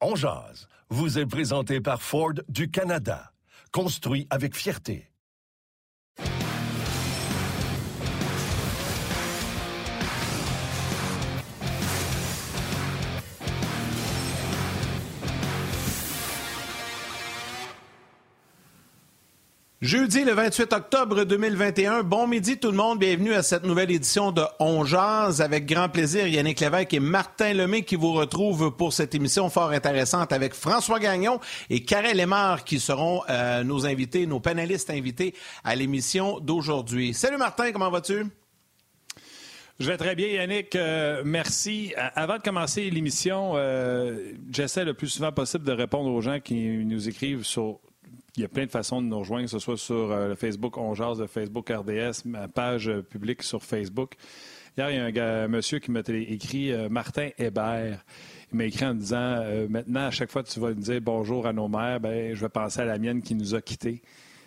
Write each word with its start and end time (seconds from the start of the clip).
On 0.00 0.14
vous 0.90 1.18
est 1.18 1.26
présenté 1.26 1.80
par 1.80 2.02
Ford 2.02 2.34
du 2.48 2.70
Canada. 2.70 3.32
Construit 3.72 4.28
avec 4.30 4.54
fierté. 4.54 5.10
Jeudi 19.80 20.24
le 20.24 20.32
28 20.32 20.72
octobre 20.72 21.22
2021. 21.22 22.02
Bon 22.02 22.26
midi 22.26 22.58
tout 22.58 22.72
le 22.72 22.76
monde. 22.76 22.98
Bienvenue 22.98 23.32
à 23.32 23.44
cette 23.44 23.62
nouvelle 23.62 23.92
édition 23.92 24.32
de 24.32 24.42
On 24.58 24.84
Jazz. 24.84 25.40
Avec 25.40 25.66
grand 25.66 25.88
plaisir, 25.88 26.26
Yannick 26.26 26.58
Lévesque 26.58 26.94
et 26.94 26.98
Martin 26.98 27.54
Lemay 27.54 27.82
qui 27.82 27.94
vous 27.94 28.12
retrouvent 28.12 28.74
pour 28.76 28.92
cette 28.92 29.14
émission 29.14 29.48
fort 29.50 29.70
intéressante 29.70 30.32
avec 30.32 30.54
François 30.54 30.98
Gagnon 30.98 31.38
et 31.70 31.84
Karel 31.84 32.16
Lemar 32.16 32.64
qui 32.64 32.80
seront 32.80 33.22
euh, 33.30 33.62
nos 33.62 33.86
invités, 33.86 34.26
nos 34.26 34.40
panélistes 34.40 34.90
invités 34.90 35.32
à 35.62 35.76
l'émission 35.76 36.40
d'aujourd'hui. 36.40 37.14
Salut 37.14 37.36
Martin, 37.36 37.70
comment 37.70 37.88
vas-tu? 37.90 38.26
Je 39.78 39.86
vais 39.86 39.96
très 39.96 40.16
bien, 40.16 40.26
Yannick. 40.26 40.74
Euh, 40.74 41.22
merci. 41.24 41.94
Avant 42.16 42.38
de 42.38 42.42
commencer 42.42 42.90
l'émission, 42.90 43.52
euh, 43.54 44.32
j'essaie 44.50 44.84
le 44.84 44.94
plus 44.94 45.06
souvent 45.06 45.30
possible 45.30 45.62
de 45.62 45.70
répondre 45.70 46.10
aux 46.10 46.20
gens 46.20 46.40
qui 46.40 46.66
nous 46.84 47.08
écrivent 47.08 47.44
sur 47.44 47.78
il 48.38 48.42
y 48.42 48.44
a 48.44 48.48
plein 48.48 48.66
de 48.66 48.70
façons 48.70 49.02
de 49.02 49.06
nous 49.08 49.18
rejoindre, 49.18 49.44
que 49.44 49.50
ce 49.50 49.58
soit 49.58 49.76
sur 49.76 50.12
euh, 50.12 50.28
le 50.28 50.34
Facebook 50.36 50.76
On 50.78 50.92
le 50.92 51.26
Facebook 51.26 51.70
RDS, 51.70 52.24
ma 52.24 52.46
page 52.46 52.88
euh, 52.88 53.02
publique 53.02 53.42
sur 53.42 53.64
Facebook. 53.64 54.14
Hier, 54.76 54.90
il 54.90 55.16
y 55.16 55.20
a 55.20 55.42
un, 55.42 55.48
monsieur 55.48 55.80
qui 55.80 55.90
m'a 55.90 56.02
écrit 56.06 56.72
euh, 56.72 56.88
Martin 56.88 57.30
Hébert. 57.36 58.04
Il 58.52 58.58
m'a 58.58 58.64
écrit 58.64 58.86
en 58.86 58.94
disant 58.94 59.42
Maintenant, 59.68 60.06
à 60.06 60.10
chaque 60.12 60.30
fois 60.30 60.44
que 60.44 60.48
tu 60.48 60.60
vas 60.60 60.68
nous 60.68 60.80
dire 60.80 61.00
bonjour 61.02 61.46
à 61.46 61.52
nos 61.52 61.68
mères, 61.68 61.98
ben, 61.98 62.32
je 62.32 62.40
vais 62.40 62.48
penser 62.48 62.80
à 62.80 62.84
la 62.84 62.98
mienne 62.98 63.22
qui 63.22 63.34
nous 63.34 63.56
a 63.56 63.60
quittés. 63.60 64.02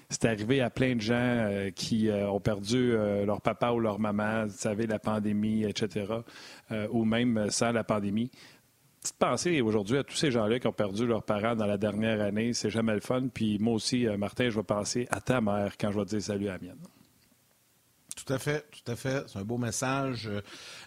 C'est 0.10 0.26
arrivé 0.26 0.62
à 0.62 0.70
plein 0.70 0.96
de 0.96 1.02
gens 1.02 1.70
qui 1.76 2.10
ont 2.12 2.40
perdu 2.42 2.92
leur 3.26 3.40
papa 3.40 3.72
ou 3.72 3.80
leur 3.80 3.98
maman, 3.98 4.46
vous 4.46 4.58
savez, 4.58 4.86
la 4.86 5.00
pandémie, 5.00 5.64
etc., 5.64 6.06
ou 6.92 7.06
même 7.06 7.50
sans 7.50 7.72
la 7.72 7.86
pandémie 7.86 8.30
petite 9.02 9.18
pensée 9.18 9.62
aujourd'hui 9.62 9.98
à 9.98 10.04
tous 10.04 10.16
ces 10.16 10.30
gens-là 10.30 10.60
qui 10.60 10.68
ont 10.68 10.74
perdu 10.74 11.08
leurs 11.08 11.24
parents 11.24 11.56
dans 11.56 11.66
la 11.66 11.78
dernière 11.78 12.22
année. 12.22 12.54
C'est 12.54 12.70
jamais 12.70 12.94
le 12.94 13.00
fun. 13.00 13.28
Puis 13.34 13.58
moi 13.60 13.74
aussi, 13.74 14.08
euh, 14.08 14.16
Martin, 14.16 14.50
je 14.50 14.58
vais 14.58 14.64
penser 14.64 15.08
à 15.10 15.20
ta 15.20 15.42
mère 15.42 15.74
quand 15.80 15.92
je 15.92 16.00
vais 16.00 16.06
dire 16.06 16.22
salut 16.22 16.50
à 16.50 16.54
la 16.54 16.60
mienne. 16.60 17.01
Tout 18.24 18.34
à 18.34 18.40
fait, 18.40 18.66
tout 18.72 18.92
à 18.92 18.96
fait. 18.96 19.24
C'est 19.28 19.40
un 19.40 19.44
beau 19.44 19.58
message. 19.58 20.30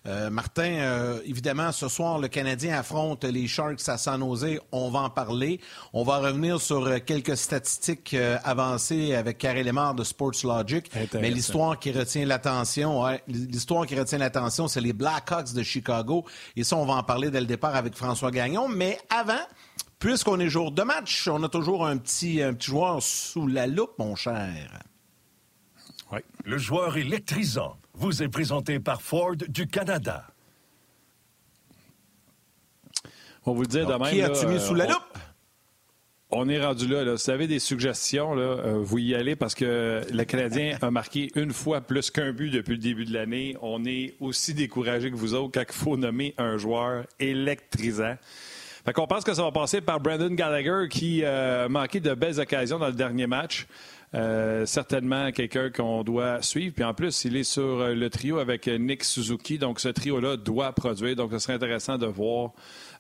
Euh, 0.06 0.30
Martin, 0.30 0.76
euh, 0.78 1.20
évidemment, 1.24 1.72
ce 1.72 1.88
soir, 1.88 2.18
le 2.18 2.28
Canadien 2.28 2.78
affronte 2.78 3.24
les 3.24 3.48
Sharks 3.48 3.88
à 3.88 3.98
San 3.98 4.20
Jose. 4.20 4.60
On 4.70 4.90
va 4.90 5.00
en 5.00 5.10
parler. 5.10 5.60
On 5.92 6.04
va 6.04 6.18
revenir 6.18 6.60
sur 6.60 6.86
euh, 6.86 6.98
quelques 7.04 7.36
statistiques 7.36 8.14
avancées 8.44 9.14
avec 9.14 9.38
Karel 9.38 9.66
Lemar 9.66 9.94
de 9.94 10.04
Sports 10.04 10.44
Logic. 10.44 10.90
Mais 11.14 11.30
l'histoire 11.30 11.78
qui 11.78 11.90
retient 11.90 12.24
l'attention, 12.24 13.04
l'histoire 13.26 13.86
qui 13.86 13.98
retient 13.98 14.18
l'attention, 14.18 14.68
c'est 14.68 14.80
les 14.80 14.92
Blackhawks 14.92 15.54
de 15.54 15.62
Chicago. 15.62 16.24
Et 16.56 16.62
ça, 16.62 16.76
on 16.76 16.86
va 16.86 16.94
en 16.94 17.02
parler 17.02 17.30
dès 17.30 17.40
le 17.40 17.46
départ 17.46 17.74
avec 17.74 17.96
François 17.96 18.30
Gagnon. 18.30 18.68
Mais 18.68 18.98
avant, 19.10 19.42
puisqu'on 19.98 20.38
est 20.38 20.48
jour 20.48 20.70
de 20.70 20.82
match, 20.82 21.26
on 21.26 21.42
a 21.42 21.48
toujours 21.48 21.84
un 21.84 21.96
petit, 21.96 22.42
un 22.42 22.54
petit 22.54 22.70
joueur 22.70 23.02
sous 23.02 23.48
la 23.48 23.66
loupe, 23.66 23.98
mon 23.98 24.14
cher. 24.14 24.84
Le 26.44 26.58
joueur 26.58 26.96
électrisant 26.96 27.76
vous 27.94 28.22
est 28.22 28.28
présenté 28.28 28.80
par 28.80 29.02
Ford 29.02 29.36
du 29.36 29.66
Canada. 29.66 30.26
On 33.46 33.52
vous 33.52 33.62
le 33.62 33.68
dit 33.68 33.78
demain. 33.78 34.10
Qui 34.10 34.22
as-tu 34.22 34.46
mis 34.46 34.60
sous 34.60 34.74
la 34.74 34.86
loupe? 34.86 35.18
On 36.30 36.48
est 36.48 36.60
rendu 36.60 36.88
là, 36.88 37.04
là. 37.04 37.16
Si 37.16 37.26
vous 37.26 37.30
avez 37.30 37.46
des 37.46 37.60
suggestions, 37.60 38.34
là, 38.34 38.42
euh, 38.42 38.78
vous 38.82 38.98
y 38.98 39.14
allez 39.14 39.36
parce 39.36 39.54
que 39.54 40.00
le 40.10 40.24
Canadien 40.24 40.76
a 40.82 40.90
marqué 40.90 41.30
une 41.36 41.52
fois 41.52 41.80
plus 41.80 42.10
qu'un 42.10 42.32
but 42.32 42.50
depuis 42.50 42.72
le 42.72 42.78
début 42.78 43.04
de 43.04 43.12
l'année. 43.12 43.56
On 43.62 43.84
est 43.84 44.14
aussi 44.18 44.52
découragé 44.52 45.10
que 45.10 45.16
vous 45.16 45.34
autres 45.34 45.52
quand 45.52 45.64
il 45.68 45.74
faut 45.74 45.96
nommer 45.96 46.34
un 46.38 46.56
joueur 46.56 47.04
électrisant. 47.20 48.16
Fait 48.84 48.92
qu'on 48.92 49.06
pense 49.06 49.24
que 49.24 49.32
ça 49.32 49.42
va 49.42 49.52
passer 49.52 49.80
par 49.80 50.00
Brandon 50.00 50.34
Gallagher 50.34 50.88
qui 50.90 51.22
euh, 51.22 51.66
a 51.66 51.68
manqué 51.68 52.00
de 52.00 52.12
belles 52.14 52.40
occasions 52.40 52.78
dans 52.78 52.88
le 52.88 52.92
dernier 52.92 53.26
match. 53.26 53.66
Euh, 54.14 54.64
certainement 54.64 55.32
quelqu'un 55.32 55.70
qu'on 55.70 56.04
doit 56.04 56.40
suivre. 56.40 56.72
Puis 56.74 56.84
en 56.84 56.94
plus, 56.94 57.24
il 57.24 57.36
est 57.36 57.44
sur 57.44 57.80
euh, 57.80 57.94
le 57.94 58.10
trio 58.10 58.38
avec 58.38 58.68
Nick 58.68 59.02
Suzuki. 59.02 59.58
Donc 59.58 59.80
ce 59.80 59.88
trio-là 59.88 60.36
doit 60.36 60.72
produire. 60.72 61.16
Donc 61.16 61.32
ce 61.32 61.38
serait 61.40 61.54
intéressant 61.54 61.98
de 61.98 62.06
voir 62.06 62.52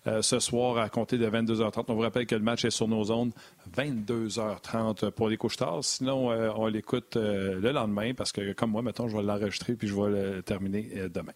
euh, 0.08 0.22
ce 0.22 0.40
soir 0.40 0.78
à 0.78 0.88
compter 0.88 1.16
de 1.16 1.28
22h30. 1.28 1.84
On 1.88 1.94
vous 1.94 2.00
rappelle 2.00 2.26
que 2.26 2.34
le 2.34 2.42
match 2.42 2.64
est 2.64 2.70
sur 2.70 2.88
nos 2.88 3.04
zones 3.04 3.30
22h30 3.76 5.12
pour 5.12 5.28
les 5.28 5.36
couches 5.36 5.56
tard. 5.56 5.84
Sinon, 5.84 6.28
on 6.56 6.66
l'écoute 6.66 7.16
le 7.16 7.70
lendemain 7.70 8.12
parce 8.14 8.32
que 8.32 8.52
comme 8.52 8.72
moi, 8.72 8.82
maintenant, 8.82 9.06
je 9.06 9.16
vais 9.16 9.22
l'enregistrer 9.22 9.74
puis 9.74 9.86
je 9.86 9.94
vais 9.94 10.10
le 10.10 10.42
terminer 10.42 11.08
demain. 11.14 11.32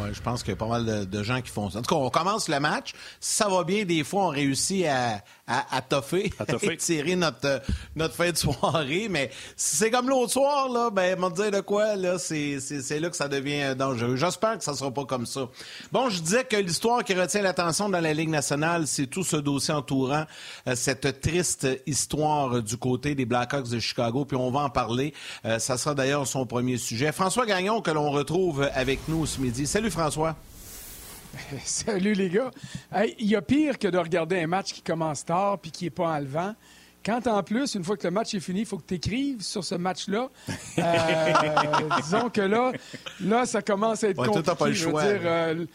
Ouais, 0.00 0.12
je 0.12 0.20
pense 0.22 0.42
qu'il 0.42 0.50
y 0.50 0.54
a 0.54 0.56
pas 0.56 0.66
mal 0.66 1.08
de, 1.08 1.22
gens 1.22 1.40
qui 1.40 1.50
font 1.50 1.68
ça. 1.70 1.78
En 1.78 1.82
tout 1.82 1.94
cas, 1.94 2.00
on 2.00 2.10
commence 2.10 2.48
le 2.48 2.58
match. 2.60 2.92
Ça 3.20 3.48
va 3.48 3.64
bien, 3.64 3.84
des 3.84 4.04
fois, 4.04 4.26
on 4.26 4.28
réussit 4.28 4.86
à, 4.86 5.22
à, 5.52 5.76
à 5.76 5.82
toffer, 5.82 6.32
à, 6.38 6.46
tirer 6.76 7.16
notre, 7.16 7.62
notre 7.94 8.14
fin 8.14 8.30
de 8.30 8.36
soirée. 8.36 9.08
Mais 9.10 9.30
si 9.56 9.76
c'est 9.76 9.90
comme 9.90 10.08
l'autre 10.08 10.32
soir, 10.32 10.68
là, 10.70 10.90
ben, 10.90 11.18
me 11.18 11.30
dire 11.30 11.50
de 11.50 11.60
quoi, 11.60 11.94
là, 11.96 12.18
c'est, 12.18 12.58
c'est, 12.60 12.98
là 12.98 13.10
que 13.10 13.16
ça 13.16 13.28
devient 13.28 13.74
dangereux. 13.76 14.16
J'espère 14.16 14.58
que 14.58 14.64
ça 14.64 14.74
sera 14.74 14.90
pas 14.90 15.04
comme 15.04 15.26
ça. 15.26 15.48
Bon, 15.92 16.08
je 16.08 16.20
disais 16.20 16.44
que 16.44 16.56
l'histoire 16.56 17.04
qui 17.04 17.14
retient 17.14 17.42
l'attention 17.42 17.88
dans 17.88 18.00
la 18.00 18.14
Ligue 18.14 18.30
nationale, 18.30 18.86
c'est 18.86 19.06
tout 19.06 19.24
ce 19.24 19.36
dossier 19.36 19.74
entourant 19.74 20.24
euh, 20.66 20.74
cette 20.74 21.20
triste 21.20 21.68
histoire 21.86 22.62
du 22.62 22.76
côté 22.76 23.14
des 23.14 23.26
Blackhawks 23.26 23.68
de 23.68 23.78
Chicago. 23.78 24.24
Puis 24.24 24.36
on 24.36 24.50
va 24.50 24.60
en 24.60 24.70
parler. 24.70 25.12
Euh, 25.44 25.58
ça 25.58 25.76
sera 25.76 25.94
d'ailleurs 25.94 26.26
son 26.26 26.46
premier 26.46 26.78
sujet. 26.78 27.12
François 27.12 27.44
Gagnon, 27.44 27.82
que 27.82 27.90
l'on 27.90 28.10
retrouve 28.10 28.68
avec 28.74 29.00
nous 29.08 29.26
ce 29.26 29.40
midi. 29.40 29.66
Salut 29.66 29.90
François. 29.90 30.36
Salut 31.64 32.12
les 32.12 32.30
gars. 32.30 32.50
Il 33.18 33.26
y 33.26 33.36
a 33.36 33.42
pire 33.42 33.78
que 33.78 33.88
de 33.88 33.98
regarder 33.98 34.40
un 34.40 34.46
match 34.46 34.72
qui 34.72 34.82
commence 34.82 35.24
tard 35.24 35.58
puis 35.58 35.70
qui 35.70 35.84
n'est 35.84 35.90
pas 35.90 36.08
enlevant. 36.08 36.54
Quand 37.04 37.26
en 37.26 37.42
plus, 37.42 37.74
une 37.74 37.82
fois 37.82 37.96
que 37.96 38.06
le 38.06 38.12
match 38.12 38.32
est 38.34 38.40
fini, 38.40 38.60
il 38.60 38.66
faut 38.66 38.78
que 38.78 38.86
tu 38.86 38.94
écrives 38.94 39.42
sur 39.42 39.64
ce 39.64 39.74
match-là. 39.74 40.28
Euh, 40.78 40.82
disons 42.02 42.30
que 42.30 42.42
là, 42.42 42.72
là, 43.20 43.44
ça 43.44 43.60
commence 43.60 44.04
à 44.04 44.10
être 44.10 44.24
compliqué. 44.24 44.54
pas 44.56 44.68
le 44.68 44.74
choix. 44.74 45.02
Euh, 45.02 45.66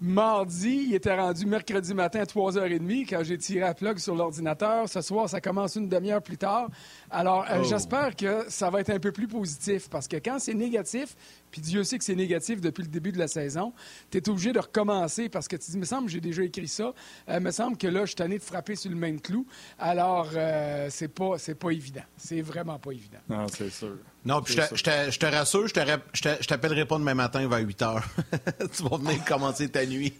mardi, 0.00 0.86
il 0.88 0.94
était 0.94 1.14
rendu 1.14 1.46
mercredi 1.46 1.94
matin 1.94 2.20
à 2.20 2.24
3h30 2.24 3.06
quand 3.08 3.24
j'ai 3.24 3.38
tiré 3.38 3.60
la 3.60 3.74
plug 3.74 3.98
sur 3.98 4.14
l'ordinateur. 4.14 4.88
Ce 4.88 5.00
soir, 5.00 5.28
ça 5.28 5.40
commence 5.40 5.76
une 5.76 5.88
demi-heure 5.88 6.22
plus 6.22 6.36
tard. 6.36 6.68
Alors, 7.10 7.46
euh, 7.50 7.58
oh. 7.60 7.64
j'espère 7.64 8.14
que 8.14 8.44
ça 8.48 8.70
va 8.70 8.80
être 8.80 8.90
un 8.90 8.98
peu 8.98 9.12
plus 9.12 9.28
positif 9.28 9.88
parce 9.88 10.06
que 10.06 10.16
quand 10.16 10.38
c'est 10.38 10.54
négatif, 10.54 11.16
puis 11.50 11.60
Dieu 11.60 11.84
sait 11.84 11.98
que 11.98 12.04
c'est 12.04 12.14
négatif 12.14 12.60
depuis 12.60 12.82
le 12.82 12.88
début 12.88 13.12
de 13.12 13.18
la 13.18 13.28
saison, 13.28 13.72
tu 14.10 14.18
es 14.18 14.28
obligé 14.28 14.52
de 14.52 14.58
recommencer 14.58 15.28
parce 15.28 15.48
que 15.48 15.56
tu 15.56 15.70
dis, 15.70 15.78
me 15.78 15.84
semble, 15.84 16.08
j'ai 16.08 16.20
déjà 16.20 16.42
écrit 16.42 16.68
ça, 16.68 16.92
euh, 17.28 17.40
me 17.40 17.50
semble 17.50 17.76
que 17.76 17.86
là, 17.86 18.00
je 18.00 18.06
suis 18.06 18.16
tanné 18.16 18.38
de 18.38 18.42
frapper 18.42 18.76
sur 18.76 18.90
le 18.90 18.96
même 18.96 19.20
clou. 19.20 19.46
Alors, 19.78 20.28
euh, 20.34 20.88
c'est 20.90 21.08
pas, 21.08 21.38
c'est 21.38 21.54
pas 21.54 21.70
évident. 21.70 22.04
C'est 22.16 22.42
vraiment 22.42 22.78
pas 22.78 22.92
évident. 22.92 23.18
Non, 23.28 23.46
c'est 23.48 23.70
sûr. 23.70 23.96
Non, 24.26 24.42
puis 24.42 24.54
je, 24.54 24.82
te 24.82 25.26
rassure, 25.26 25.68
je 25.68 26.46
t'appellerai 26.46 26.84
pas 26.84 26.98
demain 26.98 27.14
matin 27.14 27.46
vers 27.46 27.60
8 27.60 27.82
heures. 27.82 28.04
tu 28.76 28.82
vas 28.82 28.96
venir 28.96 29.24
commencer 29.24 29.68
ta 29.68 29.86
nuit. 29.86 30.14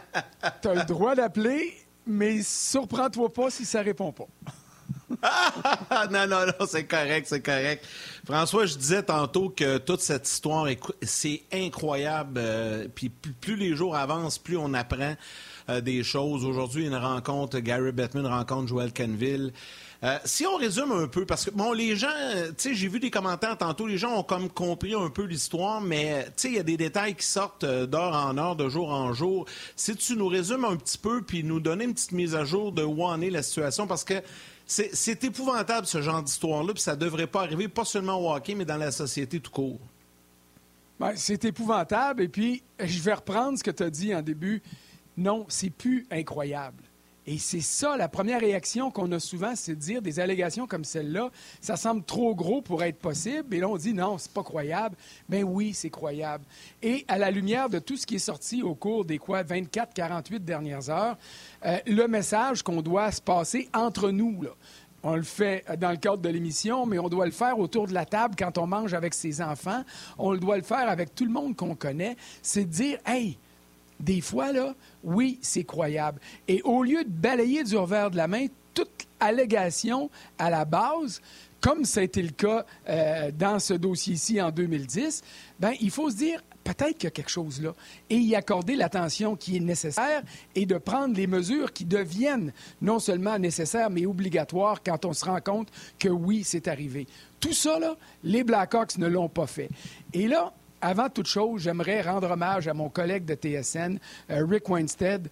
tu 0.62 0.68
as 0.68 0.74
le 0.74 0.84
droit 0.84 1.14
d'appeler, 1.14 1.76
mais 2.06 2.42
surprends-toi 2.42 3.30
pas 3.30 3.50
si 3.50 3.66
ça 3.66 3.82
répond 3.82 4.10
pas. 4.10 4.24
non, 6.10 6.26
non, 6.26 6.46
non, 6.46 6.66
c'est 6.66 6.84
correct, 6.84 7.26
c'est 7.28 7.42
correct. 7.42 7.84
François, 8.24 8.64
je 8.64 8.76
disais 8.76 9.02
tantôt 9.02 9.50
que 9.50 9.76
toute 9.76 10.00
cette 10.00 10.26
histoire, 10.26 10.66
c'est 11.02 11.42
incroyable. 11.52 12.40
Euh, 12.42 12.88
puis 12.92 13.10
plus, 13.10 13.56
les 13.56 13.76
jours 13.76 13.94
avancent, 13.96 14.38
plus 14.38 14.56
on 14.56 14.72
apprend 14.72 15.14
euh, 15.68 15.82
des 15.82 16.02
choses. 16.02 16.46
Aujourd'hui, 16.46 16.86
une 16.86 16.96
rencontre, 16.96 17.58
Gary 17.58 17.92
Bettman 17.92 18.26
rencontre 18.26 18.68
Joel 18.68 18.94
Canville. 18.94 19.52
Euh, 20.04 20.18
si 20.24 20.44
on 20.46 20.56
résume 20.56 20.90
un 20.90 21.06
peu, 21.06 21.24
parce 21.24 21.44
que 21.44 21.50
bon, 21.50 21.72
les 21.72 21.94
gens, 21.94 22.08
tu 22.48 22.54
sais, 22.56 22.74
j'ai 22.74 22.88
vu 22.88 22.98
des 22.98 23.10
commentaires 23.10 23.56
tantôt, 23.56 23.86
les 23.86 23.98
gens 23.98 24.18
ont 24.18 24.24
comme 24.24 24.48
compris 24.48 24.94
un 24.94 25.10
peu 25.10 25.22
l'histoire, 25.22 25.80
mais 25.80 26.24
tu 26.24 26.32
sais, 26.36 26.48
il 26.48 26.54
y 26.54 26.58
a 26.58 26.64
des 26.64 26.76
détails 26.76 27.14
qui 27.14 27.24
sortent 27.24 27.64
d'heure 27.64 28.14
en 28.14 28.36
heure, 28.36 28.56
de 28.56 28.68
jour 28.68 28.90
en 28.90 29.12
jour. 29.12 29.46
Si 29.76 29.94
tu 29.94 30.16
nous 30.16 30.26
résumes 30.26 30.64
un 30.64 30.74
petit 30.74 30.98
peu, 30.98 31.22
puis 31.22 31.44
nous 31.44 31.60
donner 31.60 31.84
une 31.84 31.94
petite 31.94 32.12
mise 32.12 32.34
à 32.34 32.44
jour 32.44 32.72
de 32.72 32.82
où 32.82 33.04
en 33.04 33.20
est 33.20 33.30
la 33.30 33.44
situation, 33.44 33.86
parce 33.86 34.02
que 34.02 34.14
c'est 34.66 35.22
épouvantable 35.22 35.86
ce 35.86 36.02
genre 36.02 36.22
d'histoire-là, 36.22 36.72
puis 36.72 36.82
ça 36.82 36.96
devrait 36.96 37.26
pas 37.26 37.42
arriver, 37.42 37.68
pas 37.68 37.84
seulement 37.84 38.16
au 38.16 38.34
hockey, 38.34 38.54
mais 38.54 38.64
dans 38.64 38.78
la 38.78 38.90
société 38.90 39.38
tout 39.38 39.50
court. 39.50 39.78
Ben, 40.98 41.12
c'est 41.16 41.44
épouvantable. 41.44 42.22
Et 42.22 42.28
puis, 42.28 42.62
je 42.78 43.00
vais 43.02 43.14
reprendre 43.14 43.58
ce 43.58 43.64
que 43.64 43.70
tu 43.70 43.82
as 43.82 43.90
dit 43.90 44.14
en 44.14 44.22
début. 44.22 44.62
Non, 45.16 45.46
c'est 45.48 45.70
plus 45.70 46.06
incroyable. 46.10 46.82
Et 47.26 47.38
c'est 47.38 47.60
ça, 47.60 47.96
la 47.96 48.08
première 48.08 48.40
réaction 48.40 48.90
qu'on 48.90 49.10
a 49.12 49.20
souvent, 49.20 49.54
c'est 49.54 49.76
de 49.76 49.80
dire 49.80 50.02
des 50.02 50.18
allégations 50.18 50.66
comme 50.66 50.84
celle-là, 50.84 51.30
ça 51.60 51.76
semble 51.76 52.02
trop 52.02 52.34
gros 52.34 52.62
pour 52.62 52.82
être 52.82 52.98
possible. 52.98 53.54
Et 53.54 53.60
là, 53.60 53.68
on 53.68 53.76
dit 53.76 53.94
non, 53.94 54.18
c'est 54.18 54.32
pas 54.32 54.42
croyable. 54.42 54.96
Mais 55.28 55.44
oui, 55.44 55.72
c'est 55.72 55.90
croyable. 55.90 56.44
Et 56.82 57.04
à 57.06 57.18
la 57.18 57.30
lumière 57.30 57.68
de 57.68 57.78
tout 57.78 57.96
ce 57.96 58.06
qui 58.06 58.16
est 58.16 58.18
sorti 58.18 58.62
au 58.62 58.74
cours 58.74 59.04
des 59.04 59.18
quoi, 59.18 59.44
24, 59.44 59.94
48 59.94 60.44
dernières 60.44 60.90
heures, 60.90 61.16
euh, 61.64 61.78
le 61.86 62.08
message 62.08 62.62
qu'on 62.62 62.82
doit 62.82 63.12
se 63.12 63.20
passer 63.20 63.68
entre 63.72 64.10
nous, 64.10 64.44
on 65.04 65.16
le 65.16 65.22
fait 65.22 65.64
dans 65.78 65.90
le 65.90 65.96
cadre 65.96 66.22
de 66.22 66.28
l'émission, 66.28 66.86
mais 66.86 66.98
on 66.98 67.08
doit 67.08 67.26
le 67.26 67.32
faire 67.32 67.58
autour 67.58 67.86
de 67.86 67.94
la 67.94 68.04
table 68.04 68.34
quand 68.38 68.58
on 68.58 68.66
mange 68.66 68.94
avec 68.94 69.14
ses 69.14 69.42
enfants. 69.42 69.84
On 70.18 70.32
le 70.32 70.38
doit 70.38 70.56
le 70.56 70.62
faire 70.62 70.88
avec 70.88 71.14
tout 71.14 71.24
le 71.24 71.32
monde 71.32 71.56
qu'on 71.56 71.74
connaît. 71.74 72.16
C'est 72.40 72.64
de 72.64 72.70
dire, 72.70 72.98
hey, 73.06 73.38
des 74.02 74.20
fois, 74.20 74.48
oui, 75.04 75.38
c'est 75.40 75.64
croyable. 75.64 76.20
Et 76.48 76.60
au 76.62 76.82
lieu 76.82 77.04
de 77.04 77.10
balayer 77.10 77.64
du 77.64 77.76
revers 77.76 78.10
de 78.10 78.16
la 78.16 78.26
main 78.26 78.46
toute 78.74 79.06
allégation 79.20 80.10
à 80.38 80.50
la 80.50 80.64
base, 80.64 81.20
comme 81.60 81.84
ça 81.84 82.00
a 82.00 82.02
été 82.02 82.20
le 82.20 82.30
cas 82.30 82.66
euh, 82.88 83.30
dans 83.30 83.60
ce 83.60 83.74
dossier-ci 83.74 84.40
en 84.42 84.50
2010, 84.50 85.22
ben, 85.60 85.72
il 85.80 85.90
faut 85.90 86.10
se 86.10 86.16
dire, 86.16 86.42
peut-être 86.64 86.98
qu'il 86.98 87.04
y 87.04 87.06
a 87.06 87.10
quelque 87.10 87.30
chose 87.30 87.62
là, 87.62 87.72
et 88.10 88.16
y 88.16 88.34
accorder 88.34 88.74
l'attention 88.74 89.36
qui 89.36 89.56
est 89.56 89.60
nécessaire 89.60 90.22
et 90.56 90.66
de 90.66 90.76
prendre 90.78 91.14
les 91.14 91.28
mesures 91.28 91.72
qui 91.72 91.84
deviennent 91.84 92.52
non 92.80 92.98
seulement 92.98 93.38
nécessaires, 93.38 93.90
mais 93.90 94.06
obligatoires 94.06 94.82
quand 94.82 95.04
on 95.04 95.12
se 95.12 95.24
rend 95.24 95.40
compte 95.40 95.68
que 96.00 96.08
oui, 96.08 96.42
c'est 96.44 96.66
arrivé. 96.66 97.06
Tout 97.38 97.52
ça, 97.52 97.78
les 98.24 98.42
Blackhawks 98.42 98.98
ne 98.98 99.06
l'ont 99.06 99.28
pas 99.28 99.46
fait. 99.46 99.68
Et 100.12 100.26
là, 100.26 100.52
avant 100.82 101.08
toute 101.08 101.26
chose, 101.26 101.62
j'aimerais 101.62 102.02
rendre 102.02 102.30
hommage 102.30 102.68
à 102.68 102.74
mon 102.74 102.90
collègue 102.90 103.24
de 103.24 103.34
TSN, 103.34 103.98
euh, 104.30 104.44
Rick 104.44 104.68
Weinstead. 104.68 105.28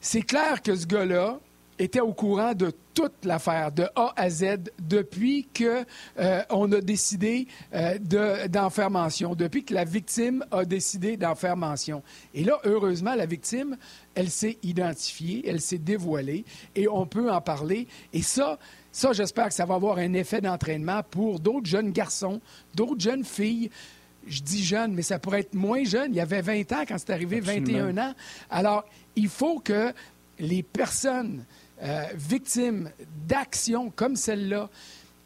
C'est 0.00 0.22
clair 0.22 0.60
que 0.62 0.74
ce 0.74 0.86
gars-là, 0.86 1.38
était 1.80 2.00
au 2.00 2.12
courant 2.12 2.52
de 2.52 2.72
toute 2.92 3.24
l'affaire, 3.24 3.72
de 3.72 3.86
A 3.96 4.12
à 4.14 4.28
Z, 4.28 4.70
depuis 4.78 5.48
qu'on 5.56 5.84
euh, 6.18 6.42
a 6.76 6.80
décidé 6.82 7.48
euh, 7.74 7.96
d'en 8.48 8.68
faire 8.68 8.90
mention, 8.90 9.34
depuis 9.34 9.64
que 9.64 9.72
la 9.72 9.84
victime 9.84 10.44
a 10.50 10.64
décidé 10.64 11.16
d'en 11.16 11.34
faire 11.34 11.56
mention. 11.56 12.02
Et 12.34 12.44
là, 12.44 12.58
heureusement, 12.64 13.14
la 13.14 13.24
victime, 13.24 13.78
elle 14.14 14.30
s'est 14.30 14.58
identifiée, 14.62 15.42
elle 15.46 15.60
s'est 15.60 15.78
dévoilée, 15.78 16.44
et 16.76 16.86
on 16.86 17.06
peut 17.06 17.32
en 17.32 17.40
parler. 17.40 17.88
Et 18.12 18.22
ça, 18.22 18.58
ça, 18.92 19.12
j'espère 19.12 19.48
que 19.48 19.54
ça 19.54 19.64
va 19.64 19.76
avoir 19.76 19.98
un 19.98 20.12
effet 20.12 20.42
d'entraînement 20.42 21.02
pour 21.10 21.40
d'autres 21.40 21.66
jeunes 21.66 21.92
garçons, 21.92 22.42
d'autres 22.74 23.00
jeunes 23.00 23.24
filles. 23.24 23.70
Je 24.30 24.42
dis 24.42 24.64
jeunes, 24.64 24.94
mais 24.94 25.02
ça 25.02 25.18
pourrait 25.18 25.40
être 25.40 25.54
moins 25.54 25.84
jeune. 25.84 26.12
Il 26.12 26.16
y 26.16 26.20
avait 26.20 26.40
20 26.40 26.72
ans 26.72 26.84
quand 26.86 26.96
c'est 26.98 27.10
arrivé, 27.10 27.40
21 27.40 27.98
ans. 27.98 28.14
Alors, 28.48 28.84
il 29.16 29.28
faut 29.28 29.58
que 29.58 29.92
les 30.38 30.62
personnes 30.62 31.44
euh, 31.82 32.04
victimes 32.14 32.90
d'actions 33.26 33.90
comme 33.90 34.14
celle-là. 34.14 34.70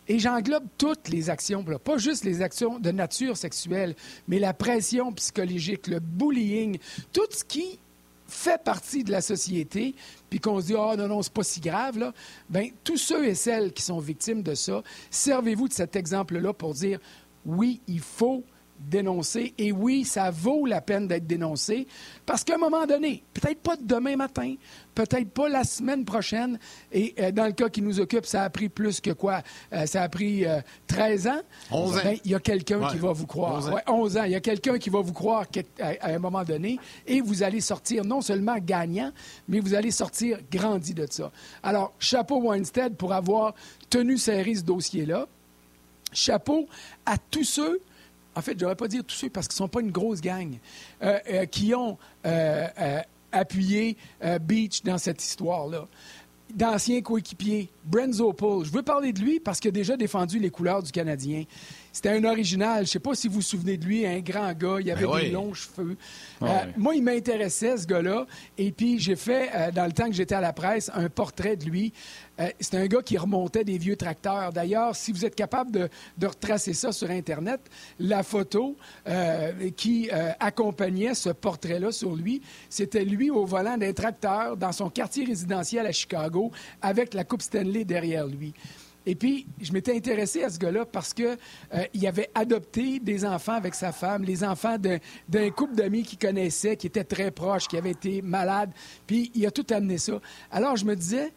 Et 0.08 0.18
j'englobe 0.18 0.64
toutes 0.78 1.08
les 1.08 1.30
actions, 1.30 1.64
pas 1.64 1.98
juste 1.98 2.24
les 2.24 2.42
actions 2.42 2.78
de 2.78 2.90
nature 2.90 3.36
sexuelle, 3.36 3.94
mais 4.28 4.38
la 4.38 4.52
pression 4.52 5.12
psychologique, 5.12 5.86
le 5.86 5.98
bullying, 5.98 6.78
tout 7.12 7.26
ce 7.30 7.44
qui 7.44 7.78
fait 8.26 8.62
partie 8.62 9.04
de 9.04 9.10
la 9.10 9.20
société, 9.20 9.94
puis 10.30 10.40
qu'on 10.40 10.60
se 10.60 10.66
dit, 10.66 10.74
ah 10.76 10.90
oh, 10.92 10.96
non, 10.96 11.08
non, 11.08 11.22
c'est 11.22 11.32
pas 11.32 11.42
si 11.42 11.60
grave, 11.60 11.98
là, 11.98 12.12
bien, 12.48 12.68
tous 12.82 12.98
ceux 12.98 13.26
et 13.26 13.34
celles 13.34 13.72
qui 13.72 13.82
sont 13.82 13.98
victimes 13.98 14.42
de 14.42 14.54
ça, 14.54 14.82
servez-vous 15.10 15.68
de 15.68 15.74
cet 15.74 15.96
exemple-là 15.96 16.52
pour 16.52 16.74
dire, 16.74 17.00
oui, 17.46 17.80
il 17.86 18.00
faut 18.00 18.42
dénoncer. 18.78 19.54
Et 19.58 19.72
oui, 19.72 20.04
ça 20.04 20.30
vaut 20.30 20.66
la 20.66 20.80
peine 20.80 21.08
d'être 21.08 21.26
dénoncé 21.26 21.86
parce 22.26 22.44
qu'à 22.44 22.54
un 22.54 22.58
moment 22.58 22.86
donné, 22.86 23.22
peut-être 23.32 23.60
pas 23.60 23.76
demain 23.80 24.16
matin, 24.16 24.54
peut-être 24.94 25.30
pas 25.30 25.48
la 25.48 25.64
semaine 25.64 26.04
prochaine, 26.04 26.58
et 26.92 27.14
euh, 27.18 27.32
dans 27.32 27.46
le 27.46 27.52
cas 27.52 27.68
qui 27.68 27.82
nous 27.82 28.00
occupe, 28.00 28.26
ça 28.26 28.42
a 28.42 28.50
pris 28.50 28.68
plus 28.68 29.00
que 29.00 29.10
quoi? 29.10 29.42
Euh, 29.72 29.86
ça 29.86 30.02
a 30.02 30.08
pris 30.08 30.44
13 30.86 31.26
euh, 31.26 31.30
ans? 31.30 31.42
11 31.70 31.96
ans. 31.96 32.00
Ben, 32.04 32.18
il 32.24 32.30
y 32.30 32.34
a 32.34 32.40
quelqu'un 32.40 32.86
qui 32.88 32.98
va 32.98 33.12
vous 33.12 33.26
croire. 33.26 33.56
11 33.56 33.68
ans. 33.68 33.78
11 33.88 34.16
ans. 34.18 34.24
Il 34.24 34.32
y 34.32 34.36
a 34.36 34.40
quelqu'un 34.40 34.78
qui 34.78 34.90
va 34.90 35.00
vous 35.00 35.12
croire 35.12 35.44
à, 35.80 36.08
un 36.08 36.18
moment 36.18 36.44
donné 36.44 36.78
et 37.06 37.20
vous 37.20 37.42
allez 37.42 37.60
sortir 37.60 38.04
non 38.04 38.20
seulement 38.20 38.56
gagnant, 38.58 39.12
mais 39.48 39.60
vous 39.60 39.74
allez 39.74 39.90
sortir 39.90 40.38
grandi 40.50 40.94
de 40.94 41.06
ça. 41.10 41.30
Alors, 41.62 41.92
chapeau 41.98 42.40
Weinstead 42.40 42.96
pour 42.96 43.12
avoir 43.12 43.54
tenu 43.90 44.18
serré 44.18 44.54
ce 44.54 44.62
dossier-là. 44.62 45.26
Chapeau 46.12 46.68
à 47.04 47.18
tous 47.18 47.44
ceux 47.44 47.80
en 48.36 48.42
fait, 48.42 48.52
je 48.52 48.58
devrais 48.58 48.76
pas 48.76 48.88
dire 48.88 49.04
tous 49.04 49.14
ceux 49.14 49.30
parce 49.30 49.48
qu'ils 49.48 49.54
ne 49.54 49.66
sont 49.66 49.68
pas 49.68 49.80
une 49.80 49.90
grosse 49.90 50.20
gang, 50.20 50.58
euh, 51.02 51.18
euh, 51.30 51.46
qui 51.46 51.74
ont 51.74 51.98
euh, 52.26 53.00
appuyé 53.32 53.96
Beach 54.40 54.82
dans 54.82 54.98
cette 54.98 55.22
histoire-là. 55.22 55.86
D'anciens 56.54 57.00
coéquipiers, 57.02 57.68
Brent 57.84 58.12
Zopel. 58.12 58.64
Je 58.64 58.70
veux 58.70 58.82
parler 58.82 59.12
de 59.12 59.20
lui 59.20 59.40
parce 59.40 59.58
qu'il 59.58 59.70
a 59.70 59.72
déjà 59.72 59.96
défendu 59.96 60.38
les 60.38 60.50
couleurs 60.50 60.82
du 60.82 60.92
Canadien. 60.92 61.44
C'était 61.94 62.10
un 62.10 62.24
original. 62.24 62.78
Je 62.78 62.80
ne 62.80 62.86
sais 62.86 62.98
pas 62.98 63.14
si 63.14 63.28
vous 63.28 63.34
vous 63.34 63.40
souvenez 63.40 63.76
de 63.76 63.84
lui, 63.86 64.04
un 64.04 64.18
grand 64.18 64.52
gars. 64.52 64.78
Il 64.80 64.90
avait 64.90 65.06
ben 65.06 65.20
des 65.20 65.30
longs 65.30 65.54
cheveux. 65.54 65.96
Ah 66.40 66.64
moi, 66.76 66.96
il 66.96 67.04
m'intéressait, 67.04 67.76
ce 67.78 67.86
gars-là. 67.86 68.26
Et 68.58 68.72
puis, 68.72 68.98
j'ai 68.98 69.14
fait, 69.14 69.72
dans 69.72 69.86
le 69.86 69.92
temps 69.92 70.06
que 70.06 70.12
j'étais 70.12 70.34
à 70.34 70.40
la 70.40 70.52
presse, 70.52 70.90
un 70.92 71.08
portrait 71.08 71.54
de 71.56 71.64
lui. 71.64 71.92
Euh, 72.40 72.48
c'est 72.58 72.76
un 72.76 72.86
gars 72.86 73.02
qui 73.02 73.16
remontait 73.16 73.64
des 73.64 73.78
vieux 73.78 73.96
tracteurs. 73.96 74.52
D'ailleurs, 74.52 74.96
si 74.96 75.12
vous 75.12 75.24
êtes 75.24 75.36
capable 75.36 75.70
de, 75.70 75.88
retracer 76.20 76.72
ça 76.72 76.90
sur 76.90 77.10
Internet, 77.10 77.60
la 78.00 78.22
photo 78.22 78.76
euh, 79.06 79.70
qui 79.76 80.10
euh, 80.12 80.32
accompagnait 80.40 81.14
ce 81.14 81.30
portrait-là 81.30 81.92
sur 81.92 82.16
lui, 82.16 82.42
c'était 82.68 83.04
lui 83.04 83.30
au 83.30 83.44
volant 83.44 83.76
d'un 83.76 83.92
tracteur 83.92 84.56
dans 84.56 84.72
son 84.72 84.90
quartier 84.90 85.24
résidentiel 85.24 85.86
à 85.86 85.92
Chicago 85.92 86.50
avec 86.82 87.14
la 87.14 87.24
Coupe 87.24 87.42
Stanley 87.42 87.84
derrière 87.84 88.26
lui. 88.26 88.52
Et 89.06 89.14
puis, 89.14 89.46
je 89.60 89.72
m'étais 89.72 89.94
intéressé 89.96 90.42
à 90.42 90.50
ce 90.50 90.58
gars-là 90.58 90.86
parce 90.86 91.12
qu'il 91.12 92.06
avait 92.06 92.30
adopté 92.34 93.00
des 93.00 93.24
enfants 93.24 93.52
avec 93.52 93.74
sa 93.74 93.92
femme, 93.92 94.24
les 94.24 94.42
enfants 94.44 94.76
d'un 95.28 95.50
couple 95.50 95.74
d'amis 95.74 96.02
qu'il 96.02 96.18
connaissait, 96.18 96.76
qui 96.76 96.86
était 96.86 97.04
très 97.04 97.30
proche, 97.30 97.68
qui 97.68 97.76
avait 97.76 97.90
été 97.90 98.22
malade. 98.22 98.70
Puis, 99.06 99.30
il 99.34 99.44
a 99.46 99.50
tout 99.50 99.66
amené 99.70 99.98
ça. 99.98 100.20
Alors, 100.50 100.76
je 100.76 100.84
me 100.84 100.96
disais, 100.96 101.32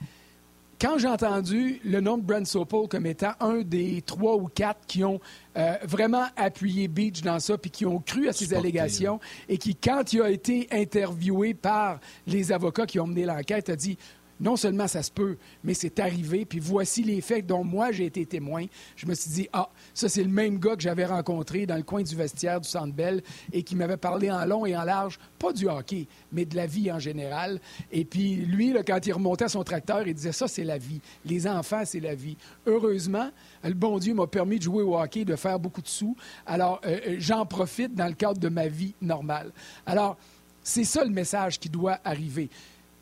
quand 0.79 0.99
j'ai 0.99 1.07
entendu 1.07 1.81
le 1.83 2.01
nom 2.01 2.17
de 2.17 2.23
Brent 2.23 2.45
Sopel 2.45 2.87
comme 2.87 3.07
étant 3.07 3.31
un 3.39 3.61
des 3.61 4.03
trois 4.03 4.35
ou 4.35 4.47
quatre 4.47 4.85
qui 4.85 5.03
ont 5.03 5.19
euh, 5.57 5.73
vraiment 5.83 6.25
appuyé 6.35 6.87
Beach 6.87 7.21
dans 7.21 7.39
ça, 7.39 7.57
puis 7.57 7.71
qui 7.71 7.85
ont 7.85 7.99
cru 7.99 8.27
à 8.27 8.33
ces 8.33 8.53
allégations, 8.53 9.19
et 9.49 9.57
qui, 9.57 9.75
quand 9.75 10.13
il 10.13 10.21
a 10.21 10.29
été 10.29 10.67
interviewé 10.71 11.55
par 11.55 11.99
les 12.27 12.51
avocats 12.51 12.85
qui 12.85 12.99
ont 12.99 13.07
mené 13.07 13.25
l'enquête, 13.25 13.69
a 13.69 13.75
dit 13.75 13.97
non 14.39 14.55
seulement 14.55 14.87
ça 14.87 15.03
se 15.03 15.11
peut, 15.11 15.37
mais 15.63 15.73
c'est 15.73 15.99
arrivé, 15.99 16.45
puis 16.45 16.59
voici 16.59 17.03
les 17.03 17.21
faits 17.21 17.45
dont 17.45 17.63
moi 17.63 17.91
j'ai 17.91 18.05
été 18.05 18.25
témoin. 18.25 18.65
Je 18.95 19.05
me 19.05 19.13
suis 19.13 19.31
dit, 19.31 19.49
ah, 19.53 19.69
ça 19.93 20.09
c'est 20.09 20.23
le 20.23 20.29
même 20.29 20.59
gars 20.59 20.75
que 20.75 20.81
j'avais 20.81 21.05
rencontré 21.05 21.65
dans 21.65 21.75
le 21.75 21.83
coin 21.83 22.03
du 22.03 22.15
vestiaire 22.15 22.61
du 22.61 22.67
Centre 22.69 22.93
Bell 22.93 23.21
et 23.51 23.63
qui 23.63 23.75
m'avait 23.75 23.97
parlé 23.97 24.29
en 24.31 24.45
long 24.45 24.65
et 24.65 24.75
en 24.75 24.83
large, 24.83 25.19
pas 25.39 25.53
du 25.53 25.67
hockey, 25.67 26.07
mais 26.31 26.45
de 26.45 26.55
la 26.55 26.65
vie 26.65 26.91
en 26.91 26.99
général. 26.99 27.59
Et 27.91 28.05
puis 28.05 28.35
lui, 28.35 28.75
quand 28.85 29.05
il 29.05 29.13
remontait 29.13 29.47
son 29.47 29.63
tracteur, 29.63 30.07
il 30.07 30.13
disait, 30.13 30.31
ça 30.31 30.47
c'est 30.47 30.63
la 30.63 30.77
vie. 30.77 31.01
Les 31.25 31.47
enfants, 31.47 31.83
c'est 31.85 31.99
la 31.99 32.15
vie. 32.15 32.37
Heureusement, 32.65 33.29
le 33.63 33.73
bon 33.73 33.97
Dieu 33.99 34.13
m'a 34.13 34.27
permis 34.27 34.57
de 34.57 34.63
jouer 34.63 34.83
au 34.83 34.97
hockey, 34.97 35.25
de 35.25 35.35
faire 35.35 35.59
beaucoup 35.59 35.81
de 35.81 35.87
sous. 35.87 36.15
Alors, 36.45 36.79
euh, 36.85 36.99
euh, 37.07 37.15
j'en 37.19 37.45
profite 37.45 37.93
dans 37.95 38.07
le 38.07 38.13
cadre 38.13 38.39
de 38.39 38.49
ma 38.49 38.67
vie 38.67 38.93
normale. 39.01 39.51
Alors, 39.85 40.17
c'est 40.63 40.83
ça 40.83 41.03
le 41.03 41.11
message 41.11 41.59
qui 41.59 41.69
doit 41.69 41.99
arriver 42.03 42.49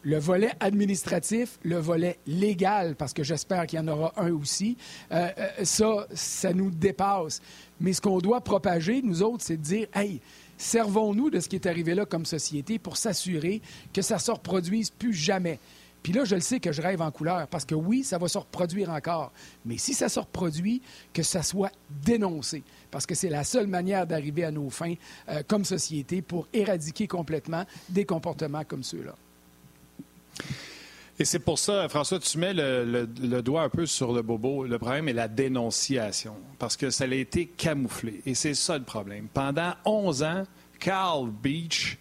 le 0.06 0.20
volet 0.20 0.52
administratif, 0.60 1.58
le 1.64 1.78
volet 1.78 2.20
légal, 2.28 2.96
parce 2.96 3.12
que 3.12 3.24
j'espère 3.24 3.66
qu'il 3.66 3.80
y 3.80 3.82
en 3.82 3.88
aura 3.88 4.14
un 4.18 4.32
aussi, 4.32 4.78
euh, 5.12 5.30
euh, 5.38 5.66
ça, 5.66 6.08
ça 6.14 6.54
nous 6.54 6.70
dépasse. 6.70 7.42
Mais 7.80 7.92
ce 7.92 8.02
qu'on 8.02 8.20
doit 8.20 8.42
propager, 8.42 9.02
nous 9.02 9.24
autres, 9.24 9.44
c'est 9.44 9.58
de 9.58 9.64
dire, 9.64 9.88
hey, 9.96 10.22
servons-nous 10.58 11.32
de 11.32 11.40
ce 11.40 11.50
qui 11.50 11.56
est 11.56 11.66
arrivé 11.66 11.96
là 11.96 12.06
comme 12.06 12.26
société 12.26 12.78
pour 12.78 12.98
s'assurer 12.98 13.64
que 13.94 14.04
ça 14.04 14.16
ne 14.16 14.20
se 14.20 14.32
reproduise 14.32 14.92
plus 14.92 15.14
jamais. 15.14 15.60
Puis 16.04 16.14
là, 16.14 16.24
je 16.24 16.36
le 16.36 16.42
sais 16.42 16.60
que 16.60 16.72
je 16.72 16.84
rêve 16.84 17.02
en 17.02 17.10
couleur, 17.10 17.48
parce 17.48 17.66
que 17.66 17.74
oui, 17.74 18.04
ça 18.04 18.20
va 18.20 18.28
se 18.28 18.38
reproduire 18.38 18.92
encore. 18.92 19.32
Mais 19.66 19.80
si 19.80 19.96
ça 19.96 20.08
se 20.08 20.20
reproduit, 20.20 20.84
que 21.14 21.24
ça 21.24 21.42
soit 21.42 21.72
dénoncé, 22.06 22.62
parce 22.92 23.08
que 23.08 23.16
c'est 23.16 23.30
la 23.30 23.44
seule 23.44 23.66
manière 23.66 24.06
d'arriver 24.06 24.44
à 24.44 24.52
nos 24.52 24.70
fins 24.70 24.94
euh, 25.30 25.42
comme 25.48 25.66
société 25.66 26.22
pour 26.22 26.48
éradiquer 26.54 27.08
complètement 27.08 27.66
des 27.90 28.06
comportements 28.06 28.64
comme 28.64 28.84
ceux-là. 28.84 29.16
Et 31.18 31.24
c'est 31.24 31.40
pour 31.40 31.60
ça, 31.60 31.88
François, 31.88 32.20
tu 32.20 32.38
mets 32.38 32.54
le, 32.54 33.06
doigt 33.42 33.64
un 33.64 33.70
peu 33.70 33.86
sur 33.86 34.12
le 34.12 34.22
bobo. 34.22 34.66
Le 34.66 34.78
problème 34.78 35.08
est 35.08 35.14
la 35.14 35.30
dénonciation, 35.30 36.36
parce 36.60 36.76
que 36.76 36.90
ça 36.90 37.06
a 37.06 37.08
été 37.08 37.46
camouflé. 37.46 38.22
Et 38.26 38.36
c'est 38.36 38.54
ça 38.54 38.78
le 38.78 38.84
problème. 38.84 39.28
Pendant 39.34 39.74
11 39.86 40.24
ans, 40.24 40.44
Carl 40.78 41.30
Beach 41.30 41.98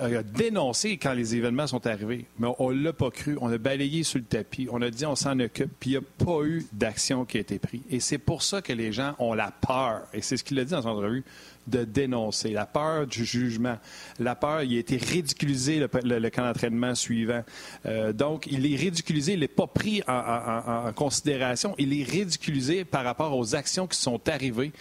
a 0.00 0.22
dénoncé 0.22 0.96
quand 0.96 1.12
les 1.12 1.36
événements 1.36 1.66
sont 1.66 1.86
arrivés, 1.86 2.26
mais 2.38 2.48
on 2.58 2.70
ne 2.70 2.82
l'a 2.82 2.92
pas 2.92 3.10
cru. 3.10 3.36
On 3.40 3.50
a 3.52 3.58
balayé 3.58 4.02
sur 4.02 4.18
le 4.18 4.24
tapis. 4.24 4.68
On 4.70 4.82
a 4.82 4.90
dit 4.90 5.06
on 5.06 5.16
s'en 5.16 5.38
occupe, 5.38 5.72
puis 5.78 5.90
il 5.90 5.92
n'y 5.92 5.98
a 5.98 6.24
pas 6.24 6.42
eu 6.44 6.66
d'action 6.72 7.24
qui 7.24 7.36
a 7.36 7.40
été 7.40 7.58
prise. 7.58 7.82
Et 7.90 8.00
c'est 8.00 8.18
pour 8.18 8.42
ça 8.42 8.62
que 8.62 8.72
les 8.72 8.92
gens 8.92 9.14
ont 9.18 9.34
la 9.34 9.50
peur, 9.50 10.02
et 10.12 10.22
c'est 10.22 10.36
ce 10.36 10.44
qu'il 10.44 10.58
a 10.58 10.64
dit 10.64 10.72
dans 10.72 10.82
son 10.82 10.88
entrevue, 10.88 11.24
de 11.66 11.84
dénoncer, 11.84 12.50
la 12.50 12.66
peur 12.66 13.06
du 13.06 13.24
jugement, 13.24 13.76
la 14.18 14.34
peur, 14.34 14.62
il 14.62 14.76
a 14.76 14.80
été 14.80 14.96
ridiculisé 14.96 15.78
le, 15.78 16.28
camp 16.30 16.44
d'entraînement 16.44 16.94
suivant. 16.94 17.42
Euh, 17.86 18.12
donc, 18.12 18.46
il 18.50 18.72
est 18.72 18.76
ridiculisé, 18.76 19.32
il 19.32 19.40
n'est 19.40 19.48
pas 19.48 19.66
pris 19.66 20.02
en, 20.06 20.92
considération, 20.94 21.74
il 21.78 21.98
est 21.98 22.04
ridiculisé 22.04 22.84
par 22.84 23.04
rapport 23.04 23.36
aux 23.36 23.54
actions 23.54 23.86
qui 23.86 23.98
sont 23.98 24.28
arrivées. 24.28 24.72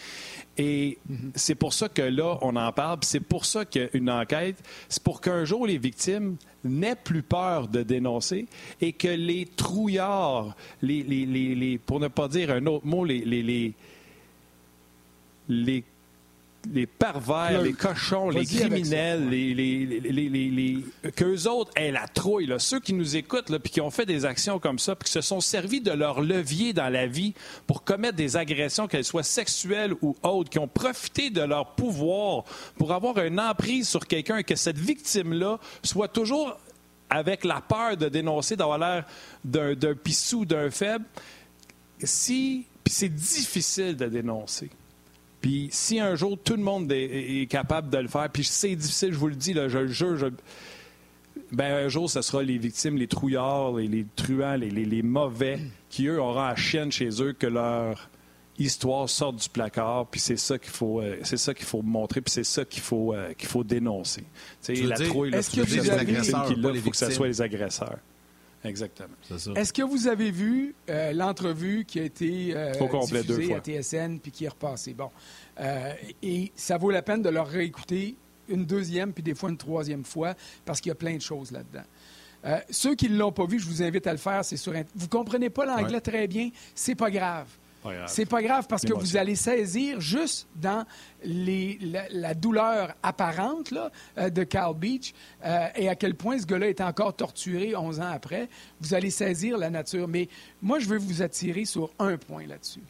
Et 0.57 0.99
c'est 1.35 1.55
pour 1.55 1.73
ça 1.73 1.89
que 1.89 2.01
là, 2.01 2.37
on 2.41 2.55
en 2.55 2.71
parle. 2.71 2.99
C'est 3.01 3.19
pour 3.19 3.45
ça 3.45 3.65
qu'il 3.65 3.81
y 3.81 3.85
a 3.85 3.89
une 3.93 4.09
enquête. 4.09 4.55
C'est 4.87 5.03
pour 5.03 5.19
qu'un 5.19 5.43
jour, 5.43 5.67
les 5.67 5.77
victimes 5.77 6.37
n'aient 6.63 6.95
plus 6.95 7.23
peur 7.23 7.67
de 7.67 7.83
dénoncer 7.83 8.47
et 8.81 8.93
que 8.93 9.07
les 9.07 9.45
trouillards, 9.45 10.55
les, 10.81 11.03
les, 11.03 11.25
les, 11.25 11.77
pour 11.77 11.99
ne 11.99 12.07
pas 12.07 12.27
dire 12.27 12.51
un 12.51 12.65
autre 12.65 12.85
mot, 12.85 13.03
les, 13.05 13.19
les, 15.47 15.83
les 16.73 16.85
pervers, 16.85 17.61
les 17.61 17.73
cochons, 17.73 18.29
les 18.29 18.45
criminels, 18.45 19.29
les, 19.29 19.53
les, 19.53 19.85
les, 20.09 20.85
qu'eux 21.15 21.47
autres 21.47 21.71
aient 21.75 21.91
la 21.91 22.07
trouille. 22.07 22.51
Ceux 22.59 22.79
qui 22.79 22.93
nous 22.93 23.15
écoutent 23.15 23.55
puis 23.59 23.71
qui 23.71 23.81
ont 23.81 23.91
fait 23.91 24.05
des 24.05 24.25
actions 24.25 24.59
comme 24.59 24.79
ça, 24.79 24.95
puis 24.95 25.05
qui 25.05 25.11
se 25.11 25.21
sont 25.21 25.41
servis 25.41 25.81
de 25.81 25.91
leur 25.91 26.21
levier 26.21 26.73
dans 26.73 26.89
la 26.89 27.07
vie 27.07 27.33
pour 27.67 27.83
commettre 27.83 28.15
des 28.15 28.37
agressions, 28.37 28.87
qu'elles 28.87 29.05
soient 29.05 29.23
sexuelles 29.23 29.93
ou 30.01 30.15
autres, 30.23 30.49
qui 30.49 30.59
ont 30.59 30.67
profité 30.67 31.29
de 31.29 31.41
leur 31.41 31.75
pouvoir 31.75 32.43
pour 32.77 32.91
avoir 32.91 33.19
une 33.19 33.39
emprise 33.39 33.87
sur 33.87 34.05
quelqu'un 34.05 34.37
et 34.37 34.43
que 34.43 34.55
cette 34.55 34.77
victime-là 34.77 35.59
soit 35.83 36.07
toujours 36.07 36.57
avec 37.09 37.43
la 37.43 37.61
peur 37.61 37.97
de 37.97 38.09
dénoncer, 38.09 38.55
d'avoir 38.55 38.77
l'air 38.77 39.05
d'un, 39.43 39.75
d'un 39.75 39.93
pissou, 39.93 40.45
d'un 40.45 40.71
faible. 40.71 41.05
Si, 42.03 42.65
puis 42.83 42.93
c'est 42.93 43.09
difficile 43.09 43.95
de 43.95 44.07
dénoncer. 44.07 44.69
Puis 45.45 45.67
si 45.71 45.99
un 45.99 46.15
jour 46.15 46.39
tout 46.43 46.55
le 46.55 46.63
monde 46.63 46.91
est, 46.91 47.47
capable 47.47 47.91
de 47.91 47.99
le 47.99 48.07
faire, 48.07 48.27
puis 48.31 48.43
c'est 48.43 48.75
difficile, 48.75 49.13
je 49.13 49.17
vous 49.19 49.27
le 49.27 49.35
dis, 49.35 49.53
là, 49.53 49.67
je 49.67 49.77
le 49.77 49.87
jure, 49.89 50.31
ben, 51.51 51.85
un 51.85 51.87
jour, 51.87 52.09
ce 52.09 52.23
sera 52.23 52.41
les 52.41 52.57
victimes, 52.57 52.97
les 52.97 53.05
trouillards, 53.05 53.73
les, 53.73 53.87
les 53.87 54.07
truands, 54.15 54.55
les, 54.55 54.71
les, 54.71 55.03
mauvais, 55.03 55.59
qui, 55.87 56.07
eux, 56.07 56.19
auront 56.19 56.41
la 56.41 56.55
chienne 56.55 56.91
chez 56.91 57.21
eux 57.21 57.33
que 57.33 57.45
leur 57.45 58.09
histoire 58.57 59.07
sorte 59.07 59.35
du 59.35 59.47
placard, 59.47 60.07
puis 60.07 60.19
c'est 60.19 60.35
ça 60.35 60.57
qu'il 60.57 60.71
faut, 60.71 60.99
euh, 60.99 61.19
c'est 61.21 61.37
ça 61.37 61.53
qu'il 61.53 61.67
faut 61.67 61.83
montrer, 61.83 62.21
puis 62.21 62.31
c'est 62.31 62.43
ça 62.43 62.65
qu'il 62.65 62.81
faut, 62.81 63.13
euh, 63.13 63.33
qu'il 63.33 63.47
faut 63.47 63.63
dénoncer. 63.63 64.23
la 64.67 64.95
trouille, 64.95 65.31
est-ce 65.31 65.55
que 65.55 65.61
vous 65.61 65.91
avez... 65.91 66.11
il 66.73 66.81
faut 66.81 66.89
que 66.89 66.97
ce 66.97 67.11
soit 67.11 67.27
les 67.27 67.43
agresseurs. 67.43 67.99
Exactement. 68.65 69.15
Est-ce 69.55 69.71
que 69.71 69.81
vous 69.81 70.07
avez 70.07 70.31
vu 70.31 70.75
euh, 70.89 71.13
l'entrevue 71.13 71.85
qui 71.85 71.99
a 71.99 72.03
été 72.03 72.53
euh, 72.55 72.71
diffusée 73.05 73.53
à 73.53 73.59
TSN 73.59 74.19
puis 74.19 74.31
qui 74.31 74.45
est 74.45 74.49
repassée? 74.49 74.93
Bon. 74.93 75.11
Euh, 75.59 75.93
et 76.21 76.51
ça 76.55 76.77
vaut 76.77 76.91
la 76.91 77.01
peine 77.01 77.21
de 77.21 77.29
leur 77.29 77.47
réécouter 77.47 78.15
une 78.47 78.65
deuxième 78.65 79.13
puis 79.13 79.23
des 79.23 79.35
fois 79.35 79.49
une 79.49 79.57
troisième 79.57 80.03
fois 80.03 80.35
parce 80.65 80.81
qu'il 80.81 80.89
y 80.89 80.91
a 80.91 80.95
plein 80.95 81.15
de 81.15 81.21
choses 81.21 81.51
là-dedans. 81.51 82.63
ceux 82.69 82.95
qui 82.95 83.09
ne 83.09 83.17
l'ont 83.17 83.31
pas 83.31 83.45
vu, 83.45 83.59
je 83.59 83.65
vous 83.65 83.81
invite 83.81 84.07
à 84.07 84.11
le 84.11 84.17
faire. 84.17 84.43
C'est 84.43 84.57
sur. 84.57 84.73
Vous 84.95 85.07
comprenez 85.07 85.49
pas 85.49 85.65
l'anglais 85.65 86.01
très 86.01 86.27
bien, 86.27 86.49
c'est 86.73 86.95
pas 86.95 87.09
grave. 87.09 87.47
C'est 88.07 88.25
pas 88.25 88.41
grave 88.41 88.65
parce 88.67 88.83
que 88.83 88.93
vous 88.93 89.17
allez 89.17 89.35
saisir 89.35 89.99
juste 89.99 90.47
dans 90.55 90.85
la, 91.23 92.33
douleur 92.33 92.95
apparente 93.03 93.73
euh, 94.17 94.29
de 94.29 94.43
Carl 94.43 94.75
Beach 94.75 95.13
euh, 95.43 95.67
et 95.75 95.89
à 95.89 95.95
quel 95.95 96.15
point 96.15 96.39
ce 96.39 96.45
gars-là 96.45 96.69
est 96.69 96.81
encore 96.81 97.15
torturé 97.15 97.75
11 97.75 97.99
ans 97.99 98.11
après. 98.11 98.49
Vous 98.81 98.93
allez 98.93 99.09
saisir 99.09 99.57
la 99.57 99.69
nature. 99.69 100.07
Mais 100.07 100.27
moi, 100.61 100.79
je 100.79 100.87
veux 100.87 100.97
vous 100.97 101.21
attirer 101.21 101.65
sur 101.65 101.89
un 101.99 102.17
point 102.17 102.45
là-dessus. 102.45 102.83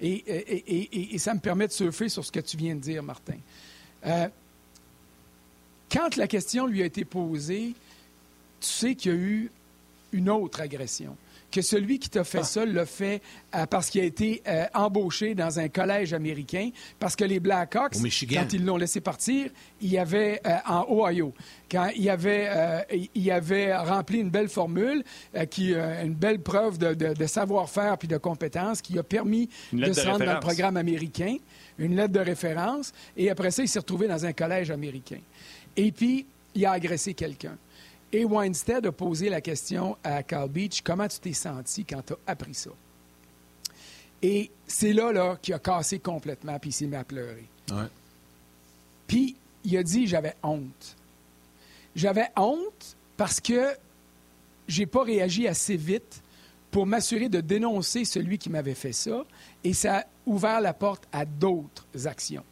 Et, 0.00 1.18
ça 1.18 1.34
me 1.34 1.40
permet 1.40 1.66
de 1.66 1.72
surfer 1.72 2.08
sur 2.08 2.24
ce 2.24 2.32
que 2.32 2.40
tu 2.40 2.56
viens 2.56 2.74
de 2.74 2.80
dire, 2.80 3.02
Martin. 3.02 3.38
Euh, 4.06 4.28
quand 5.90 6.16
la 6.16 6.26
question 6.26 6.66
lui 6.66 6.82
a 6.82 6.86
été 6.86 7.04
posée, 7.04 7.74
tu 8.60 8.68
sais 8.68 8.94
qu'il 8.94 9.12
y 9.12 9.14
a 9.14 9.18
eu 9.18 9.50
une 10.12 10.28
autre 10.28 10.60
agression 10.60 11.16
que 11.54 11.62
celui 11.62 12.00
qui 12.00 12.10
t'a 12.10 12.24
fait 12.24 12.40
ah. 12.40 12.44
ça 12.44 12.66
l'a 12.66 12.84
fait 12.84 13.22
euh, 13.54 13.64
parce 13.66 13.88
qu'il 13.88 14.00
a 14.00 14.04
été 14.04 14.42
euh, 14.48 14.64
embauché 14.74 15.36
dans 15.36 15.60
un 15.60 15.68
collège 15.68 16.12
américain, 16.12 16.70
parce 16.98 17.14
que 17.14 17.22
les 17.22 17.38
Blackhawks, 17.38 17.94
quand 18.28 18.52
ils 18.52 18.64
l'ont 18.64 18.76
laissé 18.76 19.00
partir, 19.00 19.50
il 19.80 19.88
y 19.88 19.96
avait 19.96 20.40
euh, 20.44 20.56
en 20.66 20.84
Ohio, 20.88 21.32
quand 21.70 21.90
il 21.94 22.10
avait, 22.10 22.50
il 23.14 23.30
avait 23.30 23.74
rempli 23.76 24.18
une 24.18 24.30
belle 24.30 24.48
formule, 24.48 25.04
qui, 25.50 25.74
une 25.74 26.14
belle 26.14 26.40
preuve 26.40 26.78
de, 26.78 27.26
savoir-faire 27.26 27.98
puis 27.98 28.08
de 28.08 28.16
compétence 28.16 28.82
qui 28.82 28.98
a 28.98 29.02
permis 29.02 29.48
de 29.72 29.92
se 29.92 30.06
rendre 30.06 30.24
dans 30.24 30.34
le 30.34 30.40
programme 30.40 30.76
américain, 30.76 31.36
une 31.78 31.96
lettre 31.96 32.12
de 32.12 32.20
référence, 32.20 32.92
et 33.16 33.30
après 33.30 33.50
ça, 33.50 33.62
il 33.62 33.68
s'est 33.68 33.78
retrouvé 33.78 34.08
dans 34.08 34.24
un 34.26 34.32
collège 34.32 34.70
américain. 34.70 35.20
Et 35.76 35.90
puis, 35.92 36.26
il 36.54 36.66
a 36.66 36.72
agressé 36.72 37.14
quelqu'un. 37.14 37.56
Et 38.14 38.24
Weinstead 38.24 38.86
a 38.86 38.92
posé 38.92 39.28
la 39.28 39.40
question 39.40 39.98
à 40.04 40.22
Carl 40.22 40.48
Beach 40.48 40.82
comment 40.82 41.08
tu 41.08 41.18
t'es 41.18 41.32
senti 41.32 41.84
quand 41.84 42.00
tu 42.06 42.12
as 42.12 42.16
appris 42.28 42.54
ça? 42.54 42.70
Et 44.22 44.52
c'est 44.68 44.92
là, 44.92 45.10
là 45.10 45.36
qu'il 45.42 45.52
a 45.52 45.58
cassé 45.58 45.98
complètement, 45.98 46.56
puis 46.60 46.70
il 46.70 46.72
s'est 46.72 46.86
mis 46.86 46.94
à 46.94 47.02
pleurer. 47.02 47.44
Puis 49.08 49.34
il 49.64 49.76
a 49.76 49.82
dit 49.82 50.06
j'avais 50.06 50.36
honte. 50.44 50.96
J'avais 51.96 52.28
honte 52.36 52.96
parce 53.16 53.40
que 53.40 53.76
j'ai 54.68 54.86
pas 54.86 55.02
réagi 55.02 55.48
assez 55.48 55.76
vite 55.76 56.22
pour 56.70 56.86
m'assurer 56.86 57.28
de 57.28 57.40
dénoncer 57.40 58.04
celui 58.04 58.38
qui 58.38 58.48
m'avait 58.48 58.76
fait 58.76 58.92
ça, 58.92 59.24
et 59.64 59.72
ça 59.72 59.98
a 59.98 60.04
ouvert 60.24 60.60
la 60.60 60.72
porte 60.72 61.02
à 61.10 61.24
d'autres 61.24 62.06
actions. 62.06 62.44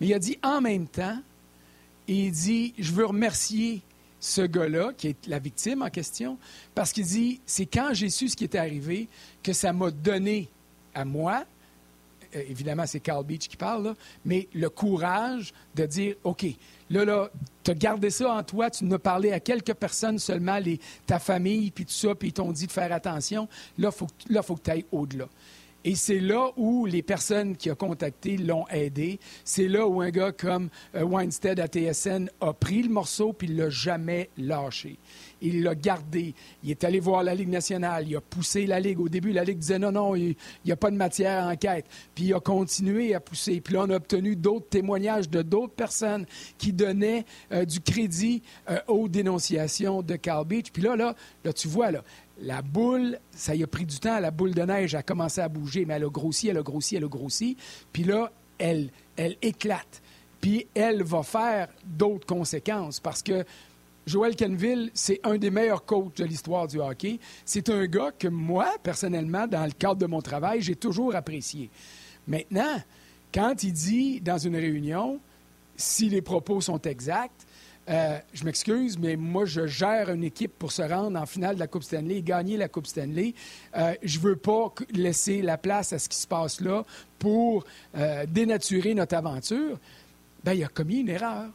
Mais 0.00 0.06
il 0.06 0.14
a 0.14 0.20
dit 0.20 0.38
en 0.44 0.60
même 0.60 0.86
temps, 0.86 1.18
il 2.06 2.30
dit, 2.30 2.74
je 2.78 2.92
veux 2.92 3.06
remercier 3.06 3.82
ce 4.24 4.40
gars-là, 4.40 4.92
qui 4.96 5.08
est 5.08 5.26
la 5.26 5.38
victime 5.38 5.82
en 5.82 5.90
question, 5.90 6.38
parce 6.74 6.94
qu'il 6.94 7.04
dit, 7.04 7.42
c'est 7.44 7.66
quand 7.66 7.90
j'ai 7.92 8.08
su 8.08 8.30
ce 8.30 8.36
qui 8.36 8.44
était 8.44 8.56
arrivé 8.56 9.06
que 9.42 9.52
ça 9.52 9.74
m'a 9.74 9.90
donné 9.90 10.48
à 10.94 11.04
moi, 11.04 11.44
euh, 12.34 12.42
évidemment 12.48 12.86
c'est 12.86 13.00
Carl 13.00 13.22
Beach 13.22 13.48
qui 13.48 13.58
parle, 13.58 13.84
là, 13.84 13.94
mais 14.24 14.48
le 14.54 14.70
courage 14.70 15.52
de 15.74 15.84
dire, 15.84 16.16
OK, 16.24 16.46
là, 16.88 17.04
là, 17.04 17.28
tu 17.62 17.72
as 17.72 17.74
gardé 17.74 18.08
ça 18.08 18.32
en 18.32 18.42
toi, 18.42 18.70
tu 18.70 18.86
n'as 18.86 18.98
parlé 18.98 19.30
à 19.30 19.40
quelques 19.40 19.74
personnes 19.74 20.18
seulement, 20.18 20.58
les, 20.58 20.80
ta 21.04 21.18
famille, 21.18 21.70
puis 21.70 21.84
tout 21.84 21.92
ça, 21.92 22.14
puis 22.14 22.28
ils 22.28 22.32
t'ont 22.32 22.50
dit 22.50 22.66
de 22.66 22.72
faire 22.72 22.92
attention, 22.92 23.46
là, 23.76 23.90
il 23.92 23.92
faut, 23.92 24.42
faut 24.42 24.56
que 24.56 24.62
tu 24.62 24.70
ailles 24.70 24.86
au-delà. 24.90 25.28
Et 25.84 25.94
c'est 25.94 26.18
là 26.18 26.50
où 26.56 26.86
les 26.86 27.02
personnes 27.02 27.56
qui 27.56 27.70
ont 27.70 27.74
contacté 27.74 28.38
l'ont 28.38 28.66
aidé. 28.68 29.20
C'est 29.44 29.68
là 29.68 29.86
où 29.86 30.00
un 30.00 30.10
gars 30.10 30.32
comme 30.32 30.70
euh, 30.94 31.02
Weinstead 31.02 31.60
à 31.60 31.66
TSN 31.66 32.30
a 32.40 32.52
pris 32.54 32.82
le 32.82 32.88
morceau 32.88 33.34
puis 33.34 33.48
il 33.48 33.56
l'a 33.56 33.68
jamais 33.68 34.30
lâché. 34.38 34.98
Il 35.42 35.62
l'a 35.62 35.74
gardé. 35.74 36.34
Il 36.62 36.70
est 36.70 36.84
allé 36.84 37.00
voir 37.00 37.22
la 37.22 37.34
Ligue 37.34 37.50
nationale. 37.50 38.06
Il 38.08 38.16
a 38.16 38.22
poussé 38.22 38.66
la 38.66 38.80
Ligue. 38.80 38.98
Au 38.98 39.10
début, 39.10 39.32
la 39.32 39.44
Ligue 39.44 39.58
disait 39.58 39.78
non, 39.78 39.92
non, 39.92 40.16
il 40.16 40.36
n'y 40.64 40.72
a 40.72 40.76
pas 40.76 40.90
de 40.90 40.96
matière 40.96 41.44
à 41.44 41.52
enquête. 41.52 41.84
Puis 42.14 42.24
il 42.24 42.34
a 42.34 42.40
continué 42.40 43.14
à 43.14 43.20
pousser. 43.20 43.60
Puis 43.60 43.74
là, 43.74 43.84
on 43.86 43.90
a 43.90 43.96
obtenu 43.96 44.36
d'autres 44.36 44.68
témoignages 44.68 45.28
de 45.28 45.42
d'autres 45.42 45.74
personnes 45.74 46.24
qui 46.56 46.72
donnaient 46.72 47.26
euh, 47.52 47.66
du 47.66 47.80
crédit 47.80 48.42
euh, 48.70 48.78
aux 48.88 49.06
dénonciations 49.06 50.00
de 50.00 50.16
Carl 50.16 50.46
Beach. 50.46 50.70
Puis 50.72 50.82
là, 50.82 50.96
là, 50.96 51.14
là, 51.44 51.52
tu 51.52 51.68
vois, 51.68 51.90
là, 51.90 52.02
la 52.40 52.62
boule, 52.62 53.18
ça 53.30 53.54
y 53.54 53.62
a 53.62 53.66
pris 53.66 53.86
du 53.86 53.98
temps, 53.98 54.18
la 54.18 54.30
boule 54.30 54.54
de 54.54 54.62
neige 54.62 54.94
a 54.94 55.02
commencé 55.02 55.40
à 55.40 55.48
bouger, 55.48 55.84
mais 55.84 55.94
elle 55.94 56.04
a 56.04 56.10
grossi, 56.10 56.48
elle 56.48 56.58
a 56.58 56.62
grossi, 56.62 56.96
elle 56.96 57.04
a 57.04 57.08
grossi. 57.08 57.56
Puis 57.92 58.04
là, 58.04 58.32
elle, 58.58 58.90
elle 59.16 59.36
éclate. 59.42 60.02
Puis 60.40 60.66
elle 60.74 61.02
va 61.02 61.22
faire 61.22 61.68
d'autres 61.84 62.26
conséquences 62.26 63.00
parce 63.00 63.22
que 63.22 63.44
Joël 64.06 64.36
Kenville, 64.36 64.90
c'est 64.92 65.20
un 65.24 65.38
des 65.38 65.50
meilleurs 65.50 65.84
coachs 65.84 66.18
de 66.18 66.24
l'histoire 66.24 66.66
du 66.66 66.78
hockey. 66.78 67.18
C'est 67.46 67.70
un 67.70 67.86
gars 67.86 68.12
que 68.18 68.28
moi, 68.28 68.70
personnellement, 68.82 69.46
dans 69.46 69.64
le 69.64 69.72
cadre 69.72 69.96
de 69.96 70.06
mon 70.06 70.20
travail, 70.20 70.60
j'ai 70.60 70.76
toujours 70.76 71.14
apprécié. 71.14 71.70
Maintenant, 72.26 72.82
quand 73.32 73.62
il 73.62 73.72
dit 73.72 74.20
dans 74.20 74.36
une 74.36 74.56
réunion, 74.56 75.20
si 75.76 76.08
les 76.10 76.20
propos 76.20 76.60
sont 76.60 76.80
exacts, 76.82 77.46
euh, 77.88 78.18
je 78.32 78.44
m'excuse, 78.44 78.98
mais 78.98 79.16
moi, 79.16 79.44
je 79.44 79.66
gère 79.66 80.10
une 80.10 80.24
équipe 80.24 80.52
pour 80.58 80.72
se 80.72 80.82
rendre 80.82 81.20
en 81.20 81.26
finale 81.26 81.56
de 81.56 81.60
la 81.60 81.66
Coupe 81.66 81.82
Stanley, 81.82 82.22
gagner 82.22 82.56
la 82.56 82.68
Coupe 82.68 82.86
Stanley. 82.86 83.34
Euh, 83.76 83.94
je 84.02 84.18
ne 84.18 84.24
veux 84.24 84.36
pas 84.36 84.72
laisser 84.92 85.42
la 85.42 85.58
place 85.58 85.92
à 85.92 85.98
ce 85.98 86.08
qui 86.08 86.16
se 86.16 86.26
passe 86.26 86.60
là 86.60 86.84
pour 87.18 87.64
euh, 87.96 88.24
dénaturer 88.26 88.94
notre 88.94 89.16
aventure. 89.16 89.78
Bien, 90.42 90.54
il 90.54 90.64
a 90.64 90.68
commis 90.68 91.00
une 91.00 91.10
erreur. 91.10 91.50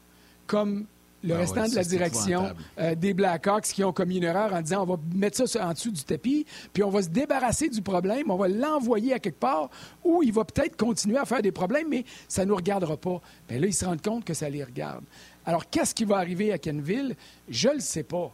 Comme 0.45 0.86
le 1.23 1.35
ah 1.35 1.39
restant 1.39 1.67
de 1.67 1.75
la 1.75 1.83
direction 1.83 2.53
euh, 2.79 2.95
des 2.95 3.13
Blackhawks 3.13 3.63
qui 3.63 3.83
ont 3.83 3.91
commis 3.91 4.17
une 4.17 4.23
erreur 4.23 4.53
en 4.53 4.61
disant 4.61 4.83
on 4.83 4.85
va 4.85 4.97
mettre 5.13 5.47
ça 5.47 5.67
en 5.67 5.73
dessous 5.73 5.91
du 5.91 6.03
tapis, 6.03 6.45
puis 6.73 6.83
on 6.83 6.89
va 6.89 7.01
se 7.01 7.09
débarrasser 7.09 7.69
du 7.69 7.81
problème, 7.81 8.31
on 8.31 8.38
va 8.38 8.47
l'envoyer 8.47 9.13
à 9.13 9.19
quelque 9.19 9.39
part 9.39 9.69
où 10.03 10.23
il 10.23 10.31
va 10.31 10.45
peut-être 10.45 10.77
continuer 10.77 11.17
à 11.17 11.25
faire 11.25 11.41
des 11.41 11.51
problèmes, 11.51 11.89
mais 11.89 12.05
ça 12.27 12.43
ne 12.43 12.49
nous 12.49 12.55
regardera 12.55 12.97
pas. 12.97 13.21
Bien 13.47 13.59
là, 13.59 13.67
ils 13.67 13.73
se 13.73 13.85
rendent 13.85 14.01
compte 14.01 14.25
que 14.25 14.33
ça 14.33 14.49
les 14.49 14.63
regarde. 14.63 15.03
Alors, 15.45 15.69
qu'est-ce 15.69 15.95
qui 15.95 16.05
va 16.05 16.17
arriver 16.17 16.51
à 16.51 16.57
Kenville? 16.57 17.15
Je 17.49 17.69
ne 17.69 17.73
le 17.75 17.79
sais 17.79 18.03
pas. 18.03 18.33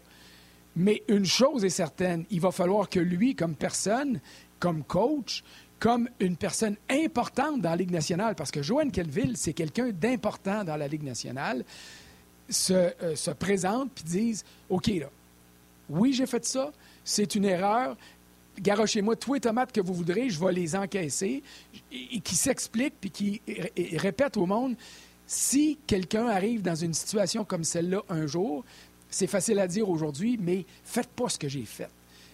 Mais 0.76 1.04
une 1.08 1.26
chose 1.26 1.64
est 1.64 1.70
certaine, 1.70 2.26
il 2.30 2.42
va 2.42 2.52
falloir 2.52 2.90
que 2.90 3.00
lui, 3.00 3.36
comme 3.36 3.56
personne, 3.56 4.20
comme 4.60 4.84
coach, 4.84 5.44
comme 5.80 6.10
une 6.20 6.36
personne 6.36 6.76
importante 6.90 7.62
dans 7.62 7.70
la 7.70 7.76
Ligue 7.76 7.92
nationale, 7.92 8.36
parce 8.36 8.52
que 8.52 8.62
Joanne 8.62 8.92
Kenville, 8.92 9.38
c'est 9.38 9.54
quelqu'un 9.54 9.92
d'important 9.92 10.64
dans 10.64 10.76
la 10.76 10.88
Ligue 10.88 11.04
nationale, 11.04 11.64
se, 12.50 12.74
euh, 12.74 13.16
se 13.16 13.32
présente 13.32 13.92
puis 13.94 14.04
disent 14.04 14.46
OK, 14.70 14.88
là, 14.88 15.10
oui, 15.90 16.14
j'ai 16.14 16.26
fait 16.26 16.46
ça, 16.46 16.72
c'est 17.04 17.36
une 17.36 17.46
erreur, 17.46 17.96
garochez-moi 18.60 19.16
tous 19.16 19.36
les 19.36 19.40
tomates 19.40 19.72
que 19.72 19.82
vous 19.82 19.94
voudrez, 19.94 20.30
je 20.30 20.44
vais 20.44 20.52
les 20.52 20.76
encaisser, 20.76 21.44
et, 21.92 22.20
qui 22.22 22.36
s'explique 22.36 22.94
puis 23.00 23.12
qui 23.12 23.42
répète 23.98 24.38
au 24.38 24.46
monde 24.46 24.76
si 25.28 25.78
quelqu'un 25.88 26.28
arrive 26.28 26.62
dans 26.62 26.76
une 26.76 26.94
situation 26.94 27.44
comme 27.44 27.64
celle-là 27.64 28.04
un 28.10 28.28
jour, 28.28 28.64
c'est 29.10 29.28
facile 29.28 29.60
à 29.60 29.68
dire 29.68 29.90
aujourd'hui, 29.90 30.38
mais 30.40 30.66
faites 30.84 31.10
pas 31.10 31.30
ce 31.30 31.38
que 31.38 31.48
j'ai 31.48 31.66
fait. 31.66 31.90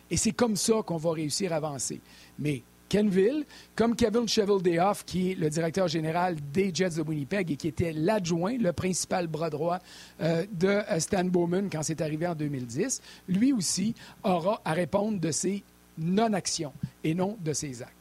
Et 0.09 0.17
c'est 0.17 0.31
comme 0.31 0.55
ça 0.55 0.81
qu'on 0.85 0.97
va 0.97 1.13
réussir 1.13 1.53
à 1.53 1.57
avancer. 1.57 2.01
Mais 2.37 2.63
Kenville, 2.91 3.45
comme 3.73 3.95
Kevin 3.95 4.27
Cheveldayoff, 4.27 5.05
qui 5.05 5.31
est 5.31 5.35
le 5.35 5.49
directeur 5.49 5.87
général 5.87 6.35
des 6.51 6.71
Jets 6.75 6.97
de 6.97 7.01
Winnipeg 7.01 7.49
et 7.49 7.55
qui 7.55 7.69
était 7.69 7.93
l'adjoint, 7.93 8.57
le 8.57 8.73
principal 8.73 9.27
bras 9.27 9.49
droit 9.49 9.79
euh, 10.19 10.45
de 10.51 10.67
euh, 10.67 10.99
Stan 10.99 11.23
Bowman 11.23 11.69
quand 11.71 11.83
c'est 11.83 12.01
arrivé 12.01 12.27
en 12.27 12.35
2010, 12.35 13.01
lui 13.29 13.53
aussi 13.53 13.95
aura 14.25 14.59
à 14.65 14.73
répondre 14.73 15.21
de 15.21 15.31
ses 15.31 15.63
non-actions 15.97 16.73
et 17.05 17.13
non 17.13 17.37
de 17.39 17.53
ses 17.53 17.81
actes. 17.81 18.00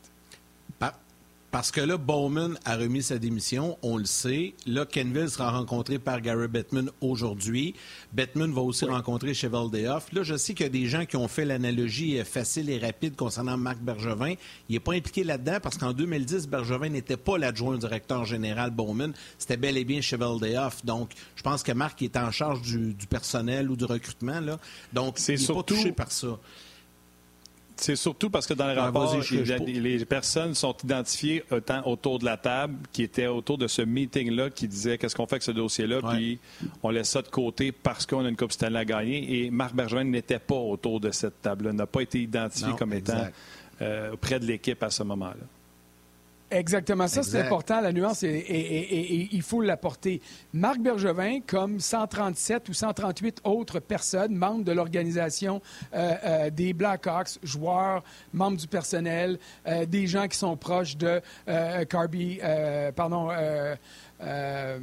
Parce 1.50 1.72
que 1.72 1.80
là, 1.80 1.96
Bowman 1.96 2.56
a 2.64 2.76
remis 2.76 3.02
sa 3.02 3.18
démission, 3.18 3.76
on 3.82 3.96
le 3.96 4.04
sait. 4.04 4.54
Là, 4.66 4.86
Kenville 4.86 5.28
sera 5.28 5.50
rencontré 5.50 5.98
par 5.98 6.20
Gary 6.20 6.46
Bettman 6.46 6.90
aujourd'hui. 7.00 7.74
Bettman 8.12 8.52
va 8.52 8.60
aussi 8.60 8.84
rencontrer 8.84 9.34
Chevaldehoff. 9.34 10.12
Là, 10.12 10.22
je 10.22 10.36
sais 10.36 10.54
qu'il 10.54 10.66
y 10.66 10.68
a 10.68 10.70
des 10.70 10.86
gens 10.86 11.06
qui 11.06 11.16
ont 11.16 11.26
fait 11.26 11.44
l'analogie 11.44 12.22
facile 12.24 12.70
et 12.70 12.78
rapide 12.78 13.16
concernant 13.16 13.56
Marc 13.56 13.80
Bergevin. 13.80 14.34
Il 14.68 14.74
n'est 14.74 14.80
pas 14.80 14.92
impliqué 14.94 15.24
là-dedans 15.24 15.58
parce 15.60 15.76
qu'en 15.76 15.92
2010, 15.92 16.46
Bergevin 16.46 16.90
n'était 16.90 17.16
pas 17.16 17.36
l'adjoint 17.36 17.76
directeur 17.78 18.24
général 18.24 18.70
Bowman. 18.70 19.12
C'était 19.36 19.56
bel 19.56 19.76
et 19.76 19.84
bien 19.84 20.00
Chevaldehoff. 20.00 20.84
Donc, 20.84 21.10
je 21.34 21.42
pense 21.42 21.64
que 21.64 21.72
Marc 21.72 22.00
est 22.02 22.16
en 22.16 22.30
charge 22.30 22.62
du, 22.62 22.94
personnel 23.08 23.70
ou 23.70 23.76
du 23.76 23.86
recrutement. 23.86 24.38
Là. 24.38 24.60
Donc, 24.92 25.18
il 25.28 25.40
n'est 25.40 25.46
pas 25.46 25.62
touché 25.64 25.90
par 25.90 26.12
ça. 26.12 26.38
C'est 27.80 27.96
surtout 27.96 28.28
parce 28.28 28.46
que 28.46 28.52
dans 28.52 28.66
le 28.66 28.78
rapport, 28.78 29.16
les, 29.66 30.04
personnes 30.04 30.54
sont 30.54 30.76
identifiées 30.84 31.42
autant 31.50 31.82
autour 31.86 32.18
de 32.18 32.26
la 32.26 32.36
table 32.36 32.76
qui 32.92 33.02
étaient 33.02 33.26
autour 33.26 33.56
de 33.56 33.66
ce 33.66 33.80
meeting-là 33.82 34.50
qui 34.50 34.68
disait 34.68 34.98
qu'est-ce 34.98 35.16
qu'on 35.16 35.26
fait 35.26 35.36
avec 35.36 35.42
ce 35.42 35.50
dossier-là, 35.50 36.00
puis 36.10 36.38
on 36.82 36.90
laisse 36.90 37.08
ça 37.08 37.22
de 37.22 37.28
côté 37.28 37.72
parce 37.72 38.04
qu'on 38.04 38.24
a 38.24 38.28
une 38.28 38.36
Coupe 38.36 38.52
Stanley 38.52 38.78
à 38.78 38.84
gagner. 38.84 39.44
Et 39.44 39.50
Marc 39.50 39.74
Bergevin 39.74 40.04
n'était 40.04 40.38
pas 40.38 40.56
autour 40.56 41.00
de 41.00 41.10
cette 41.10 41.40
table-là, 41.40 41.72
n'a 41.72 41.86
pas 41.86 42.02
été 42.02 42.20
identifié 42.20 42.72
comme 42.78 42.92
étant 42.92 43.26
euh, 43.80 44.14
près 44.20 44.38
de 44.38 44.44
l'équipe 44.44 44.82
à 44.82 44.90
ce 44.90 45.02
moment-là. 45.02 45.46
Exactement. 46.50 47.06
Ça, 47.06 47.22
c'est 47.22 47.40
important. 47.40 47.80
La 47.80 47.92
nuance, 47.92 48.22
et, 48.24 49.28
il 49.32 49.42
faut 49.42 49.60
l'apporter. 49.60 50.20
Marc 50.52 50.80
Bergevin, 50.80 51.40
comme 51.46 51.78
137 51.78 52.68
ou 52.68 52.72
138 52.72 53.38
autres 53.44 53.78
personnes, 53.78 54.34
membres 54.34 54.64
de 54.64 54.72
l'organisation 54.72 55.62
euh, 55.94 56.14
euh, 56.24 56.50
des 56.50 56.72
Blackhawks, 56.72 57.38
joueurs, 57.42 58.02
membres 58.32 58.56
du 58.56 58.66
personnel, 58.66 59.38
euh, 59.66 59.86
des 59.86 60.06
gens 60.06 60.26
qui 60.26 60.36
sont 60.36 60.56
proches 60.56 60.96
de 60.96 61.20
Carby, 61.88 62.40
pardon, 62.96 63.30
euh, 64.22 64.78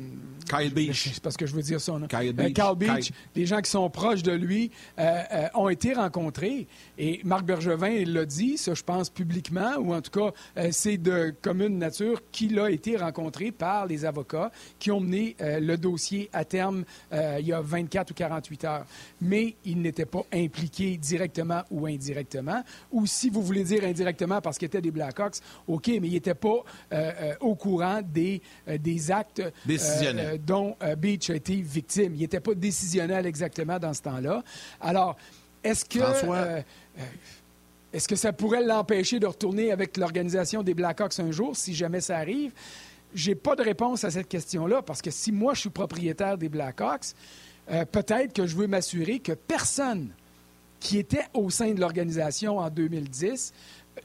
Kyle 0.50 0.74
Beach. 0.74 1.10
C'est 1.14 1.22
parce 1.22 1.38
que 1.38 1.46
je 1.46 1.54
veux 1.54 1.62
dire 1.62 1.80
ça. 1.80 1.94
Kyle 2.10 2.30
euh, 2.30 2.34
Beach. 2.34 2.78
Beach 2.78 3.12
les 3.36 3.46
gens 3.46 3.62
qui 3.62 3.70
sont 3.70 3.90
proches 3.90 4.24
de 4.24 4.32
lui 4.32 4.72
euh, 5.00 5.48
ont 5.54 5.70
été 5.70 5.94
rencontrés. 5.94 6.68
Et 6.98 7.22
Marc 7.24 7.46
Bergevin 7.46 8.04
l'a 8.06 8.26
dit, 8.26 8.58
ça 8.58 8.74
je 8.74 8.84
pense 8.84 9.10
publiquement, 9.10 9.76
ou 9.80 9.94
en 9.94 10.02
tout 10.02 10.12
cas 10.12 10.34
c'est 10.72 10.98
de 10.98 11.34
commune 11.42 11.78
nature 11.78 12.22
qu'il 12.32 12.60
a 12.60 12.70
été 12.70 12.98
rencontré 12.98 13.52
par 13.52 13.86
les 13.86 14.06
avocats 14.06 14.52
qui 14.80 14.92
ont 14.92 15.00
mené 15.00 15.36
le 15.40 15.76
dossier 15.76 16.30
à 16.34 16.46
terme 16.46 16.84
il 17.12 17.46
y 17.46 17.54
a 17.54 17.62
24 17.62 18.12
ou 18.12 18.14
48 18.14 18.64
heures. 18.66 18.86
Mais 19.22 19.56
il 19.66 19.82
n'était 19.82 20.06
pas 20.06 20.24
impliqué 20.34 20.98
directement 20.98 21.64
ou 21.70 21.86
indirectement. 21.86 22.64
Ou 22.92 23.06
si 23.06 23.30
vous 23.30 23.42
voulez 23.42 23.64
dire 23.64 23.84
indirectement 23.84 24.42
parce 24.42 24.58
qu'il 24.58 24.68
était 24.68 24.82
des 24.82 24.92
Blackhawks, 24.92 25.38
OK, 25.68 25.88
mais 25.88 26.08
il 26.08 26.14
n'était 26.14 26.34
pas 26.34 26.64
au 27.42 27.56
courant 27.56 28.02
des, 28.02 28.42
des 28.80 29.12
actes 29.12 29.27
euh, 29.40 29.52
euh, 29.70 30.38
dont 30.38 30.76
euh, 30.82 30.96
Beach 30.96 31.30
a 31.30 31.36
été 31.36 31.56
victime. 31.56 32.14
Il 32.16 32.22
n'était 32.22 32.40
pas 32.40 32.54
décisionnel 32.54 33.26
exactement 33.26 33.80
dans 33.80 33.94
ce 33.94 34.02
temps-là. 34.04 34.44
Alors, 34.82 35.16
est-ce 35.64 35.86
que... 35.86 36.00
est-ce 37.94 38.08
que 38.08 38.16
ça 38.16 38.34
pourrait 38.34 38.64
l'empêcher 38.64 39.20
de 39.20 39.26
retourner 39.26 39.72
avec 39.72 39.98
l'organisation 39.98 40.62
des 40.62 40.74
Blackhawks 40.74 41.20
un 41.20 41.32
jour, 41.32 41.56
si 41.56 41.74
jamais 41.74 42.02
ça 42.02 42.18
arrive? 42.18 42.52
J'ai 43.16 43.36
pas 43.36 43.56
de 43.56 43.64
réponse 43.64 44.04
à 44.04 44.12
cette 44.12 44.28
question-là, 44.28 44.82
parce 44.82 45.02
que 45.02 45.10
si 45.10 45.32
moi, 45.32 45.54
je 45.54 45.62
suis 45.62 45.70
propriétaire 45.70 46.38
des 46.38 46.50
Blackhawks, 46.50 47.14
peut-être 47.68 48.34
que 48.34 48.46
je 48.46 48.56
veux 48.56 48.68
m'assurer 48.68 49.20
que 49.20 49.32
personne 49.32 50.10
qui 50.80 50.98
était 50.98 51.26
au 51.34 51.50
sein 51.50 51.74
de 51.74 51.80
l'organisation 51.80 52.60
en 52.60 52.70
2010 52.70 53.54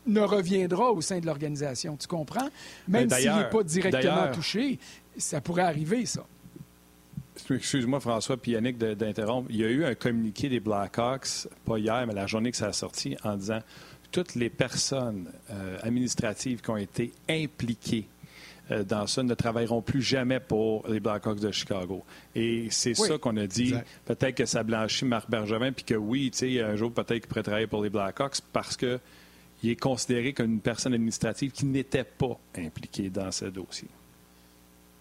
ne 0.06 0.20
reviendra 0.20 0.90
au 0.90 1.00
sein 1.00 1.20
de 1.20 1.26
l'organisation. 1.26 1.96
Tu 1.96 2.06
comprends? 2.06 2.48
Même 2.88 3.10
s'il 3.10 3.34
n'est 3.34 3.50
pas 3.50 3.62
directement 3.62 4.30
touché, 4.32 4.78
ça 5.16 5.40
pourrait 5.40 5.62
arriver, 5.62 6.06
ça. 6.06 6.24
Excuse-moi, 7.50 8.00
François 8.00 8.36
puis 8.36 8.52
Yannick 8.52 8.78
d'interrompre. 8.78 9.48
Il 9.50 9.56
y 9.56 9.64
a 9.64 9.68
eu 9.68 9.84
un 9.84 9.94
communiqué 9.94 10.48
des 10.48 10.60
Blackhawks, 10.60 11.48
pas 11.64 11.78
hier, 11.78 12.06
mais 12.06 12.14
la 12.14 12.26
journée 12.26 12.50
que 12.50 12.56
ça 12.56 12.66
a 12.66 12.72
sorti, 12.72 13.16
en 13.24 13.36
disant 13.36 13.60
toutes 14.10 14.34
les 14.34 14.50
personnes 14.50 15.26
euh, 15.50 15.78
administratives 15.82 16.60
qui 16.60 16.70
ont 16.70 16.76
été 16.76 17.12
impliquées 17.28 18.06
euh, 18.70 18.84
dans 18.84 19.06
ça 19.06 19.22
ne 19.22 19.34
travailleront 19.34 19.82
plus 19.82 20.02
jamais 20.02 20.38
pour 20.38 20.86
les 20.88 21.00
Blackhawks 21.00 21.40
de 21.40 21.50
Chicago. 21.50 22.04
Et 22.34 22.68
c'est 22.70 22.94
ça 22.94 23.18
qu'on 23.18 23.36
a 23.36 23.46
dit. 23.46 23.74
Peut-être 24.04 24.36
que 24.36 24.46
ça 24.46 24.62
blanchit 24.62 25.04
Marc 25.04 25.28
Bergevin, 25.28 25.72
puis 25.72 25.84
que 25.84 25.94
oui, 25.94 26.30
tu 26.30 26.38
sais, 26.38 26.60
un 26.60 26.76
jour, 26.76 26.92
peut-être 26.92 27.20
qu'il 27.20 27.28
pourrait 27.28 27.42
travailler 27.42 27.66
pour 27.66 27.82
les 27.82 27.90
Blackhawks 27.90 28.40
parce 28.52 28.76
qu'il 28.76 29.00
est 29.64 29.80
considéré 29.80 30.32
comme 30.32 30.52
une 30.52 30.60
personne 30.60 30.94
administrative 30.94 31.50
qui 31.50 31.64
n'était 31.64 32.04
pas 32.04 32.38
impliquée 32.56 33.08
dans 33.08 33.32
ce 33.32 33.46
dossier. 33.46 33.88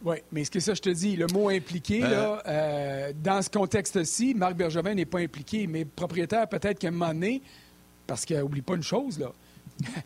Oui, 0.04 0.18
mais 0.32 0.44
ce 0.44 0.52
que 0.52 0.60
ça, 0.60 0.74
je 0.74 0.82
te 0.82 0.90
dis, 0.90 1.16
le 1.16 1.28
mot 1.28 1.50
impliqué, 1.50 2.04
euh. 2.04 2.10
là, 2.10 2.44
euh, 2.48 3.14
dans 3.24 3.42
ce 3.42 3.50
contexte-ci, 3.50 4.34
Marc 4.34 4.56
Bergevin 4.56 4.96
n'est 4.96 5.06
pas 5.06 5.20
impliqué, 5.20 5.68
mais 5.68 5.86
propriétaire, 5.86 6.48
peut-être 6.48 6.80
qu'à 6.80 6.88
un 6.88 6.92
moment 6.92 7.14
donné, 7.14 7.42
parce 8.08 8.26
qu'oublie 8.26 8.62
pas 8.62 8.76
une 8.76 8.84
chose, 8.84 9.20
là, 9.20 9.32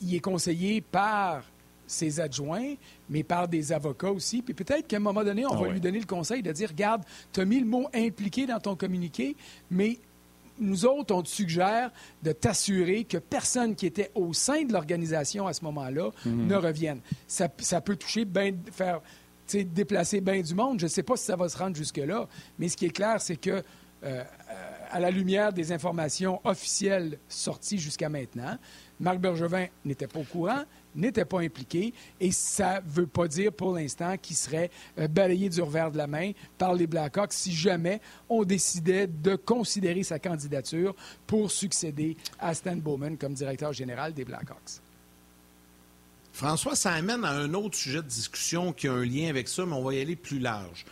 il 0.00 0.14
est 0.14 0.20
conseillé 0.20 0.80
par 0.80 1.44
ses 1.86 2.20
adjoints, 2.20 2.74
mais 3.10 3.22
par 3.22 3.48
des 3.48 3.70
avocats 3.72 4.10
aussi. 4.10 4.40
Puis 4.40 4.54
peut-être 4.54 4.86
qu'à 4.86 4.96
un 4.96 5.00
moment 5.00 5.22
donné, 5.22 5.44
on 5.44 5.52
ah 5.52 5.62
va 5.62 5.68
lui 5.68 5.80
donner 5.80 6.00
le 6.00 6.06
conseil 6.06 6.42
de 6.42 6.50
dire, 6.50 6.70
regarde, 6.70 7.02
tu 7.32 7.40
as 7.40 7.44
mis 7.44 7.60
le 7.60 7.66
mot 7.66 7.88
impliqué 7.94 8.46
dans 8.46 8.60
ton 8.60 8.76
communiqué, 8.76 9.36
mais 9.70 9.98
nous 10.58 10.84
autres, 10.84 11.14
on 11.14 11.22
te 11.22 11.28
suggère 11.28 11.90
de 12.22 12.32
t'assurer 12.32 13.04
que 13.04 13.18
personne 13.18 13.74
qui 13.74 13.86
était 13.86 14.10
au 14.14 14.32
sein 14.32 14.64
de 14.64 14.72
l'organisation 14.72 15.46
à 15.46 15.52
ce 15.52 15.64
moment-là 15.64 16.10
mhm. 16.24 16.46
ne 16.46 16.56
revienne. 16.56 17.00
Ça, 17.26 17.48
peut 17.48 17.96
toucher, 17.96 18.24
ben, 18.24 18.56
faire 18.70 19.00
déplacer 19.52 20.20
bien 20.20 20.40
du 20.40 20.54
monde. 20.54 20.80
Je 20.80 20.86
ne 20.86 20.90
sais 20.90 21.02
pas 21.02 21.16
si 21.16 21.24
ça 21.24 21.36
va 21.36 21.48
se 21.48 21.58
rendre 21.58 21.76
jusque-là, 21.76 22.28
mais 22.58 22.68
ce 22.68 22.76
qui 22.76 22.86
est 22.86 22.90
clair, 22.90 23.20
c'est 23.20 23.36
que, 23.36 23.62
euh, 24.04 24.24
à 24.90 25.00
la 25.00 25.10
lumière 25.10 25.52
des 25.52 25.72
informations 25.72 26.40
officielles 26.44 27.18
sorties 27.28 27.78
jusqu'à 27.78 28.08
maintenant, 28.08 28.58
Marc 29.00 29.18
Bergevin 29.18 29.66
n'était 29.84 30.06
pas 30.06 30.20
au 30.20 30.24
courant, 30.24 30.62
n'était 30.94 31.24
pas 31.24 31.40
impliqué 31.40 31.92
et 32.20 32.32
ça 32.32 32.80
ne 32.80 32.90
veut 32.90 33.06
pas 33.06 33.28
dire 33.28 33.52
pour 33.52 33.74
l'instant 33.74 34.16
qu'il 34.16 34.36
serait 34.36 34.70
euh, 34.98 35.08
balayé 35.08 35.48
du 35.48 35.60
revers 35.62 35.90
de 35.90 35.98
la 35.98 36.06
main 36.06 36.32
par 36.58 36.74
les 36.74 36.86
Blackhawks 36.86 37.32
si 37.32 37.52
jamais 37.52 38.00
on 38.28 38.44
décidait 38.44 39.06
de 39.06 39.36
considérer 39.36 40.02
sa 40.02 40.18
candidature 40.18 40.94
pour 41.26 41.50
succéder 41.50 42.16
à 42.38 42.54
Stan 42.54 42.76
Bowman 42.76 43.16
comme 43.16 43.34
directeur 43.34 43.72
général 43.72 44.12
des 44.12 44.24
Blackhawks. 44.24 44.80
François, 46.32 46.74
ça 46.74 46.92
amène 46.92 47.24
à 47.24 47.30
un 47.30 47.52
autre 47.52 47.76
sujet 47.76 48.02
de 48.02 48.08
discussion 48.08 48.72
qui 48.72 48.88
a 48.88 48.92
un 48.92 49.04
lien 49.04 49.28
avec 49.28 49.48
ça, 49.48 49.66
mais 49.66 49.74
on 49.74 49.84
va 49.84 49.94
y 49.94 50.00
aller 50.00 50.16
plus 50.16 50.38
large 50.38 50.86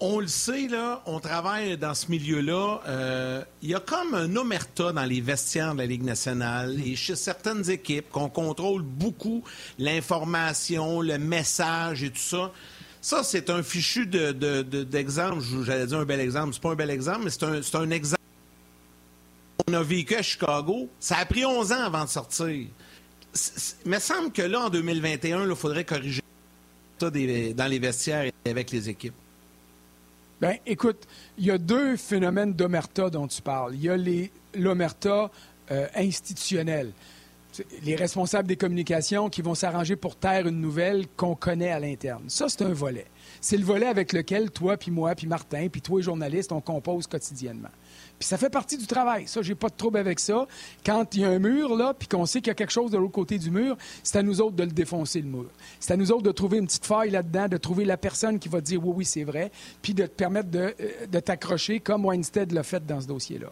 on 0.00 0.20
le 0.20 0.26
sait, 0.26 0.68
là, 0.68 1.02
on 1.06 1.20
travaille 1.20 1.78
dans 1.78 1.94
ce 1.94 2.10
milieu-là. 2.10 2.80
Euh, 2.86 3.44
il 3.62 3.70
y 3.70 3.74
a 3.74 3.80
comme 3.80 4.14
un 4.14 4.34
omerta 4.36 4.92
dans 4.92 5.04
les 5.04 5.20
vestiaires 5.20 5.72
de 5.72 5.78
la 5.78 5.86
Ligue 5.86 6.02
nationale 6.02 6.78
et 6.84 6.96
chez 6.96 7.16
certaines 7.16 7.70
équipes 7.70 8.10
qu'on 8.10 8.28
contrôle 8.28 8.82
beaucoup 8.82 9.44
l'information, 9.78 11.00
le 11.00 11.18
message 11.18 12.02
et 12.02 12.10
tout 12.10 12.18
ça. 12.18 12.52
Ça, 13.00 13.22
c'est 13.22 13.50
un 13.50 13.62
fichu 13.62 14.06
d'exemple. 14.06 15.42
De, 15.42 15.64
J'allais 15.64 15.86
dire 15.86 15.98
un 15.98 16.04
bel 16.04 16.20
exemple. 16.20 16.54
C'est 16.54 16.62
pas 16.62 16.70
un 16.72 16.76
bel 16.76 16.90
exemple, 16.90 17.20
mais 17.24 17.30
c'est 17.30 17.44
un, 17.44 17.80
un 17.80 17.90
exemple. 17.90 18.20
On 19.68 19.74
a 19.74 19.82
vécu 19.82 20.16
à 20.16 20.22
Chicago. 20.22 20.88
Ça 20.98 21.18
a 21.18 21.26
pris 21.26 21.44
11 21.44 21.72
ans 21.72 21.84
avant 21.84 22.04
de 22.04 22.10
sortir. 22.10 22.46
Il 22.48 23.90
me 23.90 23.98
semble 23.98 24.32
que 24.32 24.42
là, 24.42 24.66
en 24.66 24.70
2021, 24.70 25.48
il 25.48 25.54
faudrait 25.54 25.84
corriger 25.84 26.22
ça 26.98 27.10
dans 27.10 27.70
les 27.70 27.78
vestiaires 27.78 28.24
et 28.24 28.50
avec 28.50 28.70
les 28.70 28.88
équipes. 28.88 29.14
Bien, 30.40 30.56
écoute, 30.66 31.06
il 31.38 31.46
y 31.46 31.50
a 31.50 31.58
deux 31.58 31.96
phénomènes 31.96 32.52
d'omerta 32.52 33.08
dont 33.10 33.26
tu 33.26 33.40
parles. 33.40 33.74
Il 33.74 33.82
y 33.82 33.88
a 33.88 33.96
l'omerta 34.54 35.30
euh, 35.70 35.86
institutionnelle 35.94 36.92
les 37.82 37.96
responsables 37.96 38.48
des 38.48 38.56
communications 38.56 39.28
qui 39.28 39.42
vont 39.42 39.54
s'arranger 39.54 39.96
pour 39.96 40.16
taire 40.16 40.46
une 40.46 40.60
nouvelle 40.60 41.06
qu'on 41.16 41.34
connaît 41.34 41.70
à 41.70 41.78
l'interne. 41.78 42.24
Ça, 42.28 42.48
c'est 42.48 42.62
un 42.62 42.72
volet. 42.72 43.06
C'est 43.40 43.56
le 43.56 43.64
volet 43.64 43.86
avec 43.86 44.12
lequel 44.12 44.50
toi, 44.50 44.76
puis 44.76 44.90
moi, 44.90 45.14
puis 45.14 45.26
Martin, 45.26 45.68
puis 45.70 45.80
toi, 45.80 45.98
les 45.98 46.04
journalistes, 46.04 46.52
on 46.52 46.60
compose 46.60 47.06
quotidiennement. 47.06 47.68
Puis 48.18 48.28
ça 48.28 48.38
fait 48.38 48.50
partie 48.50 48.78
du 48.78 48.86
travail. 48.86 49.26
Ça, 49.26 49.42
j'ai 49.42 49.54
pas 49.54 49.68
de 49.68 49.74
trouble 49.74 49.98
avec 49.98 50.20
ça. 50.20 50.46
Quand 50.84 51.14
il 51.14 51.22
y 51.22 51.24
a 51.24 51.28
un 51.28 51.38
mur, 51.38 51.76
là, 51.76 51.94
puis 51.98 52.08
qu'on 52.08 52.26
sait 52.26 52.40
qu'il 52.40 52.48
y 52.48 52.50
a 52.50 52.54
quelque 52.54 52.72
chose 52.72 52.90
de 52.90 52.98
l'autre 52.98 53.12
côté 53.12 53.38
du 53.38 53.50
mur, 53.50 53.76
c'est 54.02 54.18
à 54.18 54.22
nous 54.22 54.40
autres 54.40 54.56
de 54.56 54.64
le 54.64 54.70
défoncer, 54.70 55.20
le 55.20 55.28
mur. 55.28 55.46
C'est 55.80 55.92
à 55.92 55.96
nous 55.96 56.12
autres 56.12 56.22
de 56.22 56.32
trouver 56.32 56.58
une 56.58 56.66
petite 56.66 56.86
faille 56.86 57.10
là-dedans, 57.10 57.48
de 57.48 57.56
trouver 57.56 57.84
la 57.84 57.96
personne 57.96 58.38
qui 58.38 58.48
va 58.48 58.60
dire 58.60 58.84
oui, 58.84 58.92
oui, 58.96 59.04
c'est 59.04 59.24
vrai, 59.24 59.50
puis 59.82 59.94
de 59.94 60.04
te 60.06 60.12
permettre 60.12 60.50
de, 60.50 60.74
euh, 60.80 61.06
de 61.10 61.20
t'accrocher 61.20 61.80
comme 61.80 62.04
Weinstead 62.04 62.52
l'a 62.52 62.62
fait 62.62 62.84
dans 62.86 63.00
ce 63.00 63.06
dossier-là. 63.06 63.48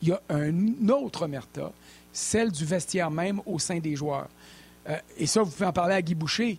Il 0.00 0.08
y 0.08 0.12
a 0.12 0.20
un 0.30 0.88
autre 0.88 1.22
omerta 1.22 1.72
celle 2.18 2.50
du 2.50 2.64
vestiaire 2.64 3.10
même 3.10 3.40
au 3.46 3.58
sein 3.58 3.78
des 3.78 3.96
joueurs. 3.96 4.28
Euh, 4.88 4.96
et 5.16 5.26
ça, 5.26 5.42
vous 5.42 5.50
pouvez 5.50 5.66
en 5.66 5.72
parler 5.72 5.94
à 5.94 6.02
Guy 6.02 6.14
Boucher. 6.14 6.58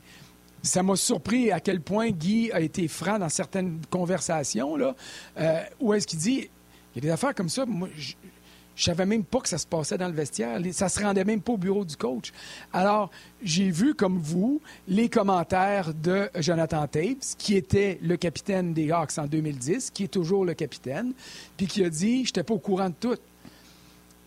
Ça 0.61 0.83
m'a 0.83 0.95
surpris 0.95 1.51
à 1.51 1.59
quel 1.59 1.81
point 1.81 2.09
Guy 2.09 2.51
a 2.51 2.59
été 2.59 2.87
franc 2.87 3.19
dans 3.19 3.29
certaines 3.29 3.79
conversations, 3.89 4.75
là, 4.75 4.95
euh, 5.37 5.61
où 5.79 5.93
est-ce 5.93 6.07
qu'il 6.07 6.19
dit, 6.19 6.49
il 6.95 7.03
y 7.03 7.07
a 7.07 7.09
des 7.09 7.13
affaires 7.13 7.35
comme 7.35 7.49
ça, 7.49 7.65
moi, 7.65 7.87
je, 7.95 8.13
ne 8.13 8.81
savais 8.81 9.05
même 9.05 9.25
pas 9.25 9.39
que 9.41 9.49
ça 9.49 9.57
se 9.57 9.67
passait 9.67 9.97
dans 9.97 10.07
le 10.07 10.13
vestiaire. 10.13 10.59
Ça 10.71 10.87
se 10.87 11.01
rendait 11.01 11.25
même 11.25 11.41
pas 11.41 11.53
au 11.53 11.57
bureau 11.57 11.83
du 11.83 11.97
coach. 11.97 12.31
Alors, 12.71 13.09
j'ai 13.43 13.71
vu, 13.71 13.93
comme 13.93 14.17
vous, 14.17 14.61
les 14.87 15.09
commentaires 15.09 15.93
de 15.93 16.29
Jonathan 16.35 16.87
Tapes, 16.87 17.35
qui 17.37 17.55
était 17.55 17.99
le 18.01 18.15
capitaine 18.15 18.73
des 18.73 18.91
Hawks 18.91 19.17
en 19.17 19.27
2010, 19.27 19.91
qui 19.91 20.05
est 20.05 20.07
toujours 20.07 20.45
le 20.45 20.53
capitaine, 20.53 21.13
puis 21.57 21.67
qui 21.67 21.83
a 21.83 21.89
dit, 21.89 22.23
je 22.23 22.29
n'étais 22.29 22.43
pas 22.43 22.53
au 22.53 22.59
courant 22.59 22.89
de 22.89 22.95
tout 22.97 23.17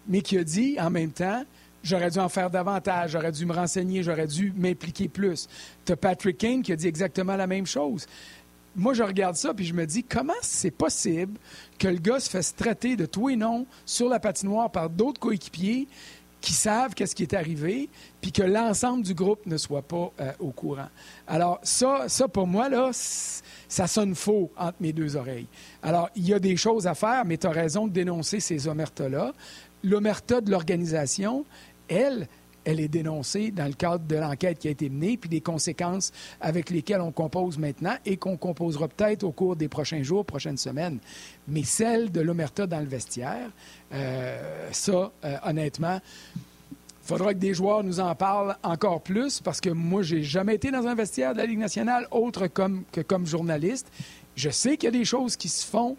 mais 0.06 0.20
qui 0.20 0.38
a 0.38 0.44
dit 0.44 0.76
en 0.80 0.90
même 0.90 1.12
temps 1.12 1.44
j'aurais 1.82 2.10
dû 2.10 2.18
en 2.18 2.28
faire 2.28 2.48
davantage, 2.48 3.10
j'aurais 3.12 3.32
dû 3.32 3.44
me 3.44 3.52
renseigner, 3.52 4.02
j'aurais 4.04 4.28
dû 4.28 4.52
m'impliquer 4.56 5.08
plus. 5.08 5.48
Tu 5.84 5.92
as 5.92 5.96
Patrick 5.96 6.38
Kane 6.38 6.62
qui 6.62 6.72
a 6.72 6.76
dit 6.76 6.86
exactement 6.86 7.36
la 7.36 7.48
même 7.48 7.66
chose. 7.66 8.06
Moi, 8.74 8.94
je 8.94 9.02
regarde 9.02 9.36
ça 9.36 9.52
puis 9.54 9.64
je 9.64 9.74
me 9.74 9.86
dis 9.86 10.02
comment 10.02 10.32
c'est 10.40 10.70
possible 10.70 11.38
que 11.78 11.88
le 11.88 11.98
gars 11.98 12.20
se 12.20 12.30
fasse 12.30 12.54
traiter 12.54 12.96
de 12.96 13.06
tout 13.06 13.28
et 13.28 13.36
non 13.36 13.66
sur 13.84 14.08
la 14.08 14.18
patinoire 14.18 14.70
par 14.70 14.88
d'autres 14.88 15.20
coéquipiers 15.20 15.88
qui 16.40 16.54
savent 16.54 16.92
qu'est-ce 16.94 17.14
qui 17.14 17.22
est 17.22 17.34
arrivé, 17.34 17.88
puis 18.20 18.32
que 18.32 18.42
l'ensemble 18.42 19.04
du 19.04 19.14
groupe 19.14 19.46
ne 19.46 19.56
soit 19.56 19.82
pas 19.82 20.10
euh, 20.20 20.32
au 20.40 20.50
courant? 20.50 20.88
Alors 21.28 21.60
ça, 21.62 22.08
ça 22.08 22.26
pour 22.26 22.48
moi 22.48 22.68
là, 22.68 22.90
ça 22.92 23.86
sonne 23.86 24.16
faux 24.16 24.50
entre 24.56 24.76
mes 24.80 24.92
deux 24.92 25.14
oreilles. 25.14 25.46
Alors 25.84 26.10
il 26.16 26.26
y 26.26 26.34
a 26.34 26.40
des 26.40 26.56
choses 26.56 26.88
à 26.88 26.94
faire, 26.94 27.24
mais 27.24 27.36
tu 27.36 27.46
as 27.46 27.52
raison 27.52 27.86
de 27.86 27.92
dénoncer 27.92 28.40
ces 28.40 28.66
omertas 28.66 29.08
là 29.08 29.32
l'omerta 29.82 30.40
de 30.40 30.50
l'organisation, 30.50 31.44
elle, 31.88 32.28
elle 32.64 32.80
est 32.80 32.88
dénoncée 32.88 33.50
dans 33.50 33.66
le 33.66 33.72
cadre 33.72 34.04
de 34.06 34.16
l'enquête 34.16 34.58
qui 34.58 34.68
a 34.68 34.70
été 34.70 34.88
menée, 34.88 35.16
puis 35.16 35.28
des 35.28 35.40
conséquences 35.40 36.12
avec 36.40 36.70
lesquelles 36.70 37.00
on 37.00 37.12
compose 37.12 37.58
maintenant 37.58 37.94
et 38.06 38.16
qu'on 38.16 38.36
composera 38.36 38.88
peut-être 38.88 39.24
au 39.24 39.32
cours 39.32 39.56
des 39.56 39.68
prochains 39.68 40.02
jours, 40.02 40.24
prochaines 40.24 40.56
semaines. 40.56 40.98
Mais 41.48 41.64
celle 41.64 42.10
de 42.10 42.20
l'omerta 42.20 42.66
dans 42.66 42.80
le 42.80 42.86
vestiaire, 42.86 43.50
euh, 43.92 44.68
ça, 44.72 45.12
euh, 45.24 45.36
honnêtement, 45.44 46.00
il 46.36 47.08
faudra 47.08 47.34
que 47.34 47.38
des 47.38 47.52
joueurs 47.52 47.82
nous 47.82 47.98
en 47.98 48.14
parlent 48.14 48.56
encore 48.62 49.00
plus 49.02 49.40
parce 49.40 49.60
que 49.60 49.70
moi, 49.70 50.02
j'ai 50.02 50.22
jamais 50.22 50.54
été 50.54 50.70
dans 50.70 50.86
un 50.86 50.94
vestiaire 50.94 51.32
de 51.32 51.38
la 51.38 51.46
Ligue 51.46 51.58
nationale 51.58 52.06
autre 52.12 52.46
comme, 52.46 52.84
que 52.92 53.00
comme 53.00 53.26
journaliste. 53.26 53.88
Je 54.36 54.50
sais 54.50 54.76
qu'il 54.76 54.84
y 54.84 54.94
a 54.94 54.98
des 54.98 55.04
choses 55.04 55.36
qui 55.36 55.48
se 55.48 55.66
font 55.66 55.96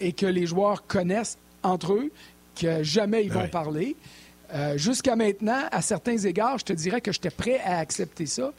et 0.00 0.12
que 0.12 0.26
les 0.26 0.46
joueurs 0.46 0.86
connaissent 0.86 1.36
entre 1.62 1.92
eux 1.92 2.10
que 2.56 2.82
jamais 2.82 3.24
ils 3.24 3.32
vont 3.32 3.48
parler. 3.48 3.96
Euh, 4.54 4.78
jusqu'à 4.78 5.16
maintenant, 5.16 5.62
à 5.70 5.82
certains 5.82 6.16
égards, 6.16 6.58
je 6.58 6.64
te 6.64 6.72
dirais 6.72 7.00
que 7.00 7.12
j'étais 7.12 7.30
prêt 7.30 7.60
à 7.64 7.78
accepter 7.78 8.26
ça. 8.26 8.52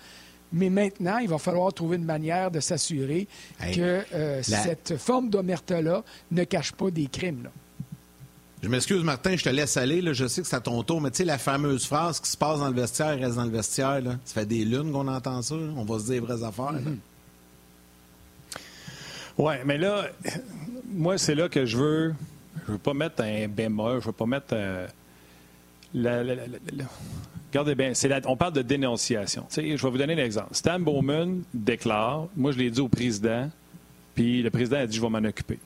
Mais 0.51 0.69
maintenant, 0.69 1.17
il 1.19 1.29
va 1.29 1.37
falloir 1.37 1.71
trouver 1.73 1.97
une 1.97 2.05
manière 2.05 2.49
de 2.49 2.59
s'assurer 2.59 3.27
que 3.73 4.03
euh, 4.13 4.41
cette 4.41 4.97
forme 4.97 5.29
d'omerta-là 5.29 6.03
ne 6.31 6.43
cache 6.43 6.71
pas 6.71 6.89
des 6.89 7.05
crimes. 7.05 7.49
Je 8.61 8.67
m'excuse, 8.67 9.03
Martin, 9.03 9.35
je 9.35 9.43
te 9.43 9.49
laisse 9.49 9.77
aller. 9.77 10.01
Je 10.13 10.27
sais 10.27 10.41
que 10.41 10.47
c'est 10.47 10.55
à 10.55 10.59
ton 10.59 10.81
tour, 10.83 11.01
mais 11.01 11.11
tu 11.11 11.17
sais, 11.17 11.25
la 11.25 11.37
fameuse 11.37 11.85
phrase 11.85 12.19
qui 12.19 12.29
se 12.29 12.35
passe 12.35 12.59
dans 12.59 12.67
le 12.67 12.73
vestiaire 12.73 13.17
reste 13.17 13.35
dans 13.35 13.45
le 13.45 13.51
vestiaire. 13.51 14.01
Ça 14.25 14.33
fait 14.33 14.45
des 14.45 14.65
lunes 14.65 14.91
qu'on 14.91 15.07
entend 15.07 15.41
ça. 15.41 15.55
On 15.55 15.85
va 15.85 15.99
se 15.99 16.05
dire 16.05 16.13
les 16.15 16.19
vraies 16.19 16.43
affaires. 16.43 16.73
Mm-hmm. 16.73 16.97
Oui, 19.37 19.53
mais 19.65 19.77
là, 19.77 20.07
moi, 20.91 21.17
c'est 21.17 21.35
là 21.35 21.47
que 21.47 21.65
je 21.65 21.77
veux 21.77 22.13
je 22.69 22.73
ne 22.73 22.77
veux 22.77 22.83
pas 22.83 22.93
mettre 22.93 23.23
un 23.23 23.47
bémol, 23.47 23.93
je 23.93 23.97
ne 23.97 24.01
veux 24.01 24.11
pas 24.11 24.25
mettre. 24.27 24.53
Regardez 25.93 27.75
bien, 27.75 27.93
on 28.25 28.37
parle 28.37 28.53
de 28.53 28.61
dénonciation. 28.61 29.45
je 29.55 29.61
vais 29.61 29.75
vous 29.75 29.97
donner 29.97 30.13
un 30.13 30.23
exemple. 30.23 30.49
Stan 30.53 30.79
Bowman 30.79 31.41
déclare, 31.53 32.27
moi 32.35 32.51
je 32.51 32.59
l'ai 32.59 32.69
dit 32.69 32.79
au 32.79 32.87
président, 32.87 33.49
puis 34.13 34.43
le 34.43 34.49
président 34.51 34.77
a 34.77 34.85
dit 34.85 34.95
je 34.95 35.01
vais 35.01 35.09
m'en 35.09 35.27
occuper. 35.27 35.57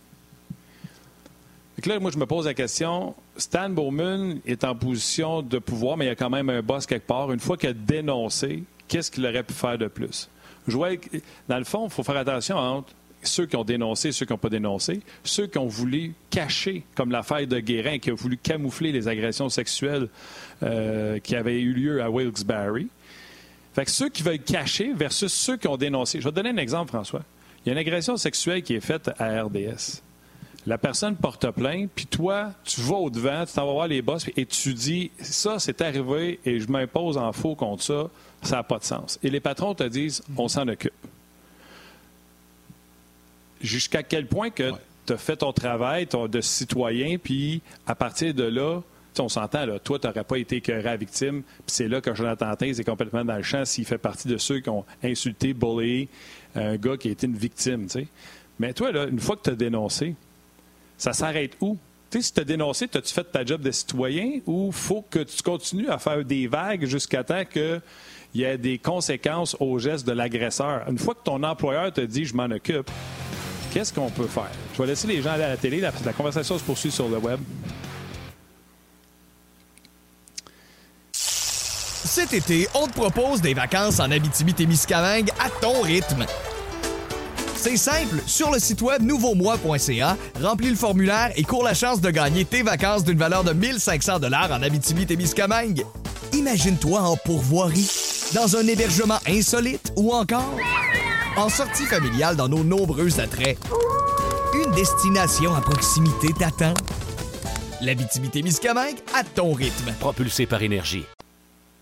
là, 1.86 2.00
moi, 2.00 2.12
je 2.12 2.18
me 2.18 2.26
pose 2.26 2.46
la 2.46 2.54
question, 2.54 3.16
Stan 3.36 3.70
Bowman 3.70 4.40
est 4.46 4.64
en 4.64 4.76
position 4.76 5.42
de 5.42 5.60
pouvoir, 5.60 5.98
mais 5.98 6.06
il 6.06 6.10
y 6.10 6.12
a 6.12 6.16
quand 6.16 6.30
même 6.30 6.50
un 6.50 6.62
boss 6.62 6.86
quelque 6.86 7.08
part. 7.08 7.32
Une 7.32 7.40
fois 7.42 7.58
qu'il 7.58 7.70
a 7.70 7.74
dénoncé, 7.74 8.64
qu'est-ce 8.88 9.12
qu'il 9.12 9.26
aurait 9.26 9.44
pu 9.44 9.54
faire 9.54 9.78
de 9.78 9.88
plus? 9.88 10.30
Je 10.68 10.78
vois, 10.78 10.92
dans 11.50 11.58
le 11.58 11.66
fond, 11.66 11.86
il 11.86 11.92
faut 11.92 12.04
faire 12.04 12.16
attention 12.16 12.56
entre 12.56 12.94
ceux 13.28 13.46
qui 13.46 13.56
ont 13.56 13.64
dénoncé, 13.64 14.12
ceux 14.12 14.26
qui 14.26 14.34
n'ont 14.34 14.38
pas 14.38 14.50
dénoncé, 14.50 15.02
ceux 15.24 15.48
qui 15.48 15.58
ont 15.58 15.68
voulu 15.68 16.14
cacher, 16.30 16.84
comme 16.96 17.12
l'affaire 17.12 17.46
de 17.48 17.60
Guérin, 17.60 18.00
qui 18.00 18.10
a 18.10 18.14
voulu 18.14 18.38
camoufler 18.38 18.92
les 18.92 19.08
agressions 19.08 19.50
sexuelles 19.50 20.08
euh, 20.64 21.20
qui 21.20 21.36
avaient 21.36 21.60
eu 21.60 21.74
lieu 21.74 22.02
à 22.02 22.10
Wilkes-Barre. 22.10 22.86
Fait 23.74 23.86
que 23.86 23.92
ceux 23.92 24.10
qui 24.10 24.24
veulent 24.24 24.40
cacher 24.40 24.94
versus 24.94 25.34
ceux 25.34 25.58
qui 25.58 25.68
ont 25.68 25.78
dénoncé. 25.78 26.20
Je 26.20 26.26
vais 26.26 26.32
te 26.32 26.36
donner 26.36 26.50
un 26.50 26.58
exemple, 26.58 26.90
François. 26.90 27.24
Il 27.66 27.70
y 27.70 27.72
a 27.72 27.74
une 27.74 27.80
agression 27.80 28.18
sexuelle 28.18 28.62
qui 28.62 28.76
est 28.76 28.82
faite 28.82 29.10
à 29.18 29.44
RDS. 29.44 30.02
La 30.66 30.78
personne 30.78 31.16
porte 31.16 31.50
plainte, 31.52 31.90
puis 31.94 32.06
toi, 32.06 32.52
tu 32.64 32.80
vas 32.82 32.96
au-devant, 32.96 33.46
tu 33.46 33.54
t'en 33.54 33.66
vas 33.66 33.74
voir 33.74 33.88
les 33.88 34.02
boss, 34.02 34.30
et 34.38 34.46
tu 34.46 34.74
dis 34.74 35.12
Ça, 35.20 35.60
c'est 35.60 35.82
arrivé 35.82 36.40
et 36.46 36.60
je 36.60 36.70
m'impose 36.70 37.18
en 37.18 37.34
faux 37.34 37.56
contre 37.56 37.84
ça, 37.84 38.10
ça 38.42 38.58
n'a 38.58 38.64
pas 38.64 38.80
de 38.80 38.86
sens. 38.86 39.20
Et 39.24 39.30
les 39.30 39.42
patrons 39.42 39.74
te 39.76 39.84
disent 39.84 40.24
On 40.38 40.48
s'en 40.48 40.68
occupe 40.68 40.94
jusqu'à 43.63 44.04
quel 44.04 44.28
point 44.28 44.49
que 44.49 44.71
tu 45.06 45.13
as 45.13 45.17
fait 45.17 45.38
ton 45.38 45.52
travail 45.52 46.08
de 46.30 46.41
citoyen, 46.41 47.17
puis 47.17 47.62
à 47.88 47.95
partir 47.95 48.34
de 48.34 48.43
là, 48.43 48.82
on 49.19 49.30
s'entend, 49.30 49.65
là, 49.65 49.80
toi, 49.80 49.99
tu 49.99 50.08
n'aurais 50.08 50.23
pas 50.23 50.38
été 50.38 50.58
écœuré 50.58 50.89
à 50.89 50.95
victime, 50.95 51.43
puis 51.43 51.67
c'est 51.67 51.88
là 51.88 52.02
que 52.02 52.13
Jonathan 52.15 52.56
Taze 52.56 52.80
est 52.80 52.84
complètement 52.84 53.23
dans 53.23 53.36
le 53.36 53.43
champ 53.43 53.65
s'il 53.65 53.86
fait 53.86 53.97
partie 53.97 54.28
de 54.28 54.38
ceux 54.38 54.60
qui 54.60 54.69
ont 54.69 54.86
insulté, 55.04 55.54
bullyé 55.54 56.08
un 56.56 56.76
gars 56.78 56.97
qui 56.97 57.10
a 57.10 57.12
été 57.12 57.28
une 57.28 57.38
victime. 57.38 57.88
Mais 58.60 58.73
toi, 58.73 58.91
là, 58.91 59.06
une 59.06 59.19
fois 59.19 59.36
que 59.36 59.43
tu 59.43 59.49
as 59.52 59.56
dénoncé, 59.56 60.15
ça 60.97 61.13
s'arrête 61.13 61.56
où? 61.62 61.78
si 62.21 62.32
tu 62.32 62.41
as 62.41 62.43
dénoncé, 62.43 62.88
as-tu 62.93 63.12
fait 63.12 63.23
ta 63.23 63.43
job 63.43 63.62
de 63.62 63.71
citoyen 63.71 64.39
ou 64.45 64.71
faut 64.71 65.04
que 65.10 65.19
tu 65.19 65.41
continues 65.41 65.89
à 65.89 65.97
faire 65.97 66.23
des 66.23 66.45
vagues 66.45 66.86
jusqu'à 66.86 67.23
temps 67.23 67.43
qu'il 67.43 67.82
y 68.36 68.43
ait 68.43 68.58
des 68.60 68.78
conséquences 68.78 69.58
aux 69.60 69.80
gestes 69.80 70.06
de 70.06 70.12
l'agresseur? 70.12 70.88
Une 70.88 70.99
fois 70.99 71.15
que 71.15 71.23
ton 71.23 71.41
employeur 71.41 71.91
te 71.91 72.02
dit 72.02 72.26
je 72.26 72.36
m'en 72.36 72.43
occupe, 72.43 72.91
Qu'est-ce 73.74 73.92
qu'on 73.92 74.12
peut 74.12 74.28
faire? 74.28 74.52
Je 74.76 74.82
vais 74.84 74.88
laisser 74.90 75.08
les 75.08 75.20
gens 75.20 75.32
aller 75.32 75.46
à 75.46 75.50
la 75.50 75.58
télé. 75.58 75.82
La, 75.82 75.92
conversation 76.14 76.60
se 76.60 76.64
poursuit 76.64 76.92
sur 76.92 77.10
le 77.10 77.18
web. 77.18 77.40
Cet 81.12 82.34
été, 82.34 82.68
on 82.76 82.86
te 82.86 82.94
propose 82.94 83.42
des 83.42 83.56
vacances 83.56 84.00
en 84.00 84.12
Abitibi-Témiscamingue 84.12 85.32
à 85.44 85.50
ton 85.50 85.82
rythme. 85.82 86.24
C'est 87.56 87.78
simple, 87.78 88.18
sur 88.28 88.52
le 88.52 88.60
site 88.60 88.84
web 88.84 89.02
nouveaumois.ca, 89.02 90.18
remplis 90.40 90.70
le 90.70 90.76
formulaire 90.76 91.32
et 91.36 91.44
cours 91.44 91.64
la 91.64 91.74
chance 91.74 92.00
de 92.00 92.12
gagner 92.12 92.46
tes 92.46 92.62
vacances 92.62 93.04
d'une 93.04 93.18
valeur 93.18 93.44
de 93.44 93.54
1500 93.54 94.20
dollars 94.20 94.52
en 94.52 94.62
Abitibi-Témiscamingue. 94.62 95.84
Imagine-toi 96.34 97.00
en 97.00 97.18
pourvoirie, 97.18 97.90
dans 98.36 98.56
un 98.56 98.68
hébergement 98.68 99.18
insolite 99.26 99.92
ou 99.96 100.14
encore 100.14 100.58
en 101.36 101.50
sortie 101.50 101.86
familiale 101.86 102.36
dans 102.36 102.48
nos 102.48 102.63
nombreux 102.63 103.19
attraits. 103.19 103.58
Une 104.54 104.72
destination 104.72 105.54
à 105.56 105.62
proximité 105.62 106.28
t'attend. 106.38 106.74
La 107.82 107.96
Miscamingue 107.96 108.98
à 109.13 109.24
ton 109.24 109.54
rythme. 109.54 109.91
Propulsé 110.00 110.46
par 110.46 110.62
énergie. 110.62 111.04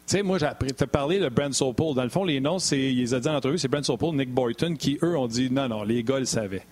Tu 0.07 0.17
sais, 0.17 0.23
moi, 0.23 0.37
j'ai 0.39 0.87
parlé 0.87 1.19
de 1.19 1.29
Brent 1.29 1.53
Sopel. 1.53 1.93
Dans 1.93 2.03
le 2.03 2.09
fond, 2.09 2.23
les 2.23 2.39
noms, 2.39 2.59
c'est, 2.59 2.79
il 2.79 2.97
les 2.97 3.13
a 3.13 3.19
dit 3.19 3.29
en 3.29 3.35
entrevue, 3.35 3.57
c'est 3.57 3.67
Brent 3.67 3.83
Sopel, 3.83 4.13
Nick 4.13 4.33
Boyton, 4.33 4.75
qui, 4.75 4.97
eux, 5.03 5.17
ont 5.17 5.27
dit 5.27 5.49
non, 5.51 5.67
non, 5.67 5.83
les 5.83 6.03
gars 6.03 6.19
le 6.19 6.25
savaient. 6.25 6.63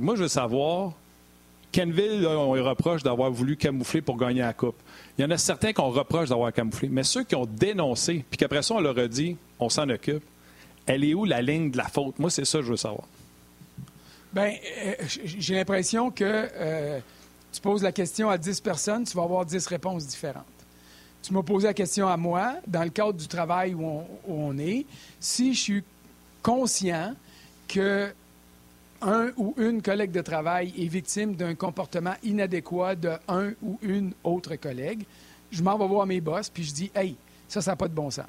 moi, 0.00 0.16
je 0.16 0.22
veux 0.22 0.28
savoir, 0.28 0.92
Kenville, 1.70 2.26
on 2.26 2.54
lui 2.54 2.60
reproche 2.60 3.02
d'avoir 3.02 3.30
voulu 3.30 3.56
camoufler 3.56 4.00
pour 4.00 4.16
gagner 4.16 4.40
la 4.40 4.52
Coupe. 4.52 4.76
Il 5.16 5.22
y 5.22 5.24
en 5.24 5.30
a 5.30 5.38
certains 5.38 5.72
qu'on 5.72 5.90
reproche 5.90 6.30
d'avoir 6.30 6.52
camouflé, 6.52 6.88
mais 6.90 7.04
ceux 7.04 7.24
qui 7.24 7.34
ont 7.34 7.46
dénoncé, 7.46 8.24
puis 8.28 8.38
qu'après 8.38 8.62
ça, 8.62 8.74
on 8.74 8.80
leur 8.80 8.98
a 8.98 9.06
dit, 9.06 9.36
on 9.60 9.68
s'en 9.68 9.88
occupe, 9.88 10.24
elle 10.86 11.04
est 11.04 11.14
où 11.14 11.24
la 11.24 11.42
ligne 11.42 11.70
de 11.70 11.76
la 11.76 11.88
faute? 11.88 12.18
Moi, 12.18 12.30
c'est 12.30 12.44
ça 12.44 12.58
que 12.58 12.64
je 12.64 12.70
veux 12.70 12.76
savoir. 12.76 13.06
Bien, 14.32 14.54
euh, 14.84 14.94
j'ai 15.24 15.54
l'impression 15.54 16.10
que 16.10 16.24
euh, 16.24 16.98
tu 17.52 17.60
poses 17.60 17.82
la 17.82 17.92
question 17.92 18.30
à 18.30 18.38
10 18.38 18.60
personnes, 18.60 19.04
tu 19.04 19.16
vas 19.16 19.24
avoir 19.24 19.44
10 19.44 19.66
réponses 19.66 20.06
différentes. 20.06 20.44
Tu 21.22 21.32
m'as 21.32 21.42
posé 21.42 21.66
la 21.66 21.74
question 21.74 22.08
à 22.08 22.16
moi, 22.16 22.56
dans 22.66 22.82
le 22.82 22.90
cadre 22.90 23.12
du 23.12 23.28
travail 23.28 23.74
où 23.74 24.02
on, 24.26 24.58
est, 24.58 24.86
si 25.20 25.54
je 25.54 25.60
suis 25.60 25.84
conscient 26.42 27.14
que 27.68 28.12
un 29.02 29.30
ou 29.36 29.54
une 29.58 29.82
collègue 29.82 30.12
de 30.12 30.20
travail 30.20 30.72
est 30.78 30.86
victime 30.86 31.34
d'un 31.34 31.54
comportement 31.54 32.14
inadéquat 32.22 32.94
de 32.94 33.12
un 33.28 33.50
ou 33.62 33.78
une 33.82 34.12
autre 34.24 34.56
collègue, 34.56 35.04
je 35.50 35.62
m'en 35.62 35.76
vais 35.76 35.86
voir 35.86 36.06
mes 36.06 36.20
boss, 36.20 36.48
puis 36.48 36.64
je 36.64 36.72
dis 36.72 36.90
Hey, 36.94 37.16
ça, 37.48 37.60
ça 37.60 37.72
n'a 37.72 37.76
pas 37.76 37.88
de 37.88 37.94
bon 37.94 38.10
sens. 38.10 38.26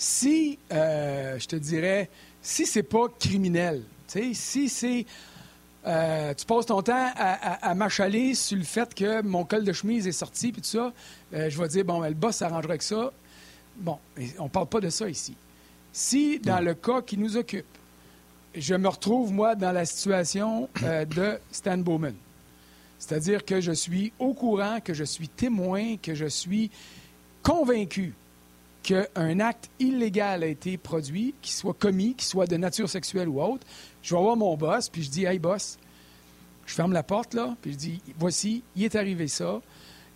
Si, 0.00 0.58
euh, 0.72 1.38
je 1.38 1.46
te 1.46 1.56
dirais, 1.56 2.08
si 2.40 2.64
c'est 2.64 2.82
pas 2.82 3.08
criminel, 3.18 3.82
si 4.32 4.70
c'est. 4.70 5.04
Euh, 5.86 6.32
tu 6.32 6.46
passes 6.46 6.64
ton 6.64 6.80
temps 6.80 7.10
à, 7.14 7.74
m'achaler 7.74 8.34
sur 8.34 8.56
le 8.56 8.64
fait 8.64 8.94
que 8.94 9.20
mon 9.20 9.44
col 9.44 9.62
de 9.62 9.74
chemise 9.74 10.06
est 10.06 10.12
sorti, 10.12 10.52
puis 10.52 10.62
tout 10.62 10.68
ça, 10.68 10.94
euh, 11.34 11.50
je 11.50 11.60
vais 11.60 11.68
dire, 11.68 11.84
bon, 11.84 12.00
le 12.00 12.14
boss 12.14 12.36
s'arrangera 12.36 12.70
avec 12.70 12.82
ça. 12.82 13.12
Bon, 13.76 13.98
on 14.38 14.44
ne 14.44 14.48
parle 14.48 14.68
pas 14.68 14.80
de 14.80 14.88
ça 14.88 15.06
ici. 15.06 15.36
Si, 15.92 16.38
dans 16.38 16.64
le 16.64 16.72
cas 16.72 17.02
qui 17.02 17.18
nous 17.18 17.36
occupe, 17.36 17.66
je 18.54 18.74
me 18.76 18.88
retrouve, 18.88 19.34
moi, 19.34 19.54
dans 19.54 19.72
la 19.72 19.84
situation 19.84 20.70
euh, 20.82 21.04
de 21.04 21.38
Stan 21.52 21.76
Bowman, 21.76 22.14
c'est-à-dire 22.98 23.44
que 23.44 23.60
je 23.60 23.72
suis 23.72 24.14
au 24.18 24.32
courant, 24.32 24.80
que 24.82 24.94
je 24.94 25.04
suis 25.04 25.28
témoin, 25.28 25.98
que 25.98 26.14
je 26.14 26.26
suis 26.26 26.70
convaincu 27.42 28.14
qu'un 28.82 29.40
acte 29.40 29.70
illégal 29.78 30.42
a 30.42 30.46
été 30.46 30.76
produit, 30.76 31.34
qu'il 31.42 31.52
soit 31.52 31.74
commis, 31.74 32.14
qu'il 32.14 32.26
soit 32.26 32.46
de 32.46 32.56
nature 32.56 32.88
sexuelle 32.88 33.28
ou 33.28 33.40
autre, 33.42 33.66
je 34.02 34.14
vais 34.14 34.20
voir 34.20 34.36
mon 34.36 34.56
boss, 34.56 34.88
puis 34.88 35.02
je 35.02 35.10
dis 35.10 35.24
Hey, 35.24 35.38
boss, 35.38 35.78
je 36.66 36.74
ferme 36.74 36.92
la 36.92 37.02
porte, 37.02 37.34
là, 37.34 37.56
puis 37.60 37.72
je 37.72 37.76
dis 37.76 38.02
Voici, 38.18 38.62
il 38.76 38.84
est 38.84 38.96
arrivé 38.96 39.28
ça, 39.28 39.60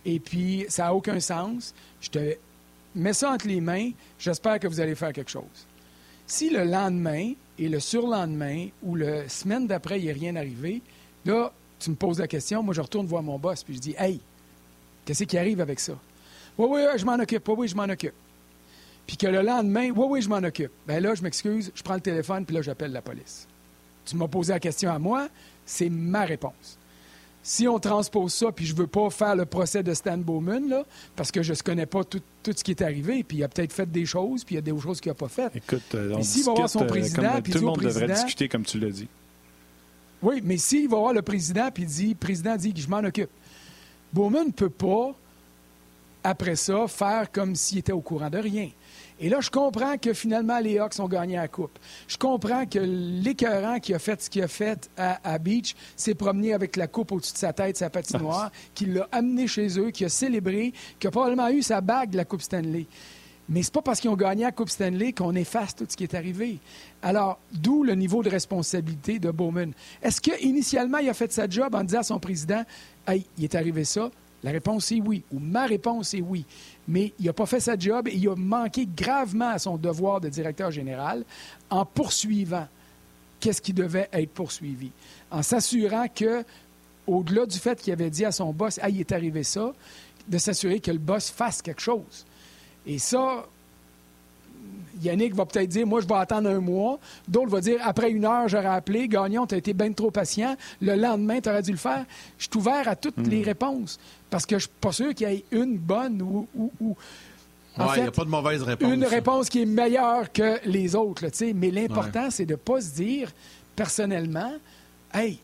et 0.05 0.19
puis 0.19 0.65
ça 0.69 0.85
n'a 0.85 0.95
aucun 0.95 1.19
sens. 1.19 1.73
Je 2.01 2.09
te 2.09 2.35
mets 2.95 3.13
ça 3.13 3.31
entre 3.31 3.47
les 3.47 3.61
mains, 3.61 3.91
j'espère 4.17 4.59
que 4.59 4.67
vous 4.67 4.79
allez 4.79 4.95
faire 4.95 5.13
quelque 5.13 5.31
chose. 5.31 5.67
Si 6.27 6.49
le 6.49 6.63
lendemain 6.63 7.33
et 7.59 7.69
le 7.69 7.79
surlendemain 7.79 8.69
ou 8.81 8.95
la 8.95 9.29
semaine 9.29 9.67
d'après, 9.67 9.99
il 9.99 10.05
n'y 10.05 10.11
a 10.11 10.13
rien 10.13 10.35
arrivé, 10.35 10.81
là, 11.23 11.53
tu 11.77 11.91
me 11.91 11.95
poses 11.95 12.19
la 12.19 12.27
question, 12.27 12.63
moi, 12.63 12.73
je 12.73 12.81
retourne 12.81 13.05
voir 13.05 13.21
mon 13.21 13.37
boss, 13.37 13.63
puis 13.63 13.75
je 13.75 13.79
dis 13.79 13.95
Hey, 13.97 14.19
qu'est-ce 15.05 15.23
qui 15.25 15.37
arrive 15.37 15.61
avec 15.61 15.79
ça? 15.79 15.93
Oui, 16.57 16.67
oui, 16.71 16.81
je 16.95 17.05
m'en 17.05 17.15
occupe. 17.15 17.47
Oui, 17.49 17.55
oui, 17.57 17.67
je 17.67 17.75
m'en 17.75 17.83
occupe. 17.83 18.13
Puis 19.07 19.17
que 19.17 19.27
le 19.27 19.41
lendemain, 19.41 19.91
oui, 19.91 20.05
oui, 20.09 20.21
je 20.21 20.29
m'en 20.29 20.37
occupe. 20.37 20.71
Bien 20.87 20.99
là, 20.99 21.13
je 21.15 21.21
m'excuse, 21.21 21.71
je 21.75 21.83
prends 21.83 21.95
le 21.95 22.01
téléphone, 22.01 22.45
puis 22.45 22.55
là, 22.55 22.61
j'appelle 22.61 22.91
la 22.91 23.01
police 23.01 23.47
tu 24.05 24.15
m'as 24.15 24.27
posé 24.27 24.53
la 24.53 24.59
question 24.59 24.91
à 24.91 24.99
moi, 24.99 25.27
c'est 25.65 25.89
ma 25.89 26.25
réponse. 26.25 26.77
Si 27.43 27.67
on 27.67 27.77
transpose 27.77 28.33
ça, 28.33 28.51
puis 28.51 28.65
je 28.65 28.73
ne 28.73 28.79
veux 28.79 28.87
pas 28.87 29.09
faire 29.11 29.35
le 29.35 29.45
procès 29.45 29.83
de 29.83 29.93
Stan 29.93 30.17
Bowman, 30.17 30.67
là, 30.67 30.83
parce 31.15 31.31
que 31.31 31.43
je 31.43 31.53
ne 31.53 31.57
connais 31.57 31.85
pas 31.85 32.03
tout, 32.03 32.21
ce 32.43 32.63
qui 32.63 32.71
est 32.71 32.81
arrivé, 32.81 33.23
puis 33.23 33.37
il 33.37 33.43
a 33.43 33.47
peut-être 33.47 33.73
fait 33.73 33.91
des 33.91 34.05
choses, 34.05 34.43
puis 34.43 34.55
il 34.55 34.57
y 34.57 34.59
a 34.59 34.61
des 34.61 34.79
choses 34.79 34.99
qu'il 34.99 35.11
n'a 35.11 35.15
pas 35.15 35.27
faites. 35.27 35.55
Écoute, 35.55 35.93
euh, 35.93 36.15
on 36.15 36.21
va 36.21 36.53
voir 36.53 36.69
son 36.69 36.83
euh, 36.83 36.87
président, 36.87 37.41
puis 37.43 37.53
tout 37.53 37.59
le 37.59 37.65
monde 37.65 37.81
devrait 37.81 38.07
discuter 38.07 38.49
comme 38.49 38.63
tu 38.63 38.79
l'as 38.79 38.89
dit. 38.89 39.07
Oui, 40.23 40.41
mais 40.43 40.57
s'il 40.57 40.89
va 40.89 40.97
voir 40.97 41.13
le 41.13 41.21
président, 41.21 41.69
puis 41.71 41.85
dit, 41.85 42.09
le 42.09 42.15
président 42.15 42.55
dit 42.55 42.73
que 42.73 42.79
je 42.79 42.87
m'en 42.87 43.03
occupe. 43.03 43.29
Bowman 44.11 44.47
ne 44.47 44.51
peut 44.51 44.69
pas, 44.69 45.13
après 46.23 46.55
ça, 46.55 46.87
faire 46.87 47.31
comme 47.31 47.55
s'il 47.55 47.79
était 47.79 47.91
au 47.91 48.01
courant 48.01 48.29
de 48.31 48.39
rien. 48.39 48.69
Et 49.19 49.29
là, 49.29 49.39
je 49.39 49.49
comprends 49.49 49.97
que 49.97 50.13
finalement, 50.13 50.59
les 50.59 50.77
Hawks 50.77 50.99
ont 50.99 51.07
gagné 51.07 51.37
la 51.37 51.47
Coupe. 51.47 51.79
Je 52.07 52.17
comprends 52.17 52.65
que 52.65 52.79
l'écœurant 52.79 53.79
qui 53.79 53.93
a 53.93 53.99
fait 53.99 54.21
ce 54.21 54.29
qu'il 54.29 54.43
a 54.43 54.47
fait 54.47 54.89
à, 54.97 55.37
Beach 55.39 55.73
s'est 55.95 56.15
promené 56.15 56.53
avec 56.53 56.75
la 56.75 56.87
Coupe 56.87 57.13
au-dessus 57.13 57.33
de 57.33 57.37
sa 57.37 57.53
tête, 57.53 57.77
sa 57.77 57.89
patinoire, 57.89 58.51
qui 58.73 58.87
l'a 58.87 59.07
amené 59.11 59.47
chez 59.47 59.79
eux, 59.79 59.91
qui 59.91 60.03
a 60.03 60.09
célébré, 60.09 60.73
qui 60.99 61.07
a 61.07 61.11
probablement 61.11 61.49
eu 61.49 61.61
sa 61.61 61.79
bague 61.79 62.09
de 62.09 62.17
la 62.17 62.25
Coupe 62.25 62.41
Stanley. 62.41 62.87
Mais 63.47 63.63
c'est 63.63 63.73
pas 63.73 63.81
parce 63.81 64.01
qu'ils 64.01 64.09
ont 64.09 64.15
gagné 64.15 64.43
la 64.43 64.51
Coupe 64.51 64.69
Stanley 64.69 65.13
qu'on 65.13 65.35
efface 65.35 65.75
tout 65.75 65.85
ce 65.87 65.95
qui 65.95 66.03
est 66.03 66.15
arrivé. 66.15 66.59
Alors, 67.01 67.39
d'où 67.53 67.83
le 67.83 67.95
niveau 67.95 68.21
de 68.21 68.29
responsabilité 68.29 69.19
de 69.19 69.31
Bowman. 69.31 69.71
Est-ce 70.01 70.19
qu'initialement, 70.19 70.97
il 70.97 71.07
a 71.09 71.13
fait 71.13 71.31
sa 71.31 71.47
job 71.47 71.73
en 71.73 71.83
disant 71.83 71.99
à 71.99 72.03
son 72.03 72.19
président 72.19 72.63
Hey, 73.07 73.25
il 73.37 73.43
est 73.43 73.55
arrivé 73.55 73.85
ça? 73.85 74.09
La 74.43 74.51
réponse 74.51 74.91
est 74.91 75.01
oui, 75.01 75.23
ou 75.31 75.39
ma 75.39 75.65
réponse 75.65 76.13
est 76.13 76.21
oui 76.21 76.45
mais 76.87 77.13
il 77.19 77.25
n'a 77.25 77.33
pas 77.33 77.45
fait 77.45 77.59
sa 77.59 77.77
job 77.77 78.07
et 78.07 78.15
il 78.15 78.27
a 78.29 78.35
manqué 78.35 78.87
gravement 78.87 79.49
à 79.49 79.59
son 79.59 79.77
devoir 79.77 80.21
de 80.21 80.29
directeur 80.29 80.71
général 80.71 81.23
en 81.69 81.85
poursuivant 81.85 82.67
qu'est-ce 83.39 83.61
qui 83.61 83.73
devait 83.73 84.09
être 84.11 84.31
poursuivi, 84.31 84.91
en 85.31 85.41
s'assurant 85.41 86.07
que, 86.07 86.43
au-delà 87.07 87.45
du 87.45 87.59
fait 87.59 87.79
qu'il 87.81 87.93
avait 87.93 88.09
dit 88.09 88.25
à 88.25 88.31
son 88.31 88.51
boss, 88.53 88.79
ah, 88.81 88.89
il 88.89 88.99
est 88.99 89.11
arrivé 89.11 89.43
ça, 89.43 89.73
de 90.27 90.37
s'assurer 90.37 90.79
que 90.79 90.91
le 90.91 90.97
boss 90.97 91.29
fasse 91.29 91.61
quelque 91.61 91.81
chose. 91.81 92.25
Et 92.87 92.97
ça, 92.97 93.45
Yannick 95.01 95.33
va 95.35 95.45
peut-être 95.45 95.69
dire, 95.69 95.85
moi, 95.85 96.01
je 96.01 96.07
vais 96.07 96.15
attendre 96.15 96.49
un 96.49 96.59
mois. 96.59 96.99
D'autres 97.27 97.49
vont 97.49 97.59
dire, 97.59 97.79
après 97.83 98.11
une 98.11 98.25
heure, 98.25 98.47
j'aurais 98.47 98.65
appelé. 98.67 99.07
Gagnon, 99.07 99.45
tu 99.45 99.55
as 99.55 99.57
été 99.57 99.73
bien 99.73 99.91
trop 99.91 100.11
patient. 100.11 100.55
Le 100.81 100.95
lendemain, 100.95 101.39
tu 101.41 101.49
aurais 101.49 101.61
dû 101.61 101.71
le 101.71 101.77
faire. 101.77 102.05
Je 102.37 102.43
suis 102.43 102.57
ouvert 102.57 102.87
à 102.87 102.95
toutes 102.95 103.27
les 103.27 103.41
hmm. 103.41 103.45
réponses. 103.45 103.99
Parce 104.29 104.45
que 104.45 104.57
je 104.57 104.63
suis 104.63 104.75
pas 104.81 104.91
sûr 104.91 105.13
qu'il 105.13 105.29
y 105.29 105.33
ait 105.33 105.45
une 105.51 105.77
bonne 105.77 106.21
ou. 106.21 106.47
ou, 106.55 106.95
il 107.77 108.01
n'y 108.01 108.07
a 108.07 108.11
pas 108.11 108.23
de 108.23 108.29
mauvaise 108.29 108.63
réponse. 108.63 108.93
Une 108.93 109.03
réponse 109.03 109.49
qui 109.49 109.61
est 109.61 109.65
meilleure 109.65 110.31
que 110.31 110.59
les 110.65 110.95
autres. 110.95 111.25
mais 111.53 111.71
l'important, 111.71 112.29
c'est 112.29 112.45
de 112.45 112.53
ne 112.53 112.57
pas 112.57 112.79
se 112.79 112.95
dire, 112.95 113.31
personnellement, 113.75 114.53
hey, 115.13 115.39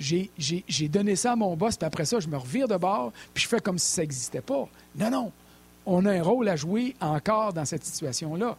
j'ai 0.00 0.88
donné 0.88 1.16
ça 1.16 1.32
à 1.32 1.36
mon 1.36 1.56
boss, 1.56 1.76
puis 1.76 1.86
après 1.86 2.04
ça, 2.04 2.18
je 2.20 2.28
me 2.28 2.36
revire 2.36 2.66
de 2.66 2.76
bord, 2.76 3.12
puis 3.34 3.44
je 3.44 3.48
fais 3.48 3.60
comme 3.60 3.78
si 3.78 3.88
ça 3.88 4.02
n'existait 4.02 4.40
pas. 4.40 4.68
Non, 4.96 5.10
non. 5.10 5.32
On 5.86 6.04
a 6.06 6.12
un 6.12 6.22
rôle 6.22 6.48
à 6.48 6.56
jouer 6.56 6.94
encore 7.00 7.52
dans 7.52 7.64
cette 7.64 7.84
situation-là. 7.84 8.56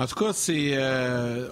En 0.00 0.06
tout 0.06 0.14
cas, 0.14 0.32
c'est 0.32 0.74
euh, 0.74 1.48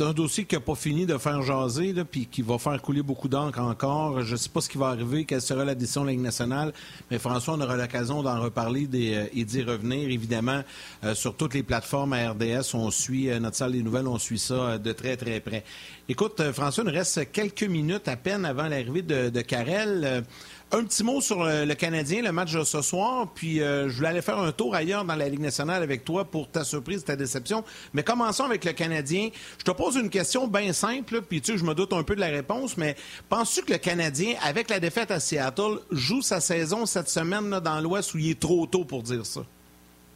un 0.00 0.12
dossier 0.14 0.46
qui 0.46 0.54
n'a 0.54 0.62
pas 0.62 0.74
fini 0.74 1.04
de 1.04 1.18
faire 1.18 1.42
jaser, 1.42 1.92
puis 2.10 2.24
qui 2.24 2.40
va 2.40 2.56
faire 2.56 2.80
couler 2.80 3.02
beaucoup 3.02 3.28
d'encre 3.28 3.60
encore. 3.60 4.22
Je 4.22 4.32
ne 4.32 4.36
sais 4.38 4.48
pas 4.48 4.62
ce 4.62 4.70
qui 4.70 4.78
va 4.78 4.86
arriver, 4.86 5.26
quelle 5.26 5.42
sera 5.42 5.62
la 5.62 5.74
décision 5.74 6.00
de 6.00 6.06
la 6.06 6.12
Ligue 6.12 6.22
nationale, 6.22 6.72
mais 7.10 7.18
François, 7.18 7.52
on 7.52 7.60
aura 7.60 7.76
l'occasion 7.76 8.22
d'en 8.22 8.40
reparler 8.40 8.88
euh, 8.94 9.26
et 9.30 9.44
d'y 9.44 9.62
revenir. 9.62 10.08
Évidemment, 10.08 10.62
euh, 11.04 11.14
sur 11.14 11.36
toutes 11.36 11.52
les 11.52 11.62
plateformes 11.62 12.14
à 12.14 12.30
RDS, 12.30 12.72
on 12.72 12.90
suit 12.90 13.28
notre 13.38 13.56
salle 13.56 13.72
des 13.72 13.82
nouvelles, 13.82 14.08
on 14.08 14.18
suit 14.18 14.38
ça 14.38 14.78
de 14.78 14.92
très, 14.92 15.18
très 15.18 15.40
près. 15.40 15.62
Écoute, 16.08 16.40
François, 16.52 16.82
il 16.82 16.90
nous 16.90 16.96
reste 16.96 17.30
quelques 17.30 17.64
minutes 17.64 18.08
à 18.08 18.16
peine 18.16 18.46
avant 18.46 18.68
l'arrivée 18.68 19.02
de, 19.02 19.28
de 19.28 19.40
Carrel. 19.42 20.24
Un 20.72 20.82
petit 20.82 21.04
mot 21.04 21.20
sur 21.20 21.44
le, 21.44 21.74
Canadien, 21.74 22.22
le 22.22 22.32
match 22.32 22.52
de 22.52 22.64
ce 22.64 22.82
soir, 22.82 23.28
puis 23.32 23.62
euh, 23.62 23.88
je 23.88 23.94
voulais 23.94 24.08
aller 24.08 24.22
faire 24.22 24.38
un 24.38 24.50
tour 24.50 24.74
ailleurs 24.74 25.04
dans 25.04 25.14
la 25.14 25.28
Ligue 25.28 25.40
nationale 25.40 25.80
avec 25.80 26.04
toi 26.04 26.24
pour 26.24 26.50
ta 26.50 26.64
surprise, 26.64 27.04
ta 27.04 27.14
déception. 27.14 27.62
Mais 27.94 28.02
commençons 28.02 28.42
avec 28.42 28.64
le 28.64 28.72
Canadien. 28.72 29.30
Je 29.58 29.64
te 29.64 29.70
pose 29.70 29.94
une 29.94 30.10
question 30.10 30.48
bien 30.48 30.72
simple, 30.72 31.22
puis 31.22 31.40
tu 31.40 31.52
sais, 31.52 31.58
je 31.58 31.64
me 31.64 31.72
doute 31.72 31.92
un 31.92 32.02
peu 32.02 32.16
de 32.16 32.20
la 32.20 32.26
réponse, 32.26 32.76
mais 32.76 32.96
penses-tu 33.28 33.62
que 33.62 33.72
le 33.74 33.78
Canadien, 33.78 34.34
avec 34.42 34.68
la 34.68 34.80
défaite 34.80 35.12
à 35.12 35.20
Seattle, 35.20 35.78
joue 35.92 36.20
sa 36.20 36.40
saison 36.40 36.84
cette 36.84 37.08
semaine 37.08 37.60
dans 37.60 37.80
l'Ouest 37.80 38.14
où 38.14 38.18
il 38.18 38.30
est 38.30 38.40
trop 38.40 38.66
tôt 38.66 38.84
pour 38.84 39.04
dire 39.04 39.24
ça? 39.24 39.42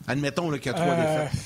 Admettons 0.08 0.50
qu'il 0.50 0.66
y 0.66 0.68
a 0.70 0.74
trois 0.74 0.94
euh, 0.94 1.26
défaites. 1.26 1.40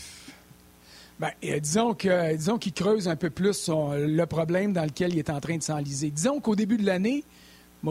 Bien, 1.20 1.30
euh, 1.44 1.60
disons 1.60 1.92
que 1.92 2.34
disons 2.36 2.56
qu'il 2.56 2.72
creuse 2.72 3.06
un 3.06 3.16
peu 3.16 3.28
plus 3.28 3.68
le 3.68 4.24
problème 4.24 4.72
dans 4.72 4.84
lequel 4.84 5.12
il 5.12 5.18
est 5.18 5.30
en 5.30 5.40
train 5.40 5.58
de 5.58 5.62
s'enliser. 5.62 6.10
Disons 6.10 6.40
qu'au 6.40 6.56
début 6.56 6.78
de 6.78 6.86
l'année, 6.86 7.22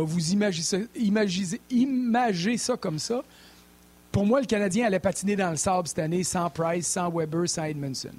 vous 0.01 0.32
imaginez 0.32 0.63
ça, 0.63 0.77
imagez, 1.69 2.58
ça 2.58 2.75
comme 2.77 2.99
ça. 2.99 3.23
Pour 4.12 4.25
moi, 4.25 4.41
le 4.41 4.45
Canadien 4.45 4.88
allait 4.88 4.99
patiner 4.99 5.36
dans 5.36 5.51
le 5.51 5.56
sable 5.56 5.88
cette 5.88 5.99
année 5.99 6.23
sans 6.23 6.49
Price, 6.49 6.88
sans 6.88 7.10
Weber, 7.12 7.47
sans 7.47 7.63
Edmondson. 7.63 8.13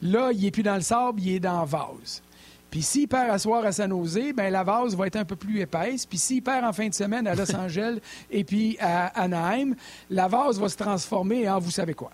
Là, 0.00 0.30
il 0.32 0.42
n'est 0.42 0.50
plus 0.50 0.62
dans 0.62 0.74
le 0.74 0.80
sable, 0.80 1.20
il 1.20 1.34
est 1.34 1.40
dans 1.40 1.64
vase. 1.64 2.22
Puis 2.72 2.82
s'il 2.82 3.06
perd 3.06 3.30
à 3.30 3.38
soir 3.38 3.64
à 3.66 3.70
San 3.70 3.90
Jose, 3.90 4.32
ben 4.34 4.50
la 4.50 4.64
vase 4.64 4.96
va 4.96 5.06
être 5.06 5.16
un 5.16 5.26
peu 5.26 5.36
plus 5.36 5.60
épaisse. 5.60 6.06
Puis 6.06 6.16
s'il 6.16 6.42
perd 6.42 6.64
en 6.64 6.72
fin 6.72 6.88
de 6.88 6.94
semaine 6.94 7.26
à 7.26 7.34
Los 7.34 7.54
Angeles 7.56 7.98
et 8.30 8.44
puis 8.44 8.78
à 8.80 9.08
Anaheim, 9.08 9.74
la 10.08 10.26
vase 10.26 10.58
va 10.58 10.70
se 10.70 10.76
transformer 10.78 11.48
en 11.50 11.58
vous 11.58 11.70
savez 11.70 11.92
quoi. 11.92 12.10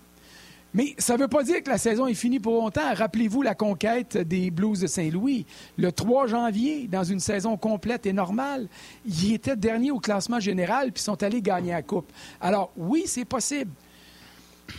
Mais 0.73 0.93
ça 0.99 1.15
ne 1.15 1.21
veut 1.21 1.27
pas 1.27 1.43
dire 1.43 1.63
que 1.63 1.69
la 1.69 1.79
saison 1.79 2.05
est 2.05 2.13
finie 2.13 2.39
pour 2.39 2.53
longtemps. 2.53 2.93
Rappelez-vous 2.93 3.41
la 3.41 3.55
conquête 3.55 4.17
des 4.17 4.51
Blues 4.51 4.79
de 4.79 4.87
Saint-Louis. 4.87 5.45
Le 5.77 5.91
3 5.91 6.27
janvier, 6.27 6.87
dans 6.87 7.03
une 7.03 7.19
saison 7.19 7.57
complète 7.57 8.05
et 8.05 8.13
normale, 8.13 8.67
ils 9.05 9.33
étaient 9.33 9.55
derniers 9.55 9.91
au 9.91 9.99
classement 9.99 10.39
général 10.39 10.91
puis 10.91 11.01
sont 11.01 11.21
allés 11.23 11.41
gagner 11.41 11.71
la 11.71 11.81
Coupe. 11.81 12.11
Alors, 12.39 12.71
oui, 12.77 13.03
c'est 13.07 13.25
possible. 13.25 13.71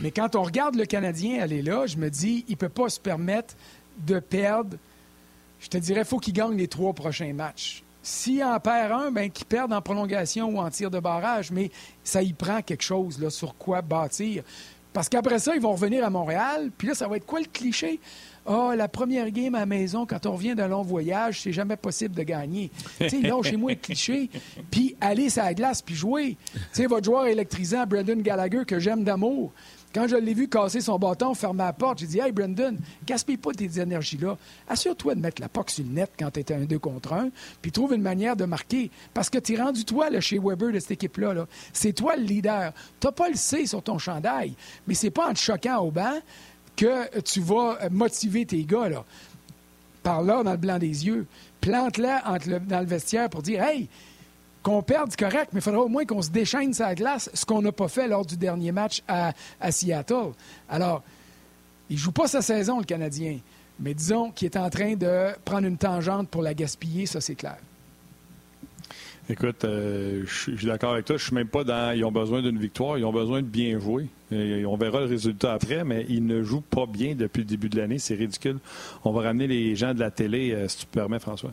Mais 0.00 0.12
quand 0.12 0.36
on 0.36 0.42
regarde 0.42 0.76
le 0.76 0.86
Canadien 0.86 1.42
aller 1.42 1.62
là, 1.62 1.86
je 1.86 1.96
me 1.96 2.08
dis, 2.08 2.44
il 2.46 2.52
ne 2.52 2.56
peut 2.56 2.68
pas 2.68 2.88
se 2.88 3.00
permettre 3.00 3.54
de 4.06 4.20
perdre. 4.20 4.76
Je 5.58 5.68
te 5.68 5.76
dirais, 5.76 6.02
il 6.02 6.06
faut 6.06 6.18
qu'il 6.18 6.32
gagne 6.32 6.56
les 6.56 6.68
trois 6.68 6.92
prochains 6.92 7.32
matchs. 7.32 7.82
S'il 8.02 8.42
en 8.44 8.58
perd 8.60 8.92
un, 8.92 9.10
ben, 9.10 9.30
qu'il 9.30 9.44
perde 9.44 9.72
en 9.72 9.82
prolongation 9.82 10.48
ou 10.48 10.58
en 10.58 10.70
tir 10.70 10.90
de 10.90 11.00
barrage, 11.00 11.50
mais 11.50 11.70
ça 12.02 12.22
y 12.22 12.32
prend 12.32 12.62
quelque 12.62 12.82
chose 12.82 13.20
là, 13.20 13.28
sur 13.28 13.56
quoi 13.56 13.82
bâtir. 13.82 14.42
Parce 14.92 15.08
qu'après 15.08 15.38
ça, 15.38 15.54
ils 15.54 15.60
vont 15.60 15.72
revenir 15.72 16.04
à 16.04 16.10
Montréal, 16.10 16.70
puis 16.76 16.88
là, 16.88 16.94
ça 16.94 17.06
va 17.06 17.16
être 17.16 17.26
quoi 17.26 17.40
le 17.40 17.46
cliché? 17.46 18.00
Ah, 18.46 18.70
oh, 18.70 18.74
la 18.74 18.88
première 18.88 19.30
game 19.30 19.54
à 19.54 19.60
la 19.60 19.66
maison, 19.66 20.06
quand 20.06 20.26
on 20.26 20.32
revient 20.32 20.54
d'un 20.54 20.68
long 20.68 20.82
voyage, 20.82 21.42
c'est 21.42 21.52
jamais 21.52 21.76
possible 21.76 22.14
de 22.16 22.22
gagner. 22.22 22.70
tu 22.98 23.08
sais, 23.08 23.18
non, 23.20 23.42
chez 23.42 23.56
moi, 23.56 23.72
le 23.72 23.76
cliché, 23.76 24.30
puis 24.70 24.96
aller 25.00 25.30
sur 25.30 25.44
la 25.44 25.54
glace, 25.54 25.82
puis 25.82 25.94
jouer. 25.94 26.36
Tu 26.54 26.60
sais, 26.72 26.86
votre 26.86 27.04
joueur 27.04 27.26
électrisant, 27.26 27.86
Brendan 27.86 28.20
Gallagher, 28.22 28.62
que 28.66 28.78
j'aime 28.78 29.04
d'amour, 29.04 29.52
quand 29.92 30.06
je 30.06 30.16
l'ai 30.16 30.34
vu 30.34 30.48
casser 30.48 30.80
son 30.80 30.98
bâton, 30.98 31.34
fermer 31.34 31.64
la 31.64 31.72
porte, 31.72 31.98
j'ai 31.98 32.06
dit 32.06 32.20
Hey, 32.20 32.30
Brendan, 32.32 32.78
gaspille 33.06 33.36
pas 33.36 33.52
tes 33.52 33.80
énergies-là. 33.80 34.36
Assure-toi 34.68 35.16
de 35.16 35.20
mettre 35.20 35.40
la 35.40 35.48
POC 35.48 35.70
sur 35.70 35.84
le 35.84 35.90
net 35.90 36.12
quand 36.18 36.30
tu 36.30 36.52
un 36.52 36.60
2 36.60 36.78
contre 36.78 37.12
1, 37.12 37.30
puis 37.60 37.72
trouve 37.72 37.94
une 37.94 38.02
manière 38.02 38.36
de 38.36 38.44
marquer. 38.44 38.90
Parce 39.12 39.28
que 39.28 39.38
tu 39.38 39.54
es 39.54 39.62
rendu 39.62 39.84
toi, 39.84 40.10
là, 40.10 40.20
chez 40.20 40.38
Weber, 40.38 40.72
de 40.72 40.78
cette 40.78 40.92
équipe-là. 40.92 41.34
-là, 41.34 41.46
c'est 41.72 41.92
toi 41.92 42.16
le 42.16 42.22
leader. 42.22 42.72
Tu 43.00 43.08
pas 43.10 43.28
le 43.28 43.36
C 43.36 43.66
sur 43.66 43.82
ton 43.82 43.98
chandail, 43.98 44.54
mais 44.86 44.94
c'est 44.94 45.10
pas 45.10 45.28
en 45.28 45.32
te 45.32 45.38
choquant 45.38 45.78
au 45.78 45.90
banc 45.90 46.20
que 46.76 47.20
tu 47.20 47.40
vas 47.40 47.88
motiver 47.90 48.46
tes 48.46 48.64
gars. 48.64 48.88
Là. 48.88 49.04
Par 50.02 50.22
là, 50.22 50.42
dans 50.42 50.52
le 50.52 50.56
blanc 50.56 50.78
des 50.78 51.06
yeux. 51.06 51.26
Plante-la 51.60 52.22
dans 52.66 52.80
le 52.80 52.86
vestiaire 52.86 53.28
pour 53.28 53.42
dire 53.42 53.62
Hey, 53.62 53.88
qu'on 54.62 54.82
perde, 54.82 55.10
c'est 55.10 55.18
correct, 55.18 55.50
mais 55.52 55.60
il 55.60 55.62
faudra 55.62 55.80
au 55.80 55.88
moins 55.88 56.04
qu'on 56.04 56.22
se 56.22 56.30
déchaîne 56.30 56.72
sa 56.72 56.94
glace, 56.94 57.30
ce 57.32 57.44
qu'on 57.44 57.62
n'a 57.62 57.72
pas 57.72 57.88
fait 57.88 58.08
lors 58.08 58.24
du 58.24 58.36
dernier 58.36 58.72
match 58.72 59.02
à, 59.08 59.32
Seattle. 59.70 60.32
Alors, 60.68 61.02
il 61.88 61.94
ne 61.94 62.00
joue 62.00 62.12
pas 62.12 62.28
sa 62.28 62.42
saison, 62.42 62.78
le 62.78 62.84
Canadien, 62.84 63.38
mais 63.78 63.94
disons 63.94 64.30
qu'il 64.30 64.46
est 64.46 64.56
en 64.56 64.70
train 64.70 64.94
de 64.94 65.30
prendre 65.44 65.66
une 65.66 65.78
tangente 65.78 66.28
pour 66.28 66.42
la 66.42 66.54
gaspiller, 66.54 67.06
ça 67.06 67.20
c'est 67.20 67.34
clair. 67.34 67.56
Écoute, 69.30 69.64
euh, 69.64 70.24
je 70.26 70.56
suis 70.56 70.66
d'accord 70.66 70.94
avec 70.94 71.04
toi. 71.04 71.16
Je 71.16 71.22
suis 71.22 71.34
même 71.34 71.46
pas 71.46 71.62
dans. 71.62 71.94
Ils 71.94 72.04
ont 72.04 72.10
besoin 72.10 72.42
d'une 72.42 72.58
victoire. 72.58 72.98
Ils 72.98 73.04
ont 73.04 73.12
besoin 73.12 73.42
de 73.42 73.46
bien 73.46 73.78
jouer. 73.78 74.08
on 74.32 74.76
verra 74.76 75.00
le 75.00 75.06
résultat 75.06 75.52
après, 75.52 75.84
mais 75.84 76.04
ils 76.08 76.26
ne 76.26 76.42
jouent 76.42 76.62
pas 76.62 76.86
bien 76.86 77.14
depuis 77.14 77.40
le 77.40 77.44
début 77.44 77.68
de 77.68 77.76
l'année. 77.76 78.00
C'est 78.00 78.16
ridicule. 78.16 78.58
On 79.04 79.12
va 79.12 79.22
ramener 79.22 79.46
les 79.46 79.76
gens 79.76 79.94
de 79.94 80.00
la 80.00 80.10
télé, 80.10 80.50
euh, 80.50 80.66
si 80.66 80.78
tu 80.78 80.86
permets, 80.86 81.20
François. 81.20 81.52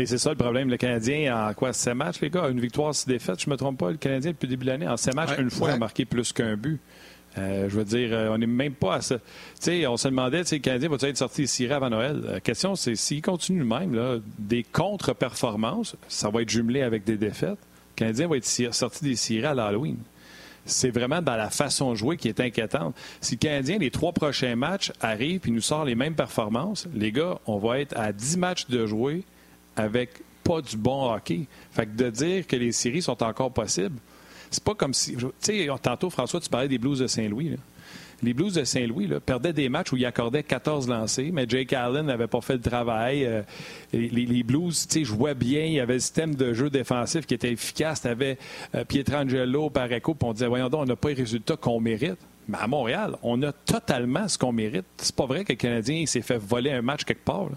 Et 0.00 0.06
c'est 0.06 0.16
ça 0.16 0.30
le 0.30 0.36
problème. 0.36 0.70
Le 0.70 0.78
Canadien, 0.78 1.48
en 1.48 1.52
quoi, 1.52 1.74
7 1.74 1.92
matchs, 1.94 2.20
les 2.22 2.30
gars? 2.30 2.48
Une 2.48 2.58
victoire, 2.58 2.94
6 2.94 3.06
défaites, 3.06 3.42
je 3.42 3.50
me 3.50 3.56
trompe 3.56 3.78
pas. 3.78 3.90
Le 3.90 3.98
Canadien, 3.98 4.30
depuis 4.30 4.46
le 4.46 4.52
début 4.52 4.64
de 4.64 4.70
l'année, 4.70 4.88
en 4.88 4.96
7 4.96 5.14
matchs, 5.14 5.38
une 5.38 5.50
fois, 5.50 5.72
a 5.72 5.76
marqué 5.76 6.06
plus 6.06 6.32
qu'un 6.32 6.56
but. 6.56 6.80
Euh, 7.36 7.68
je 7.68 7.76
veux 7.76 7.84
dire, 7.84 8.08
euh, 8.12 8.30
on 8.30 8.38
n'est 8.38 8.46
même 8.46 8.72
pas 8.72 8.94
à 8.94 9.00
ça. 9.02 9.18
Tu 9.18 9.24
sais, 9.60 9.86
on 9.86 9.98
se 9.98 10.08
demandait, 10.08 10.40
tu 10.40 10.48
sais, 10.48 10.56
le 10.56 10.62
Canadien 10.62 10.88
va 10.88 10.96
être 11.06 11.18
sorti 11.18 11.42
ici 11.42 11.66
avant 11.70 11.90
Noël? 11.90 12.18
La 12.24 12.40
question, 12.40 12.76
c'est 12.76 12.94
s'il 12.96 13.20
continue 13.20 13.58
le 13.58 13.66
même, 13.66 13.94
là, 13.94 14.16
des 14.38 14.62
contre-performances, 14.62 15.96
ça 16.08 16.30
va 16.30 16.40
être 16.40 16.48
jumelé 16.48 16.80
avec 16.80 17.04
des 17.04 17.18
défaites. 17.18 17.50
Le 17.50 17.96
Canadien 17.96 18.26
va 18.26 18.38
être 18.38 18.72
sorti 18.72 19.04
des 19.04 19.16
cirés 19.16 19.48
à 19.48 19.54
l'Halloween. 19.54 19.98
C'est 20.64 20.90
vraiment 20.90 21.20
dans 21.20 21.36
la 21.36 21.50
façon 21.50 21.90
de 21.90 21.96
jouer 21.96 22.16
qui 22.16 22.28
est 22.28 22.40
inquiétante. 22.40 22.96
Si 23.20 23.34
le 23.34 23.38
Canadien, 23.38 23.76
les 23.76 23.90
trois 23.90 24.12
prochains 24.12 24.56
matchs, 24.56 24.92
arrive 25.02 25.42
et 25.46 25.50
nous 25.50 25.60
sort 25.60 25.84
les 25.84 25.94
mêmes 25.94 26.14
performances, 26.14 26.88
les 26.94 27.12
gars, 27.12 27.38
on 27.46 27.58
va 27.58 27.80
être 27.80 27.94
à 27.98 28.12
10 28.12 28.38
matchs 28.38 28.66
de 28.68 28.86
jouer 28.86 29.24
avec 29.76 30.10
pas 30.42 30.60
du 30.60 30.76
bon 30.76 31.12
hockey. 31.12 31.46
Fait 31.70 31.86
que 31.86 31.96
de 31.96 32.10
dire 32.10 32.46
que 32.46 32.56
les 32.56 32.72
séries 32.72 33.02
sont 33.02 33.22
encore 33.22 33.52
possibles, 33.52 33.98
c'est 34.50 34.64
pas 34.64 34.74
comme 34.74 34.94
si. 34.94 35.16
Tu 35.16 35.26
sais, 35.40 35.68
tantôt, 35.82 36.10
François, 36.10 36.40
tu 36.40 36.48
parlais 36.48 36.68
des 36.68 36.78
Blues 36.78 36.98
de 36.98 37.06
Saint-Louis. 37.06 37.56
Les 38.22 38.34
Blues 38.34 38.52
de 38.52 38.64
Saint-Louis 38.64 39.08
perdaient 39.24 39.52
des 39.52 39.68
matchs 39.70 39.92
où 39.92 39.96
ils 39.96 40.04
accordaient 40.04 40.42
14 40.42 40.88
lancés, 40.88 41.30
mais 41.32 41.46
Jake 41.48 41.72
Allen 41.72 42.04
n'avait 42.04 42.26
pas 42.26 42.42
fait 42.42 42.54
le 42.54 42.60
travail. 42.60 43.24
Euh, 43.24 43.42
les, 43.92 44.42
Blues 44.42 44.86
jouaient 45.02 45.34
bien. 45.34 45.64
Il 45.64 45.72
y 45.72 45.80
avait 45.80 45.94
le 45.94 46.00
système 46.00 46.34
de 46.34 46.52
jeu 46.52 46.68
défensif 46.68 47.24
qui 47.24 47.32
était 47.32 47.52
efficace. 47.52 48.02
Tu 48.02 48.08
avais 48.08 48.36
euh, 48.74 48.84
Pietrangelo, 48.84 49.70
Pareco, 49.70 50.14
puis 50.14 50.28
on 50.28 50.32
disait 50.32 50.48
Voyons 50.48 50.68
donc, 50.68 50.82
on 50.82 50.86
n'a 50.86 50.96
pas 50.96 51.08
les 51.08 51.14
résultats 51.14 51.56
qu'on 51.56 51.80
mérite. 51.80 52.18
Mais 52.48 52.58
à 52.58 52.66
Montréal, 52.66 53.16
on 53.22 53.42
a 53.42 53.52
totalement 53.52 54.28
ce 54.28 54.36
qu'on 54.36 54.52
mérite. 54.52 54.84
C'est 54.98 55.14
pas 55.14 55.26
vrai 55.26 55.44
que 55.44 55.52
le 55.52 55.56
Canadien 55.56 56.04
s'est 56.04 56.20
fait 56.20 56.38
voler 56.38 56.72
un 56.72 56.82
match 56.82 57.04
quelque 57.04 57.24
part. 57.24 57.48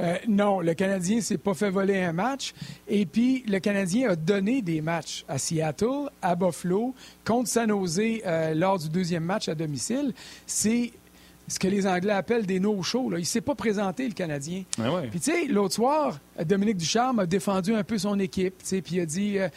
Euh, 0.00 0.16
non, 0.28 0.60
le 0.60 0.74
Canadien 0.74 1.20
s'est 1.20 1.38
pas 1.38 1.54
fait 1.54 1.70
voler 1.70 1.98
un 1.98 2.12
match. 2.12 2.54
Et 2.86 3.06
puis, 3.06 3.44
le 3.48 3.58
Canadien 3.58 4.10
a 4.10 4.16
donné 4.16 4.62
des 4.62 4.80
matchs 4.80 5.24
à 5.28 5.38
Seattle, 5.38 6.10
à 6.22 6.34
Buffalo, 6.34 6.94
contre 7.24 7.48
San 7.48 7.68
Jose 7.70 8.00
euh, 8.00 8.54
lors 8.54 8.78
du 8.78 8.88
deuxième 8.88 9.24
match 9.24 9.48
à 9.48 9.54
domicile. 9.54 10.12
C'est 10.46 10.92
ce 11.48 11.58
que 11.58 11.66
les 11.66 11.86
Anglais 11.86 12.12
appellent 12.12 12.46
des 12.46 12.60
no-shows. 12.60 13.10
Il 13.12 13.20
ne 13.20 13.24
s'est 13.24 13.40
pas 13.40 13.54
présenté, 13.54 14.06
le 14.06 14.14
Canadien. 14.14 14.64
Ah 14.78 15.02
puis, 15.10 15.18
tu 15.18 15.32
sais, 15.32 15.46
l'autre 15.46 15.74
soir, 15.74 16.18
Dominique 16.44 16.76
Ducharme 16.76 17.20
a 17.20 17.26
défendu 17.26 17.74
un 17.74 17.82
peu 17.82 17.98
son 17.98 18.18
équipe. 18.18 18.54
Puis, 18.58 18.82
il 18.92 19.00
a 19.00 19.06
dit 19.06 19.38
euh, 19.38 19.48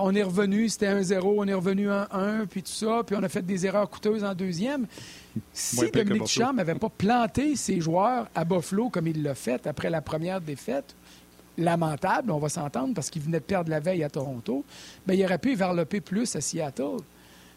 on 0.00 0.14
est 0.14 0.22
revenu, 0.22 0.68
c'était 0.68 0.92
1-0, 0.92 1.20
on 1.22 1.46
est 1.46 1.54
revenu 1.54 1.88
1-1, 1.88 2.46
puis 2.46 2.62
tout 2.62 2.72
ça, 2.72 3.02
puis 3.06 3.14
on 3.16 3.22
a 3.22 3.28
fait 3.28 3.44
des 3.44 3.66
erreurs 3.66 3.88
coûteuses 3.88 4.24
en 4.24 4.34
deuxième. 4.34 4.86
Si 5.52 5.90
Dominique 5.90 6.24
Ducharme 6.24 6.56
n'avait 6.56 6.74
pas 6.74 6.88
planté 6.88 7.56
ses 7.56 7.80
joueurs 7.80 8.28
à 8.34 8.44
Buffalo 8.44 8.88
comme 8.88 9.06
il 9.06 9.22
l'a 9.22 9.34
fait 9.34 9.66
après 9.66 9.90
la 9.90 10.00
première 10.00 10.40
défaite, 10.40 10.94
lamentable, 11.58 12.30
on 12.30 12.38
va 12.38 12.48
s'entendre, 12.48 12.94
parce 12.94 13.10
qu'il 13.10 13.22
venait 13.22 13.40
de 13.40 13.44
perdre 13.44 13.70
la 13.70 13.80
veille 13.80 14.04
à 14.04 14.10
Toronto, 14.10 14.64
bien, 15.06 15.16
il 15.16 15.24
aurait 15.24 15.38
pu 15.38 15.54
varloper 15.54 16.00
plus 16.00 16.34
à 16.36 16.40
Seattle. 16.40 16.98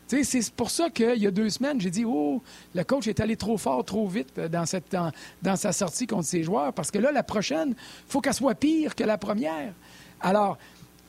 C'est 0.09 0.51
pour 0.51 0.71
ça 0.71 0.89
qu'il 0.89 1.17
y 1.17 1.27
a 1.27 1.31
deux 1.31 1.49
semaines, 1.51 1.79
j'ai 1.79 1.91
dit 1.91 2.03
Oh, 2.03 2.41
le 2.73 2.83
coach 2.83 3.07
est 3.07 3.19
allé 3.19 3.37
trop 3.37 3.57
fort, 3.57 3.85
trop 3.85 4.07
vite 4.07 4.39
dans, 4.39 4.65
cette, 4.65 4.95
dans, 5.43 5.55
sa 5.55 5.71
sortie 5.71 6.07
contre 6.07 6.25
ses 6.25 6.41
joueurs, 6.43 6.73
parce 6.73 6.89
que 6.89 6.97
là, 6.97 7.11
la 7.11 7.21
prochaine, 7.21 7.69
il 7.69 8.11
faut 8.11 8.19
qu'elle 8.19 8.33
soit 8.33 8.55
pire 8.55 8.95
que 8.95 9.03
la 9.03 9.19
première. 9.19 9.73
Alors, 10.19 10.57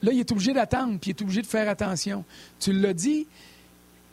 là, 0.03 0.13
il 0.13 0.21
est 0.21 0.31
obligé 0.31 0.53
d'attendre, 0.53 0.99
puis 1.01 1.13
il 1.13 1.17
est 1.17 1.23
obligé 1.23 1.41
de 1.41 1.47
faire 1.47 1.69
attention. 1.69 2.25
Tu 2.59 2.75
l'as 2.75 2.93
dit, 2.93 3.27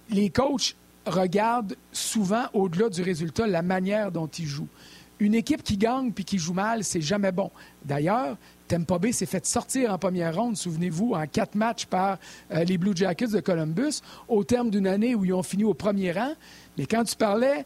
les 0.10 0.30
coachs 0.30 0.76
regarde 1.06 1.76
souvent, 1.92 2.46
au-delà 2.54 2.88
du 2.88 3.02
résultat, 3.02 3.46
la 3.46 3.62
manière 3.62 4.12
dont 4.12 4.28
il 4.28 4.46
joue. 4.46 4.68
Une 5.20 5.34
équipe 5.34 5.64
qui 5.64 5.78
gagne 5.78 6.12
puis 6.12 6.26
qui 6.26 6.38
joue 6.38 6.54
mal, 6.54 6.84
c'est 6.84 7.02
jamais 7.02 7.32
bon. 7.32 7.50
D'ailleurs, 7.84 8.38
Tampa 8.68 9.00
Bay 9.00 9.12
s'est 9.12 9.26
fait 9.26 9.46
sortir 9.46 9.92
en 9.92 9.98
première 9.98 10.36
ronde, 10.36 10.58
souvenez-vous, 10.58 11.14
en 11.14 11.26
quatre 11.26 11.56
matchs 11.56 11.86
par 11.86 12.18
euh, 12.52 12.64
les 12.64 12.78
Blue 12.78 12.96
Jackets 12.96 13.28
de 13.28 13.40
Columbus, 13.40 14.02
au 14.28 14.44
terme 14.44 14.70
d'une 14.70 14.88
année 14.88 15.16
où 15.16 15.26
ils 15.26 15.34
ont 15.34 15.44
fini 15.44 15.64
au 15.64 15.74
premier 15.74 16.12
rang. 16.12 16.34
Mais 16.78 16.86
quand 16.86 17.04
tu 17.04 17.16
parlais 17.16 17.66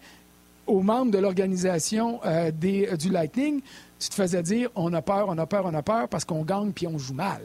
aux 0.67 0.81
membres 0.81 1.11
de 1.11 1.17
l'organisation 1.17 2.21
euh, 2.25 2.51
euh, 2.63 2.95
du 2.95 3.09
Lightning, 3.09 3.61
tu 3.99 4.09
te 4.09 4.15
faisais 4.15 4.43
dire 4.43 4.69
on 4.75 4.93
a 4.93 5.01
peur, 5.01 5.25
on 5.27 5.37
a 5.37 5.45
peur, 5.45 5.65
on 5.65 5.73
a 5.73 5.81
peur 5.81 6.07
parce 6.07 6.23
qu'on 6.23 6.43
gagne 6.43 6.71
puis 6.71 6.87
on 6.87 6.97
joue 6.97 7.13
mal. 7.13 7.41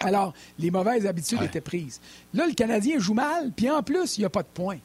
Alors, 0.00 0.32
les 0.58 0.70
mauvaises 0.70 1.06
habitudes 1.06 1.42
étaient 1.42 1.60
prises. 1.60 2.00
Là, 2.32 2.46
le 2.46 2.52
Canadien 2.52 3.00
joue 3.00 3.14
mal, 3.14 3.50
puis 3.56 3.68
en 3.68 3.82
plus, 3.82 4.16
il 4.16 4.20
n'y 4.20 4.26
a 4.26 4.30
pas 4.30 4.42
de 4.42 4.48
points. 4.48 4.78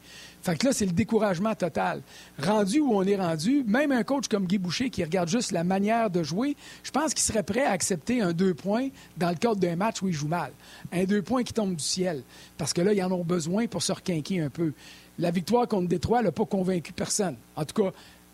Fait 0.43 0.57
que 0.57 0.65
là, 0.67 0.73
c'est 0.73 0.85
le 0.85 0.91
découragement 0.91 1.55
total. 1.55 2.01
Rendu 2.37 2.81
où 2.81 2.93
on 2.93 3.03
est 3.03 3.15
rendu, 3.15 3.63
même 3.65 3.93
un 3.93 4.03
coach 4.03 4.27
comme 4.27 4.45
Guy 4.45 4.57
Boucher 4.57 4.89
qui 4.89 5.01
regarde 5.01 5.29
juste 5.29 5.53
la 5.53 5.63
manière 5.63 6.09
de 6.09 6.21
jouer, 6.21 6.57
je 6.83 6.91
pense 6.91 7.13
qu'il 7.13 7.23
serait 7.23 7.43
prêt 7.43 7.63
à 7.63 7.71
accepter 7.71 8.21
un 8.21 8.33
deux 8.33 8.53
points 8.53 8.89
dans 9.15 9.29
le 9.29 9.35
cadre 9.35 9.55
d'un 9.55 9.77
match 9.77 10.01
où 10.01 10.09
il 10.09 10.13
joue 10.13 10.27
mal. 10.27 10.51
Un 10.91 11.05
deux 11.05 11.21
points 11.21 11.43
qui 11.43 11.53
tombe 11.53 11.75
du 11.75 11.83
ciel. 11.83 12.23
Parce 12.57 12.73
que 12.73 12.81
là, 12.81 12.91
ils 12.91 13.01
en 13.01 13.11
ont 13.13 13.23
besoin 13.23 13.67
pour 13.67 13.81
se 13.81 13.93
requinquer 13.93 14.41
un 14.41 14.49
peu. 14.49 14.73
La 15.17 15.31
victoire 15.31 15.65
contre 15.65 15.87
Détroit 15.87 16.21
n'a 16.21 16.33
pas 16.33 16.45
convaincu 16.45 16.91
personne. 16.91 17.37
En 17.55 17.63
tout 17.63 17.81
cas, 17.81 17.91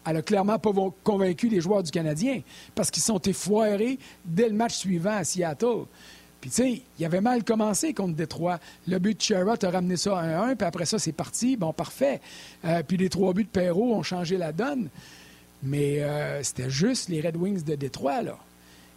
elle 0.07 0.17
a 0.17 0.21
clairement 0.23 0.57
pas 0.57 0.71
convaincu 1.03 1.47
les 1.47 1.61
joueurs 1.61 1.83
du 1.83 1.91
Canadien 1.91 2.41
parce 2.73 2.89
qu'ils 2.89 3.03
sont 3.03 3.19
effoirés 3.19 3.99
dès 4.25 4.49
le 4.49 4.55
match 4.55 4.77
suivant 4.77 5.17
à 5.17 5.23
Seattle. 5.23 5.85
Puis, 6.41 6.49
tu 6.49 6.55
sais, 6.55 6.81
il 6.97 7.05
avait 7.05 7.21
mal 7.21 7.43
commencé 7.43 7.93
contre 7.93 8.15
Détroit. 8.15 8.59
Le 8.87 8.97
but 8.99 9.17
de 9.17 9.21
Sherrod 9.21 9.63
a 9.63 9.69
ramené 9.69 9.97
ça 9.97 10.17
à 10.17 10.51
1-1, 10.51 10.55
puis 10.55 10.67
après 10.67 10.85
ça, 10.85 10.97
c'est 10.97 11.11
parti. 11.11 11.57
Bon, 11.57 11.73
parfait. 11.73 12.21
Euh, 12.63 12.81
puis 12.87 12.97
les 12.97 13.09
trois 13.09 13.33
buts 13.33 13.43
de 13.43 13.49
Perrault 13.49 13.93
ont 13.93 14.03
changé 14.03 14.37
la 14.37 14.53
donne. 14.53 14.89
Mais 15.63 16.01
euh, 16.01 16.41
c'était 16.41 16.69
juste 16.69 17.09
les 17.09 17.19
Red 17.19 17.35
Wings 17.35 17.63
de 17.63 17.75
Détroit, 17.75 18.21
là. 18.21 18.37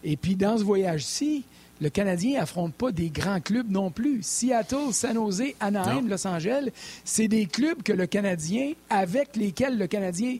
Et 0.04 0.16
puis, 0.16 0.36
dans 0.36 0.58
ce 0.58 0.64
voyage-ci, 0.64 1.44
le 1.80 1.90
Canadien 1.90 2.38
n'affronte 2.38 2.74
pas 2.74 2.92
des 2.92 3.10
grands 3.10 3.40
clubs 3.40 3.70
non 3.70 3.90
plus. 3.90 4.20
Seattle, 4.22 4.92
San 4.92 5.14
Jose, 5.14 5.54
Anaheim, 5.58 6.08
Los 6.08 6.26
Angeles, 6.26 6.68
c'est 7.04 7.28
des 7.28 7.46
clubs 7.46 7.82
que 7.82 7.92
le 7.92 8.06
Canadien, 8.06 8.72
avec 8.88 9.34
lesquels 9.34 9.78
le 9.78 9.88
Canadien 9.88 10.38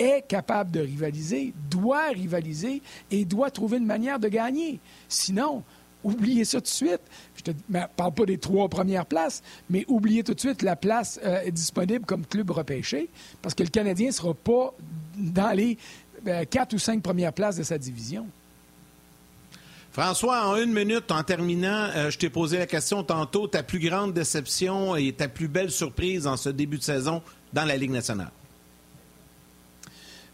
est 0.00 0.26
capable 0.26 0.72
de 0.72 0.80
rivaliser, 0.80 1.52
doit 1.70 2.08
rivaliser 2.08 2.82
et 3.12 3.24
doit 3.24 3.50
trouver 3.50 3.78
une 3.78 3.86
manière 3.86 4.18
de 4.18 4.28
gagner. 4.28 4.80
Sinon, 5.08 5.62
oubliez 6.04 6.44
ça 6.44 6.58
tout 6.58 6.64
de 6.64 6.68
suite. 6.68 7.00
Je 7.34 7.50
ne 7.50 7.56
ben, 7.68 7.88
parle 7.96 8.12
pas 8.12 8.26
des 8.26 8.38
trois 8.38 8.68
premières 8.68 9.06
places, 9.06 9.42
mais 9.70 9.84
oubliez 9.88 10.22
tout 10.22 10.34
de 10.34 10.40
suite 10.40 10.62
la 10.62 10.76
place 10.76 11.20
euh, 11.24 11.50
disponible 11.50 12.04
comme 12.04 12.26
club 12.26 12.50
repêché, 12.50 13.08
parce 13.40 13.54
que 13.54 13.62
le 13.62 13.68
Canadien 13.68 14.08
ne 14.08 14.12
sera 14.12 14.34
pas 14.34 14.74
dans 15.16 15.56
les 15.56 15.78
euh, 16.26 16.44
quatre 16.44 16.74
ou 16.74 16.78
cinq 16.78 17.02
premières 17.02 17.32
places 17.32 17.56
de 17.56 17.62
sa 17.62 17.78
division. 17.78 18.26
François, 19.92 20.46
en 20.46 20.56
une 20.56 20.72
minute, 20.72 21.10
en 21.10 21.22
terminant, 21.22 21.88
euh, 21.94 22.10
je 22.10 22.16
t'ai 22.16 22.30
posé 22.30 22.56
la 22.56 22.66
question 22.66 23.04
tantôt, 23.04 23.46
ta 23.46 23.62
plus 23.62 23.78
grande 23.78 24.14
déception 24.14 24.96
et 24.96 25.12
ta 25.12 25.28
plus 25.28 25.48
belle 25.48 25.70
surprise 25.70 26.26
en 26.26 26.38
ce 26.38 26.48
début 26.48 26.78
de 26.78 26.82
saison 26.82 27.22
dans 27.52 27.66
la 27.66 27.76
Ligue 27.76 27.90
nationale? 27.90 28.30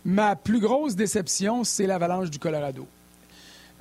Ma 0.05 0.37
plus 0.37 0.61
grosse 0.61 0.95
déception, 0.95 1.65
c'est 1.65 1.89
l'avalanche 1.89 2.31
du 2.31 2.39
Colorado. 2.39 2.87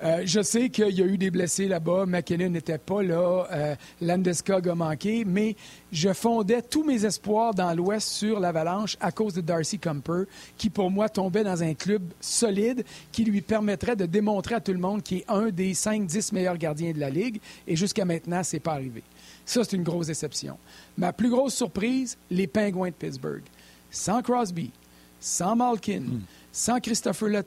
Euh, 0.03 0.21
je 0.25 0.41
sais 0.41 0.69
qu'il 0.69 0.91
y 0.91 1.01
a 1.01 1.05
eu 1.05 1.17
des 1.17 1.31
blessés 1.31 1.67
là-bas. 1.67 2.05
McKinnon 2.05 2.49
n'était 2.49 2.77
pas 2.77 3.01
là. 3.01 3.47
Euh, 3.51 3.75
Landeskog 4.01 4.69
a 4.69 4.75
manqué. 4.75 5.25
Mais 5.25 5.55
je 5.91 6.13
fondais 6.13 6.61
tous 6.61 6.83
mes 6.83 7.05
espoirs 7.05 7.53
dans 7.53 7.73
l'Ouest 7.73 8.07
sur 8.09 8.39
l'Avalanche 8.39 8.97
à 8.99 9.11
cause 9.11 9.33
de 9.33 9.41
Darcy 9.41 9.79
Comper, 9.79 10.23
qui 10.57 10.69
pour 10.69 10.91
moi 10.91 11.09
tombait 11.09 11.43
dans 11.43 11.63
un 11.63 11.73
club 11.73 12.03
solide 12.19 12.83
qui 13.11 13.23
lui 13.23 13.41
permettrait 13.41 13.95
de 13.95 14.05
démontrer 14.05 14.55
à 14.55 14.61
tout 14.61 14.73
le 14.73 14.79
monde 14.79 15.01
qu'il 15.01 15.19
est 15.19 15.25
un 15.29 15.49
des 15.49 15.73
5-10 15.73 16.33
meilleurs 16.33 16.57
gardiens 16.57 16.91
de 16.91 16.99
la 16.99 17.09
Ligue. 17.09 17.39
Et 17.67 17.75
jusqu'à 17.75 18.05
maintenant, 18.05 18.43
ce 18.43 18.55
n'est 18.55 18.59
pas 18.59 18.73
arrivé. 18.73 19.03
Ça, 19.45 19.63
c'est 19.63 19.75
une 19.75 19.83
grosse 19.83 20.07
déception. 20.07 20.57
Ma 20.97 21.13
plus 21.13 21.29
grosse 21.29 21.55
surprise, 21.55 22.17
les 22.29 22.47
Pingouins 22.47 22.89
de 22.89 22.93
Pittsburgh. 22.93 23.43
Sans 23.89 24.21
Crosby, 24.21 24.71
sans 25.19 25.55
Malkin, 25.55 26.01
hmm. 26.01 26.21
Sans 26.57 26.79
Christopher 26.79 27.29
Le 27.29 27.43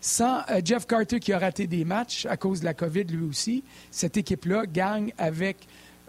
sans 0.00 0.40
euh, 0.50 0.60
Jeff 0.64 0.84
Carter 0.84 1.20
qui 1.20 1.32
a 1.32 1.38
raté 1.38 1.68
des 1.68 1.84
matchs 1.84 2.26
à 2.26 2.36
cause 2.36 2.58
de 2.58 2.64
la 2.64 2.74
COVID 2.74 3.04
lui 3.04 3.24
aussi, 3.24 3.62
cette 3.92 4.16
équipe-là 4.16 4.64
gagne 4.66 5.12
avec, 5.16 5.58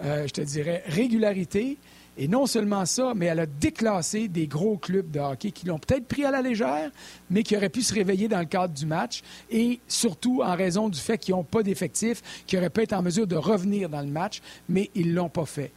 euh, 0.03 0.25
je 0.25 0.33
te 0.33 0.41
dirais, 0.41 0.83
régularité. 0.87 1.77
Et 2.17 2.27
non 2.27 2.47
seulement 2.47 2.87
ça, 2.87 3.13
mais 3.15 3.27
elle 3.27 3.41
a 3.41 3.45
déclassé 3.45 4.27
des 4.27 4.47
gros 4.47 4.77
clubs 4.77 5.11
de 5.11 5.19
hockey 5.19 5.51
qui 5.51 5.67
l'ont 5.67 5.77
peut-être 5.77 6.07
pris 6.07 6.25
à 6.25 6.31
la 6.31 6.41
légère, 6.41 6.89
mais 7.29 7.43
qui 7.43 7.55
auraient 7.55 7.69
pu 7.69 7.83
se 7.83 7.93
réveiller 7.93 8.27
dans 8.27 8.39
le 8.39 8.45
cadre 8.45 8.73
du 8.73 8.87
match. 8.87 9.21
Et 9.51 9.79
surtout 9.87 10.41
en 10.43 10.55
raison 10.55 10.89
du 10.89 10.99
fait 10.99 11.19
qu'ils 11.19 11.35
n'ont 11.35 11.43
pas 11.43 11.61
d'effectifs, 11.61 12.43
qui 12.47 12.57
auraient 12.57 12.71
pu 12.71 12.81
être 12.81 12.93
en 12.93 13.03
mesure 13.03 13.27
de 13.27 13.35
revenir 13.35 13.89
dans 13.89 14.01
le 14.01 14.07
match, 14.07 14.41
mais 14.67 14.89
ils 14.95 15.11
ne 15.11 15.13
l'ont 15.13 15.29
pas 15.29 15.45
fait. 15.45 15.71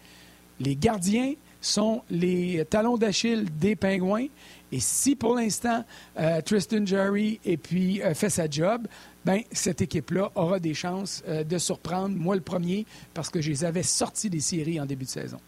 Les 0.59 0.75
gardiens 0.75 1.35
sont 1.61 2.03
les 2.11 2.65
talons 2.69 2.97
d'Achille 2.97 3.45
des 3.61 3.77
Pingouins. 3.77 4.27
Et 4.73 4.81
si 4.81 5.15
pour 5.15 5.37
l'instant 5.37 5.85
euh, 6.19 6.41
Tristan 6.41 6.85
Jerry 6.87 7.39
et 7.45 7.59
puis 7.59 8.03
euh, 8.03 8.15
fait 8.15 8.31
sa 8.31 8.49
job, 8.49 8.89
ben 9.25 9.43
cette 9.53 9.83
équipe-là 9.83 10.33
aura 10.35 10.59
des 10.59 10.73
chances 10.73 11.23
euh, 11.29 11.45
de 11.45 11.59
surprendre 11.59 12.17
moi 12.17 12.35
le 12.35 12.41
premier 12.41 12.87
parce 13.13 13.29
que 13.29 13.43
je 13.43 13.51
les 13.51 13.65
avais 13.65 13.83
sortis 13.83 14.31
des 14.31 14.41
séries 14.41 14.81
en 14.81 14.87
début 14.87 15.05
de 15.05 15.11
saison. 15.11 15.39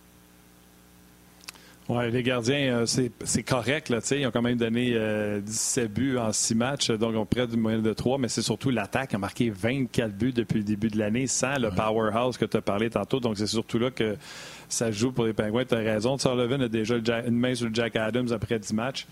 Oui, 1.86 2.10
les 2.10 2.22
gardiens, 2.22 2.84
c'est 2.86 3.42
correct. 3.42 3.90
Là, 3.90 3.98
ils 4.12 4.26
ont 4.26 4.30
quand 4.30 4.40
même 4.40 4.56
donné 4.56 4.98
17 5.42 5.92
buts 5.92 6.16
en 6.16 6.32
6 6.32 6.54
matchs, 6.54 6.90
donc 6.92 7.14
on 7.14 7.26
près 7.26 7.46
d'une 7.46 7.60
moyenne 7.60 7.82
de 7.82 7.92
3, 7.92 8.16
mais 8.16 8.28
c'est 8.28 8.40
surtout 8.40 8.70
l'attaque 8.70 9.10
qui 9.10 9.16
a 9.16 9.18
marqué 9.18 9.50
24 9.50 10.16
buts 10.16 10.32
depuis 10.32 10.60
le 10.60 10.64
début 10.64 10.88
de 10.88 10.98
l'année 10.98 11.26
sans 11.26 11.58
le 11.58 11.68
powerhouse 11.70 12.38
que 12.38 12.46
tu 12.46 12.56
as 12.56 12.62
parlé 12.62 12.88
tantôt. 12.88 13.20
Donc 13.20 13.36
c'est 13.36 13.46
surtout 13.46 13.78
là 13.78 13.90
que 13.90 14.16
ça 14.68 14.90
joue 14.90 15.12
pour 15.12 15.26
les 15.26 15.32
Pingouins. 15.32 15.64
Tu 15.64 15.74
as 15.74 15.78
raison. 15.78 16.18
Sullivan 16.18 16.62
a 16.62 16.68
déjà 16.68 16.96
une 17.26 17.36
main 17.36 17.54
sur 17.54 17.68
le 17.68 17.74
Jack 17.74 17.96
Adams 17.96 18.28
après 18.32 18.58
10 18.58 18.72
matchs. 18.74 19.06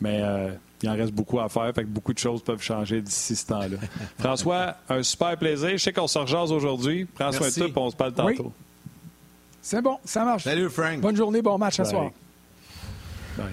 Mais 0.00 0.20
euh, 0.22 0.50
il 0.82 0.88
en 0.88 0.94
reste 0.94 1.12
beaucoup 1.12 1.40
à 1.40 1.48
faire. 1.48 1.72
Fait 1.74 1.82
que 1.82 1.88
beaucoup 1.88 2.12
de 2.12 2.18
choses 2.18 2.42
peuvent 2.42 2.62
changer 2.62 3.00
d'ici 3.00 3.36
ce 3.36 3.46
temps-là. 3.46 3.76
François, 4.18 4.76
un 4.88 5.02
super 5.02 5.36
plaisir. 5.36 5.70
Je 5.70 5.76
sais 5.78 5.92
qu'on 5.92 6.06
se 6.06 6.18
rejase 6.18 6.52
aujourd'hui. 6.52 7.04
Prends 7.04 7.32
soin 7.32 7.48
de 7.48 7.54
toi 7.54 7.66
et 7.66 7.72
on 7.76 7.90
se 7.90 7.96
parle 7.96 8.12
tantôt. 8.12 8.52
C'est 9.62 9.80
bon, 9.80 9.98
ça 10.04 10.24
marche. 10.24 10.44
Salut, 10.44 10.68
Frank. 10.68 11.00
Bonne 11.00 11.16
journée, 11.16 11.40
bon 11.40 11.56
match 11.56 11.80
à 11.80 11.84
soir. 11.84 12.10
Bye. 13.38 13.46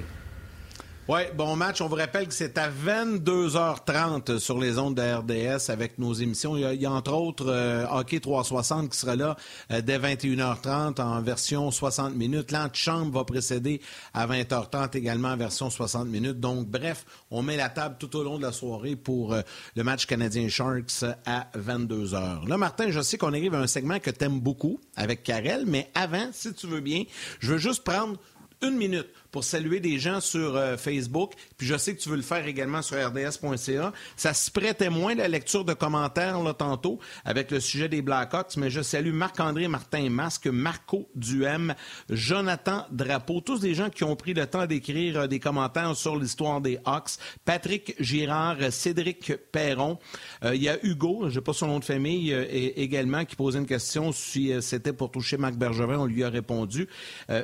Oui, 1.14 1.24
bon 1.36 1.58
match. 1.58 1.82
On 1.82 1.90
vous 1.90 1.98
rappelle 1.98 2.26
que 2.26 2.34
c'est 2.34 2.58
à 2.58 2.70
22h30 2.70 4.40
sur 4.40 4.58
les 4.58 4.80
ondes 4.80 4.96
de 4.96 5.02
RDS 5.02 5.70
avec 5.70 6.00
nos 6.00 6.14
émissions. 6.14 6.56
Il 6.56 6.82
y 6.82 6.86
a, 6.86 6.92
entre 6.94 7.12
autres 7.12 7.48
euh, 7.50 7.86
Hockey 7.92 8.22
360 8.22 8.90
qui 8.90 8.98
sera 8.98 9.18
là 9.18 9.36
euh, 9.74 9.82
dès 9.82 10.00
21h30 10.00 11.02
en 11.02 11.22
version 11.22 11.70
60 11.70 12.16
minutes. 12.16 12.54
L'antichambre 12.54 13.12
va 13.12 13.26
précéder 13.26 13.82
à 14.14 14.26
20h30 14.26 14.96
également 14.96 15.28
en 15.28 15.36
version 15.36 15.70
60 15.70 16.08
minutes. 16.08 16.40
Donc, 16.40 16.70
bref, 16.70 17.06
on 17.30 17.42
met 17.44 17.58
la 17.58 17.68
table 17.68 17.98
tout 18.00 18.16
au 18.16 18.24
long 18.24 18.38
de 18.38 18.44
la 18.44 18.54
soirée 18.54 18.96
pour 18.96 19.34
euh, 19.34 19.42
le 19.76 19.84
match 19.84 20.06
canadien 20.06 20.48
Sharks 20.48 21.04
à 21.26 21.48
22h. 21.60 22.48
Là, 22.48 22.56
Martin, 22.56 22.90
je 22.90 23.02
sais 23.02 23.18
qu'on 23.18 23.34
arrive 23.34 23.54
à 23.54 23.60
un 23.60 23.68
segment 23.68 24.00
que 24.00 24.12
tu 24.12 24.24
aimes 24.24 24.40
beaucoup 24.40 24.80
avec 24.96 25.24
Karel, 25.24 25.66
mais 25.68 25.92
avant, 25.94 26.30
si 26.32 26.54
tu 26.54 26.68
veux 26.68 26.80
bien, 26.80 27.04
je 27.42 27.52
veux 27.52 27.58
juste 27.58 27.84
prendre 27.84 28.18
une 28.62 28.78
minute 28.78 29.08
pour 29.32 29.44
saluer 29.44 29.80
des 29.80 29.98
gens 29.98 30.20
sur 30.20 30.56
euh, 30.56 30.78
Facebook. 30.78 31.34
Puis 31.58 31.66
je 31.66 31.78
sais 31.78 31.96
que 31.96 32.02
tu 32.02 32.10
veux 32.10 32.18
le 32.18 32.22
faire 32.22 32.46
également 32.46 32.82
sur 32.82 32.98
rds.ca. 32.98 33.94
Ça 34.16 34.34
se 34.34 34.52
prêtait 34.52 34.90
moins 34.90 35.16
la 35.16 35.28
lecture 35.28 35.66
de 35.66 35.74
commentaires 35.74 36.42
là, 36.44 36.54
tantôt 36.54 37.00
avec 37.24 37.52
le 37.52 37.60
sujet 37.60 37.88
des 37.88 38.02
Blackhawks, 38.02 38.58
mais 38.58 38.70
je 38.70 38.82
salue 38.82 39.14
Marc-André 39.14 39.68
Martin 39.68 40.10
Masque, 40.10 40.48
Marco 40.48 41.10
Duhem, 41.16 41.76
Jonathan 42.10 42.86
Drapeau, 42.92 43.42
tous 43.42 43.60
des 43.60 43.74
gens 43.74 43.90
qui 43.90 44.04
ont 44.04 44.16
pris 44.16 44.34
le 44.34 44.46
temps 44.46 44.66
d'écrire 44.66 45.22
euh, 45.22 45.28
des 45.28 45.40
commentaires 45.40 45.96
sur 45.96 46.18
l'histoire 46.18 46.62
des 46.62 46.80
Hawks. 46.86 47.12
Patrick 47.46 47.96
Girard, 48.00 48.58
Cédric 48.72 49.34
Perron. 49.52 49.98
Euh, 50.44 50.56
il 50.56 50.62
y 50.62 50.70
a 50.70 50.78
Hugo, 50.84 51.30
je 51.30 51.36
n'ai 51.36 51.42
pas 51.42 51.54
son 51.54 51.68
nom 51.68 51.80
de 51.80 51.86
famille, 51.86 52.32
également, 52.76 53.26
qui 53.26 53.36
posait 53.36 53.60
une 53.60 53.66
question 53.66 54.12
si 54.12 54.52
c'était 54.62 54.94
pour 54.94 55.12
toucher 55.12 55.38
Marc 55.38 55.56
Bergevin. 55.56 56.00
On 56.00 56.06
lui 56.06 56.24
a 56.24 56.30
répondu. 56.30 56.88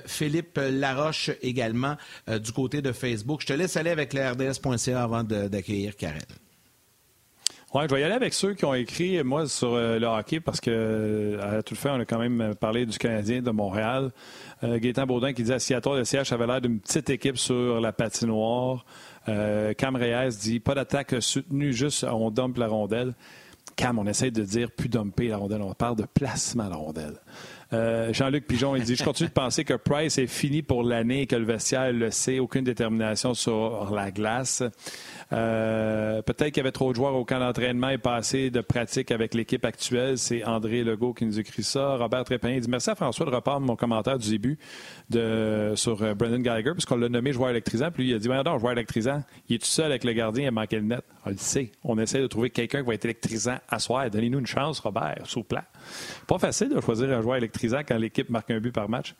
Philippe 0.06 0.60
Laroche 0.62 1.32
également 1.42 1.77
euh, 2.30 2.40
du 2.40 2.52
côté 2.52 2.82
de 2.82 2.92
Facebook. 2.92 3.42
Je 3.42 3.48
te 3.48 3.54
laisse 3.54 3.78
aller 3.78 3.90
avec 3.90 4.14
le 4.14 4.22
RDS.ca 4.30 5.04
avant 5.04 5.24
d'accueillir 5.24 5.96
Karen. 5.96 6.22
Oui, 7.74 7.84
je 7.90 7.94
vais 7.94 8.02
y 8.02 8.04
aller 8.04 8.14
avec 8.14 8.34
ceux 8.34 8.54
qui 8.54 8.64
ont 8.64 8.74
écrit, 8.74 9.22
moi, 9.24 9.48
sur 9.48 9.74
euh, 9.74 10.00
le 10.00 10.08
hockey, 10.08 10.40
parce 10.40 10.62
que, 10.62 10.72
euh, 10.72 11.60
à 11.60 11.62
tout 11.62 11.74
le 11.74 11.80
fait, 11.80 11.90
on 11.90 12.00
a 12.00 12.06
quand 12.06 12.18
même 12.18 12.56
parlé 12.56 12.86
du 12.86 12.98
Canadien 12.98 13.42
de 13.42 13.52
Montréal. 13.52 14.12
Gaétan 14.64 15.06
Baudin 15.06 15.34
qui 15.34 15.44
dit 15.44 15.54
à 15.54 15.60
Seattle, 15.60 15.98
le 15.98 16.04
CH 16.04 16.32
avait 16.32 16.48
l'air 16.48 16.62
d'une 16.62 16.80
petite 16.80 17.12
équipe 17.12 17.38
sur 17.38 17.80
la 17.80 17.92
patinoire. 17.92 18.86
Cam 19.26 19.96
Reyes 19.96 20.36
dit 20.42 20.60
pas 20.60 20.74
d'attaque 20.74 21.14
soutenue, 21.20 21.74
juste 21.74 22.04
on 22.06 22.32
dumpe 22.32 22.58
la 22.58 22.68
rondelle. 22.68 23.14
Cam, 23.76 24.00
on 24.00 24.08
essaie 24.08 24.32
de 24.32 24.44
dire 24.44 24.72
plus 24.72 24.90
dumper 24.90 25.28
la 25.28 25.38
rondelle, 25.38 25.62
on 25.62 25.74
parle 25.76 25.96
de 25.98 26.06
placement 26.06 26.66
à 26.66 26.70
la 26.70 26.76
rondelle. 26.78 27.20
Euh, 27.74 28.14
Jean-Luc 28.14 28.48
Pigeon, 28.48 28.76
il 28.76 28.84
dit 28.84 28.96
Je 28.96 29.04
continue 29.04 29.30
de 29.30 29.34
penser 29.34 29.66
que 29.66 29.74
Price 29.74 30.18
est 30.18 30.28
fini 30.28 30.62
pour 30.62 30.84
l'année 30.84 31.24
et 31.24 31.28
que 31.28 31.36
le 31.36 31.46
vestiaire 31.46 31.92
le 31.92 32.12
sait. 32.12 32.40
Aucune 32.40 32.64
détermination 32.64 33.34
sur 33.34 33.94
la 33.94 34.12
glace. 34.12 34.64
Euh, 35.34 36.22
peut-être 36.22 36.50
qu'il 36.50 36.58
y 36.58 36.60
avait 36.62 36.72
trop 36.72 36.92
de 36.92 36.96
joueurs 36.96 37.16
au 37.16 37.26
camp 37.26 37.40
d'entraînement 37.40 37.90
et 37.90 37.98
pas 37.98 38.22
de 38.22 38.62
pratique 38.62 39.12
avec 39.12 39.34
l'équipe 39.34 39.66
actuelle. 39.66 40.18
C'est 40.18 40.44
André 40.46 40.84
Legault 40.84 41.14
qui 41.14 41.26
nous 41.26 41.40
écrit 41.40 41.64
ça. 41.64 41.98
Robert 41.98 42.24
Trépanier 42.24 42.60
dit 42.62 42.70
Merci 42.70 42.90
à 42.90 42.96
François 42.96 43.26
de 43.26 43.32
reprendre 43.32 43.66
mon 43.66 43.76
commentaire 43.76 44.18
du 44.18 44.30
début 44.30 44.58
de, 45.10 45.74
sur 45.76 46.02
euh, 46.02 46.14
Brendan 46.14 46.42
Geiger, 46.42 46.72
puisqu'on 46.72 46.98
l'a 46.98 47.10
nommé 47.10 47.34
joueur 47.34 47.50
électrisant. 47.50 47.92
Puis 47.92 48.04
lui, 48.04 48.12
il 48.12 48.16
a 48.16 48.20
dit 48.20 48.30
non, 48.30 48.60
joueur 48.60 48.72
électrisant. 48.72 49.24
Il 49.50 49.56
est 49.56 49.60
tout 49.60 49.66
seul 49.66 49.88
avec 49.88 50.04
le 50.04 50.14
gardien, 50.14 50.44
il 50.44 50.48
a 50.48 50.52
manqué 50.52 50.78
le 50.78 50.84
net. 50.84 51.04
On 51.26 51.30
le 51.30 51.38
sait. 51.38 51.72
On 51.84 51.98
essaie 52.00 52.22
de 52.22 52.28
trouver 52.28 52.50
quelqu'un 52.50 52.82
qui 52.82 52.88
va 52.88 52.94
être 52.94 53.06
électrisant 53.06 53.58
à 53.68 53.80
soir. 53.80 54.10
Donnez-nous 54.10 54.40
une 54.40 54.48
chance, 54.48 54.80
Robert, 54.80 55.24
sous 55.26 55.44
plat. 55.44 55.66
Pas 56.28 56.38
facile 56.38 56.70
de 56.70 56.82
choisir 56.82 57.10
un 57.18 57.22
joueur 57.22 57.38
électrisant 57.38 57.82
quand 57.88 57.98
l'équipe 57.98 58.30
marque 58.30 58.52
un 58.52 58.60
but 58.60 58.72
par 58.72 58.90
match. 58.90 59.16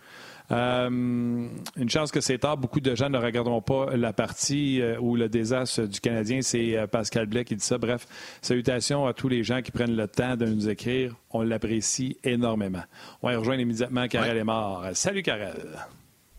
Euh, 0.52 0.90
une 0.90 1.90
chance 1.90 2.12
que 2.12 2.22
c'est 2.22 2.38
tard. 2.38 2.58
Beaucoup 2.58 2.80
de 2.80 2.96
gens 2.96 3.10
ne 3.10 3.18
regarderont 3.18 3.62
pas 3.62 3.96
la 3.96 4.14
partie 4.14 4.82
euh, 4.82 4.98
où 5.00 5.16
le 5.16 5.28
désastre 5.28 5.82
du 5.84 6.00
Canadien. 6.00 6.42
C'est 6.42 6.78
euh, 6.78 6.88
Pascal 6.88 7.26
Blais 7.26 7.44
qui 7.44 7.56
dit 7.56 7.66
ça. 7.66 7.78
Bref, 7.78 8.08
salutations 8.42 9.06
à 9.06 9.14
tous 9.14 9.28
les 9.28 9.44
gens 9.44 9.62
qui 9.62 9.72
prennent 9.72 9.96
le 9.96 10.08
temps 10.08 10.36
de 10.36 10.46
nous 10.46 10.70
écrire. 10.70 11.14
On 11.32 11.42
l'apprécie 11.42 12.18
énormément. 12.24 12.84
On 13.22 13.30
va 13.30 13.38
rejoindre 13.38 13.62
immédiatement 13.62 14.08
Karel 14.08 14.38
est 14.38 14.44
mort. 14.44 14.86
Salut 14.94 15.22
Karel. 15.22 15.68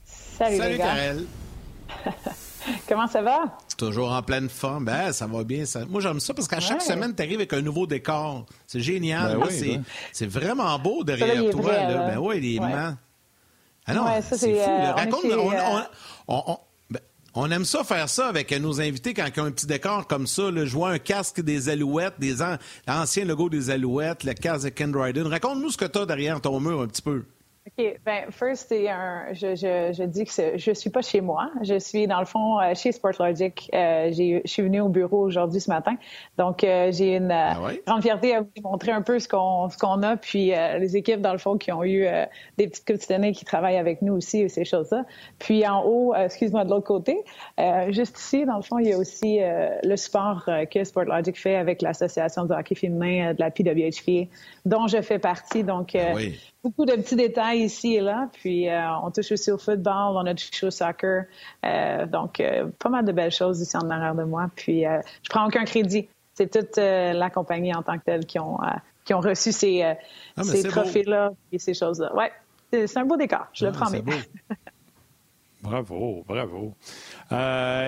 Salut, 0.04 0.56
Salut 0.56 0.78
Karel. 0.78 1.24
Comment 2.88 3.06
ça 3.06 3.22
va? 3.22 3.58
Toujours 3.76 4.12
en 4.12 4.22
pleine 4.22 4.48
forme. 4.48 4.86
Ben, 4.86 5.12
ça 5.12 5.26
va 5.26 5.44
bien. 5.44 5.64
Ça... 5.64 5.84
Moi, 5.86 6.00
j'aime 6.00 6.20
ça 6.20 6.34
parce 6.34 6.48
qu'à 6.48 6.60
chaque 6.60 6.82
semaine, 6.82 7.14
tu 7.14 7.22
arrives 7.22 7.36
avec 7.36 7.52
un 7.52 7.62
nouveau 7.62 7.86
décor. 7.86 8.46
C'est 8.66 8.80
génial. 8.80 9.38
Ben 9.38 9.82
c'est 10.12 10.26
vraiment 10.26 10.78
beau 10.78 11.04
derrière 11.04 11.50
toi. 11.50 11.72
là. 11.72 12.10
Ben 12.10 12.18
oui, 12.18 12.40
les 12.40 12.60
mains. 12.60 12.98
Ah 13.86 13.94
non, 13.94 14.04
c'est 14.20 14.38
fou. 14.38 14.46
Euh, 14.46 14.92
Raconte, 14.92 15.24
ben, 16.90 17.00
on, 17.34 17.50
aime 17.50 17.64
ça 17.64 17.84
faire 17.84 18.08
ça 18.08 18.26
avec 18.26 18.52
nos 18.52 18.82
invités 18.82 19.14
quand 19.14 19.26
ils 19.34 19.40
ont 19.40 19.46
un 19.46 19.50
petit 19.50 19.66
décor 19.66 20.06
comme 20.06 20.26
ça. 20.26 20.50
je 20.54 20.72
vois 20.72 20.90
un 20.90 20.98
casque 20.98 21.40
des 21.40 21.70
Alouettes, 21.70 22.14
des 22.18 22.42
anciens 22.86 23.24
logos 23.24 23.48
des 23.48 23.70
Alouettes, 23.70 24.24
le 24.24 24.34
casque 24.34 24.64
de 24.64 24.68
Ken 24.70 24.92
Dryden. 24.92 25.26
Raconte-nous 25.26 25.70
ce 25.70 25.78
que 25.78 25.86
tu 25.86 25.98
as 25.98 26.04
derrière 26.04 26.40
ton 26.40 26.60
mur 26.60 26.82
un 26.82 26.86
petit 26.86 27.00
peu. 27.00 27.24
OK. 27.68 28.00
Ben, 28.04 28.30
first, 28.30 28.72
un, 28.72 29.32
je, 29.32 29.54
je, 29.54 29.92
je, 29.92 30.04
dis 30.04 30.24
que 30.24 30.56
je 30.56 30.72
suis 30.72 30.90
pas 30.90 31.02
chez 31.02 31.20
moi. 31.20 31.50
Je 31.62 31.78
suis, 31.78 32.06
dans 32.06 32.20
le 32.20 32.24
fond, 32.24 32.58
euh, 32.60 32.74
chez 32.74 32.92
Sportlogic. 32.92 33.70
Euh, 33.74 34.10
je 34.10 34.40
suis 34.46 34.62
venue 34.62 34.80
au 34.80 34.88
bureau 34.88 35.24
aujourd'hui 35.24 35.60
ce 35.60 35.68
matin. 35.68 35.96
Donc, 36.38 36.64
euh, 36.64 36.90
j'ai 36.92 37.16
une 37.16 37.30
euh, 37.30 37.52
ah 37.52 37.70
grande 37.86 38.02
fierté 38.02 38.34
à 38.34 38.40
vous 38.40 38.48
montrer 38.62 38.92
un 38.92 39.02
peu 39.02 39.18
ce 39.18 39.28
qu'on 39.28 39.68
ce 39.68 39.76
qu'on 39.76 40.02
a. 40.02 40.16
Puis, 40.16 40.50
les 40.50 40.96
équipes, 40.96 41.20
dans 41.20 41.32
le 41.32 41.38
fond, 41.38 41.58
qui 41.58 41.70
ont 41.72 41.84
eu 41.84 42.06
des 42.56 42.68
petites 42.68 42.86
quotidiennes 42.86 43.32
qui 43.32 43.44
travaillent 43.44 43.76
avec 43.76 44.02
nous 44.02 44.14
aussi, 44.14 44.40
et 44.40 44.48
ces 44.48 44.64
choses-là. 44.64 45.04
Puis, 45.38 45.66
en 45.66 45.82
haut, 45.84 46.14
excuse-moi, 46.14 46.64
de 46.64 46.70
l'autre 46.70 46.86
côté, 46.86 47.18
juste 47.90 48.18
ici, 48.18 48.46
dans 48.46 48.56
le 48.56 48.62
fond, 48.62 48.78
il 48.78 48.88
y 48.88 48.92
a 48.92 48.98
aussi 48.98 49.40
le 49.82 49.96
sport 49.96 50.48
que 50.70 50.84
Sportlogic 50.84 51.38
fait 51.38 51.56
avec 51.56 51.82
l'Association 51.82 52.44
du 52.44 52.52
hockey 52.52 52.74
féminin 52.74 53.34
de 53.34 53.40
la 53.40 53.50
PWHP, 53.50 54.28
dont 54.64 54.86
je 54.86 55.02
fais 55.02 55.18
partie. 55.18 55.64
Donc, 55.64 55.94
ah 55.94 56.12
oui 56.14 56.38
beaucoup 56.62 56.84
de 56.84 56.92
petits 56.92 57.16
détails 57.16 57.60
ici 57.60 57.96
et 57.96 58.00
là. 58.00 58.28
Puis 58.32 58.68
euh, 58.68 58.96
on 59.02 59.10
touche 59.10 59.32
aussi 59.32 59.50
au 59.50 59.58
football, 59.58 60.16
on 60.16 60.26
a 60.26 60.34
touché 60.34 60.66
au 60.66 60.70
soccer. 60.70 61.24
Euh, 61.64 62.06
donc, 62.06 62.40
euh, 62.40 62.68
pas 62.78 62.88
mal 62.88 63.04
de 63.04 63.12
belles 63.12 63.32
choses 63.32 63.60
ici 63.60 63.76
en 63.76 63.88
arrière 63.90 64.14
de 64.14 64.24
moi. 64.24 64.50
Puis 64.54 64.82
je 64.82 65.28
prends 65.28 65.46
aucun 65.46 65.64
crédit. 65.64 66.08
C'est 66.34 66.50
toute 66.50 66.76
la 66.76 67.30
compagnie 67.30 67.74
en 67.74 67.82
tant 67.82 67.98
que 67.98 68.04
telle 68.04 68.24
qui 68.24 68.38
ont, 68.38 68.58
qui 69.04 69.12
ont 69.12 69.20
reçu 69.20 69.50
ces, 69.50 69.82
ah, 69.82 70.42
ces 70.44 70.62
trophées-là 70.62 71.32
et 71.50 71.58
ces 71.58 71.74
choses-là. 71.74 72.14
Ouais, 72.14 72.30
c'est 72.70 72.96
un 72.96 73.04
beau 73.04 73.16
décor, 73.16 73.48
je 73.52 73.66
le 73.66 73.72
ah, 73.74 73.80
promets. 73.80 74.04
Bravo, 75.60 76.24
bravo. 76.28 76.72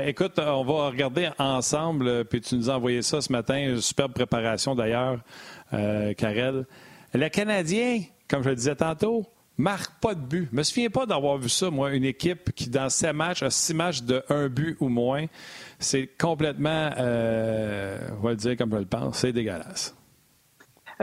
écoute, 0.04 0.40
on 0.40 0.64
va 0.64 0.88
regarder 0.88 1.30
ensemble, 1.38 2.24
puis 2.24 2.40
tu 2.40 2.56
nous 2.56 2.68
as 2.68 2.74
envoyé 2.74 3.00
ça 3.00 3.20
ce 3.20 3.30
matin, 3.30 3.56
une 3.58 3.80
superbe 3.80 4.12
préparation 4.12 4.74
d'ailleurs, 4.74 5.20
euh, 5.72 6.12
Karel. 6.14 6.66
Le 7.14 7.28
Canadien, 7.28 8.02
comme 8.30 8.42
je 8.42 8.50
le 8.50 8.54
disais 8.54 8.76
tantôt, 8.76 9.26
marque 9.58 10.00
pas 10.00 10.14
de 10.14 10.20
but. 10.20 10.48
Je 10.50 10.56
me 10.56 10.62
souviens 10.62 10.88
pas 10.88 11.04
d'avoir 11.04 11.36
vu 11.36 11.48
ça, 11.48 11.68
moi, 11.68 11.92
une 11.92 12.04
équipe 12.04 12.52
qui, 12.54 12.70
dans 12.70 12.88
ses 12.88 13.12
matchs, 13.12 13.42
a 13.42 13.50
six 13.50 13.74
matchs 13.74 14.02
de 14.02 14.22
un 14.28 14.48
but 14.48 14.76
ou 14.80 14.88
moins. 14.88 15.26
C'est 15.78 16.08
complètement, 16.18 16.90
euh, 16.98 17.98
on 18.18 18.22
va 18.22 18.30
le 18.30 18.36
dire 18.36 18.56
comme 18.56 18.70
je 18.72 18.78
le 18.78 18.86
pense, 18.86 19.18
c'est 19.18 19.32
dégueulasse. 19.32 19.94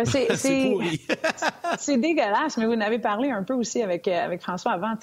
C'est 0.03 0.27
c'est 1.77 1.97
dégueulasse, 1.97 2.57
mais 2.57 2.65
vous 2.65 2.73
en 2.73 2.81
avez 2.81 2.99
parlé 2.99 3.31
un 3.31 3.43
peu 3.43 3.55
aussi 3.55 3.81
avec, 3.81 4.07
euh, 4.07 4.25
avec 4.25 4.41
François 4.41 4.71
avant. 4.73 4.93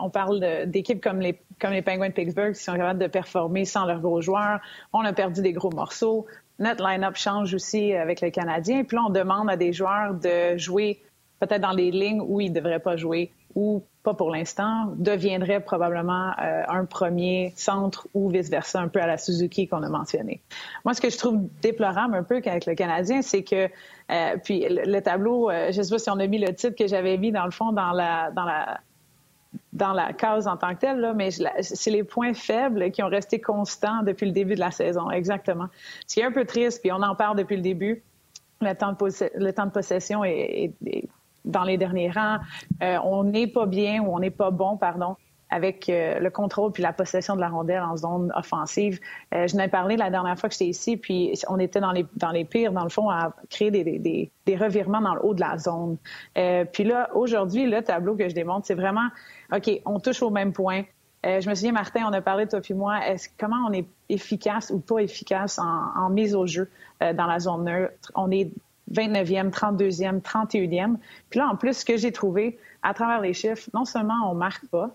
on 0.00 0.10
parle 0.10 0.66
d'équipes 0.66 1.02
comme 1.02 1.20
les, 1.20 1.40
comme 1.58 1.72
les 1.72 1.82
Penguins 1.82 2.08
de 2.08 2.14
Pittsburgh 2.14 2.54
qui 2.54 2.62
sont 2.62 2.74
capables 2.74 3.00
de 3.00 3.06
performer 3.06 3.64
sans 3.64 3.86
leurs 3.86 4.00
gros 4.00 4.20
joueurs. 4.20 4.60
On 4.92 5.04
a 5.04 5.12
perdu 5.12 5.42
des 5.42 5.52
gros 5.52 5.70
morceaux. 5.70 6.26
Notre 6.58 6.86
line-up 6.86 7.16
change 7.16 7.54
aussi 7.54 7.94
avec 7.94 8.20
les 8.20 8.30
Canadiens. 8.30 8.84
Puis 8.84 8.96
là, 8.96 9.04
on 9.08 9.10
demande 9.10 9.50
à 9.50 9.56
des 9.56 9.72
joueurs 9.72 10.14
de 10.14 10.56
jouer 10.58 11.00
peut-être 11.42 11.60
dans 11.60 11.72
les 11.72 11.90
lignes 11.90 12.22
où 12.24 12.40
il 12.40 12.50
ne 12.50 12.54
devrait 12.54 12.78
pas 12.78 12.96
jouer 12.96 13.32
ou 13.56 13.82
pas 14.04 14.14
pour 14.14 14.30
l'instant, 14.30 14.92
deviendrait 14.96 15.60
probablement 15.60 16.30
euh, 16.40 16.62
un 16.68 16.84
premier 16.84 17.52
centre 17.56 18.06
ou 18.14 18.30
vice-versa, 18.30 18.80
un 18.80 18.86
peu 18.86 19.00
à 19.00 19.08
la 19.08 19.18
Suzuki 19.18 19.66
qu'on 19.66 19.82
a 19.82 19.88
mentionné. 19.88 20.40
Moi, 20.84 20.94
ce 20.94 21.00
que 21.00 21.10
je 21.10 21.18
trouve 21.18 21.40
déplorable 21.60 22.14
un 22.14 22.22
peu 22.22 22.36
avec 22.36 22.66
le 22.66 22.74
Canadien, 22.74 23.22
c'est 23.22 23.42
que, 23.42 23.68
euh, 24.10 24.36
puis 24.42 24.66
le, 24.68 25.00
tableau, 25.00 25.50
euh, 25.50 25.72
je 25.72 25.78
ne 25.78 25.82
sais 25.82 25.90
pas 25.90 25.98
si 25.98 26.10
on 26.10 26.18
a 26.20 26.26
mis 26.28 26.38
le 26.38 26.54
titre 26.54 26.76
que 26.76 26.86
j'avais 26.86 27.18
mis 27.18 27.32
dans 27.32 27.44
le 27.44 27.50
fond 27.50 27.72
dans 27.72 27.90
la, 27.90 28.30
dans 28.30 28.44
la, 28.44 28.80
dans 29.72 29.92
la 29.92 30.12
case 30.12 30.46
en 30.46 30.56
tant 30.56 30.74
que 30.74 30.80
telle, 30.80 31.00
là, 31.00 31.12
mais 31.12 31.30
c'est 31.60 31.90
les 31.90 32.04
points 32.04 32.34
faibles 32.34 32.92
qui 32.92 33.02
ont 33.02 33.08
resté 33.08 33.40
constants 33.40 34.02
depuis 34.04 34.26
le 34.26 34.32
début 34.32 34.54
de 34.54 34.60
la 34.60 34.70
saison, 34.70 35.10
exactement. 35.10 35.66
Ce 36.06 36.14
qui 36.14 36.20
est 36.20 36.24
un 36.24 36.32
peu 36.32 36.44
triste, 36.44 36.80
puis 36.82 36.92
on 36.92 37.02
en 37.02 37.16
parle 37.16 37.36
depuis 37.36 37.56
le 37.56 37.62
début, 37.62 38.02
le 38.60 38.74
temps 38.74 38.92
de, 38.92 39.38
le 39.44 39.52
temps 39.52 39.66
de 39.66 39.72
possession 39.72 40.24
est 40.24 40.72
dans 41.44 41.64
les 41.64 41.76
derniers 41.76 42.10
rangs. 42.10 42.38
Euh, 42.82 42.98
on 43.04 43.24
n'est 43.24 43.46
pas 43.46 43.66
bien 43.66 44.02
ou 44.02 44.14
on 44.14 44.18
n'est 44.18 44.30
pas 44.30 44.50
bon, 44.50 44.76
pardon, 44.76 45.16
avec 45.50 45.88
euh, 45.88 46.18
le 46.18 46.30
contrôle 46.30 46.72
puis 46.72 46.82
la 46.82 46.92
possession 46.92 47.36
de 47.36 47.40
la 47.40 47.48
rondelle 47.48 47.82
en 47.82 47.96
zone 47.96 48.32
offensive. 48.34 49.00
Euh, 49.34 49.46
je 49.46 49.56
n'ai 49.56 49.68
parlé 49.68 49.96
la 49.96 50.10
dernière 50.10 50.38
fois 50.38 50.48
que 50.48 50.54
j'étais 50.54 50.70
ici, 50.70 50.96
puis 50.96 51.34
on 51.48 51.58
était 51.58 51.80
dans 51.80 51.92
les, 51.92 52.06
dans 52.16 52.30
les 52.30 52.44
pires, 52.44 52.72
dans 52.72 52.84
le 52.84 52.90
fond, 52.90 53.10
à 53.10 53.32
créer 53.50 53.70
des, 53.70 53.84
des, 53.84 54.30
des 54.46 54.56
revirements 54.56 55.00
dans 55.00 55.14
le 55.14 55.24
haut 55.24 55.34
de 55.34 55.40
la 55.40 55.58
zone. 55.58 55.96
puis 56.72 56.84
là, 56.84 57.10
aujourd'hui, 57.14 57.68
le 57.68 57.82
tableau 57.82 58.16
que 58.16 58.28
je 58.28 58.34
démontre, 58.34 58.66
c'est 58.66 58.74
vraiment, 58.74 59.08
OK, 59.54 59.70
on 59.84 60.00
touche 60.00 60.22
au 60.22 60.30
même 60.30 60.52
point. 60.52 60.82
je 61.24 61.48
me 61.48 61.54
souviens, 61.54 61.72
Martin, 61.72 62.04
on 62.08 62.12
a 62.12 62.20
parlé, 62.20 62.46
toi 62.46 62.60
puis 62.60 62.74
moi, 62.74 63.00
comment 63.38 63.66
on 63.68 63.72
est 63.72 63.86
efficace 64.08 64.70
ou 64.70 64.78
pas 64.78 64.98
efficace 64.98 65.58
en, 65.58 66.04
en 66.04 66.08
mise 66.08 66.34
au 66.34 66.46
jeu 66.46 66.70
dans 67.00 67.26
la 67.26 67.38
zone 67.38 67.64
neutre? 67.64 68.12
On 68.14 68.30
est 68.30 68.50
29e, 68.90 69.50
32e, 69.50 70.20
31e. 70.20 70.96
Puis 71.30 71.38
là, 71.38 71.48
en 71.48 71.56
plus, 71.56 71.78
ce 71.78 71.84
que 71.84 71.96
j'ai 71.96 72.12
trouvé 72.12 72.58
à 72.82 72.94
travers 72.94 73.20
les 73.20 73.34
chiffres, 73.34 73.68
non 73.74 73.84
seulement 73.84 74.30
on 74.30 74.34
marque 74.34 74.66
pas, 74.66 74.94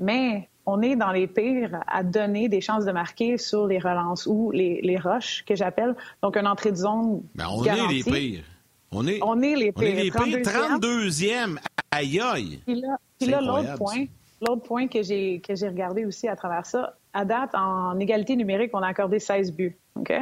mais 0.00 0.48
on 0.66 0.82
est 0.82 0.96
dans 0.96 1.12
les 1.12 1.26
pires 1.26 1.80
à 1.86 2.02
donner 2.02 2.48
des 2.48 2.60
chances 2.60 2.84
de 2.84 2.92
marquer 2.92 3.38
sur 3.38 3.66
les 3.66 3.78
relances 3.78 4.26
ou 4.26 4.50
les, 4.50 4.80
les 4.82 4.98
rushs, 4.98 5.44
que 5.46 5.54
j'appelle. 5.54 5.96
Donc, 6.22 6.36
une 6.36 6.46
entrée 6.46 6.72
de 6.72 6.76
zone. 6.76 7.22
Mais 7.34 7.44
on 7.48 7.64
est 7.64 7.88
les 7.88 8.02
pires. 8.02 8.44
On 8.90 9.06
est, 9.06 9.18
on 9.22 9.40
est 9.40 9.54
les 9.54 9.72
pires. 9.72 9.84
On 9.84 9.98
est 9.98 10.02
les 10.04 10.10
pires. 10.10 10.78
32e. 10.78 11.58
Aïe, 11.90 12.20
aïe. 12.20 12.60
Puis 12.66 13.30
là, 13.30 13.40
l'autre 13.40 13.76
point, 13.76 14.04
l'autre 14.46 14.62
point 14.62 14.88
que 14.88 15.02
j'ai, 15.02 15.40
que 15.40 15.54
j'ai 15.54 15.68
regardé 15.68 16.04
aussi 16.04 16.28
à 16.28 16.36
travers 16.36 16.66
ça, 16.66 16.94
à 17.14 17.24
date, 17.24 17.54
en 17.54 17.98
égalité 17.98 18.36
numérique, 18.36 18.70
on 18.74 18.82
a 18.82 18.88
accordé 18.88 19.18
16 19.18 19.52
buts. 19.52 19.76
OK? 19.96 20.12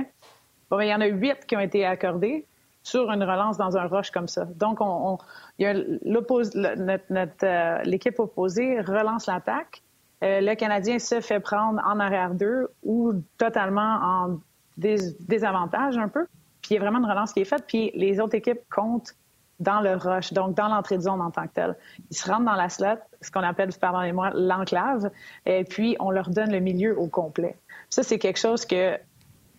Bon, 0.71 0.81
il 0.81 0.89
y 0.89 0.95
en 0.95 1.01
a 1.01 1.07
8 1.07 1.47
qui 1.47 1.57
ont 1.57 1.61
été 1.61 1.85
accordés 1.85 2.45
sur 2.87 3.11
une 3.11 3.25
relance 3.25 3.57
dans 3.57 3.77
un 3.77 3.89
rush 3.89 4.13
comme 4.13 4.29
ça. 4.29 4.45
Donc, 4.45 4.79
on, 4.81 5.19
y 5.59 5.67
a 5.67 5.75
euh, 5.75 7.83
l'équipe 7.83 8.21
opposée 8.21 8.81
relance 8.81 9.27
l'attaque. 9.27 9.83
Euh, 10.23 10.41
le 10.41 10.55
Canadien 10.55 11.01
se 11.01 11.21
fait 11.21 11.41
prendre 11.41 11.83
en 11.85 11.99
arrière 11.99 12.33
d'eux 12.33 12.69
ou 12.85 13.15
totalement 13.39 13.99
en 14.03 14.39
désavantage 14.77 15.99
un 15.99 16.07
peu. 16.07 16.29
Puis 16.63 16.71
il 16.71 16.75
y 16.75 16.77
a 16.77 16.81
vraiment 16.81 17.01
une 17.01 17.11
relance 17.11 17.33
qui 17.33 17.41
est 17.41 17.45
faite. 17.45 17.65
Puis 17.67 17.91
les 17.95 18.21
autres 18.21 18.37
équipes 18.37 18.61
comptent 18.71 19.17
dans 19.59 19.81
le 19.81 19.97
rush, 19.97 20.33
donc 20.33 20.55
dans 20.55 20.69
l'entrée 20.69 20.99
de 20.99 21.03
zone 21.03 21.21
en 21.21 21.33
tant 21.33 21.49
que 21.49 21.55
telle. 21.55 21.77
Ils 22.13 22.17
se 22.17 22.31
rendent 22.31 22.45
dans 22.45 22.55
la 22.55 22.69
slot, 22.69 23.01
ce 23.21 23.33
qu'on 23.33 23.43
appelle, 23.43 23.71
pardonnez-moi, 23.81 24.31
l'enclave, 24.35 25.11
et 25.45 25.65
puis 25.65 25.97
on 25.99 26.13
leur 26.13 26.31
donne 26.31 26.53
le 26.53 26.61
milieu 26.61 26.97
au 26.97 27.09
complet. 27.09 27.57
Ça, 27.91 28.05
c'est 28.05 28.21
quelque 28.21 28.39
chose 28.39 28.65
que 28.65 28.97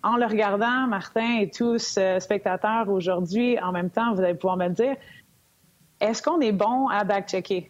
en 0.07 0.17
le 0.17 0.25
regardant, 0.25 0.87
Martin 0.87 1.39
et 1.39 1.49
tous 1.49 1.95
euh, 1.97 2.19
spectateurs 2.19 2.89
aujourd'hui, 2.89 3.59
en 3.59 3.71
même 3.71 3.89
temps, 3.89 4.13
vous 4.13 4.21
allez 4.21 4.35
pouvoir 4.35 4.57
me 4.57 4.69
dire, 4.69 4.95
est-ce 5.99 6.21
qu'on 6.21 6.39
est 6.39 6.51
bon 6.51 6.87
à 6.87 7.03
backchecker? 7.03 7.69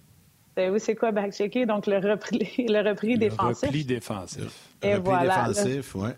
Vous 0.57 0.79
c'est 0.79 0.95
quoi 0.95 1.11
backchecker? 1.11 1.65
Donc, 1.65 1.87
le 1.87 1.97
repli, 1.97 2.47
le 2.67 2.87
repli 2.87 3.17
défensif. 3.17 3.61
Le 3.61 3.67
repli 3.67 3.85
défensif. 3.85 4.69
Et 4.81 4.93
le 4.93 4.97
repli 4.97 5.27
défensif, 5.27 5.95
oui. 5.95 6.09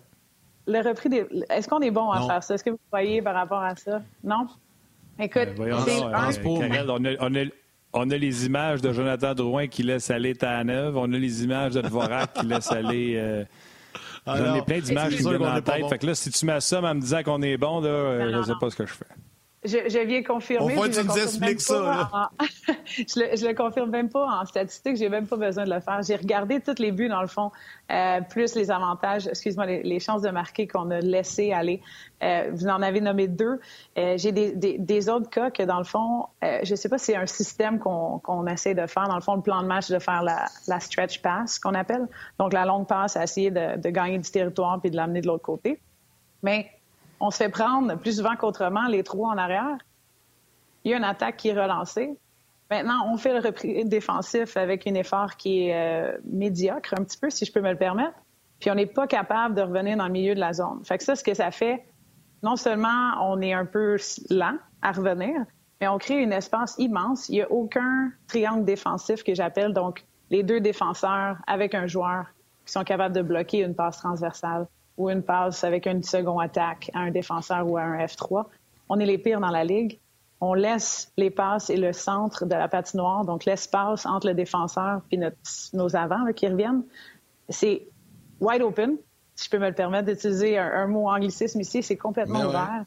Le 0.67 0.87
repli 0.87 1.23
Est-ce 1.49 1.67
qu'on 1.67 1.79
est 1.79 1.91
bon 1.91 2.11
à 2.11 2.25
faire 2.27 2.43
ça? 2.43 2.55
Est-ce 2.55 2.63
que 2.63 2.69
vous 2.69 2.79
voyez 2.91 3.21
par 3.21 3.33
rapport 3.33 3.63
à 3.63 3.75
ça? 3.75 4.01
Non? 4.23 4.47
Écoute, 5.17 5.49
ben, 5.57 5.73
un... 5.73 7.49
on, 7.93 8.09
a, 8.11 8.17
les 8.17 8.45
images 8.45 8.81
de 8.81 8.93
Jonathan 8.93 9.33
Drouin 9.33 9.67
qui 9.67 9.83
laisse 9.83 10.09
aller 10.11 10.35
Tanev. 10.35 10.95
On 10.95 11.11
a 11.11 11.17
les 11.17 11.43
images 11.43 11.73
de 11.73 11.81
Dvorak 11.81 12.33
qui 12.33 12.45
laisse 12.45 12.71
aller... 12.71 13.15
Euh, 13.17 13.43
J'en 14.37 14.55
ai 14.55 14.61
plein 14.61 14.79
d'images 14.79 15.15
qui 15.15 15.23
me 15.23 15.37
viennent 15.37 15.49
en 15.49 15.61
tête. 15.61 15.87
Fait 15.89 15.97
que 15.97 16.05
là, 16.05 16.15
si 16.15 16.29
tu 16.31 16.45
m'assommes 16.45 16.85
en 16.85 16.95
me 16.95 17.01
disant 17.01 17.23
qu'on 17.23 17.41
est 17.41 17.57
bon, 17.57 17.81
là, 17.81 18.29
je 18.31 18.37
ne 18.37 18.43
sais 18.43 18.53
pas 18.59 18.69
ce 18.69 18.75
que 18.75 18.85
je 18.85 18.93
fais. 18.93 19.05
Je, 19.65 20.05
viens 20.05 20.23
confirmer. 20.23 20.77
Au 20.77 20.87
tu 20.87 21.03
nous 21.03 21.17
expliques 21.17 21.59
ça. 21.59 22.31
je, 22.85 23.19
le, 23.19 23.47
le 23.49 23.53
confirme 23.53 23.89
même 23.89 24.09
pas 24.09 24.25
en 24.25 24.45
statistique. 24.45 24.95
J'ai 24.95 25.09
même 25.09 25.27
pas 25.27 25.35
besoin 25.35 25.65
de 25.65 25.73
le 25.73 25.81
faire. 25.81 26.01
J'ai 26.01 26.15
regardé 26.15 26.61
tous 26.61 26.79
les 26.79 26.93
buts 26.93 27.09
dans 27.09 27.19
le 27.19 27.27
fond, 27.27 27.51
euh, 27.91 28.21
plus 28.21 28.55
les 28.55 28.71
avantages, 28.71 29.27
excuse-moi, 29.27 29.65
les, 29.65 29.99
chances 29.99 30.21
de 30.21 30.29
marquer 30.29 30.65
qu'on 30.65 30.89
a 30.91 30.99
laissé 31.01 31.51
aller. 31.51 31.81
Euh, 32.23 32.51
vous 32.53 32.67
en 32.67 32.81
avez 32.81 33.01
nommé 33.01 33.27
deux. 33.27 33.59
Euh, 33.97 34.17
j'ai 34.17 34.31
des, 34.31 34.77
des, 34.77 35.09
autres 35.09 35.29
cas 35.29 35.51
que 35.51 35.63
dans 35.63 35.79
le 35.79 35.83
fond, 35.83 36.27
je 36.41 36.75
sais 36.75 36.87
pas 36.87 36.97
si 36.97 37.07
c'est 37.07 37.17
un 37.17 37.25
système 37.25 37.79
qu'on 37.79 38.47
essaie 38.47 38.75
de 38.75 38.87
faire. 38.87 39.09
Dans 39.09 39.15
le 39.15 39.21
fond, 39.21 39.35
le 39.35 39.41
plan 39.41 39.61
de 39.61 39.67
match 39.67 39.89
de 39.89 39.99
faire 39.99 40.23
la, 40.23 40.45
la 40.67 40.79
stretch 40.79 41.21
pass 41.21 41.59
qu'on 41.59 41.73
appelle. 41.73 42.07
Donc 42.39 42.53
la 42.53 42.63
longue 42.63 42.87
passe 42.87 43.17
à 43.17 43.23
essayer 43.23 43.51
de, 43.51 43.77
de 43.77 43.89
gagner 43.89 44.19
du 44.19 44.31
territoire 44.31 44.79
puis 44.79 44.89
de 44.89 44.95
l'amener 44.95 45.19
de 45.19 45.27
l'autre 45.27 45.43
côté. 45.43 45.81
Mais 46.43 46.71
on 47.19 47.31
se 47.31 47.37
fait 47.37 47.49
prendre 47.49 47.95
plus 47.95 48.17
souvent 48.17 48.35
qu'autrement 48.35 48.87
les 48.87 49.03
trous 49.03 49.25
en 49.25 49.37
arrière. 49.37 49.77
Il 50.83 50.91
y 50.91 50.93
a 50.93 50.97
une 50.97 51.03
attaque 51.03 51.37
qui 51.37 51.49
est 51.49 51.59
relancée. 51.59 52.17
Maintenant, 52.69 53.07
on 53.11 53.17
fait 53.17 53.33
le 53.33 53.39
repris 53.39 53.83
défensif 53.85 54.55
avec 54.55 54.85
un 54.87 54.93
effort 54.93 55.35
qui 55.35 55.67
est 55.67 55.75
euh, 55.75 56.17
médiocre, 56.23 56.93
un 56.97 57.03
petit 57.03 57.17
peu, 57.17 57.29
si 57.29 57.45
je 57.45 57.51
peux 57.51 57.61
me 57.61 57.71
le 57.71 57.77
permettre. 57.77 58.13
Puis 58.59 58.69
on 58.69 58.75
n'est 58.75 58.85
pas 58.85 59.07
capable 59.07 59.55
de 59.55 59.61
revenir 59.61 59.97
dans 59.97 60.05
le 60.05 60.11
milieu 60.11 60.35
de 60.35 60.39
la 60.39 60.53
zone. 60.53 60.83
Fait 60.83 60.97
que 60.97 61.03
ça, 61.03 61.15
ce 61.15 61.23
que 61.23 61.33
ça 61.33 61.51
fait, 61.51 61.85
non 62.43 62.55
seulement 62.55 63.13
on 63.21 63.41
est 63.41 63.53
un 63.53 63.65
peu 63.65 63.97
lent 64.29 64.57
à 64.81 64.91
revenir, 64.91 65.45
mais 65.81 65.87
on 65.87 65.97
crée 65.97 66.23
un 66.23 66.31
espace 66.31 66.75
immense. 66.77 67.27
Il 67.29 67.33
n'y 67.33 67.41
a 67.41 67.51
aucun 67.51 68.11
triangle 68.27 68.65
défensif 68.65 69.23
que 69.23 69.33
j'appelle, 69.33 69.73
donc 69.73 70.05
les 70.29 70.43
deux 70.43 70.59
défenseurs 70.59 71.37
avec 71.47 71.73
un 71.73 71.87
joueur 71.87 72.25
qui 72.65 72.73
sont 72.73 72.83
capables 72.83 73.15
de 73.15 73.21
bloquer 73.21 73.59
une 73.63 73.75
passe 73.75 73.97
transversale 73.97 74.67
ou 74.99 75.09
une 75.09 75.23
passe 75.23 75.63
avec 75.63 75.87
une 75.87 76.03
seconde 76.03 76.41
attaque 76.41 76.91
à 76.93 76.99
un 76.99 77.11
défenseur 77.11 77.67
ou 77.67 77.77
à 77.77 77.81
un 77.81 77.97
F3. 78.05 78.45
On 78.89 78.99
est 78.99 79.05
les 79.05 79.17
pires 79.17 79.39
dans 79.39 79.49
la 79.49 79.63
ligue. 79.63 79.97
On 80.41 80.53
laisse 80.53 81.11
les 81.17 81.31
passes 81.31 81.69
et 81.69 81.77
le 81.77 81.93
centre 81.93 82.45
de 82.45 82.53
la 82.53 82.67
patinoire, 82.67 83.25
donc 83.25 83.45
l'espace 83.45 84.05
entre 84.05 84.27
le 84.27 84.33
défenseur 84.33 85.01
et 85.11 85.19
nos 85.73 85.95
avants 85.95 86.25
qui 86.33 86.47
reviennent. 86.47 86.83
C'est 87.49 87.87
wide 88.39 88.61
open, 88.61 88.97
si 89.35 89.45
je 89.45 89.49
peux 89.49 89.57
me 89.57 89.67
le 89.67 89.73
permettre 89.73 90.07
d'utiliser 90.07 90.57
un, 90.57 90.87
mot 90.87 91.09
anglicisme 91.09 91.61
ici, 91.61 91.81
c'est 91.81 91.97
complètement 91.97 92.41
ouvert. 92.41 92.83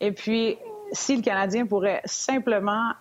Et 0.00 0.12
puis, 0.12 0.58
si 0.90 1.16
le 1.16 1.22
Canadien 1.22 1.66
pourrait 1.66 2.00
simplement 2.04 2.92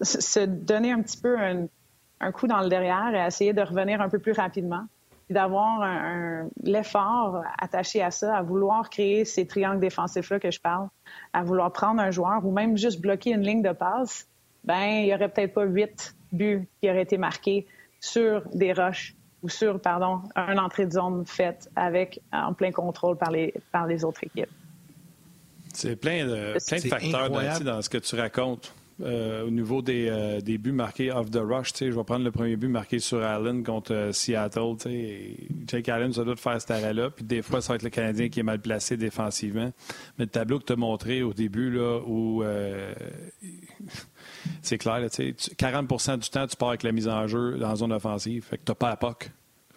se 0.00 0.40
donner 0.40 0.92
un 0.92 1.02
petit 1.02 1.18
peu 1.18 1.36
un, 1.38 2.32
coup 2.32 2.46
dans 2.46 2.60
le 2.60 2.68
derrière 2.68 3.14
et 3.14 3.26
essayer 3.26 3.52
de 3.52 3.62
revenir 3.62 4.00
un 4.00 4.08
peu 4.08 4.18
plus 4.18 4.32
rapidement, 4.32 4.84
d'avoir 5.28 6.44
l'effort 6.62 7.42
attaché 7.58 8.02
à 8.02 8.10
ça, 8.10 8.36
à 8.36 8.42
vouloir 8.42 8.90
créer 8.90 9.24
ces 9.24 9.46
triangles 9.46 9.80
défensifs-là 9.80 10.38
que 10.38 10.50
je 10.50 10.60
parle, 10.60 10.88
à 11.32 11.42
vouloir 11.42 11.72
prendre 11.72 12.00
un 12.00 12.10
joueur 12.10 12.44
ou 12.44 12.52
même 12.52 12.76
juste 12.76 13.00
bloquer 13.00 13.30
une 13.30 13.42
ligne 13.42 13.62
de 13.62 13.72
passe, 13.72 14.28
ben 14.64 15.02
il 15.02 15.06
y 15.06 15.14
aurait 15.14 15.28
peut-être 15.28 15.54
pas 15.54 15.64
huit 15.64 16.14
buts 16.32 16.68
qui 16.80 16.90
auraient 16.90 17.02
été 17.02 17.18
marqués 17.18 17.66
sur 18.00 18.42
des 18.52 18.72
rushs 18.72 19.16
ou 19.42 19.48
sur, 19.48 19.80
pardon, 19.80 20.22
une 20.36 20.58
entrée 20.58 20.86
de 20.86 20.92
zone 20.92 21.24
faite 21.26 21.70
avec 21.76 22.20
en 22.32 22.52
plein 22.52 22.72
contrôle 22.72 23.16
par 23.16 23.30
les, 23.30 23.54
par 23.72 23.86
les 23.86 24.04
autres 24.04 24.24
équipes. 24.24 24.50
C'est 25.72 25.96
plein 25.96 26.24
de, 26.26 26.56
plein 26.66 26.78
de 26.78 26.88
facteurs 26.88 27.30
dans, 27.60 27.82
ce 27.82 27.88
que 27.88 27.98
tu 27.98 28.16
racontes. 28.16 28.72
Euh, 29.02 29.46
au 29.46 29.50
niveau 29.50 29.82
des, 29.82 30.08
euh, 30.08 30.40
des, 30.40 30.56
buts 30.56 30.72
marqués 30.72 31.12
off 31.12 31.30
the 31.30 31.36
rush, 31.36 31.72
je 31.78 31.86
vais 31.86 32.04
prendre 32.04 32.24
le 32.24 32.30
premier 32.30 32.56
but 32.56 32.68
marqué 32.68 32.98
sur 32.98 33.22
Allen 33.22 33.62
contre 33.62 33.92
euh, 33.92 34.12
Seattle. 34.12 34.76
Jake 35.66 35.88
Allen, 35.90 36.14
ça 36.14 36.24
doit 36.24 36.36
faire 36.36 36.58
cet 36.58 36.70
arrêt-là. 36.70 37.10
Puis 37.10 37.24
des 37.24 37.42
fois, 37.42 37.60
ça 37.60 37.74
va 37.74 37.76
être 37.76 37.82
le 37.82 37.90
Canadien 37.90 38.30
qui 38.30 38.40
est 38.40 38.42
mal 38.42 38.58
placé 38.58 38.96
défensivement. 38.96 39.70
Mais 40.18 40.24
le 40.24 40.30
tableau 40.30 40.58
que 40.58 40.64
tu 40.64 40.72
as 40.72 40.76
montré 40.76 41.22
au 41.22 41.34
début, 41.34 41.70
là, 41.70 42.00
où 42.06 42.42
c'est 44.62 44.78
clair, 44.78 45.00
là, 45.00 45.08
40% 45.08 46.18
du 46.18 46.30
temps, 46.30 46.46
tu 46.46 46.56
pars 46.56 46.70
avec 46.70 46.82
la 46.82 46.92
mise 46.92 47.08
en 47.08 47.26
jeu 47.26 47.58
dans 47.58 47.68
la 47.68 47.76
zone 47.76 47.92
offensive. 47.92 48.44
Fait 48.44 48.56
que 48.56 48.64
tu 48.64 48.70
n'as 48.70 48.76
pas 48.76 48.90
à 48.90 48.96
POC 48.96 49.30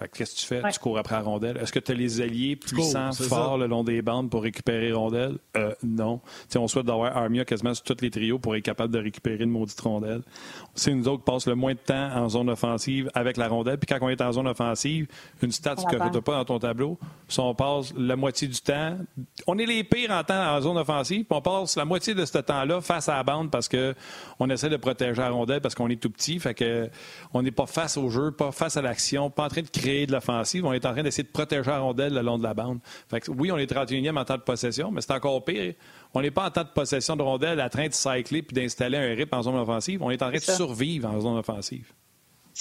qu'est-ce 0.08 0.36
que 0.36 0.40
tu 0.40 0.46
fais? 0.46 0.72
Tu 0.72 0.80
cours 0.80 0.98
après 0.98 1.16
la 1.16 1.22
rondelle. 1.22 1.58
Est-ce 1.58 1.72
que 1.72 1.80
tu 1.80 1.92
as 1.92 1.96
les 1.96 2.22
alliés 2.22 2.56
puissants, 2.56 3.12
forts 3.12 3.58
le 3.58 3.68
long 3.68 3.84
des 3.84 4.02
bandes 4.02 4.30
pour 4.30 4.44
récupérer 4.44 4.92
rondelle? 4.92 5.38
Euh, 5.58 5.74
non. 5.84 6.22
on 6.56 6.68
souhaite 6.68 6.86
d'avoir 6.86 7.16
Armia 7.18 7.46
quasiment 7.46 7.74
sur 7.74 7.84
tous 7.84 8.02
les 8.02 8.10
trios 8.10 8.40
pour 8.40 8.56
être 8.56 8.64
capable 8.64 8.94
de 8.94 9.00
récupérer 9.00 9.44
une 9.44 9.50
maudite 9.50 9.80
rondelle. 9.82 10.22
C'est 10.76 10.94
nous 10.94 11.08
autres 11.08 11.24
qui 11.24 11.32
passons 11.32 11.50
le 11.50 11.56
moins 11.56 11.74
de 11.74 11.80
temps 11.80 12.16
en 12.16 12.30
zone 12.30 12.50
offensive 12.50 13.10
avec 13.14 13.38
la 13.38 13.48
rondelle. 13.48 13.78
Puis 13.78 13.88
quand 13.88 13.98
on 14.02 14.10
est 14.10 14.22
en 14.22 14.32
zone 14.32 14.48
offensive, 14.48 15.08
une 15.42 15.52
stat 15.52 15.76
que 15.76 15.96
tu 15.96 15.98
n'as 15.98 16.22
pas 16.22 16.38
dans 16.38 16.46
ton 16.46 16.60
tableau, 16.60 16.98
si 17.28 17.40
on 17.40 17.54
passe 17.54 17.94
la 17.98 18.16
moitié 18.16 18.48
du 18.48 18.60
temps, 18.62 18.98
on 19.48 19.58
est 19.58 19.66
les 19.66 19.84
pires 19.84 20.12
en 20.12 20.24
temps 20.24 20.56
en 20.56 20.62
zone 20.62 20.78
offensive, 20.78 21.26
puis 21.26 21.38
on 21.38 21.42
passe 21.42 21.76
la 21.76 21.86
moitié 21.86 22.14
de 22.14 22.26
ce 22.26 22.38
temps-là 22.38 22.82
face 22.82 23.10
à 23.10 23.16
la 23.16 23.24
bande 23.24 23.52
parce 23.52 23.68
qu'on 23.68 24.50
essaie 24.50 24.70
de 24.70 24.78
protéger 24.78 25.22
la 25.22 25.30
rondelle 25.30 25.62
parce 25.62 25.76
qu'on 25.76 25.90
est 25.90 26.02
tout 26.02 26.10
petit. 26.10 26.40
Fait 26.40 26.54
que 26.54 26.90
on 27.34 27.42
n'est 27.42 27.52
pas 27.52 27.66
face 27.66 27.98
au 27.98 28.10
jeu, 28.10 28.32
pas 28.32 28.52
face 28.52 28.78
à 28.78 28.82
l'action, 28.82 29.30
pas 29.30 29.46
en 29.46 29.50
train 29.50 29.62
de 29.62 29.68
créer 29.68 29.89
de 30.06 30.12
l'offensive. 30.12 30.66
On 30.66 30.74
est 30.74 30.86
en 30.86 30.94
train 30.94 31.04
d'essayer 31.04 31.24
de 31.24 31.32
protéger 31.32 31.70
la 31.70 31.80
rondelle 31.80 32.14
le 32.14 32.22
long 32.22 32.38
de 32.38 32.44
la 32.44 32.54
bande. 32.54 32.80
oui, 33.30 33.52
on 33.52 33.58
est 33.58 33.72
31e 33.72 34.18
en 34.18 34.26
temps 34.26 34.38
de 34.38 34.42
possession, 34.42 34.92
mais 34.92 35.02
c'est 35.02 35.14
encore 35.14 35.44
pire. 35.44 35.74
On 36.14 36.22
n'est 36.22 36.32
pas 36.32 36.48
en 36.48 36.52
temps 36.52 36.64
de 36.64 36.70
possession 36.70 37.16
de 37.16 37.22
rondelle, 37.22 37.62
en 37.62 37.70
train 37.70 37.88
de 37.88 37.94
cycler 37.94 38.42
puis 38.42 38.56
d'installer 38.56 38.98
un 38.98 39.16
rip 39.16 39.34
en 39.34 39.44
zone 39.44 39.56
offensive. 39.56 40.02
On 40.02 40.10
est 40.10 40.22
en 40.22 40.30
train 40.30 40.38
de 40.38 40.42
survivre 40.42 41.10
en 41.10 41.20
zone 41.20 41.38
offensive. 41.38 41.92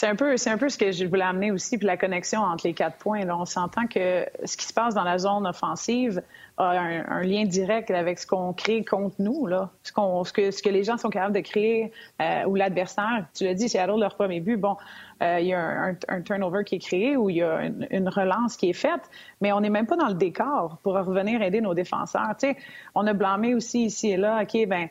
C'est 0.00 0.06
un, 0.06 0.14
peu, 0.14 0.36
c'est 0.36 0.50
un 0.50 0.58
peu 0.58 0.68
ce 0.68 0.78
que 0.78 0.92
je 0.92 1.04
voulais 1.06 1.24
amener 1.24 1.50
aussi, 1.50 1.76
puis 1.76 1.84
la 1.84 1.96
connexion 1.96 2.40
entre 2.42 2.68
les 2.68 2.72
quatre 2.72 2.98
points. 2.98 3.24
Là, 3.24 3.36
on 3.36 3.44
s'entend 3.44 3.88
que 3.88 4.24
ce 4.44 4.56
qui 4.56 4.64
se 4.64 4.72
passe 4.72 4.94
dans 4.94 5.02
la 5.02 5.18
zone 5.18 5.44
offensive 5.44 6.22
a 6.56 6.68
un, 6.68 7.22
lien 7.24 7.44
direct 7.46 7.90
avec 7.90 8.20
ce 8.20 8.24
qu'on 8.24 8.52
crée 8.52 8.84
contre 8.84 9.16
nous, 9.18 9.48
là. 9.48 9.70
Ce, 9.82 9.90
qu'on, 9.92 10.22
ce, 10.22 10.32
que, 10.32 10.52
ce 10.52 10.62
que 10.62 10.68
les 10.68 10.84
gens 10.84 10.98
sont 10.98 11.10
capables 11.10 11.34
de 11.34 11.40
créer 11.40 11.90
euh, 12.22 12.44
ou 12.44 12.54
l'adversaire. 12.54 13.26
Tu 13.34 13.42
l'as 13.42 13.54
dit, 13.54 13.68
c'est 13.68 13.80
alors 13.80 13.98
leur 13.98 14.14
premier 14.14 14.38
but. 14.38 14.56
Bon, 14.56 14.76
euh, 15.20 15.40
il 15.40 15.48
y 15.48 15.52
a 15.52 15.92
un, 16.06 16.22
turnover 16.22 16.62
qui 16.62 16.76
est 16.76 16.78
créé 16.78 17.16
ou 17.16 17.28
il 17.28 17.38
y 17.38 17.42
a 17.42 17.64
une, 17.64 18.08
relance 18.08 18.56
qui 18.56 18.70
est 18.70 18.74
faite, 18.74 19.02
mais 19.40 19.50
on 19.50 19.60
n'est 19.60 19.68
même 19.68 19.86
pas 19.86 19.96
dans 19.96 20.06
le 20.06 20.14
décor 20.14 20.78
pour 20.84 20.94
revenir 20.94 21.42
aider 21.42 21.60
nos 21.60 21.74
défenseurs. 21.74 22.36
Tu 22.38 22.46
sais, 22.46 22.56
on 22.94 23.04
a 23.08 23.14
blâmé 23.14 23.52
aussi 23.52 23.86
ici 23.86 24.10
et 24.10 24.16
là, 24.16 24.42
OK, 24.44 24.64
ben 24.68 24.90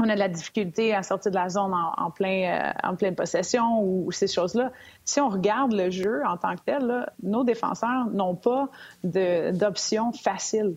on 0.00 0.08
a 0.08 0.14
de 0.14 0.18
la 0.18 0.28
difficulté 0.28 0.94
à 0.94 1.02
sortir 1.02 1.30
de 1.30 1.36
la 1.36 1.48
zone 1.48 1.72
en, 1.74 2.10
plein, 2.10 2.44
euh, 2.44 2.72
en 2.82 2.96
pleine 2.96 3.14
possession 3.14 3.82
ou, 3.82 4.10
ces 4.12 4.26
choses-là. 4.26 4.72
Si 5.04 5.20
on 5.20 5.28
regarde 5.28 5.72
le 5.72 5.90
jeu 5.90 6.22
en 6.26 6.36
tant 6.36 6.56
que 6.56 6.62
tel, 6.64 7.06
nos 7.22 7.44
défenseurs 7.44 8.06
n'ont 8.06 8.34
pas 8.34 8.68
d'option 9.04 10.12
facile. 10.12 10.74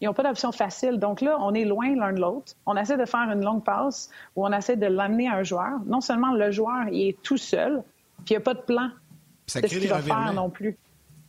Ils 0.00 0.06
n'ont 0.06 0.14
pas 0.14 0.22
d'option 0.22 0.52
facile. 0.52 0.98
Donc 0.98 1.20
là, 1.20 1.36
on 1.40 1.54
est 1.54 1.64
loin 1.64 1.94
l'un 1.96 2.12
de 2.12 2.20
l'autre. 2.20 2.52
On 2.66 2.76
essaie 2.76 2.96
de 2.96 3.06
faire 3.06 3.30
une 3.30 3.44
longue 3.44 3.64
passe 3.64 4.10
ou 4.36 4.46
on 4.46 4.52
essaie 4.52 4.76
de 4.76 4.86
l'amener 4.86 5.28
à 5.28 5.36
un 5.36 5.42
joueur. 5.42 5.80
Non 5.86 6.00
seulement 6.00 6.32
le 6.32 6.50
joueur 6.50 6.88
il 6.90 7.08
est 7.08 7.22
tout 7.22 7.38
seul, 7.38 7.82
puis 8.24 8.30
il 8.30 8.32
n'y 8.34 8.36
a 8.36 8.40
pas 8.40 8.54
de 8.54 8.60
plan 8.60 8.90
ça 9.46 9.60
de 9.60 9.66
ce 9.66 9.78
qu'il 9.78 9.88
va 9.88 10.00
faire 10.00 10.32
non 10.32 10.50
plus. 10.50 10.76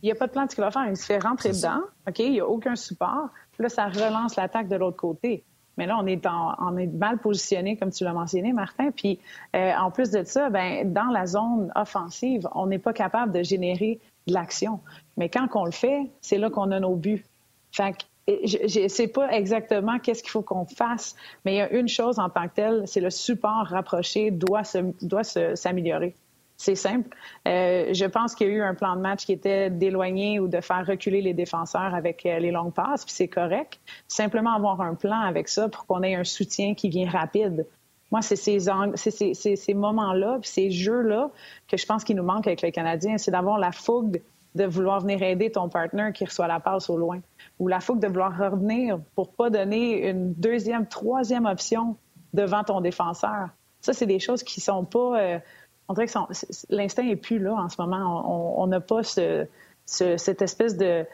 Il 0.02 0.06
n'y 0.06 0.12
a 0.12 0.14
pas 0.14 0.26
de 0.26 0.32
plan 0.32 0.44
de 0.44 0.50
ce 0.50 0.54
qu'il 0.54 0.64
va 0.64 0.70
faire. 0.70 0.86
Il 0.88 0.96
se 0.96 1.06
fait 1.06 1.18
rentrer 1.18 1.50
dedans. 1.50 1.80
OK, 2.06 2.18
il 2.18 2.32
n'y 2.32 2.40
a 2.40 2.46
aucun 2.46 2.76
support. 2.76 3.28
Puis 3.52 3.62
là, 3.62 3.68
ça 3.68 3.86
relance 3.86 4.36
l'attaque 4.36 4.68
de 4.68 4.76
l'autre 4.76 4.96
côté. 4.96 5.42
Mais 5.76 5.86
là, 5.86 5.98
on 6.00 6.06
est, 6.06 6.26
on 6.26 6.76
est 6.76 6.86
mal 6.86 7.18
positionné, 7.18 7.76
comme 7.76 7.90
tu 7.90 8.04
l'as 8.04 8.12
mentionné, 8.12 8.52
Martin. 8.52 8.90
Puis, 8.90 9.18
euh, 9.54 9.72
en 9.74 9.90
plus 9.90 10.10
de 10.10 10.24
ça, 10.24 10.50
ben, 10.50 10.92
dans 10.92 11.10
la 11.10 11.26
zone 11.26 11.70
offensive, 11.74 12.48
on 12.54 12.66
n'est 12.66 12.78
pas 12.78 12.92
capable 12.92 13.32
de 13.32 13.42
générer 13.42 14.00
de 14.26 14.32
l'action. 14.32 14.80
Mais 15.16 15.28
quand 15.28 15.48
on 15.54 15.64
le 15.64 15.72
fait, 15.72 16.10
c'est 16.20 16.38
là 16.38 16.50
qu'on 16.50 16.70
a 16.70 16.80
nos 16.80 16.96
buts. 16.96 17.24
Fait 17.72 17.92
que 17.92 18.04
je 18.44 18.82
ne 18.82 18.88
sais 18.88 19.06
pas 19.06 19.30
exactement 19.30 19.98
qu'est-ce 19.98 20.22
qu'il 20.22 20.32
faut 20.32 20.42
qu'on 20.42 20.64
fasse, 20.64 21.14
mais 21.44 21.54
il 21.54 21.56
y 21.58 21.60
a 21.60 21.70
une 21.70 21.88
chose 21.88 22.18
en 22.18 22.28
tant 22.28 22.48
que 22.48 22.54
telle, 22.54 22.82
c'est 22.86 23.00
le 23.00 23.10
support 23.10 23.66
rapproché 23.66 24.32
doit 24.32 24.64
s'améliorer. 24.64 26.16
C'est 26.56 26.74
simple. 26.74 27.14
Euh, 27.46 27.92
je 27.92 28.06
pense 28.06 28.34
qu'il 28.34 28.48
y 28.48 28.50
a 28.50 28.52
eu 28.54 28.62
un 28.62 28.74
plan 28.74 28.96
de 28.96 29.00
match 29.00 29.26
qui 29.26 29.32
était 29.32 29.68
d'éloigner 29.68 30.40
ou 30.40 30.48
de 30.48 30.60
faire 30.60 30.86
reculer 30.86 31.20
les 31.20 31.34
défenseurs 31.34 31.94
avec 31.94 32.24
euh, 32.24 32.38
les 32.38 32.50
longues 32.50 32.72
passes, 32.72 33.04
puis 33.04 33.12
c'est 33.12 33.28
correct. 33.28 33.78
Simplement 34.08 34.54
avoir 34.54 34.80
un 34.80 34.94
plan 34.94 35.20
avec 35.20 35.48
ça 35.48 35.68
pour 35.68 35.86
qu'on 35.86 36.02
ait 36.02 36.14
un 36.14 36.24
soutien 36.24 36.74
qui 36.74 36.88
vient 36.88 37.10
rapide. 37.10 37.66
Moi, 38.10 38.22
c'est 38.22 38.36
ces, 38.36 38.60
ces, 38.94 39.56
ces 39.56 39.74
moments-là, 39.74 40.38
ces 40.42 40.70
jeux-là 40.70 41.30
que 41.68 41.76
je 41.76 41.84
pense 41.84 42.04
qu'il 42.04 42.16
nous 42.16 42.22
manque 42.22 42.46
avec 42.46 42.62
les 42.62 42.72
Canadiens, 42.72 43.18
c'est 43.18 43.32
d'avoir 43.32 43.58
la 43.58 43.72
fougue 43.72 44.22
de 44.54 44.64
vouloir 44.64 45.00
venir 45.00 45.22
aider 45.22 45.50
ton 45.50 45.68
partenaire 45.68 46.12
qui 46.12 46.24
reçoit 46.24 46.46
la 46.46 46.60
passe 46.60 46.88
au 46.88 46.96
loin, 46.96 47.20
ou 47.58 47.68
la 47.68 47.80
fougue 47.80 48.00
de 48.00 48.06
vouloir 48.06 48.36
revenir 48.36 48.98
pour 49.14 49.34
pas 49.34 49.50
donner 49.50 50.08
une 50.08 50.32
deuxième, 50.32 50.86
troisième 50.86 51.44
option 51.44 51.96
devant 52.32 52.64
ton 52.64 52.80
défenseur. 52.80 53.48
Ça, 53.82 53.92
c'est 53.92 54.06
des 54.06 54.18
choses 54.18 54.42
qui 54.42 54.60
sont 54.60 54.84
pas 54.84 55.20
euh, 55.20 55.38
on 55.88 55.94
dirait 55.94 56.06
que 56.06 56.12
l'instinct 56.70 57.06
est 57.06 57.16
plus 57.16 57.38
là 57.38 57.54
en 57.54 57.68
ce 57.68 57.80
moment. 57.80 58.60
On 58.60 58.66
n'a 58.66 58.80
pas 58.80 59.02
ce, 59.02 59.46
cette 59.84 60.42
espèce 60.42 60.76
de, 60.76 61.04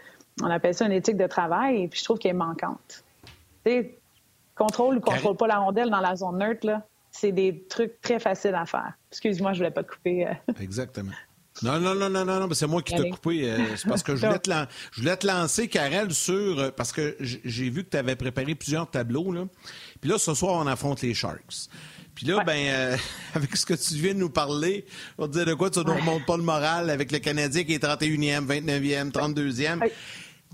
on 0.40 0.46
appelle 0.46 0.74
ça 0.74 0.86
une 0.86 0.92
éthique 0.92 1.16
de 1.16 1.26
travail, 1.26 1.82
et 1.82 1.88
puis 1.88 2.00
je 2.00 2.04
trouve 2.04 2.18
qu'elle 2.18 2.30
est 2.30 2.34
manquante. 2.34 3.04
Tu 3.64 3.94
contrôle 4.54 4.98
ou 4.98 5.00
contrôle 5.00 5.36
pas 5.36 5.46
la 5.46 5.58
rondelle 5.58 5.90
dans 5.90 6.00
la 6.00 6.16
zone 6.16 6.38
neutre, 6.38 6.66
là, 6.66 6.86
c'est 7.10 7.32
des 7.32 7.64
trucs 7.68 8.00
très 8.00 8.18
faciles 8.18 8.54
à 8.54 8.66
faire. 8.66 8.92
Excuse-moi, 9.10 9.52
je 9.52 9.58
voulais 9.58 9.70
pas 9.70 9.82
te 9.82 9.92
couper. 9.92 10.26
Euh. 10.26 10.52
Exactement. 10.60 11.12
Non, 11.62 11.78
non, 11.78 11.94
non, 11.94 12.08
non, 12.08 12.24
non, 12.24 12.40
non, 12.40 12.48
c'est 12.54 12.66
moi 12.66 12.80
qui 12.82 12.94
t'ai 12.94 13.10
coupé. 13.10 13.50
Euh, 13.50 13.58
c'est 13.76 13.86
parce 13.86 14.02
que 14.02 14.16
je 14.16 14.26
voulais, 14.26 14.38
te 14.42 14.50
je 14.92 15.00
voulais 15.00 15.16
te 15.16 15.26
lancer, 15.26 15.68
Karel, 15.68 16.12
sur. 16.12 16.58
Euh, 16.58 16.70
parce 16.70 16.92
que 16.92 17.16
j'ai 17.20 17.68
vu 17.68 17.84
que 17.84 17.90
tu 17.90 17.96
avais 17.96 18.16
préparé 18.16 18.54
plusieurs 18.54 18.90
tableaux. 18.90 19.30
Là. 19.30 19.44
Puis 20.00 20.10
là, 20.10 20.18
ce 20.18 20.32
soir, 20.34 20.54
on 20.54 20.66
affronte 20.66 21.02
les 21.02 21.12
Sharks. 21.12 21.68
Puis 22.14 22.26
là, 22.26 22.42
ben, 22.44 22.66
euh, 22.66 22.96
avec 23.34 23.56
ce 23.56 23.66
que 23.66 23.74
tu 23.74 23.94
viens 23.94 24.14
de 24.14 24.18
nous 24.18 24.30
parler, 24.30 24.84
on 25.18 25.26
te 25.26 25.32
dire 25.32 25.46
de 25.46 25.54
quoi 25.54 25.70
tu 25.70 25.78
ne 25.78 25.84
nous 25.84 25.94
remontes 25.94 26.26
pas 26.26 26.36
le 26.36 26.42
moral 26.42 26.90
avec 26.90 27.12
le 27.12 27.18
Canadien 27.18 27.64
qui 27.64 27.74
est 27.74 27.82
31e, 27.82 28.46
29e, 28.46 29.10
32e. 29.10 29.90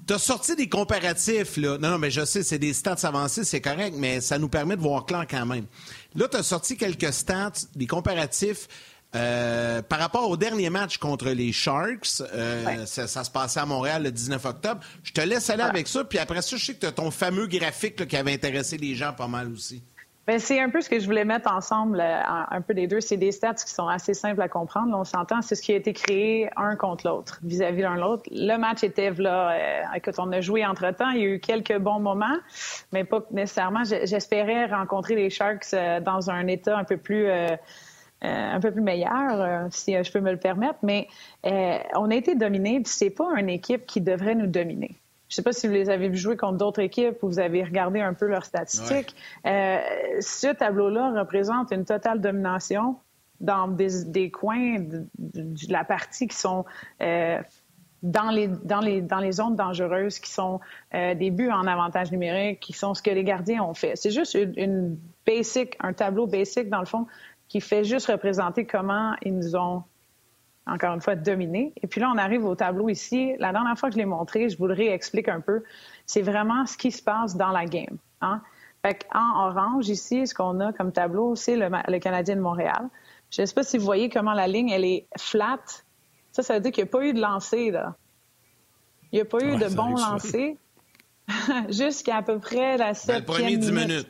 Tu 0.07 0.15
as 0.15 0.19
sorti 0.19 0.55
des 0.57 0.69
comparatifs, 0.69 1.57
là. 1.57 1.77
Non, 1.79 1.91
non, 1.91 1.99
mais 1.99 2.11
je 2.11 2.25
sais, 2.25 2.43
c'est 2.43 2.59
des 2.59 2.73
stats 2.73 2.97
avancés, 3.03 3.45
c'est 3.45 3.61
correct, 3.61 3.95
mais 3.97 4.21
ça 4.21 4.39
nous 4.39 4.49
permet 4.49 4.77
de 4.77 4.81
voir 4.81 5.05
clair 5.05 5.27
quand 5.29 5.45
même. 5.45 5.67
Là, 6.15 6.29
tu 6.29 6.37
as 6.37 6.43
sorti 6.43 6.77
quelques 6.77 7.13
stats, 7.13 7.53
des 7.75 7.87
comparatifs. 7.87 8.69
Euh, 9.15 9.81
par 9.81 9.99
rapport 9.99 10.29
au 10.29 10.37
dernier 10.37 10.69
match 10.69 10.99
contre 10.99 11.31
les 11.31 11.51
Sharks, 11.51 12.21
euh, 12.21 12.85
ça, 12.85 13.25
se 13.25 13.31
passait 13.31 13.61
à 13.61 13.65
Montréal 13.65 14.03
le 14.03 14.13
19 14.13 14.45
octobre. 14.45 14.81
Je 15.03 15.13
te 15.13 15.21
laisse 15.23 15.49
aller 15.49 15.63
avec 15.63 15.89
ça, 15.89 16.05
puis 16.05 16.19
après 16.19 16.43
ça, 16.43 16.57
je 16.57 16.65
sais 16.65 16.75
que 16.75 16.81
tu 16.81 16.87
as 16.87 16.93
ton 16.93 17.11
fameux 17.11 17.47
graphique 17.47 18.07
qui 18.07 18.17
avait 18.17 18.35
intéressé 18.35 18.77
les 18.77 18.95
gens 18.95 19.15
pas 19.15 19.29
mal 19.29 19.51
aussi. 19.51 19.83
Ben, 20.29 20.39
c'est 20.39 20.61
un 20.61 20.69
peu 20.69 20.83
ce 20.83 20.91
que 20.91 21.01
je 21.01 21.07
voulais 21.07 21.25
mettre 21.25 21.51
ensemble, 21.51 22.01
euh, 22.01 22.21
un 22.51 22.61
peu 22.61 22.75
des 22.75 22.87
deux. 22.87 23.01
C'est 23.01 23.17
des 23.17 23.33
stats 23.33 23.55
qui 23.55 23.73
sont 23.73 23.89
assez 23.89 24.13
simples 24.13 24.43
à 24.43 24.49
comprendre. 24.49 24.95
on 24.95 25.05
s'entend, 25.05 25.41
c'est 25.41 25.55
ce 25.55 25.63
qui 25.63 25.73
a 25.73 25.77
été 25.77 25.95
créé 25.95 26.51
un 26.55 26.77
contre 26.77 27.07
l'autre, 27.07 27.41
vis-à-vis 27.43 27.81
l'un 27.81 27.97
l'autre. 27.97 28.25
Le 28.31 28.59
match 28.59 28.85
était 28.85 29.11
là. 29.13 29.53
Euh, 29.53 29.97
écoute, 29.97 30.17
on 30.19 30.31
a 30.31 30.43
joué 30.43 30.67
entre-temps. 30.67 31.09
Il 31.13 31.21
y 31.21 31.23
a 31.23 31.29
eu 31.29 31.41
quelques 31.41 31.79
bons 31.79 31.99
moments, 31.99 32.37
mais 32.93 33.05
pas 33.05 33.25
nécessairement. 33.31 33.85
J'espérais 33.85 34.67
rencontrer 34.67 35.15
les 35.15 35.31
Sharks 35.31 35.73
euh, 35.73 36.01
dans 36.01 36.31
un 36.31 36.47
état 36.47 36.77
un 36.77 36.85
peu 36.85 36.99
plus... 36.99 37.27
un 38.21 38.61
peu 38.61 38.71
plus 38.71 38.83
meilleur, 38.83 39.69
si 39.71 39.93
je 39.95 40.13
peux 40.13 40.21
me 40.21 40.33
le 40.33 40.39
permettre, 40.39 40.81
mais 40.83 41.09
on 41.45 42.11
a 42.11 42.15
été 42.15 42.35
dominé, 42.35 42.83
c'est 42.85 43.11
pas 43.11 43.31
une 43.39 43.49
équipe 43.49 43.87
qui 43.87 44.03
devrait 44.03 44.35
nous 44.35 44.49
dominer. 44.49 44.97
Je 45.29 45.35
ne 45.35 45.37
sais 45.37 45.43
pas 45.43 45.53
si 45.53 45.67
vous 45.67 45.75
les 45.75 45.91
avez 45.91 46.09
vu 46.09 46.17
jouer 46.17 46.37
contre 46.37 46.57
d'autres 46.57 46.81
équipes 46.81 47.23
ou 47.23 47.29
vous 47.29 47.39
avez 47.39 47.63
regardé 47.63 48.01
un 48.01 48.15
peu 48.15 48.27
leurs 48.27 48.47
statistiques. 48.47 49.15
Euh, 49.47 49.79
ce 50.21 50.53
tableau-là 50.55 51.13
représente 51.21 51.71
une 51.71 51.85
totale 51.85 52.21
domination 52.21 52.97
dans 53.41 53.69
des, 53.69 54.31
coins 54.31 54.79
de, 54.81 55.07
la 55.69 55.85
partie 55.85 56.29
qui 56.29 56.37
sont 56.37 56.65
euh, 57.03 57.41
dans, 58.03 58.31
les, 58.31 58.49
dans, 58.49 58.81
les, 58.81 59.03
dans 59.03 59.19
les 59.19 59.33
zones 59.33 59.55
dangereuses, 59.55 60.19
qui 60.19 60.31
sont 60.31 60.61
euh, 60.95 61.15
des 61.15 61.31
buts 61.31 61.51
en 61.51 61.67
avantage 61.67 62.11
numérique, 62.11 62.61
qui 62.61 62.73
sont 62.73 62.95
ce 62.95 63.03
que 63.03 63.11
les 63.11 63.23
gardiens 63.23 63.63
ont 63.63 63.75
fait. 63.75 63.93
C'est 63.97 64.11
juste 64.11 64.35
une, 64.35 64.55
une 64.57 64.99
basic, 65.27 65.77
un 65.81 65.93
tableau 65.93 66.27
basic, 66.27 66.71
dans 66.71 66.81
le 66.81 66.87
fond, 66.87 67.07
qui 67.49 67.61
fait 67.61 67.85
juste 67.85 68.07
représenter 68.07 68.65
comment 68.65 69.15
ils 69.23 69.37
nous 69.37 69.57
ont 69.57 69.85
encore 70.69 70.95
une 70.95 71.01
fois, 71.01 71.15
dominer. 71.15 71.73
Et 71.83 71.87
puis 71.87 72.01
là, 72.01 72.11
on 72.15 72.19
arrive 72.19 72.45
au 72.45 72.55
tableau 72.55 72.89
ici. 72.89 73.35
La 73.39 73.53
dernière 73.53 73.79
fois 73.79 73.89
que 73.89 73.95
je 73.95 73.99
l'ai 73.99 74.05
montré, 74.05 74.49
je 74.49 74.59
vous 74.59 74.67
le 74.67 74.75
réexplique 74.75 75.29
un 75.29 75.41
peu. 75.41 75.63
C'est 76.07 76.23
vraiment 76.23 76.67
ce 76.67 76.77
qui 76.77 76.93
se 76.93 77.03
passe 77.03 77.37
dans 77.37 77.51
la 77.51 77.67
game. 77.67 77.97
Hein? 78.21 78.41
Fait 78.83 79.07
en 79.13 79.49
orange, 79.49 79.89
ici, 79.89 80.27
ce 80.27 80.35
qu'on 80.35 80.61
a 80.61 80.73
comme 80.73 80.93
tableau, 80.93 81.35
c'est 81.35 81.57
le, 81.57 81.99
Canadien 81.99 82.37
de 82.37 82.41
Montréal. 82.41 82.89
Je 83.31 83.43
ne 83.43 83.47
sais 83.47 83.55
pas 83.55 83.63
si 83.63 83.79
vous 83.79 83.85
voyez 83.85 84.09
comment 84.09 84.35
la 84.35 84.47
ligne, 84.47 84.71
elle 84.71 84.85
est 84.85 85.07
flat. 85.19 85.59
Ça, 86.33 86.43
ça 86.43 86.55
veut 86.55 86.61
dire 86.61 86.73
qu'il 86.73 86.85
n'y 86.85 86.89
a 86.89 86.93
pas 86.93 87.05
eu 87.05 87.13
de 87.13 87.21
lancer, 87.21 87.71
là. 87.71 87.97
Il 89.11 89.17
n'y 89.17 89.23
a 89.23 89.25
pas 89.25 89.43
eu 89.43 89.57
de 89.57 89.75
bon 89.75 89.97
lancer 89.97 90.59
jusqu'à 91.71 92.19
à 92.19 92.23
peu 92.23 92.39
près 92.39 92.77
la 92.77 92.95
septième 92.95 93.25
ben, 93.25 93.51
Le 93.51 93.57
10 93.57 93.73
minutes 93.73 94.09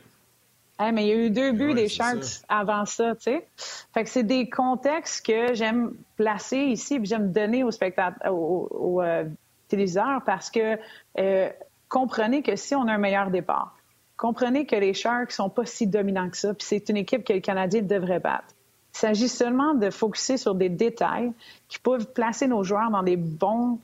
mais 0.80 1.04
il 1.04 1.08
y 1.08 1.12
a 1.12 1.16
eu 1.16 1.30
deux 1.30 1.52
buts 1.52 1.74
des 1.74 1.88
Sharks 1.88 2.42
avant 2.48 2.84
ça, 2.84 3.14
tu 3.16 3.22
sais. 3.24 3.48
Fait 3.92 4.04
que 4.04 4.10
c'est 4.10 4.22
des 4.22 4.48
contextes 4.48 5.26
que 5.26 5.54
j'aime 5.54 5.92
placer 6.16 6.58
ici, 6.58 6.98
puis 6.98 7.06
j'aime 7.06 7.32
donner 7.32 7.64
aux 7.64 7.70
spectateurs, 7.70 8.32
aux, 8.32 9.02
euh, 9.02 9.24
téléviseurs, 9.68 10.22
parce 10.24 10.50
que 10.50 10.78
euh, 11.18 11.50
comprenez 11.88 12.42
que 12.42 12.54
si 12.56 12.74
on 12.74 12.86
a 12.86 12.92
un 12.92 12.98
meilleur 12.98 13.30
départ, 13.30 13.76
comprenez 14.16 14.66
que 14.66 14.76
les 14.76 14.94
Sharks 14.94 15.32
sont 15.32 15.50
pas 15.50 15.66
si 15.66 15.86
dominants 15.86 16.30
que 16.30 16.36
ça, 16.36 16.54
puis 16.54 16.66
c'est 16.66 16.88
une 16.88 16.96
équipe 16.96 17.24
que 17.24 17.32
le 17.32 17.40
Canadien 17.40 17.82
devrait 17.82 18.20
battre. 18.20 18.54
Il 18.94 18.98
s'agit 18.98 19.28
seulement 19.28 19.74
de 19.74 19.90
focuser 19.90 20.36
sur 20.36 20.54
des 20.54 20.68
détails 20.68 21.32
qui 21.68 21.78
peuvent 21.78 22.12
placer 22.12 22.46
nos 22.46 22.62
joueurs 22.62 22.90
dans 22.90 23.02
des 23.02 23.16
bons 23.16 23.78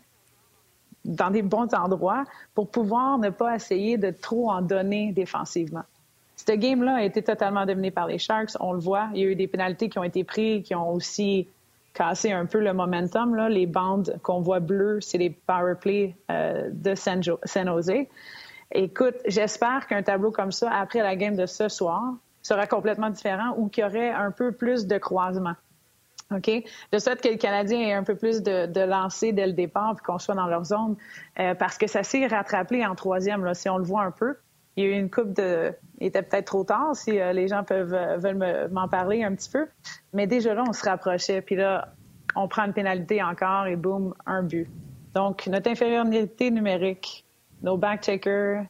dans 1.04 1.30
des 1.30 1.42
bons 1.42 1.72
endroits 1.74 2.24
pour 2.54 2.70
pouvoir 2.70 3.18
ne 3.18 3.28
pas 3.28 3.54
essayer 3.54 3.98
de 3.98 4.10
trop 4.10 4.50
en 4.50 4.62
donner 4.62 5.12
défensivement. 5.12 5.84
Ce 6.46 6.52
game-là 6.52 6.96
a 6.96 7.02
été 7.02 7.22
totalement 7.22 7.64
dominé 7.64 7.90
par 7.90 8.06
les 8.06 8.18
Sharks. 8.18 8.50
On 8.60 8.72
le 8.72 8.78
voit. 8.78 9.08
Il 9.14 9.20
y 9.20 9.24
a 9.24 9.28
eu 9.28 9.36
des 9.36 9.46
pénalités 9.46 9.88
qui 9.88 9.98
ont 9.98 10.04
été 10.04 10.24
prises, 10.24 10.62
qui 10.62 10.74
ont 10.74 10.92
aussi 10.92 11.48
cassé 11.94 12.32
un 12.32 12.44
peu 12.44 12.60
le 12.60 12.72
momentum. 12.74 13.34
Les 13.48 13.66
bandes 13.66 14.18
qu'on 14.22 14.40
voit 14.40 14.60
bleues, 14.60 15.00
c'est 15.00 15.18
les 15.18 15.30
power 15.30 15.74
play 15.80 16.16
euh, 16.30 16.68
de 16.70 16.94
San, 16.94 17.22
Jose. 17.22 17.92
Écoute, 18.72 19.14
j'espère 19.26 19.86
qu'un 19.86 20.02
tableau 20.02 20.30
comme 20.30 20.52
ça, 20.52 20.70
après 20.70 21.00
la 21.00 21.16
game 21.16 21.36
de 21.36 21.46
ce 21.46 21.68
soir, 21.68 22.14
sera 22.42 22.66
complètement 22.66 23.08
différent 23.08 23.54
ou 23.56 23.68
qu'il 23.68 23.84
y 23.84 23.86
aurait 23.86 24.10
un 24.10 24.30
peu 24.30 24.52
plus 24.52 24.86
de 24.86 24.98
croisement. 24.98 25.54
OK? 26.30 26.50
De 26.92 26.98
sorte 26.98 27.20
que 27.20 27.28
le 27.28 27.36
Canadien 27.36 27.80
ait 27.80 27.92
un 27.92 28.02
peu 28.02 28.16
plus 28.16 28.42
de, 28.42 28.66
de 28.66 29.32
dès 29.32 29.46
le 29.46 29.52
départ 29.52 29.94
puis 29.94 30.04
qu'on 30.04 30.18
soit 30.18 30.34
dans 30.34 30.46
leur 30.46 30.64
zone 30.64 30.96
euh, 31.38 31.54
parce 31.54 31.78
que 31.78 31.86
ça 31.86 32.02
s'est 32.02 32.26
rattrapé 32.26 32.84
en 32.84 32.94
troisième, 32.94 33.54
si 33.54 33.68
on 33.68 33.78
le 33.78 33.84
voit 33.84 34.02
un 34.02 34.10
peu. 34.10 34.36
Il 34.76 34.84
y 34.84 34.86
a 34.86 34.90
eu 34.90 34.98
une 34.98 35.10
coupe 35.10 35.32
de. 35.32 35.72
Il 36.00 36.08
était 36.08 36.22
peut-être 36.22 36.46
trop 36.46 36.64
tard 36.64 36.96
si 36.96 37.20
euh, 37.20 37.32
les 37.32 37.48
gens 37.48 37.62
peuvent 37.62 37.94
euh, 37.94 38.16
veulent 38.16 38.68
m'en 38.70 38.88
parler 38.88 39.22
un 39.22 39.34
petit 39.34 39.50
peu. 39.50 39.66
Mais 40.12 40.26
déjà 40.26 40.54
là, 40.54 40.64
on 40.66 40.72
se 40.72 40.84
rapprochait. 40.84 41.40
Puis 41.42 41.54
là, 41.54 41.94
on 42.34 42.48
prend 42.48 42.64
une 42.64 42.72
pénalité 42.72 43.22
encore 43.22 43.66
et 43.66 43.76
boum, 43.76 44.14
un 44.26 44.42
but. 44.42 44.68
Donc, 45.14 45.46
notre 45.46 45.70
infériorité 45.70 46.50
numérique, 46.50 47.24
nos 47.62 47.76
back-checkers, 47.76 48.64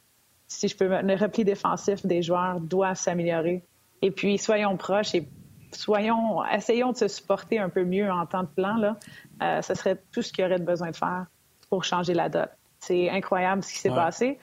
si 0.47 0.67
je 0.67 0.77
peux, 0.77 0.87
le 0.87 1.15
repli 1.15 1.43
défensif 1.43 2.05
des 2.05 2.21
joueurs 2.21 2.59
doit 2.59 2.93
s'améliorer. 2.93 3.63
Et 4.03 4.11
puis, 4.11 4.37
soyons 4.37 4.77
proches 4.77 5.15
et 5.15 5.27
soyons, 5.71 6.45
essayons 6.45 6.91
de 6.91 6.97
se 6.97 7.07
supporter 7.07 7.57
un 7.57 7.69
peu 7.69 7.83
mieux 7.83 8.11
en 8.11 8.27
temps 8.27 8.43
de 8.43 8.47
plan. 8.47 8.75
Là. 8.75 8.97
Euh, 9.41 9.61
ce 9.63 9.73
serait 9.73 9.99
tout 10.11 10.21
ce 10.21 10.31
qu'il 10.31 10.43
y 10.43 10.47
aurait 10.47 10.59
de 10.59 10.65
besoin 10.65 10.91
de 10.91 10.95
faire 10.95 11.25
pour 11.69 11.83
changer 11.83 12.13
la 12.13 12.29
dot. 12.29 12.49
C'est 12.79 13.09
incroyable 13.09 13.63
ce 13.63 13.73
qui 13.73 13.79
s'est 13.79 13.89
passé. 13.89 14.37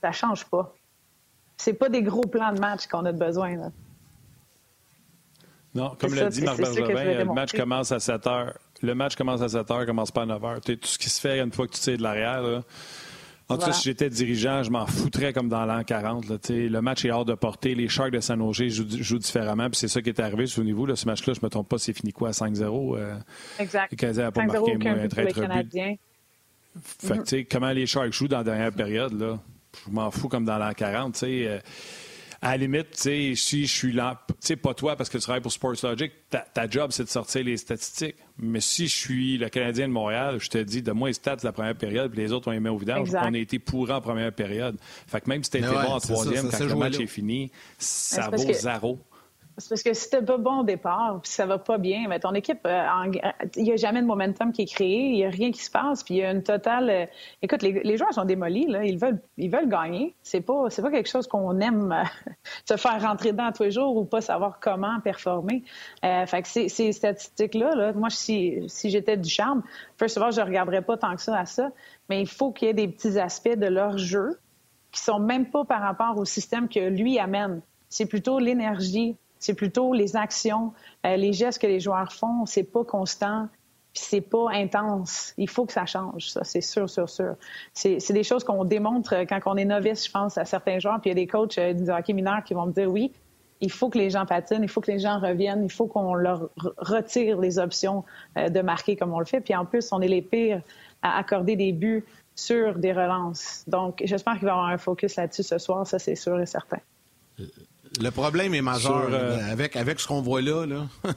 Ça 0.00 0.10
change 0.10 0.44
pas 0.46 0.74
c'est 1.56 1.74
pas 1.74 1.88
des 1.88 2.02
gros 2.02 2.22
plans 2.22 2.52
de 2.52 2.60
match 2.60 2.86
qu'on 2.86 3.04
a 3.04 3.12
besoin. 3.12 3.56
Là. 3.56 3.70
Non, 5.74 5.96
comme 5.98 6.14
l'a 6.14 6.28
dit 6.28 6.42
Marc 6.42 6.58
Bergevin, 6.58 7.24
le 7.24 7.24
match 7.24 7.52
commence 7.52 7.92
à 7.92 7.98
7 7.98 8.26
heures. 8.26 8.54
Le 8.82 8.94
match 8.94 9.16
commence 9.16 9.42
à 9.42 9.48
7 9.48 9.70
heures, 9.70 9.86
commence 9.86 10.10
pas 10.10 10.22
à 10.22 10.26
9 10.26 10.44
heures. 10.44 10.60
tout 10.60 10.78
ce 10.82 10.98
qui 10.98 11.10
se 11.10 11.20
fait 11.20 11.40
une 11.40 11.52
fois 11.52 11.66
que 11.66 11.72
tu 11.72 11.80
tires 11.80 11.98
de 11.98 12.02
l'arrière. 12.02 12.62
En 13.48 13.58
tout 13.58 13.66
cas, 13.66 13.72
si 13.72 13.84
j'étais 13.84 14.08
dirigeant, 14.08 14.62
je 14.62 14.70
m'en 14.70 14.86
foutrais 14.86 15.32
comme 15.32 15.48
dans 15.48 15.66
l'an 15.66 15.84
40. 15.84 16.24
le 16.48 16.80
match 16.80 17.04
est 17.04 17.10
hors 17.10 17.24
de 17.24 17.34
portée. 17.34 17.74
Les 17.74 17.88
Sharks 17.88 18.12
de 18.12 18.20
San 18.20 18.40
Jose 18.52 18.68
jouent, 18.68 19.18
différemment. 19.18 19.68
Puis 19.68 19.78
c'est 19.80 19.88
ça 19.88 20.00
qui 20.00 20.08
est 20.08 20.20
arrivé 20.20 20.46
niveau. 20.62 20.86
Là, 20.86 20.96
ce 20.96 21.06
match-là, 21.06 21.34
je 21.34 21.40
ne 21.40 21.44
me 21.44 21.50
trompe 21.50 21.68
pas, 21.68 21.78
c'est 21.78 21.92
fini 21.92 22.12
quoi, 22.12 22.30
5-0? 22.30 22.96
Euh, 22.96 23.16
exact. 23.58 23.92
Le 23.92 23.96
Canadien 23.96 24.22
n'a 24.24 24.32
pas 24.32 24.46
marqué 24.46 24.76
moins 24.76 24.98
un 24.98 25.08
traître 25.08 25.40
but. 25.40 25.98
Fait 26.98 27.44
que, 27.44 27.52
comment 27.52 27.70
les 27.70 27.86
Sharks 27.86 28.12
jouent 28.12 28.28
dans 28.28 28.38
la 28.38 28.44
dernière 28.44 28.72
période, 28.72 29.12
là, 29.12 29.38
je 29.86 29.92
m'en 29.92 30.10
fous 30.10 30.28
comme 30.28 30.44
dans 30.44 30.58
l'an 30.58 30.72
40. 30.72 31.16
sais. 31.16 31.46
Euh, 31.46 31.58
à 32.44 32.50
la 32.50 32.56
limite, 32.58 32.94
si 32.94 33.34
je 33.34 33.64
suis 33.64 33.92
là, 33.92 34.20
pas 34.62 34.74
toi 34.74 34.96
parce 34.96 35.08
que 35.08 35.16
tu 35.16 35.22
travailles 35.22 35.40
pour 35.40 35.50
Sports 35.50 35.76
Logic, 35.82 36.12
ta, 36.28 36.68
job 36.68 36.90
c'est 36.92 37.04
de 37.04 37.08
sortir 37.08 37.42
les 37.42 37.56
statistiques. 37.56 38.16
Mais 38.36 38.60
si 38.60 38.86
je 38.86 38.94
suis 38.94 39.38
le 39.38 39.48
Canadien 39.48 39.88
de 39.88 39.94
Montréal, 39.94 40.36
je 40.40 40.50
te 40.50 40.58
dis, 40.58 40.82
de 40.82 40.92
moi 40.92 41.08
les 41.08 41.14
stats 41.14 41.36
de 41.36 41.44
la 41.46 41.52
première 41.52 41.74
période, 41.74 42.10
puis 42.10 42.20
les 42.20 42.32
autres 42.32 42.48
ont 42.48 42.50
les 42.50 42.60
mains 42.60 42.70
au 42.70 42.76
vidange. 42.76 43.08
On 43.14 43.32
a 43.32 43.38
été 43.38 43.58
pourrant 43.58 43.96
en 43.96 44.00
première 44.02 44.30
période. 44.30 44.76
Fait 45.06 45.22
que 45.22 45.30
même 45.30 45.42
si 45.42 45.52
tu 45.52 45.56
été 45.56 45.66
bon 45.66 45.92
en 45.92 46.00
troisième, 46.00 46.50
quand 46.50 46.60
le 46.60 46.74
match 46.74 47.00
est 47.00 47.06
fini, 47.06 47.50
ça 47.78 48.28
vaut 48.28 48.52
zéro. 48.52 49.00
C'est 49.56 49.68
parce 49.68 49.82
que 49.84 49.94
si 49.94 50.10
t'es 50.10 50.20
pas 50.20 50.36
bon 50.36 50.60
au 50.60 50.64
départ, 50.64 51.20
puis 51.22 51.30
ça 51.30 51.46
va 51.46 51.58
pas 51.58 51.78
bien, 51.78 52.06
mais 52.08 52.18
ton 52.18 52.34
équipe, 52.34 52.66
euh, 52.66 52.84
il 53.56 53.62
n'y 53.62 53.72
a 53.72 53.76
jamais 53.76 54.02
de 54.02 54.06
momentum 54.06 54.52
qui 54.52 54.62
est 54.62 54.72
créé, 54.72 55.10
il 55.10 55.12
n'y 55.12 55.24
a 55.24 55.30
rien 55.30 55.52
qui 55.52 55.62
se 55.62 55.70
passe, 55.70 56.02
puis 56.02 56.14
il 56.14 56.16
y 56.18 56.24
a 56.24 56.32
une 56.32 56.42
totale. 56.42 56.90
Euh, 56.90 57.06
écoute, 57.40 57.62
les, 57.62 57.96
joueurs 57.96 58.12
sont 58.12 58.24
démolis, 58.24 58.66
là, 58.66 58.84
ils 58.84 58.98
veulent, 58.98 59.20
ils 59.36 59.50
veulent 59.50 59.68
gagner. 59.68 60.16
C'est 60.24 60.40
pas, 60.40 60.70
c'est 60.70 60.82
pas 60.82 60.90
quelque 60.90 61.08
chose 61.08 61.28
qu'on 61.28 61.60
aime 61.60 61.92
euh, 61.92 62.32
se 62.68 62.76
faire 62.76 63.00
rentrer 63.00 63.30
dedans 63.30 63.52
tous 63.52 63.62
les 63.62 63.70
jours 63.70 63.96
ou 63.96 64.04
pas 64.04 64.20
savoir 64.20 64.58
comment 64.58 64.98
performer. 65.00 65.62
fait 66.02 66.42
que 66.42 66.48
ces, 66.48 66.68
ces 66.68 66.90
statistiques-là, 66.90 67.76
là, 67.76 67.92
moi, 67.92 68.10
si, 68.10 68.64
si 68.66 68.90
j'étais 68.90 69.16
du 69.16 69.30
charme, 69.30 69.62
first 69.98 70.16
of 70.16 70.24
all, 70.24 70.32
je 70.32 70.40
regarderais 70.40 70.82
pas 70.82 70.96
tant 70.96 71.14
que 71.14 71.22
ça 71.22 71.38
à 71.38 71.46
ça, 71.46 71.70
mais 72.08 72.20
il 72.20 72.28
faut 72.28 72.50
qu'il 72.50 72.66
y 72.66 72.70
ait 72.72 72.74
des 72.74 72.88
petits 72.88 73.20
aspects 73.20 73.56
de 73.56 73.66
leur 73.66 73.98
jeu 73.98 74.40
qui 74.90 75.00
sont 75.00 75.20
même 75.20 75.50
pas 75.50 75.64
par 75.64 75.80
rapport 75.80 76.16
au 76.16 76.24
système 76.24 76.68
que 76.68 76.80
lui 76.80 77.18
amène. 77.18 77.60
C'est 77.88 78.06
plutôt 78.06 78.38
l'énergie, 78.38 79.16
c'est 79.44 79.54
plutôt 79.54 79.92
les 79.92 80.16
actions, 80.16 80.72
euh, 81.04 81.16
les 81.16 81.34
gestes 81.34 81.60
que 81.60 81.66
les 81.66 81.78
joueurs 81.78 82.12
font. 82.12 82.46
C'est 82.46 82.62
pas 82.62 82.82
constant, 82.82 83.48
puis 83.92 84.02
c'est 84.02 84.22
pas 84.22 84.46
intense. 84.52 85.34
Il 85.36 85.50
faut 85.50 85.66
que 85.66 85.72
ça 85.74 85.84
change, 85.84 86.30
ça, 86.30 86.44
c'est 86.44 86.62
sûr, 86.62 86.88
sûr, 86.88 87.08
sûr. 87.10 87.36
C'est, 87.74 88.12
des 88.12 88.22
choses 88.22 88.42
qu'on 88.42 88.64
démontre 88.64 89.14
quand 89.28 89.40
on 89.44 89.56
est 89.56 89.66
novice, 89.66 90.06
je 90.06 90.10
pense, 90.10 90.38
à 90.38 90.46
certains 90.46 90.78
joueurs. 90.78 90.98
Puis 91.00 91.10
il 91.10 91.18
y 91.18 91.20
a 91.20 91.22
des 91.22 91.26
coachs 91.26 91.58
euh, 91.58 91.74
du 91.74 91.90
hockey 91.90 92.14
mineur 92.14 92.42
qui 92.42 92.54
vont 92.54 92.64
me 92.64 92.72
dire 92.72 92.90
oui, 92.90 93.12
il 93.60 93.70
faut 93.70 93.90
que 93.90 93.98
les 93.98 94.08
gens 94.08 94.24
patinent, 94.24 94.62
il 94.62 94.68
faut 94.68 94.80
que 94.80 94.90
les 94.90 94.98
gens 94.98 95.20
reviennent, 95.20 95.62
il 95.62 95.70
faut 95.70 95.86
qu'on 95.86 96.14
leur 96.14 96.48
retire 96.78 97.38
les 97.38 97.58
options 97.58 98.02
euh, 98.38 98.48
de 98.48 98.62
marquer 98.62 98.96
comme 98.96 99.12
on 99.12 99.18
le 99.18 99.26
fait. 99.26 99.42
Puis 99.42 99.54
en 99.54 99.66
plus, 99.66 99.92
on 99.92 100.00
est 100.00 100.08
les 100.08 100.22
pires 100.22 100.62
à 101.02 101.18
accorder 101.18 101.54
des 101.54 101.72
buts 101.72 102.04
sur 102.34 102.78
des 102.78 102.92
relances. 102.92 103.64
Donc, 103.66 104.00
j'espère 104.06 104.34
qu'il 104.34 104.44
va 104.44 104.48
y 104.48 104.52
avoir 104.52 104.68
un 104.68 104.78
focus 104.78 105.16
là-dessus 105.16 105.42
ce 105.42 105.58
soir, 105.58 105.86
ça 105.86 105.98
c'est 105.98 106.16
sûr 106.16 106.40
et 106.40 106.46
certain. 106.46 106.80
Le 108.00 108.10
problème 108.10 108.54
est 108.54 108.62
majeur 108.62 109.08
euh, 109.10 109.38
avec, 109.50 109.76
avec 109.76 110.00
ce 110.00 110.08
qu'on 110.08 110.20
voit 110.20 110.42
là. 110.42 110.66
là. 110.66 110.86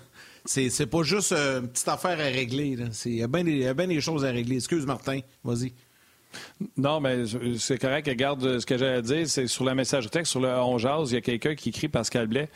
c'est, 0.45 0.86
pas 0.86 1.03
juste 1.03 1.32
euh, 1.32 1.61
une 1.61 1.67
petite 1.67 1.88
affaire 1.88 2.19
à 2.19 2.23
régler. 2.23 2.78
Il 3.05 3.15
y 3.15 3.23
a 3.23 3.28
bien 3.28 3.43
des, 3.88 4.01
choses 4.01 4.25
à 4.25 4.32
régler. 4.32 4.57
Excuse, 4.57 4.86
Martin. 4.86 5.19
Vas-y. 5.43 5.73
Non, 6.75 6.99
mais 6.99 7.23
c'est 7.57 7.80
correct. 7.80 8.07
Regarde, 8.07 8.59
ce 8.59 8.65
que 8.65 8.78
j'allais 8.78 9.01
dire, 9.01 9.28
c'est 9.28 9.47
sur 9.47 9.63
la 9.63 9.73
message 9.73 10.09
texte, 10.09 10.32
sur 10.32 10.41
le 10.41 10.49
On 10.49 10.78
il 10.78 11.13
y 11.13 11.17
a 11.17 11.21
quelqu'un 11.21 11.55
qui 11.55 11.69
écrit 11.69 11.88
Pascal 11.88 12.28
Blais. 12.28 12.49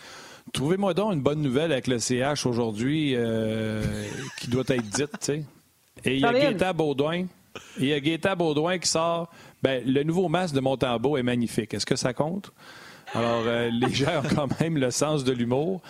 Trouvez-moi 0.53 0.93
donc 0.93 1.13
une 1.13 1.21
bonne 1.21 1.41
nouvelle 1.41 1.71
avec 1.71 1.87
le 1.87 1.99
CH 1.99 2.45
aujourd'hui 2.45 3.13
euh, 3.15 3.81
qui 4.39 4.49
doit 4.49 4.63
être 4.67 4.89
dite, 4.89 5.31
Et 6.03 6.15
il 6.15 6.19
y 6.19 6.25
a 6.25 6.33
Gaétan 6.33 6.73
Baudouin. 6.73 7.25
Il 7.79 7.85
y 7.85 7.93
a 7.93 7.99
Gaétan 7.99 8.35
Baudouin 8.35 8.77
qui 8.77 8.89
sort. 8.89 9.29
Ben, 9.63 9.83
le 9.85 10.03
nouveau 10.03 10.27
masque 10.27 10.55
de 10.55 10.59
Montembeau 10.59 11.17
est 11.17 11.23
magnifique. 11.23 11.73
Est-ce 11.73 11.85
que 11.85 11.95
ça 11.95 12.13
compte? 12.13 12.51
Alors, 13.13 13.43
euh, 13.45 13.69
les 13.71 13.93
gens 13.93 14.19
ont 14.19 14.35
quand 14.35 14.59
même 14.61 14.77
le 14.77 14.91
sens 14.91 15.23
de 15.23 15.31
l'humour. 15.31 15.81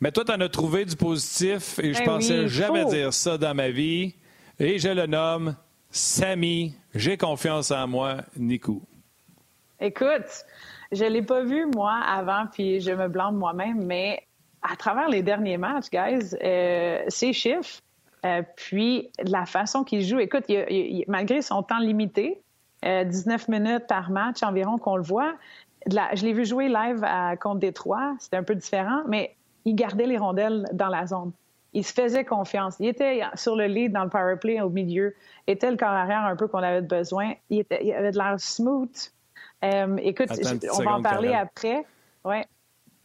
Mais 0.00 0.10
toi, 0.10 0.24
tu 0.24 0.32
en 0.32 0.40
as 0.40 0.48
trouvé 0.48 0.84
du 0.84 0.96
positif 0.96 1.78
et 1.78 1.94
je 1.94 1.98
ben 2.00 2.06
pensais 2.06 2.48
jamais 2.48 2.84
dire 2.86 3.12
ça 3.12 3.38
dans 3.38 3.54
ma 3.54 3.70
vie. 3.70 4.14
Et 4.58 4.78
je 4.78 4.88
le 4.88 5.06
nomme 5.06 5.54
Samy. 5.90 6.74
J'ai 6.94 7.16
confiance 7.16 7.70
en 7.70 7.86
moi, 7.86 8.16
Nico. 8.36 8.82
Écoute, 9.80 10.44
je 10.90 11.04
ne 11.04 11.10
l'ai 11.10 11.22
pas 11.22 11.42
vu, 11.42 11.66
moi, 11.66 11.94
avant, 11.94 12.46
puis 12.52 12.80
je 12.80 12.92
me 12.92 13.08
blâme 13.08 13.36
moi-même, 13.36 13.84
mais 13.84 14.22
à 14.62 14.76
travers 14.76 15.08
les 15.08 15.22
derniers 15.22 15.58
matchs, 15.58 15.90
guys, 15.90 16.36
euh, 16.42 17.02
ces 17.08 17.32
chiffres, 17.32 17.80
euh, 18.24 18.42
puis 18.56 19.10
la 19.18 19.44
façon 19.46 19.84
qu'il 19.84 20.02
joue, 20.02 20.20
écoute, 20.20 20.44
malgré 21.08 21.42
son 21.42 21.62
temps 21.62 21.78
limité, 21.78 22.40
19 22.82 23.48
euh, 23.48 23.52
minutes 23.52 23.86
par 23.86 24.10
match 24.10 24.42
environ 24.42 24.78
qu'on 24.78 24.96
le 24.96 25.02
voit, 25.02 25.34
je 25.88 26.24
l'ai 26.24 26.32
vu 26.32 26.44
jouer 26.44 26.68
live 26.68 27.02
à, 27.04 27.36
contre 27.36 27.60
Détroit, 27.60 28.14
c'était 28.18 28.36
un 28.36 28.42
peu 28.42 28.54
différent, 28.54 29.02
mais 29.08 29.34
il 29.64 29.74
gardait 29.74 30.06
les 30.06 30.18
rondelles 30.18 30.68
dans 30.72 30.88
la 30.88 31.06
zone. 31.06 31.32
Il 31.74 31.84
se 31.84 31.92
faisait 31.92 32.24
confiance. 32.24 32.76
Il 32.80 32.86
était 32.86 33.22
sur 33.34 33.56
le 33.56 33.66
lead 33.66 33.92
dans 33.92 34.04
le 34.04 34.10
power 34.10 34.36
play 34.36 34.60
au 34.60 34.68
milieu. 34.68 35.14
Il 35.46 35.52
était 35.52 35.70
le 35.70 35.76
corps 35.76 35.88
arrière 35.88 36.24
un 36.24 36.36
peu 36.36 36.46
qu'on 36.46 36.58
avait 36.58 36.82
besoin. 36.82 37.32
Il, 37.48 37.60
était, 37.60 37.80
il 37.82 37.92
avait 37.92 38.10
de 38.10 38.18
l'air 38.18 38.34
smooth. 38.38 38.90
Euh, 39.64 39.96
écoute, 40.02 40.28
on 40.78 40.82
va 40.82 40.96
en 40.96 41.02
parler 41.02 41.32
après. 41.32 41.86
Ouais. 42.24 42.44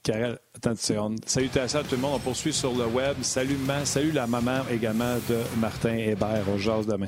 Karel, 0.04 0.38
attends 0.56 0.72
une 0.72 0.76
seconde. 0.76 1.20
Salutations 1.26 1.80
à 1.80 1.84
tout 1.84 1.96
le 1.96 2.02
monde. 2.02 2.14
On 2.16 2.20
poursuit 2.20 2.54
sur 2.54 2.74
le 2.74 2.88
web. 2.88 3.16
Salut, 3.22 3.58
salut 3.86 4.12
la 4.12 4.28
maman 4.28 4.62
également 4.70 5.16
de 5.30 5.60
Martin 5.60 5.96
Hébert. 5.96 6.44
On 6.50 6.58
jase 6.58 6.88
demain. 6.88 7.08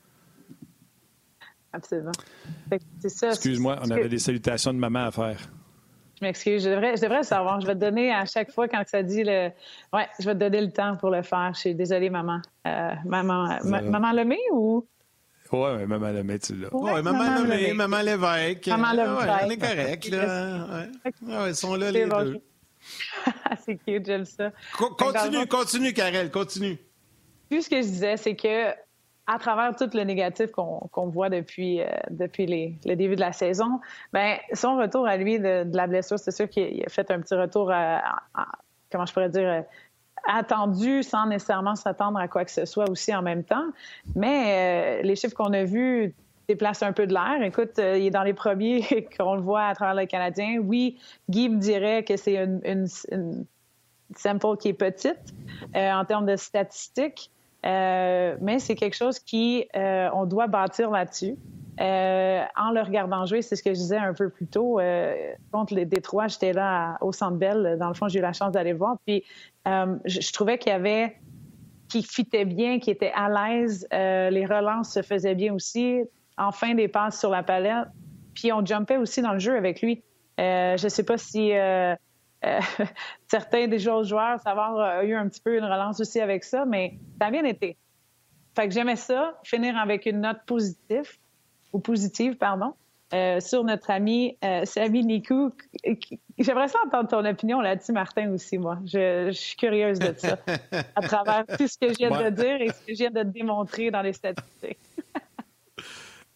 Absolument. 1.73 2.11
Excuse-moi, 3.03 3.79
on 3.81 3.91
avait 3.91 4.09
des 4.09 4.19
salutations 4.19 4.73
de 4.73 4.79
maman 4.79 5.05
à 5.05 5.11
faire. 5.11 5.39
Je 6.19 6.25
m'excuse, 6.25 6.63
je 6.63 6.69
devrais, 6.69 6.95
je 6.97 7.01
devrais 7.01 7.19
le 7.19 7.23
savoir. 7.23 7.59
Je 7.61 7.65
vais 7.65 7.73
te 7.73 7.79
donner 7.79 8.13
à 8.13 8.25
chaque 8.25 8.51
fois 8.51 8.67
quand 8.67 8.83
ça 8.85 9.01
dit 9.01 9.23
le. 9.23 9.49
Ouais, 9.91 10.07
je 10.19 10.25
vais 10.25 10.33
te 10.33 10.39
donner 10.39 10.61
le 10.61 10.71
temps 10.71 10.95
pour 10.97 11.09
le 11.09 11.23
faire. 11.23 11.51
Je 11.55 11.59
suis 11.61 11.75
désolée, 11.75 12.11
maman. 12.11 12.41
Euh, 12.67 12.91
maman, 13.05 13.57
maman 13.63 14.11
Lemay 14.11 14.37
ou? 14.51 14.85
Oui, 15.51 15.59
ouais, 15.59 15.85
maman 15.87 16.11
Lemay, 16.11 16.37
tu 16.39 16.55
l'as. 16.55 16.69
Oui, 16.71 16.91
ouais, 16.91 17.01
maman 17.01 17.41
Lemay, 17.41 17.73
maman 17.73 18.01
Lévesque. 18.01 18.67
Maman 18.67 18.91
Lévesque. 18.91 19.27
Ouais, 19.27 19.45
on 19.45 19.49
est 19.49 19.57
correct, 19.57 20.09
là. 20.09 20.87
Ouais. 21.23 21.49
ils 21.49 21.55
sont 21.55 21.75
là, 21.75 21.91
les 21.91 22.05
deux. 22.05 22.41
c'est 23.65 23.75
cute, 23.77 24.05
j'aime 24.05 24.25
ça. 24.25 24.51
continue, 24.77 25.47
continue, 25.47 25.93
Karel, 25.93 26.29
continue. 26.29 26.77
Tout 27.49 27.61
ce 27.61 27.69
que 27.69 27.77
je 27.77 27.87
disais, 27.87 28.17
c'est 28.17 28.35
que 28.35 28.73
à 29.27 29.37
travers 29.39 29.75
tout 29.75 29.89
le 29.93 30.03
négatif 30.03 30.51
qu'on 30.51 31.07
voit 31.07 31.29
depuis, 31.29 31.81
euh, 31.81 31.87
les, 32.37 32.75
le 32.85 32.95
début 32.95 33.15
de 33.15 33.21
la 33.21 33.31
saison, 33.31 33.79
ben 34.13 34.37
son 34.53 34.77
retour 34.77 35.07
à 35.07 35.17
lui 35.17 35.39
de, 35.39 35.65
la 35.73 35.87
blessure, 35.87 36.19
c'est 36.19 36.31
sûr 36.31 36.49
qu'il 36.49 36.83
a 36.83 36.89
fait 36.89 37.09
un 37.11 37.21
petit 37.21 37.35
retour, 37.35 37.71
à, 37.71 38.01
comment 38.91 39.05
je 39.05 39.13
pourrais 39.13 39.29
dire, 39.29 39.47
euh, 39.47 39.61
attendu 40.27 41.03
sans 41.03 41.27
nécessairement 41.27 41.75
s'attendre 41.75 42.19
à 42.19 42.27
quoi 42.27 42.45
que 42.45 42.51
ce 42.51 42.65
soit 42.65 42.89
aussi 42.89 43.13
en 43.15 43.21
même 43.21 43.43
temps. 43.43 43.65
Mais 44.15 44.99
euh, 44.99 45.03
les 45.03 45.15
chiffres 45.15 45.35
qu'on 45.35 45.53
a 45.53 45.63
vus 45.63 46.13
déplacent 46.47 46.83
un 46.83 46.93
peu 46.93 47.07
de 47.07 47.13
l'air. 47.13 47.41
Écoute, 47.41 47.77
il 47.77 48.05
est 48.05 48.11
dans 48.11 48.23
les 48.23 48.33
premiers 48.33 49.07
qu'on 49.17 49.35
le 49.35 49.41
voit 49.41 49.65
à 49.65 49.75
travers 49.75 49.95
le 49.95 50.05
Canadien. 50.05 50.59
Oui, 50.59 50.99
Guy 51.29 51.49
me 51.49 51.57
dirait 51.57 52.03
que 52.03 52.17
c'est 52.17 52.35
une, 52.35 52.87
sample 54.17 54.57
qui 54.57 54.67
est 54.67 54.73
petite 54.73 55.33
en 55.73 56.03
termes 56.05 56.25
de 56.25 56.35
statistiques. 56.35 57.31
Euh, 57.65 58.35
mais 58.41 58.59
c'est 58.59 58.75
quelque 58.75 58.95
chose 58.95 59.19
qui, 59.19 59.67
euh, 59.75 60.09
on 60.13 60.25
doit 60.25 60.47
bâtir 60.47 60.89
là-dessus. 60.89 61.35
Euh, 61.79 62.43
en 62.57 62.71
le 62.71 62.81
regardant 62.81 63.25
jouer, 63.25 63.41
c'est 63.41 63.55
ce 63.55 63.63
que 63.63 63.71
je 63.71 63.79
disais 63.79 63.97
un 63.97 64.13
peu 64.13 64.29
plus 64.29 64.47
tôt. 64.47 64.79
contre 65.51 65.73
les 65.73 65.85
Détroits, 65.85 66.27
j'étais 66.27 66.53
là 66.53 66.97
au 67.01 67.11
Centre 67.11 67.37
Bell. 67.37 67.77
Dans 67.79 67.87
le 67.87 67.93
fond, 67.93 68.07
j'ai 68.07 68.19
eu 68.19 68.21
la 68.21 68.33
chance 68.33 68.51
d'aller 68.51 68.73
voir. 68.73 68.97
Puis, 69.05 69.23
je, 69.65 70.31
trouvais 70.31 70.57
qu'il 70.57 70.71
y 70.71 70.75
avait, 70.75 71.17
qui 71.89 72.03
fitait 72.03 72.45
bien, 72.45 72.79
qui 72.79 72.89
était 72.91 73.11
à 73.15 73.29
l'aise. 73.29 73.87
les 73.91 74.45
relances 74.45 74.93
se 74.93 75.01
faisaient 75.01 75.35
bien 75.35 75.53
aussi. 75.53 76.01
Enfin, 76.37 76.73
des 76.73 76.87
passes 76.87 77.19
sur 77.19 77.29
la 77.29 77.43
palette. 77.43 77.87
Puis, 78.33 78.51
on 78.51 78.65
jumpait 78.65 78.97
aussi 78.97 79.21
dans 79.21 79.33
le 79.33 79.39
jeu 79.39 79.55
avec 79.55 79.81
lui. 79.81 80.03
je 80.37 80.83
ne 80.83 80.89
sais 80.89 81.03
pas 81.03 81.17
si 81.17 81.51
euh, 82.45 82.59
certains 83.27 83.67
des 83.67 83.87
autres 83.87 84.07
joueurs, 84.07 84.39
savoir 84.39 84.77
a 84.79 84.99
euh, 84.99 85.03
eu 85.03 85.15
un 85.15 85.27
petit 85.27 85.41
peu 85.41 85.57
une 85.57 85.63
relance 85.63 85.99
aussi 85.99 86.19
avec 86.19 86.43
ça, 86.43 86.65
mais 86.65 86.99
ça 87.19 87.27
a 87.27 87.31
bien 87.31 87.45
été. 87.45 87.77
Fait 88.55 88.67
que 88.67 88.73
j'aimais 88.73 88.95
ça, 88.95 89.39
finir 89.43 89.77
avec 89.77 90.05
une 90.05 90.21
note 90.21 90.39
positive, 90.45 91.17
ou 91.73 91.79
positive, 91.79 92.35
pardon, 92.35 92.73
euh, 93.13 93.39
sur 93.39 93.63
notre 93.63 93.91
ami 93.91 94.37
euh, 94.43 94.65
Samy 94.65 95.05
Nikou. 95.05 95.51
J'aimerais 96.37 96.67
ça 96.67 96.79
entendre 96.85 97.09
ton 97.09 97.25
opinion 97.25 97.59
là-dessus, 97.61 97.91
Martin, 97.91 98.31
aussi, 98.31 98.57
moi. 98.57 98.79
Je, 98.85 99.27
je, 99.27 99.37
suis 99.37 99.55
curieuse 99.57 99.99
de 99.99 100.13
ça, 100.17 100.37
à 100.95 101.01
travers 101.01 101.45
tout 101.57 101.67
ce 101.67 101.77
que 101.77 101.89
je 101.89 101.97
viens 101.97 102.09
de 102.09 102.29
dire 102.29 102.61
et 102.61 102.69
ce 102.69 102.85
que 102.85 102.93
je 102.93 102.97
viens 102.97 103.11
de 103.11 103.23
démontrer 103.23 103.91
dans 103.91 104.01
les 104.01 104.13
statistiques. 104.13 104.79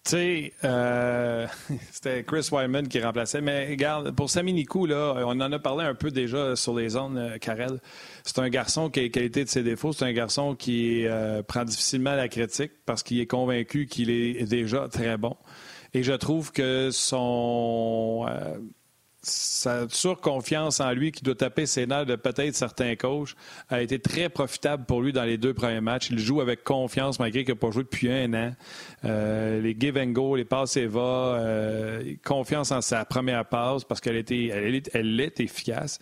Tu 0.05 0.11
sais, 0.11 0.53
euh, 0.63 1.47
c'était 1.91 2.23
Chris 2.23 2.47
Wyman 2.51 2.87
qui 2.87 3.01
remplaçait. 3.01 3.41
Mais 3.41 3.67
regarde, 3.67 4.11
pour 4.11 4.29
Sami 4.29 4.53
Nikou, 4.53 4.85
là, 4.85 5.15
on 5.25 5.41
en 5.41 5.51
a 5.51 5.57
parlé 5.57 5.83
un 5.83 5.95
peu 5.95 6.11
déjà 6.11 6.55
sur 6.55 6.75
les 6.75 6.89
zones, 6.89 7.17
euh, 7.17 7.37
Karel. 7.39 7.79
C'est 8.23 8.37
un 8.37 8.49
garçon 8.49 8.91
qui 8.91 8.99
a 8.99 9.03
les 9.03 9.09
qualités 9.09 9.43
de 9.43 9.49
ses 9.49 9.63
défauts. 9.63 9.93
C'est 9.93 10.05
un 10.05 10.13
garçon 10.13 10.53
qui 10.53 11.07
euh, 11.07 11.41
prend 11.41 11.65
difficilement 11.65 12.13
la 12.13 12.27
critique 12.27 12.71
parce 12.85 13.01
qu'il 13.01 13.19
est 13.19 13.25
convaincu 13.25 13.87
qu'il 13.87 14.11
est 14.11 14.47
déjà 14.47 14.87
très 14.89 15.17
bon. 15.17 15.35
Et 15.95 16.03
je 16.03 16.13
trouve 16.13 16.51
que 16.51 16.91
son 16.91 18.27
sa 19.25 19.87
surconfiance 19.89 20.79
en 20.79 20.91
lui 20.91 21.11
qui 21.11 21.23
doit 21.23 21.35
taper 21.35 21.65
ses 21.65 21.87
nerfs 21.87 22.05
de 22.05 22.15
peut-être 22.15 22.55
certains 22.55 22.95
coachs 22.95 23.35
a 23.69 23.81
été 23.81 23.99
très 23.99 24.29
profitable 24.29 24.85
pour 24.85 25.01
lui 25.01 25.13
dans 25.13 25.23
les 25.23 25.37
deux 25.37 25.53
premiers 25.53 25.81
matchs. 25.81 26.09
Il 26.11 26.19
joue 26.19 26.41
avec 26.41 26.63
confiance 26.63 27.19
malgré 27.19 27.43
qu'il 27.43 27.53
n'a 27.53 27.59
pas 27.59 27.71
joué 27.71 27.83
depuis 27.83 28.11
un 28.11 28.33
an. 28.33 28.53
Euh, 29.03 29.61
les 29.61 29.75
give 29.79 29.97
and 29.97 30.11
go, 30.11 30.35
les 30.35 30.45
passes 30.45 30.77
et 30.77 30.85
va, 30.85 30.99
euh, 31.01 32.13
confiance 32.23 32.71
en 32.71 32.81
sa 32.81 33.05
première 33.05 33.45
passe 33.45 33.83
parce 33.83 33.99
qu'elle 33.99 34.17
était, 34.17 34.47
elle, 34.47 34.81
elle 34.93 35.19
est 35.19 35.39
efficace. 35.39 35.99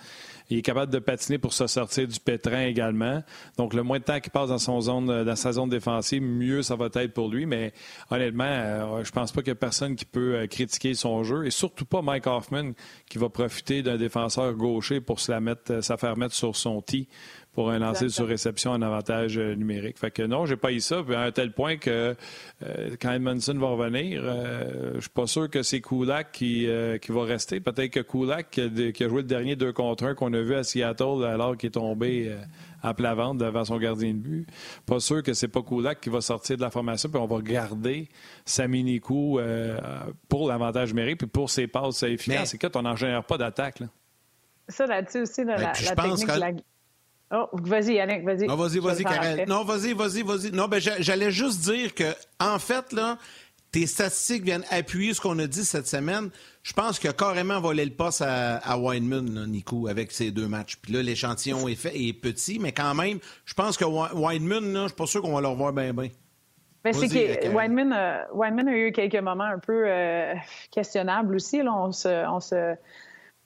Il 0.50 0.58
est 0.58 0.62
capable 0.62 0.92
de 0.92 1.00
patiner 1.00 1.38
pour 1.38 1.54
se 1.54 1.68
sortir 1.68 2.08
du 2.08 2.20
pétrin 2.20 2.66
également. 2.66 3.24
Donc, 3.58 3.74
le 3.74 3.84
moins 3.84 4.00
de 4.00 4.04
temps 4.04 4.20
qu'il 4.20 4.32
passe 4.32 4.50
dans, 4.50 4.58
son 4.58 4.82
zone, 4.82 5.10
euh, 5.10 5.24
dans 5.24 5.36
sa 5.36 5.54
zone 5.54 5.70
défensive, 5.70 6.22
mieux 6.22 6.62
ça 6.62 6.76
va 6.76 6.90
être 6.94 7.14
pour 7.14 7.30
lui. 7.30 7.46
Mais 7.46 7.74
honnêtement, 8.10 8.44
euh, 8.46 9.04
je 9.04 9.12
pense 9.12 9.32
pas 9.32 9.42
qu'il 9.42 9.50
y 9.50 9.52
ait 9.52 9.56
personne 9.56 9.96
qui 9.96 10.06
peut 10.06 10.36
euh, 10.36 10.48
critiquer 10.48 10.94
son 10.94 11.24
jeu. 11.24 11.46
Et 11.46 11.52
surtout 11.52 11.86
pas 11.86 12.02
Mike 12.02 12.28
Hoffman 12.28 12.72
qui 13.10 13.18
va 13.18 13.30
profiter 13.30 13.82
d'un 13.82 13.98
défenseur 13.98 14.54
gaucher 14.54 15.02
pour 15.02 15.20
se 15.20 15.32
la 15.32 15.40
mettre, 15.40 15.82
faire 15.82 16.18
mettre 16.18 16.36
sur 16.36 16.56
son 16.56 16.82
tee 16.82 17.08
pour 17.54 17.70
un 17.70 17.80
lancer 17.80 18.10
sur 18.10 18.28
réception 18.28 18.72
en 18.72 18.82
avantage 18.82 19.38
euh, 19.38 19.54
numérique. 19.54 20.00
Fait 20.00 20.10
que 20.10 20.24
non, 20.24 20.46
j'ai 20.46 20.56
pas 20.56 20.72
eu 20.72 20.80
ça, 20.80 21.04
à 21.16 21.20
un 21.20 21.32
tel 21.32 21.54
point 21.54 21.78
que 21.78 22.16
euh, 22.64 22.90
quand 23.00 23.12
Edmondson 23.12 23.54
va 23.60 23.68
revenir, 23.68 24.22
euh, 24.24 24.94
je 24.96 25.02
suis 25.02 25.10
pas 25.10 25.28
sûr 25.28 25.50
que 25.50 25.62
c'est 25.62 25.80
Kulak 25.80 26.32
qui, 26.32 26.68
qui 27.02 27.12
va 27.12 27.24
rester. 27.24 27.60
Peut-être 27.60 27.92
que 27.92 28.00
Kulak, 28.00 28.50
qui 28.50 29.04
a, 29.04 29.08
joué 29.08 29.22
le 29.22 29.28
dernier 29.28 29.56
2 29.56 29.72
contre 29.72 30.06
1 30.06 30.16
qu'on 30.16 30.34
a 30.34 30.42
vu 30.42 30.56
à 30.56 30.64
Seattle 30.64 31.24
alors 31.26 31.56
qu'il 31.56 31.68
est 31.68 31.72
tombé 31.72 32.36
à 32.82 32.94
plat 32.94 33.14
ventre 33.14 33.46
devant 33.46 33.64
son 33.64 33.78
gardien 33.78 34.14
de 34.14 34.18
but, 34.18 34.48
pas 34.86 35.00
sûr 35.00 35.22
que 35.22 35.34
c'est 35.34 35.48
pas 35.48 35.62
Kulak 35.62 36.02
qui 36.02 36.10
va 36.10 36.22
sortir 36.22 36.58
de 36.58 36.62
la 36.62 36.72
formation, 36.72 37.10
puis 37.10 37.20
on 37.20 37.28
va 37.28 37.42
garder 37.42 38.10
Saminikou 38.46 39.40
pour 40.28 40.48
l'avantage 40.48 40.90
numérique, 40.90 41.20
puis 41.20 41.28
pour 41.28 41.50
ses 41.50 41.68
passes 41.68 42.02
efficaces. 42.04 42.52
C'est 42.52 42.58
que 42.58 42.68
on 42.76 42.82
n'en 42.82 42.96
génère 42.96 43.24
pas 43.24 43.38
d'attaque. 43.38 43.84
Ça, 44.68 44.86
là-dessus 44.86 45.22
aussi, 45.22 45.44
la, 45.44 45.58
la 45.58 45.72
technique 45.74 46.28
de 46.28 46.40
la 46.40 46.52
Oh, 47.36 47.50
vas-y, 47.54 47.96
Yannick, 47.96 48.24
vas-y. 48.24 48.46
Non, 48.46 48.56
vas-y, 48.56 48.78
vas-y, 48.78 49.04
Karel. 49.04 49.48
Non, 49.48 49.64
vas-y, 49.64 49.94
vas-y, 49.94 50.22
vas-y. 50.22 50.52
Non, 50.52 50.68
ben, 50.68 50.80
j'allais 50.80 51.32
juste 51.32 51.62
dire 51.62 51.96
que, 51.96 52.14
en 52.40 52.60
fait, 52.60 52.94
là, 52.94 53.18
tes 53.72 53.88
statistiques 53.88 54.44
viennent 54.44 54.64
appuyer 54.70 55.16
ce 55.16 55.20
qu'on 55.20 55.40
a 55.40 55.48
dit 55.48 55.66
cette 55.66 55.88
semaine. 55.88 56.30
Je 56.62 56.74
pense 56.74 57.00
qu'il 57.00 57.10
a 57.10 57.14
carrément 57.14 57.60
volé 57.60 57.86
le 57.86 57.92
poste 57.92 58.22
à, 58.22 58.58
à 58.58 58.78
Weinman, 58.78 59.48
Nico, 59.48 59.88
avec 59.88 60.12
ces 60.12 60.30
deux 60.30 60.48
matchs. 60.48 60.78
Puis 60.80 60.94
là, 60.94 61.02
l'échantillon 61.02 61.68
est 61.68 61.76
fait 61.76 62.00
est 62.00 62.14
petit, 62.14 62.60
mais 62.60 62.72
quand 62.72 62.94
même, 62.94 63.18
je 63.46 63.54
pense 63.56 63.78
que 63.78 63.86
Weinman, 63.86 64.72
là, 64.72 64.84
je 64.84 64.88
suis 64.90 64.96
pas 64.96 65.08
sûr 65.08 65.24
qu'on 65.24 65.34
va 65.34 65.42
le 65.42 65.48
revoir 65.48 65.74
bien, 65.74 65.92
bien. 65.92 66.10
Ben, 66.84 66.94
c'est 66.94 67.08
que 67.08 67.48
Weinman, 67.50 67.94
a 68.68 68.78
eu 68.78 68.92
quelques 68.92 69.16
moments 69.16 69.46
un 69.46 69.58
peu 69.58 69.88
questionnables 70.70 71.36
aussi. 71.36 71.64
Là. 71.64 71.74
On 71.74 71.92
se, 71.92 72.28
on 72.28 72.40
se 72.40 72.76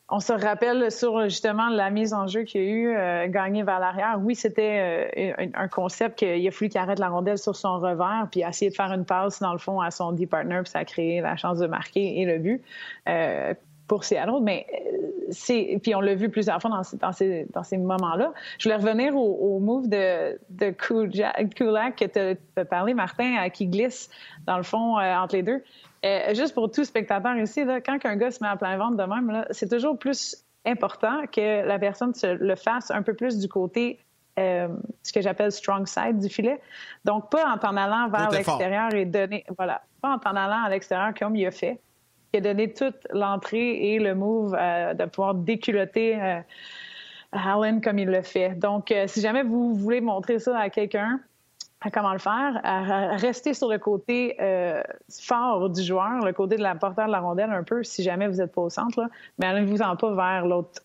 on 0.10 0.22
se 0.22 0.32
rappelle 0.32 0.90
sur 0.90 1.24
justement 1.24 1.68
la 1.68 1.90
mise 1.90 2.14
en 2.14 2.28
jeu 2.28 2.44
qu'il 2.44 2.62
y 2.62 2.66
a 2.66 2.68
eu, 2.68 2.96
euh, 2.96 3.28
gagner 3.28 3.64
vers 3.64 3.80
l'arrière. 3.80 4.18
Oui, 4.22 4.36
c'était 4.36 5.10
euh, 5.38 5.48
un 5.54 5.68
concept 5.68 6.20
qu'il 6.20 6.48
a 6.48 6.52
fallu 6.52 6.70
qu'il 6.70 6.80
arrête 6.80 7.00
la 7.00 7.10
rondelle 7.10 7.38
sur 7.38 7.56
son 7.56 7.80
revers, 7.80 8.28
puis 8.32 8.42
essayer 8.42 8.72
de 8.72 8.76
faire 8.76 8.92
une 8.94 9.04
passe 9.04 9.42
dans 9.42 9.52
le 9.52 9.58
fond 9.58 9.82
à 9.82 9.92
son 9.92 10.14
deep 10.14 10.30
partner, 10.30 10.62
puis 10.64 10.72
ça 10.72 10.80
a 10.80 10.86
créé 10.86 11.20
la 11.20 11.36
chance 11.36 11.60
de 11.60 11.68
marquer 11.68 12.22
et 12.22 12.26
le 12.26 12.38
but 12.38 12.62
euh, 13.10 13.54
pour 13.90 14.06
Seattle. 14.06 14.42
Mais 14.42 14.66
c'est, 15.30 15.78
puis 15.84 15.94
on 15.94 16.00
l'a 16.00 16.16
vu 16.16 16.30
plusieurs 16.30 16.62
fois 16.62 16.72
dans, 16.72 16.98
dans 17.00 17.12
ces, 17.12 17.46
dans 17.54 17.64
ces 17.64 17.78
moments-là. 17.78 18.32
Je 18.60 18.70
voulais 18.70 18.82
revenir 18.82 19.14
au, 19.18 19.60
move 19.60 19.90
de, 19.90 20.40
de 20.50 20.70
Kulak 20.70 21.98
que 21.98 22.06
tu 22.06 22.38
as 22.56 22.66
parlé, 22.66 22.94
Martin, 22.94 23.50
qui 23.50 23.68
glisse 23.68 24.10
dans 24.46 24.56
le 24.56 24.64
fond 24.64 24.98
entre 24.98 25.36
les 25.36 25.44
deux. 25.44 25.62
Euh, 26.06 26.34
juste 26.34 26.54
pour 26.54 26.72
tout 26.72 26.84
spectateur 26.84 27.36
ici, 27.38 27.64
là, 27.64 27.82
quand 27.82 27.98
un 28.06 28.16
gars 28.16 28.32
se 28.32 28.44
met 28.44 28.50
à 28.50 28.56
plein 28.56 28.78
ventre 28.78 28.98
de 28.98 29.04
même, 29.04 29.46
c'est 29.52 29.70
toujours 29.70 29.98
plus 29.98 30.44
important 30.66 31.26
que 31.32 31.66
la 31.66 31.80
personne 31.80 32.14
se 32.14 32.28
le 32.28 32.56
fasse 32.56 32.92
un 32.92 33.02
peu 33.02 33.14
plus 33.14 33.40
du 33.40 33.48
côté 33.48 34.00
euh, 34.38 34.68
ce 35.02 35.12
que 35.12 35.22
j'appelle 35.22 35.52
strong 35.52 35.88
side 35.88 36.20
du 36.20 36.30
filet. 36.30 36.62
Donc, 37.06 37.32
pas 37.32 37.50
en 37.52 37.58
t'en 37.58 37.76
allant 37.76 38.10
vers 38.10 38.30
l'extérieur 38.30 38.94
et 38.94 39.06
donner, 39.06 39.44
voilà, 39.58 39.82
pas 40.02 40.10
en 40.14 40.20
t'en 40.20 40.36
allant 40.36 40.64
à 40.64 40.70
l'extérieur 40.70 41.14
comme 41.18 41.36
il 41.36 41.48
a 41.48 41.52
fait, 41.52 41.80
qui 42.32 42.38
a 42.38 42.42
donné 42.42 42.72
toute 42.72 43.08
l'entrée 43.12 43.94
et 43.94 44.00
le 44.00 44.14
move 44.14 44.56
euh, 44.60 44.94
de 44.94 45.06
pouvoir 45.06 45.34
déculoter 45.34 46.42
Allen 47.32 47.82
comme 47.82 47.98
il 47.98 48.08
le 48.08 48.22
fait. 48.22 48.50
Donc, 48.50 48.94
si 49.08 49.22
jamais 49.22 49.44
vous 49.44 49.74
voulez 49.74 50.02
montrer 50.02 50.38
ça 50.38 50.60
à 50.60 50.70
quelqu'un, 50.70 51.20
à 51.82 51.92
comment 51.92 52.14
le 52.14 52.20
faire, 52.20 52.60
à 52.64 53.16
rester 53.18 53.54
sur 53.54 53.70
le 53.70 53.78
côté 53.78 54.36
euh, 54.40 54.82
fort 55.22 55.70
du 55.70 55.84
joueur, 55.84 56.26
le 56.26 56.34
côté 56.34 56.56
de 56.58 56.64
la 56.64 56.74
porteur 56.76 57.06
de 57.06 57.12
la 57.12 57.20
rondelle 57.20 57.52
un 57.52 57.64
peu, 57.64 57.84
si 57.84 58.02
jamais 58.04 58.28
vous 58.28 58.38
n'êtes 58.38 58.52
pas 58.52 58.62
au 58.62 58.70
centre, 58.70 59.00
là, 59.00 59.10
mais 59.38 59.46
allez-vous-en 59.46 59.96
pas 59.96 60.14
vers 60.14 60.48
l'autre 60.48 60.82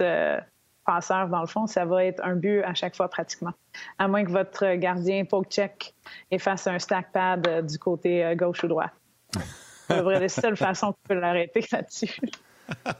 euh, 0.00 0.40
passeur, 0.86 1.28
dans 1.28 1.42
le 1.42 1.46
fond, 1.46 1.66
ça 1.66 1.84
va 1.84 2.04
être 2.04 2.24
un 2.24 2.36
but 2.36 2.62
à 2.62 2.72
chaque 2.74 2.96
fois 2.96 3.08
pratiquement. 3.08 3.52
À 3.98 4.08
moins 4.08 4.24
que 4.24 4.30
votre 4.30 4.74
gardien 4.76 5.24
poke 5.26 5.50
check 5.50 5.94
et 6.30 6.38
fasse 6.38 6.66
un 6.66 6.78
stack 6.78 7.12
pad 7.12 7.46
euh, 7.46 7.62
du 7.62 7.78
côté 7.78 8.34
gauche 8.36 8.64
ou 8.64 8.68
droit. 8.68 8.90
C'est 9.88 10.02
la 10.02 10.28
seule 10.28 10.56
façon 10.56 10.92
qu'on 10.92 11.14
peut 11.14 11.20
l'arrêter 11.20 11.64
là-dessus. 11.70 12.18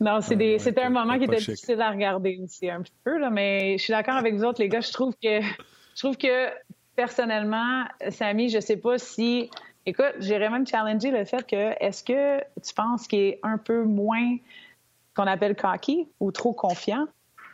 Non, 0.00 0.20
c'était 0.22 0.82
un 0.82 0.90
moment 0.90 1.18
qui 1.18 1.24
était 1.24 1.36
difficile 1.36 1.80
à 1.80 1.90
regarder 1.90 2.40
aussi 2.42 2.70
un 2.70 2.80
petit 2.80 2.92
peu, 3.04 3.18
là, 3.18 3.28
mais 3.28 3.76
je 3.76 3.84
suis 3.84 3.92
d'accord 3.92 4.16
avec 4.16 4.34
vous 4.34 4.44
autres, 4.44 4.60
les 4.60 4.68
gars. 4.70 4.80
Je 4.80 4.92
trouve 4.92 5.14
que, 5.22 5.40
je 5.42 5.98
trouve 5.98 6.16
que 6.16 6.48
personnellement, 6.96 7.84
Samy, 8.08 8.48
je 8.48 8.60
sais 8.60 8.78
pas 8.78 8.98
si. 8.98 9.50
Écoute, 9.86 10.14
j'irais 10.18 10.50
même 10.50 10.66
challenger 10.66 11.10
le 11.10 11.24
fait 11.24 11.46
que 11.46 11.74
est-ce 11.82 12.02
que 12.02 12.38
tu 12.62 12.74
penses 12.74 13.06
qu'il 13.06 13.18
est 13.18 13.40
un 13.42 13.58
peu 13.58 13.84
moins 13.84 14.36
qu'on 15.14 15.26
appelle 15.26 15.56
cocky 15.56 16.08
ou 16.18 16.32
trop 16.32 16.52
confiant, 16.52 17.06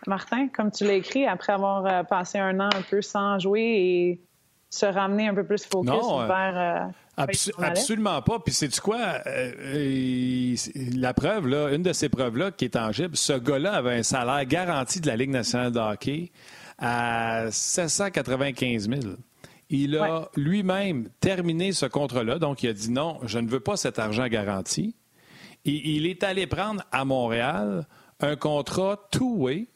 Martin, 0.07 0.49
comme 0.49 0.70
tu 0.70 0.84
l'as 0.84 0.94
écrit 0.94 1.26
après 1.26 1.53
avoir 1.53 1.86
euh, 1.86 2.03
passé 2.05 2.38
un 2.38 2.61
an 2.61 2.68
un 2.74 2.82
peu 2.82 3.03
sans 3.03 3.38
jouer 3.38 3.62
et 3.62 4.20
se 4.70 4.86
ramener 4.86 5.28
un 5.28 5.34
peu 5.34 5.44
plus 5.44 5.64
focus 5.64 5.92
euh, 5.92 6.26
vers. 6.26 6.92
Euh, 7.18 7.24
absolument 7.58 8.20
pas. 8.22 8.38
Puis 8.38 8.52
c'est 8.52 8.68
tu 8.68 8.80
quoi? 8.80 9.20
Euh, 9.26 10.54
la 10.94 11.14
preuve, 11.14 11.46
là, 11.48 11.70
une 11.70 11.82
de 11.82 11.92
ces 11.92 12.08
preuves-là 12.08 12.50
qui 12.50 12.66
est 12.66 12.70
tangible, 12.70 13.16
ce 13.16 13.32
gars-là 13.32 13.74
avait 13.74 13.94
un 13.94 14.02
salaire 14.02 14.44
garanti 14.44 15.00
de 15.00 15.06
la 15.06 15.16
Ligue 15.16 15.30
nationale 15.30 15.72
de 15.72 15.78
hockey 15.78 16.30
à 16.78 17.46
795 17.50 18.88
000. 18.88 19.00
Il 19.68 19.96
a 19.96 20.28
lui-même 20.36 21.08
terminé 21.20 21.72
ce 21.72 21.86
contrat-là, 21.86 22.38
donc 22.38 22.62
il 22.62 22.68
a 22.68 22.72
dit 22.72 22.90
non, 22.90 23.18
je 23.24 23.38
ne 23.38 23.48
veux 23.48 23.60
pas 23.60 23.76
cet 23.76 23.98
argent 23.98 24.28
garanti. 24.28 24.94
Et 25.64 25.96
il 25.96 26.06
est 26.06 26.22
allé 26.22 26.46
prendre 26.46 26.84
à 26.92 27.04
Montréal 27.04 27.86
un 28.20 28.36
contrat 28.36 29.08
two-way 29.10 29.66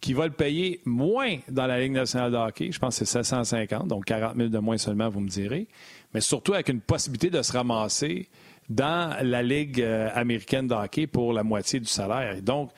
qui 0.00 0.14
va 0.14 0.26
le 0.26 0.32
payer 0.32 0.80
moins 0.84 1.38
dans 1.48 1.66
la 1.66 1.80
Ligue 1.80 1.92
nationale 1.92 2.32
de 2.32 2.36
hockey. 2.36 2.72
Je 2.72 2.78
pense 2.78 2.98
que 2.98 3.04
c'est 3.04 3.12
750, 3.12 3.86
donc 3.88 4.06
40 4.06 4.36
000 4.36 4.48
de 4.48 4.58
moins 4.58 4.78
seulement, 4.78 5.08
vous 5.08 5.20
me 5.20 5.28
direz 5.28 5.68
mais 6.14 6.20
surtout 6.20 6.54
avec 6.54 6.68
une 6.68 6.80
possibilité 6.80 7.30
de 7.30 7.42
se 7.42 7.52
ramasser 7.52 8.28
dans 8.68 9.16
la 9.22 9.42
Ligue 9.42 9.80
euh, 9.80 10.08
américaine 10.14 10.66
de 10.66 10.74
hockey 10.74 11.06
pour 11.06 11.32
la 11.32 11.42
moitié 11.42 11.80
du 11.80 11.86
salaire. 11.86 12.36
Et 12.36 12.40
donc, 12.40 12.70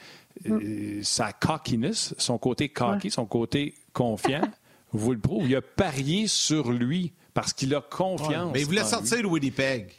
mm. 0.44 0.52
euh, 0.52 1.00
sa 1.02 1.32
cockiness, 1.32 2.14
son 2.18 2.38
côté 2.38 2.68
cocky, 2.68 3.10
son 3.10 3.26
côté 3.26 3.74
confiant, 3.92 4.48
vous 4.92 5.12
le 5.12 5.18
prouve. 5.18 5.48
Il 5.48 5.56
a 5.56 5.62
parié 5.62 6.26
sur 6.26 6.72
lui 6.72 7.12
parce 7.34 7.52
qu'il 7.52 7.74
a 7.74 7.80
confiance. 7.80 8.52
mais 8.52 8.60
il 8.60 8.66
voulait 8.66 8.84
sortir 8.84 9.22
le 9.22 9.28
Winnipeg. 9.28 9.90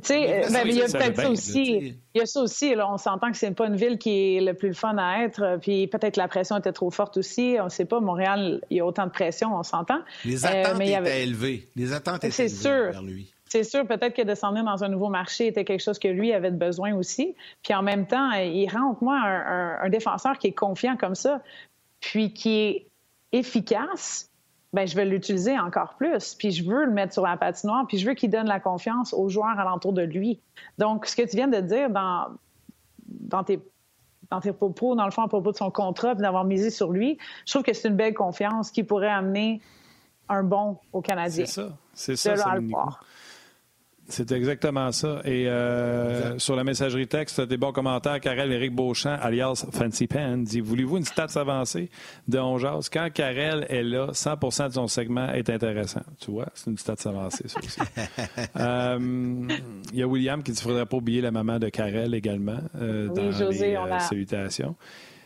Tu 0.00 0.08
sais, 0.08 0.46
ben, 0.52 0.62
il 0.66 0.74
y 0.74 0.82
a 0.82 0.86
peut-être 0.86 1.16
ça 1.16 1.30
aussi. 1.30 1.96
Il 2.14 2.18
y 2.18 2.20
a 2.20 2.26
ça 2.26 2.40
aussi. 2.40 2.74
Là, 2.74 2.90
on 2.92 2.98
s'entend 2.98 3.30
que 3.30 3.36
c'est 3.36 3.50
pas 3.52 3.66
une 3.66 3.76
ville 3.76 3.98
qui 3.98 4.36
est 4.36 4.40
le 4.40 4.54
plus 4.54 4.74
fun 4.74 4.96
à 4.98 5.24
être. 5.24 5.58
Puis 5.60 5.86
peut-être 5.86 6.16
la 6.16 6.28
pression 6.28 6.56
était 6.58 6.72
trop 6.72 6.90
forte 6.90 7.16
aussi. 7.16 7.56
On 7.60 7.64
ne 7.64 7.68
sait 7.68 7.84
pas. 7.84 8.00
Montréal, 8.00 8.60
il 8.70 8.78
y 8.78 8.80
a 8.80 8.86
autant 8.86 9.06
de 9.06 9.10
pression, 9.10 9.56
on 9.56 9.62
s'entend. 9.62 10.00
Les 10.24 10.44
euh, 10.44 10.48
attentes 10.48 10.80
étaient 10.80 11.22
élevées. 11.22 11.68
Les 11.76 11.92
attentes 11.92 12.24
étaient 12.24 12.44
élevées 12.44 12.48
sûr. 12.48 12.90
vers 12.92 13.02
lui. 13.02 13.32
C'est 13.50 13.64
sûr, 13.64 13.86
peut-être 13.86 14.14
que 14.14 14.22
descendre 14.22 14.62
dans 14.62 14.84
un 14.84 14.88
nouveau 14.88 15.08
marché 15.08 15.46
était 15.46 15.64
quelque 15.64 15.82
chose 15.82 15.98
que 15.98 16.08
lui 16.08 16.34
avait 16.34 16.50
besoin 16.50 16.94
aussi. 16.94 17.34
Puis 17.62 17.72
en 17.72 17.82
même 17.82 18.06
temps, 18.06 18.30
il 18.32 18.68
rentre, 18.68 19.02
moi, 19.02 19.18
un 19.18 19.88
défenseur 19.88 20.36
qui 20.36 20.48
est 20.48 20.52
confiant 20.52 20.98
comme 20.98 21.14
ça, 21.14 21.40
puis 22.00 22.34
qui 22.34 22.60
est 22.60 22.86
efficace, 23.32 24.27
ben 24.72 24.86
je 24.86 24.94
vais 24.94 25.04
l'utiliser 25.04 25.58
encore 25.58 25.94
plus. 25.94 26.34
Puis 26.34 26.50
je 26.50 26.64
veux 26.64 26.84
le 26.84 26.92
mettre 26.92 27.12
sur 27.12 27.22
la 27.22 27.36
patinoire, 27.36 27.86
puis 27.86 27.98
je 27.98 28.06
veux 28.06 28.14
qu'il 28.14 28.30
donne 28.30 28.46
la 28.46 28.60
confiance 28.60 29.14
aux 29.14 29.28
joueurs 29.28 29.58
alentour 29.58 29.92
de 29.92 30.02
lui. 30.02 30.40
Donc, 30.78 31.06
ce 31.06 31.16
que 31.16 31.22
tu 31.22 31.36
viens 31.36 31.48
de 31.48 31.60
dire 31.60 31.90
dans, 31.90 32.28
dans 33.08 33.44
tes 33.44 33.60
dans 34.30 34.40
tes 34.40 34.52
propos, 34.52 34.94
dans 34.94 35.06
le 35.06 35.10
fond, 35.10 35.22
à 35.22 35.28
propos 35.28 35.52
de 35.52 35.56
son 35.56 35.70
contrat, 35.70 36.14
d'avoir 36.14 36.44
misé 36.44 36.68
sur 36.68 36.92
lui, 36.92 37.16
je 37.46 37.52
trouve 37.52 37.62
que 37.62 37.72
c'est 37.72 37.88
une 37.88 37.96
belle 37.96 38.12
confiance 38.12 38.70
qui 38.70 38.84
pourrait 38.84 39.08
amener 39.08 39.62
un 40.28 40.42
bon 40.42 40.76
au 40.92 41.00
Canadien. 41.00 41.46
C'est 41.46 41.62
ça, 41.62 41.68
c'est 41.94 42.16
ça, 42.16 42.36
ça 42.36 42.58
c'est 44.08 44.32
exactement 44.32 44.90
ça. 44.90 45.20
Et 45.24 45.46
euh, 45.48 46.38
sur 46.38 46.56
la 46.56 46.64
messagerie 46.64 47.06
texte, 47.06 47.42
des 47.42 47.58
bons 47.58 47.72
commentaires. 47.72 48.20
Karel 48.20 48.50
Éric 48.52 48.74
Beauchamp, 48.74 49.18
alias 49.20 49.66
Fancy 49.70 50.06
Pen, 50.06 50.44
dit 50.44 50.60
Voulez-vous 50.60 50.96
une 50.96 51.04
stats 51.04 51.38
avancée 51.38 51.90
de 52.26 52.38
Onjaz 52.38 52.88
Quand 52.90 53.10
Karel 53.12 53.66
est 53.68 53.82
là, 53.82 54.08
100% 54.12 54.68
de 54.68 54.72
son 54.72 54.88
segment 54.88 55.30
est 55.32 55.50
intéressant. 55.50 56.00
Tu 56.20 56.30
vois, 56.30 56.48
c'est 56.54 56.70
une 56.70 56.78
stats 56.78 56.96
avancée, 57.04 57.48
ça 57.48 57.60
aussi. 57.60 57.80
Euh, 58.56 58.98
il 59.92 59.98
y 59.98 60.02
a 60.02 60.06
William 60.06 60.42
qui 60.42 60.52
dit 60.52 60.58
qu'il 60.58 60.68
ne 60.68 60.72
faudrait 60.72 60.86
pas 60.86 60.96
oublier 60.96 61.20
la 61.20 61.30
maman 61.30 61.58
de 61.58 61.68
Karel 61.68 62.14
également 62.14 62.58
euh, 62.80 63.08
dans 63.08 63.22
les 63.50 64.00
salutations. 64.00 64.74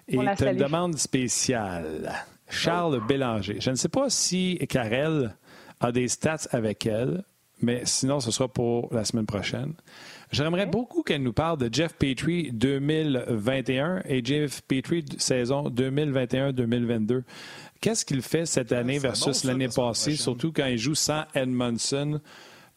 Et 0.08 0.18
tu 0.36 0.44
une 0.44 0.56
demande 0.56 0.98
spéciale. 0.98 2.12
Charles 2.48 3.00
Bélanger. 3.06 3.60
Je 3.60 3.70
ne 3.70 3.76
sais 3.76 3.88
pas 3.88 4.10
si 4.10 4.58
Karel 4.68 5.34
a 5.80 5.92
des 5.92 6.08
stats 6.08 6.48
avec 6.50 6.86
elle 6.86 7.22
mais 7.62 7.82
sinon, 7.84 8.20
ce 8.20 8.30
sera 8.30 8.48
pour 8.48 8.92
la 8.92 9.04
semaine 9.04 9.26
prochaine. 9.26 9.74
J'aimerais 10.32 10.66
beaucoup 10.66 11.02
qu'elle 11.02 11.22
nous 11.22 11.32
parle 11.32 11.58
de 11.58 11.68
Jeff 11.72 11.94
Petrie 11.94 12.50
2021 12.52 14.02
et 14.06 14.24
Jeff 14.24 14.62
Petrie 14.62 15.04
saison 15.18 15.68
2021-2022. 15.68 17.22
Qu'est-ce 17.80 18.04
qu'il 18.04 18.22
fait 18.22 18.46
cette 18.46 18.72
année 18.72 18.98
versus 18.98 19.44
l'année 19.44 19.68
passée, 19.68 20.16
surtout 20.16 20.52
quand 20.52 20.66
il 20.66 20.78
joue 20.78 20.94
sans 20.94 21.24
Edmondson? 21.34 22.20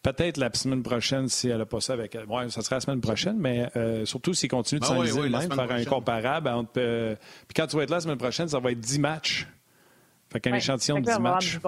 Peut-être 0.02 0.36
la 0.36 0.52
semaine 0.52 0.82
prochaine 0.82 1.28
si 1.28 1.48
elle 1.48 1.58
n'a 1.58 1.66
pas 1.66 1.80
ça 1.80 1.94
avec 1.94 2.14
elle. 2.14 2.26
Oui, 2.28 2.48
ça 2.50 2.62
sera 2.62 2.76
la 2.76 2.80
semaine 2.80 3.00
prochaine, 3.00 3.36
mais 3.38 3.68
euh, 3.76 4.04
surtout 4.04 4.34
s'il 4.34 4.50
continue 4.50 4.78
de 4.78 4.84
ah 4.84 4.88
s'enliser 4.88 5.28
même, 5.28 5.50
faire 5.50 5.72
un 5.72 5.84
comparable. 5.84 6.48
Euh, 6.76 7.16
puis 7.48 7.54
quand 7.56 7.66
tu 7.66 7.76
vas 7.76 7.82
être 7.82 7.90
là 7.90 7.96
la 7.96 8.00
semaine 8.02 8.18
prochaine, 8.18 8.46
ça 8.46 8.60
va 8.60 8.70
être 8.70 8.78
10 8.78 9.00
matchs. 9.00 9.48
Fait 10.30 10.40
qu'un 10.40 10.54
échantillon 10.54 11.00
de 11.00 11.10
10 11.10 11.18
matchs 11.18 11.58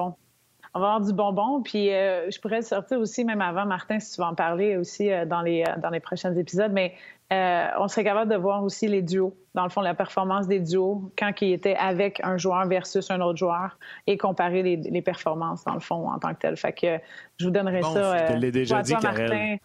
on 0.78 0.80
va 0.80 0.86
avoir 0.94 1.00
du 1.00 1.12
bonbon. 1.12 1.62
Puis 1.62 1.92
euh, 1.92 2.30
je 2.30 2.40
pourrais 2.40 2.62
sortir 2.62 2.98
aussi, 3.00 3.24
même 3.24 3.40
avant, 3.40 3.66
Martin, 3.66 3.98
si 3.98 4.14
tu 4.14 4.20
vas 4.20 4.28
en 4.28 4.34
parler 4.34 4.76
aussi 4.76 5.10
euh, 5.10 5.24
dans, 5.26 5.42
les, 5.42 5.62
euh, 5.62 5.80
dans 5.80 5.90
les 5.90 6.00
prochains 6.00 6.34
épisodes. 6.34 6.72
Mais 6.72 6.94
on 7.30 7.88
serait 7.88 8.04
capable 8.04 8.30
de 8.30 8.36
voir 8.36 8.62
aussi 8.64 8.88
les 8.88 9.02
duos, 9.02 9.36
dans 9.54 9.64
le 9.64 9.68
fond, 9.68 9.82
la 9.82 9.94
performance 9.94 10.46
des 10.46 10.60
duos 10.60 11.12
quand 11.18 11.30
ils 11.42 11.52
étaient 11.52 11.76
avec 11.76 12.20
un 12.24 12.38
joueur 12.38 12.66
versus 12.66 13.10
un 13.10 13.20
autre 13.20 13.36
joueur 13.36 13.78
et 14.06 14.16
comparer 14.16 14.62
les, 14.62 15.02
performances, 15.02 15.62
dans 15.64 15.74
le 15.74 15.80
fond, 15.80 16.08
en 16.10 16.18
tant 16.18 16.32
que 16.32 16.38
tel. 16.38 16.56
Fait 16.56 16.72
que 16.72 16.98
je 17.36 17.44
vous 17.44 17.50
donnerai 17.50 17.82
ça. 17.82 18.28
Je 18.28 18.32
te 18.32 18.38
l'ai 18.38 18.50
déjà 18.50 18.80
dit, 18.80 18.94
Martin. 18.94 19.56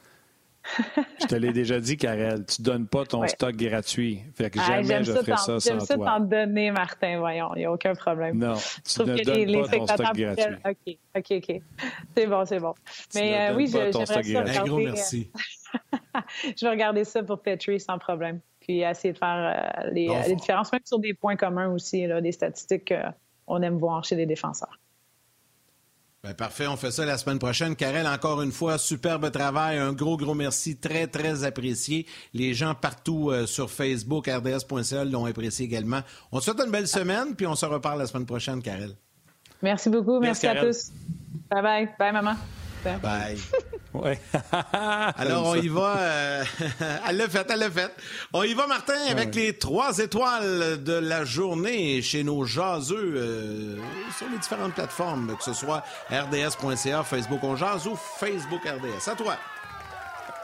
Je 1.21 1.27
te 1.27 1.35
l'ai 1.35 1.51
déjà 1.51 1.79
dit, 1.79 1.97
Karel, 1.97 2.45
tu 2.45 2.61
donnes 2.61 2.87
pas 2.87 3.05
ton 3.05 3.27
stock 3.27 3.55
gratuit. 3.55 4.21
Fait 4.35 4.49
que 4.49 4.59
ah, 4.59 4.81
jamais 4.81 5.03
je 5.03 5.11
ferai 5.11 5.31
ça, 5.31 5.37
sans 5.37 5.59
J'aime 5.59 5.79
ça 5.79 5.97
t'en 5.97 6.19
donner, 6.19 6.71
Martin, 6.71 7.19
voyons, 7.19 7.49
il 7.55 7.59
n'y 7.59 7.65
a 7.65 7.71
aucun 7.71 7.93
problème. 7.93 8.37
Non, 8.37 8.55
tu 8.55 9.01
ne 9.01 9.23
donnes 9.23 9.45
les, 9.45 9.61
pas 9.61 9.67
ton 9.67 9.87
stock 9.87 10.15
gratuit. 10.15 10.55
OK, 10.65 10.97
OK, 11.17 11.31
OK. 11.31 11.61
C'est 12.15 12.27
bon, 12.27 12.45
c'est 12.45 12.59
bon. 12.59 12.73
Mais 13.15 13.49
euh, 13.49 13.55
oui, 13.55 13.67
j'aimerais 13.67 14.05
ça 14.05 14.15
regarder... 14.15 14.57
Un 14.57 14.63
gros 14.63 14.79
merci. 14.79 15.31
je 16.43 16.65
vais 16.65 16.69
regarder 16.69 17.03
ça 17.03 17.23
pour 17.23 17.41
Petri 17.41 17.79
sans 17.79 17.97
problème. 17.97 18.39
Puis 18.59 18.81
essayer 18.81 19.13
de 19.13 19.17
faire 19.17 19.83
euh, 19.83 19.89
les, 19.91 20.07
les, 20.27 20.35
différences, 20.35 20.71
même 20.71 20.81
sur 20.85 20.99
des 20.99 21.13
points 21.13 21.35
communs 21.35 21.69
aussi, 21.73 22.07
là, 22.07 22.21
des 22.21 22.31
statistiques 22.31 22.93
qu'on 23.45 23.61
aime 23.61 23.77
voir 23.77 24.03
chez 24.05 24.15
les 24.15 24.25
défenseurs. 24.25 24.79
Ben, 26.23 26.33
parfait, 26.33 26.67
on 26.67 26.77
fait 26.77 26.91
ça 26.91 27.05
la 27.05 27.17
semaine 27.17 27.37
prochaine. 27.37 27.75
Karel, 27.75 28.07
encore 28.07 28.41
une 28.41 28.53
fois, 28.53 28.77
superbe 28.77 29.29
travail, 29.29 29.77
un 29.77 29.91
gros, 29.91 30.15
gros 30.15 30.33
merci, 30.33 30.77
très, 30.77 31.05
très 31.05 31.43
apprécié. 31.43 32.07
Les 32.33 32.53
gens 32.53 32.75
partout 32.75 33.29
euh, 33.29 33.45
sur 33.45 33.69
Facebook, 33.69 34.27
rds.ca 34.27 35.03
l'ont 35.03 35.25
apprécié 35.25 35.65
également. 35.65 35.99
On 36.31 36.39
te 36.39 36.45
souhaite 36.45 36.61
une 36.61 36.71
belle 36.71 36.87
semaine, 36.87 37.35
puis 37.35 37.45
on 37.45 37.55
se 37.55 37.65
reparle 37.65 37.99
la 37.99 38.07
semaine 38.07 38.25
prochaine, 38.25 38.61
Karel. 38.61 38.95
Merci 39.61 39.89
beaucoup, 39.89 40.21
merci, 40.21 40.47
à 40.47 40.63
tous. 40.63 40.91
Bye 41.51 41.61
bye, 41.61 41.89
bye 41.99 42.13
maman. 42.13 42.35
Bye. 42.83 43.37
Ouais. 43.93 44.19
Alors, 45.17 45.47
on 45.49 45.55
y 45.55 45.67
va. 45.67 45.97
Euh, 45.97 46.43
elle 47.07 47.17
l'a 47.17 47.29
fait, 47.29 47.45
elle 47.49 47.59
l'a 47.59 47.69
fait. 47.69 47.93
On 48.33 48.43
y 48.43 48.53
va, 48.53 48.65
Martin, 48.65 48.97
avec 49.09 49.35
les 49.35 49.57
trois 49.57 49.99
étoiles 49.99 50.83
de 50.83 50.93
la 50.93 51.23
journée 51.25 52.01
chez 52.01 52.23
nos 52.23 52.43
jaseux 52.43 53.13
euh, 53.15 53.77
sur 54.17 54.27
les 54.29 54.37
différentes 54.37 54.73
plateformes, 54.73 55.35
que 55.37 55.43
ce 55.43 55.53
soit 55.53 55.83
rds.ca, 56.09 57.03
Facebook 57.03 57.43
On 57.43 57.55
Jase 57.55 57.87
ou 57.87 57.95
Facebook 58.19 58.61
RDS. 58.65 59.09
À 59.09 59.15
toi. 59.15 59.35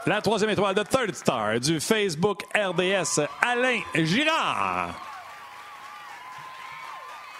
La 0.06 0.22
troisième 0.22 0.50
étoile 0.50 0.74
de 0.74 0.82
Third 0.82 1.14
Star 1.14 1.60
du 1.60 1.80
Facebook 1.80 2.44
RDS, 2.54 3.20
Alain 3.42 3.80
Girard. 3.94 4.94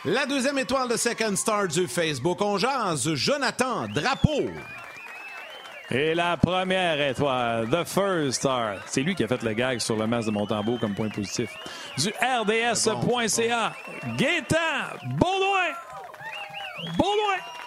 La 0.05 0.27
deuxième 0.27 0.59
étoile 0.59 0.89
de 0.89 0.97
Second 0.97 1.37
Star 1.37 1.69
du 1.69 1.87
Facebook 1.87 2.41
On 2.41 2.59
Jase, 2.59 3.15
Jonathan 3.15 3.87
Drapeau. 3.89 4.51
Et 5.93 6.15
la 6.15 6.37
première 6.37 7.01
étoile, 7.01 7.69
The 7.69 7.85
First 7.85 8.39
Star. 8.39 8.77
C'est 8.87 9.03
lui 9.03 9.17
qui 9.17 9.25
a 9.25 9.29
fait 9.29 9.43
le 9.43 9.53
gag 9.55 9.81
sur 9.81 9.97
le 9.97 10.07
masque 10.07 10.29
de 10.29 10.33
Montembeau 10.33 10.79
comme 10.79 10.95
point 10.95 11.09
positif. 11.09 11.51
Du 11.99 12.11
RDS.ca, 12.11 13.73
Gaétan 14.17 14.57
Baudouin. 15.19 15.75
Baudouin. 16.97 17.60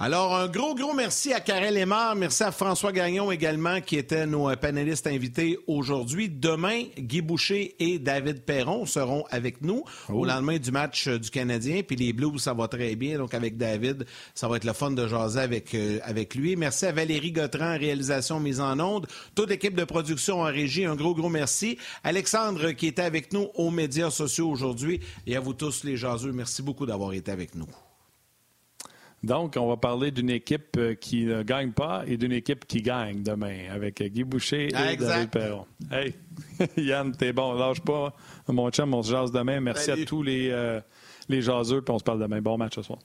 Alors, 0.00 0.36
un 0.36 0.46
gros, 0.46 0.76
gros 0.76 0.94
merci 0.94 1.32
à 1.32 1.40
Karel 1.40 1.74
Lemar. 1.74 2.14
Merci 2.14 2.44
à 2.44 2.52
François 2.52 2.92
Gagnon 2.92 3.32
également, 3.32 3.80
qui 3.80 3.96
étaient 3.96 4.28
nos 4.28 4.54
panélistes 4.54 5.08
invités 5.08 5.58
aujourd'hui. 5.66 6.28
Demain, 6.28 6.84
Guy 6.96 7.20
Boucher 7.20 7.74
et 7.80 7.98
David 7.98 8.42
Perron 8.42 8.86
seront 8.86 9.24
avec 9.28 9.60
nous 9.60 9.82
au 10.08 10.20
oh. 10.20 10.24
lendemain 10.24 10.58
du 10.58 10.70
match 10.70 11.08
euh, 11.08 11.18
du 11.18 11.30
Canadien. 11.30 11.82
Puis 11.82 11.96
les 11.96 12.12
Blues, 12.12 12.40
ça 12.40 12.54
va 12.54 12.68
très 12.68 12.94
bien. 12.94 13.18
Donc, 13.18 13.34
avec 13.34 13.56
David, 13.56 14.06
ça 14.36 14.46
va 14.46 14.58
être 14.58 14.64
le 14.64 14.72
fun 14.72 14.92
de 14.92 15.08
jaser 15.08 15.40
avec, 15.40 15.74
euh, 15.74 15.98
avec 16.04 16.36
lui. 16.36 16.54
Merci 16.54 16.86
à 16.86 16.92
Valérie 16.92 17.32
Gautran, 17.32 17.76
réalisation 17.76 18.38
mise 18.38 18.60
en 18.60 18.78
onde. 18.78 19.08
Toute 19.34 19.48
l'équipe 19.50 19.74
de 19.74 19.84
production 19.84 20.42
en 20.42 20.44
régie, 20.44 20.84
un 20.84 20.94
gros, 20.94 21.12
gros 21.12 21.28
merci. 21.28 21.76
Alexandre, 22.04 22.70
qui 22.70 22.86
était 22.86 23.02
avec 23.02 23.32
nous 23.32 23.48
aux 23.56 23.72
médias 23.72 24.10
sociaux 24.10 24.48
aujourd'hui. 24.48 25.00
Et 25.26 25.34
à 25.34 25.40
vous 25.40 25.54
tous, 25.54 25.82
les 25.82 25.96
jaseux, 25.96 26.30
merci 26.30 26.62
beaucoup 26.62 26.86
d'avoir 26.86 27.14
été 27.14 27.32
avec 27.32 27.56
nous. 27.56 27.66
Donc, 29.24 29.56
on 29.58 29.68
va 29.68 29.76
parler 29.76 30.10
d'une 30.10 30.30
équipe 30.30 30.76
euh, 30.76 30.94
qui 30.94 31.24
ne 31.24 31.42
gagne 31.42 31.72
pas 31.72 32.04
et 32.06 32.16
d'une 32.16 32.32
équipe 32.32 32.66
qui 32.66 32.82
gagne 32.82 33.22
demain 33.22 33.68
avec 33.70 34.00
Guy 34.00 34.22
Boucher 34.22 34.68
et 34.68 34.96
David 34.96 35.30
Perron. 35.30 35.66
Hey, 35.90 36.14
Yann, 36.76 37.12
t'es 37.12 37.32
bon, 37.32 37.54
lâche 37.54 37.80
pas. 37.80 38.14
Mon 38.46 38.70
chum, 38.70 38.94
on 38.94 39.02
se 39.02 39.10
jase 39.10 39.32
demain. 39.32 39.60
Merci 39.60 39.90
à 39.90 40.04
tous 40.04 40.22
les, 40.22 40.50
euh, 40.50 40.80
les 41.28 41.42
jaseux, 41.42 41.82
puis 41.82 41.92
on 41.92 41.98
se 41.98 42.04
parle 42.04 42.20
demain. 42.20 42.40
Bon 42.40 42.56
match 42.56 42.76
ce 42.76 42.82
soir. 42.82 42.98